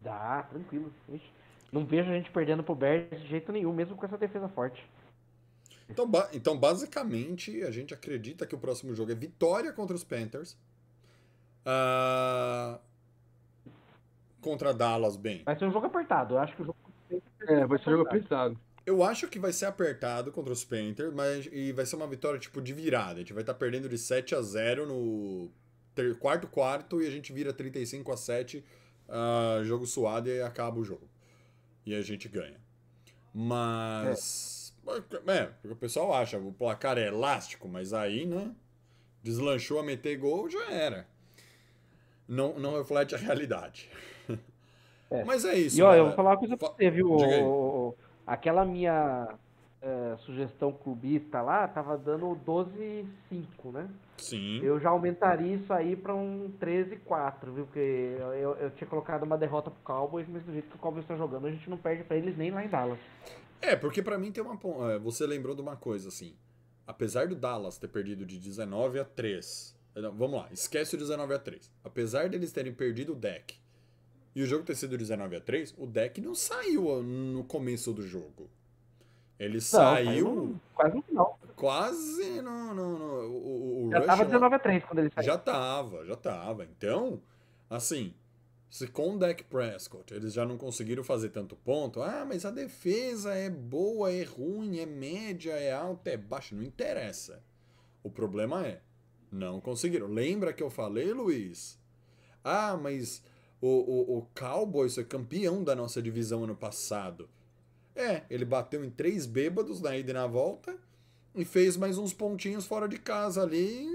Dá, 0.00 0.42
tranquilo. 0.44 0.92
Ixi, 1.08 1.24
Não 1.72 1.84
vejo 1.84 2.10
a 2.10 2.14
gente 2.14 2.30
perdendo 2.30 2.62
pro 2.62 2.74
Bears 2.74 3.08
de 3.22 3.26
jeito 3.28 3.50
nenhum, 3.50 3.72
mesmo 3.72 3.96
com 3.96 4.04
essa 4.06 4.18
defesa 4.18 4.48
forte. 4.48 4.84
Então, 5.88 6.08
ba- 6.08 6.28
então, 6.32 6.58
basicamente, 6.58 7.62
a 7.62 7.70
gente 7.70 7.92
acredita 7.92 8.46
que 8.46 8.54
o 8.54 8.58
próximo 8.58 8.94
jogo 8.94 9.12
é 9.12 9.14
vitória 9.14 9.72
contra 9.72 9.94
os 9.96 10.04
Panthers. 10.04 10.56
Ah, 11.64 12.78
contra 14.40 14.72
Dallas, 14.72 15.16
bem. 15.16 15.42
Vai 15.44 15.58
ser 15.58 15.64
um 15.64 15.72
jogo 15.72 15.86
apertado. 15.86 16.34
Eu 16.34 16.38
acho 16.38 16.54
que 16.54 16.62
o 16.62 16.64
jogo. 16.66 16.76
É, 17.46 17.66
vai 17.66 17.78
ser 17.78 17.90
jogo 17.90 18.02
apertado. 18.02 18.58
Eu 18.86 19.02
acho 19.02 19.28
que 19.28 19.38
vai 19.38 19.52
ser 19.52 19.64
apertado 19.66 20.30
contra 20.30 20.52
os 20.52 20.64
Panthers, 20.64 21.12
mas 21.14 21.48
e 21.50 21.72
vai 21.72 21.86
ser 21.86 21.96
uma 21.96 22.06
vitória 22.06 22.38
tipo 22.38 22.60
de 22.60 22.72
virada. 22.74 23.14
A 23.14 23.18
gente 23.18 23.32
vai 23.32 23.42
estar 23.42 23.54
perdendo 23.54 23.88
de 23.88 23.96
7 23.96 24.34
a 24.34 24.42
0 24.42 24.86
no 24.86 25.50
ter- 25.94 26.16
quarto 26.18 26.46
quarto 26.48 27.00
e 27.02 27.06
a 27.06 27.10
gente 27.10 27.32
vira 27.32 27.52
35 27.52 28.12
a 28.12 28.16
7, 28.16 28.64
ah, 29.08 29.60
jogo 29.64 29.86
suado 29.86 30.28
e 30.28 30.40
acaba 30.42 30.78
o 30.78 30.84
jogo. 30.84 31.08
E 31.86 31.94
a 31.94 32.02
gente 32.02 32.28
ganha. 32.28 32.58
Mas 33.32 34.72
é, 35.26 35.44
porque 35.46 35.68
o 35.68 35.76
pessoal 35.76 36.14
acha, 36.14 36.38
o 36.38 36.52
placar 36.52 36.98
é 36.98 37.06
elástico, 37.08 37.68
mas 37.68 37.92
aí, 37.92 38.26
né, 38.26 38.50
deslanchou 39.22 39.78
a 39.78 39.82
meter 39.82 40.16
gol, 40.18 40.48
já 40.48 40.70
era. 40.70 41.06
Não, 42.28 42.58
não 42.58 42.76
reflete 42.78 43.14
a 43.14 43.18
realidade. 43.18 43.88
É. 45.10 45.22
Mas 45.24 45.44
é 45.44 45.54
isso. 45.54 45.78
E 45.78 45.82
ó, 45.82 45.94
eu 45.94 46.06
vou 46.06 46.14
falar 46.14 46.30
uma 46.30 46.38
coisa 46.38 46.56
pra 46.56 46.68
você, 46.68 46.90
viu? 46.90 47.12
O- 47.12 47.94
Aquela 48.26 48.64
minha 48.64 49.28
é, 49.82 50.16
sugestão 50.20 50.72
clubista 50.72 51.42
lá, 51.42 51.68
tava 51.68 51.96
dando 51.98 52.34
12,5, 52.36 53.70
né? 53.70 53.86
Sim. 54.18 54.60
Eu 54.62 54.78
já 54.80 54.90
aumentaria 54.90 55.54
isso 55.56 55.72
aí 55.72 55.96
pra 55.96 56.14
um 56.14 56.50
13,4, 56.60 57.52
viu? 57.52 57.64
Porque 57.66 57.78
eu, 57.78 58.54
eu, 58.54 58.70
tinha 58.70 58.88
colocado 58.88 59.24
uma 59.24 59.36
derrota 59.36 59.70
pro 59.70 59.80
Cowboys, 59.82 60.26
mas 60.28 60.42
do 60.44 60.52
jeito 60.52 60.68
que 60.68 60.76
o 60.76 60.78
Cowboys 60.78 61.06
tá 61.06 61.16
jogando, 61.16 61.46
a 61.46 61.50
gente 61.50 61.68
não 61.68 61.76
perde 61.76 62.04
pra 62.04 62.16
eles 62.16 62.36
nem 62.36 62.50
lá 62.50 62.64
em 62.64 62.68
Dallas. 62.68 62.98
É, 63.60 63.74
porque 63.74 64.02
pra 64.02 64.18
mim 64.18 64.30
tem 64.30 64.42
uma. 64.42 64.58
é, 64.92 64.98
Você 64.98 65.26
lembrou 65.26 65.54
de 65.54 65.62
uma 65.62 65.76
coisa, 65.76 66.08
assim. 66.08 66.34
Apesar 66.86 67.26
do 67.26 67.34
Dallas 67.34 67.78
ter 67.78 67.88
perdido 67.88 68.24
de 68.26 68.38
19 68.38 69.00
a 69.00 69.04
3. 69.04 69.74
eh, 69.96 70.00
não, 70.00 70.12
Vamos 70.12 70.38
lá, 70.40 70.48
esquece 70.52 70.94
o 70.94 70.98
19 70.98 71.34
a 71.34 71.38
3. 71.38 71.70
Apesar 71.82 72.28
deles 72.28 72.52
terem 72.52 72.72
perdido 72.74 73.12
o 73.12 73.16
deck 73.16 73.56
e 74.34 74.42
o 74.42 74.46
jogo 74.46 74.64
ter 74.64 74.74
sido 74.74 74.96
19 74.98 75.36
a 75.36 75.40
3, 75.40 75.74
o 75.78 75.86
deck 75.86 76.20
não 76.20 76.34
saiu 76.34 76.86
ó, 76.88 77.00
no 77.02 77.42
começo 77.44 77.92
do 77.92 78.02
jogo. 78.02 78.50
Ele 79.38 79.60
saiu 79.60 80.34
no- 80.34 80.60
quase 80.74 80.94
no 80.96 81.02
final. 81.02 81.38
Quase 81.56 82.40
no. 82.42 82.74
no, 82.74 82.98
no- 82.98 83.28
o, 83.28 83.86
o- 83.86 83.90
Já 83.90 83.98
Rush 83.98 84.06
tava 84.06 84.22
lá- 84.22 84.28
19 84.28 84.54
a 84.54 84.58
3 84.58 84.84
quando 84.84 84.98
ele 85.00 85.10
saiu. 85.14 85.24
já 85.26 85.38
tava, 85.38 86.04
já 86.06 86.16
tava. 86.16 86.64
Então, 86.64 87.20
assim, 87.70 88.14
se 88.68 88.86
com 88.88 89.14
o 89.14 89.18
Dak 89.18 89.44
Prescott 89.44 90.12
eles 90.12 90.32
já 90.32 90.44
não 90.44 90.56
conseguiram 90.58 91.04
fazer 91.04 91.28
tanto 91.30 91.54
ponto, 91.56 92.02
ah, 92.02 92.24
mas 92.26 92.44
a 92.44 92.50
defesa 92.50 93.34
é 93.34 93.48
boa, 93.50 94.10
é 94.12 94.22
ruim, 94.24 94.78
é 94.78 94.86
média, 94.86 95.52
é 95.52 95.72
alta, 95.72 96.10
é 96.10 96.16
baixa, 96.16 96.54
não 96.54 96.62
interessa. 96.62 97.42
O 98.02 98.10
problema 98.10 98.66
é, 98.66 98.80
não 99.30 99.60
conseguiram. 99.60 100.06
Lembra 100.08 100.52
que 100.52 100.62
eu 100.62 100.70
falei, 100.70 101.12
Luiz? 101.12 101.78
Ah, 102.42 102.76
mas 102.76 103.22
o, 103.60 103.68
o, 103.68 104.18
o 104.18 104.28
Cowboys 104.38 104.94
foi 104.94 105.04
campeão 105.04 105.64
da 105.64 105.74
nossa 105.74 106.02
divisão 106.02 106.44
ano 106.44 106.54
passado. 106.54 107.28
É, 107.96 108.22
ele 108.28 108.44
bateu 108.44 108.84
em 108.84 108.90
três 108.90 109.24
bêbados 109.24 109.80
na 109.80 109.96
ida 109.96 110.10
e 110.10 110.14
na 110.14 110.26
volta 110.26 110.76
e 111.34 111.44
fez 111.44 111.76
mais 111.76 111.98
uns 111.98 112.12
pontinhos 112.12 112.64
fora 112.66 112.88
de 112.88 112.98
casa 112.98 113.42
ali 113.42 113.86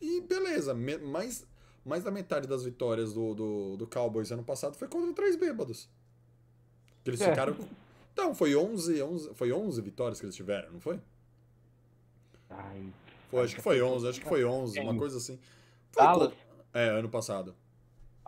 e 0.00 0.20
beleza, 0.22 0.74
mais, 0.74 1.46
mais 1.84 2.02
da 2.04 2.10
metade 2.10 2.46
das 2.46 2.64
vitórias 2.64 3.12
do, 3.12 3.34
do, 3.34 3.76
do 3.76 3.86
Cowboys 3.86 4.30
ano 4.30 4.44
passado 4.44 4.76
foi 4.76 4.88
contra 4.88 5.12
três 5.12 5.36
bêbados. 5.36 5.88
Que 7.04 7.10
eles 7.10 7.20
É. 7.20 7.30
ficaram. 7.30 7.56
Então, 8.12 8.34
foi 8.34 8.56
11, 8.56 9.00
11, 9.02 9.34
foi 9.34 9.52
11 9.52 9.80
vitórias 9.82 10.18
que 10.18 10.26
eles 10.26 10.34
tiveram, 10.34 10.72
não 10.72 10.80
foi? 10.80 11.00
Ai, 12.50 12.92
Foi, 13.30 13.44
acho 13.44 13.54
que 13.56 13.62
foi 13.62 13.80
11, 13.82 14.08
acho 14.08 14.20
que 14.20 14.28
foi 14.28 14.44
11, 14.44 14.80
uma 14.80 14.90
Quem? 14.90 14.98
coisa 14.98 15.18
assim. 15.18 15.38
Foi 15.92 16.02
É, 16.72 16.88
ano 16.88 17.08
passado. 17.08 17.54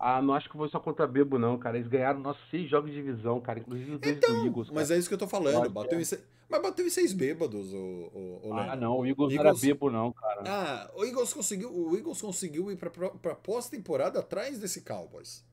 Ah, 0.02 0.22
não 0.22 0.32
acho 0.32 0.48
que 0.48 0.56
foi 0.56 0.66
só 0.70 0.81
contra 0.81 1.06
Bebo, 1.06 1.39
não, 1.39 1.59
cara. 1.59 1.77
Eles 1.77 1.86
ganharam 1.86 2.20
nossos 2.20 2.43
seis 2.51 2.70
jogos 2.70 2.90
de 2.90 2.97
divisão, 2.97 3.39
cara. 3.40 3.59
Inclusive 3.60 3.93
os 3.97 4.01
dois 4.01 4.18
do 4.18 4.47
Eagles. 4.47 4.70
Mas 4.70 4.89
cara. 4.89 4.97
é 4.97 4.98
isso 4.98 5.09
que 5.09 5.14
eu 5.14 5.18
tô 5.18 5.28
falando. 5.28 5.68
Bateu 5.68 6.01
em 6.01 6.05
se... 6.05 6.18
Mas 6.48 6.62
bateu 6.62 6.86
em 6.86 6.90
seis 6.90 7.12
bêbados, 7.12 7.72
o, 7.72 7.77
o, 7.77 8.40
o 8.48 8.55
Ah, 8.55 8.74
não. 8.74 8.98
O 9.01 9.06
Eagles, 9.06 9.35
não 9.35 9.40
Eagles- 9.44 9.62
era 9.62 9.72
Bebo, 9.74 9.90
não, 9.90 10.10
cara. 10.12 10.43
Ah, 10.47 10.90
o 10.97 11.05
Eagles 11.05 11.32
conseguiu, 11.35 11.70
o 11.70 11.94
Eagles 11.97 12.20
conseguiu 12.20 12.72
ir 12.72 12.77
pra, 12.77 12.89
pra 12.90 13.35
pós-temporada 13.35 14.18
atrás 14.20 14.59
desse 14.59 14.81
Cowboys. 14.81 15.44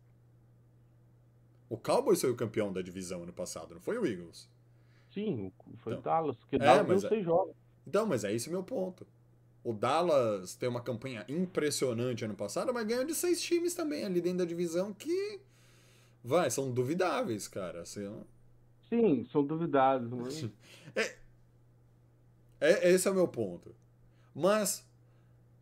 O 1.70 1.78
Cowboys 1.78 2.22
foi 2.22 2.32
o 2.32 2.36
campeão 2.36 2.72
da 2.72 2.82
divisão 2.82 3.24
ano 3.24 3.34
passado, 3.34 3.74
não 3.76 3.82
foi 3.82 3.98
o 3.98 4.06
Eagles. 4.08 4.50
Sim, 5.14 5.52
foi 5.80 5.94
Então. 5.94 6.00
o 6.00 6.04
Dallas. 6.04 6.36
Porque 6.38 6.56
É, 6.56 6.60
Dallas 6.60 6.88
mas 6.88 7.04
é- 7.04 7.10
seis 7.10 7.26
jogos. 7.26 7.54
Então, 7.86 8.06
mas 8.06 8.24
é 8.24 8.34
esse 8.34 8.48
o 8.48 8.52
meu 8.52 8.64
ponto. 8.64 9.06
O 9.68 9.74
Dallas 9.74 10.56
tem 10.56 10.70
uma 10.70 10.80
campanha 10.80 11.26
impressionante 11.28 12.24
ano 12.24 12.36
passado, 12.36 12.74
mas 12.74 12.88
ganhou 12.88 13.04
de 13.04 13.14
seis 13.14 13.42
times 13.42 13.76
também 13.76 14.06
ali 14.06 14.22
dentro 14.22 14.38
da 14.38 14.46
divisão 14.46 14.94
que. 14.94 15.42
Vai, 16.24 16.50
são 16.50 16.72
duvidáveis, 16.72 17.50
cara. 17.50 17.82
Assim. 17.82 18.10
Sim, 18.88 19.26
são 19.30 19.44
duvidados. 19.44 20.10
Mas... 20.10 20.50
é, 22.62 22.92
esse 22.92 23.10
é 23.10 23.12
o 23.12 23.14
meu 23.14 23.28
ponto. 23.28 23.76
Mas, 24.34 24.88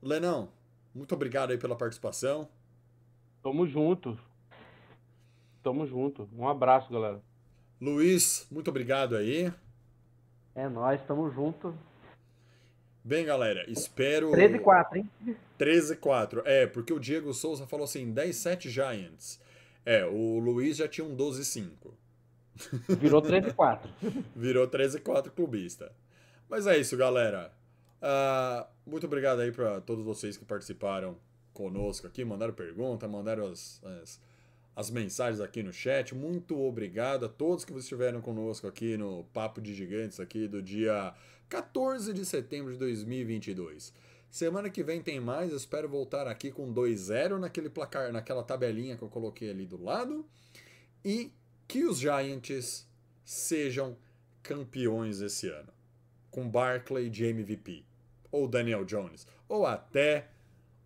Lenão, 0.04 0.50
muito 0.94 1.16
obrigado 1.16 1.50
aí 1.50 1.58
pela 1.58 1.76
participação. 1.76 2.48
Tamo 3.42 3.66
junto. 3.66 4.20
Tamo 5.64 5.84
junto. 5.88 6.30
Um 6.38 6.48
abraço, 6.48 6.94
galera. 6.94 7.20
Luiz, 7.82 8.46
muito 8.52 8.68
obrigado 8.70 9.16
aí. 9.16 9.52
é 10.54 10.70
nóis, 10.70 11.02
tamo 11.08 11.28
junto. 11.32 11.76
Bem, 13.08 13.24
galera, 13.24 13.64
espero. 13.70 14.32
13 14.32 14.56
e 14.56 14.60
4, 14.60 14.98
hein? 14.98 15.10
13 15.60 15.94
e 15.94 15.96
4. 15.96 16.42
É, 16.44 16.66
porque 16.66 16.92
o 16.92 17.00
Diego 17.00 17.32
Souza 17.36 17.68
falou 17.68 17.84
assim: 17.84 18.12
10-7 18.12 18.68
Giants. 18.68 19.40
É, 19.86 20.04
o 20.08 20.40
Luiz 20.40 20.78
já 20.78 20.88
tinha 20.88 21.06
um 21.06 21.14
12 21.14 21.44
e 21.44 21.46
5. 21.46 21.94
Virou 23.00 23.22
13 23.22 23.50
e 23.50 23.54
4. 23.54 23.92
Virou 24.36 24.68
13 24.68 24.98
e 24.98 25.02
4 25.02 25.32
clubista. 25.34 25.92
Mas 26.50 26.66
é 26.66 26.80
isso, 26.80 26.98
galera. 26.98 27.54
Ah, 28.02 28.66
muito 28.88 29.06
obrigado 29.06 29.42
aí 29.42 29.52
para 29.52 29.80
todos 29.82 30.04
vocês 30.04 30.36
que 30.36 30.44
participaram 30.44 31.16
conosco 31.54 32.08
aqui, 32.08 32.26
mandaram 32.26 32.56
pergunta, 32.56 33.08
mandaram 33.08 33.46
as, 33.46 33.84
as, 34.02 34.20
as 34.76 34.90
mensagens 34.90 35.40
aqui 35.40 35.62
no 35.62 35.72
chat. 35.72 36.16
Muito 36.16 36.60
obrigado 36.60 37.28
a 37.28 37.30
todos 37.30 37.66
que 37.66 37.74
estiveram 37.74 38.20
conosco 38.20 38.66
aqui 38.66 38.98
no 38.98 39.26
Papo 39.26 39.62
de 39.62 39.76
Gigantes 39.76 40.20
aqui 40.20 40.48
do 40.48 40.60
dia 40.60 41.14
14 41.50 42.14
de 42.14 42.26
setembro 42.26 42.74
de 42.74 42.80
2022. 42.80 43.94
Semana 44.30 44.70
que 44.70 44.84
vem 44.84 45.02
tem 45.02 45.20
mais, 45.20 45.54
espero 45.54 45.88
voltar 45.88 46.28
aqui 46.28 46.52
com 46.52 46.74
2-0 46.74 47.40
naquele 47.40 47.70
placar, 47.70 48.12
naquela 48.12 48.44
tabelinha 48.44 48.98
que 48.98 49.04
eu 49.04 49.10
coloquei 49.10 49.50
ali 49.50 49.66
do 49.66 49.82
lado. 49.82 50.26
E 51.04 51.32
que 51.68 51.86
os 51.86 52.00
Giants 52.00 52.88
sejam 53.24 53.98
campeões 54.44 55.22
esse 55.22 55.48
ano. 55.48 55.72
Com 56.30 56.50
Barkley 56.50 57.10
de 57.10 57.26
MVP. 57.26 57.86
Ou 58.32 58.48
Daniel 58.48 58.84
Jones. 58.84 59.26
Ou 59.48 59.66
até. 59.66 60.30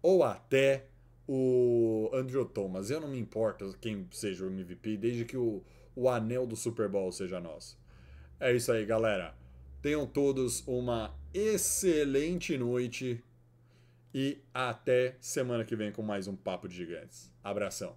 Ou 0.02 0.24
até 0.24 0.86
o 1.28 2.10
Andrew 2.14 2.46
Thomas. 2.46 2.90
Eu 2.90 3.00
não 3.00 3.08
me 3.08 3.20
importo 3.20 3.76
quem 3.80 4.08
seja 4.12 4.46
o 4.46 4.48
MVP, 4.48 4.98
desde 4.98 5.26
que 5.26 5.38
o, 5.38 5.64
o 5.96 6.10
anel 6.10 6.46
do 6.48 6.56
Super 6.56 6.88
Bowl 6.90 7.12
seja 7.12 7.40
nosso. 7.40 7.78
É 8.40 8.54
isso 8.54 8.72
aí, 8.72 8.86
galera. 8.86 9.36
Tenham 9.82 10.06
todos 10.06 10.62
uma 10.68 11.16
excelente 11.34 12.58
noite. 12.58 13.24
E 14.14 14.40
até 14.54 15.16
semana 15.22 15.64
que 15.64 15.76
vem 15.76 15.92
com 15.92 16.02
mais 16.02 16.28
um 16.28 16.36
Papo 16.36 16.68
de 16.68 16.76
Gigantes. 16.76 17.32
Abração. 17.44 17.96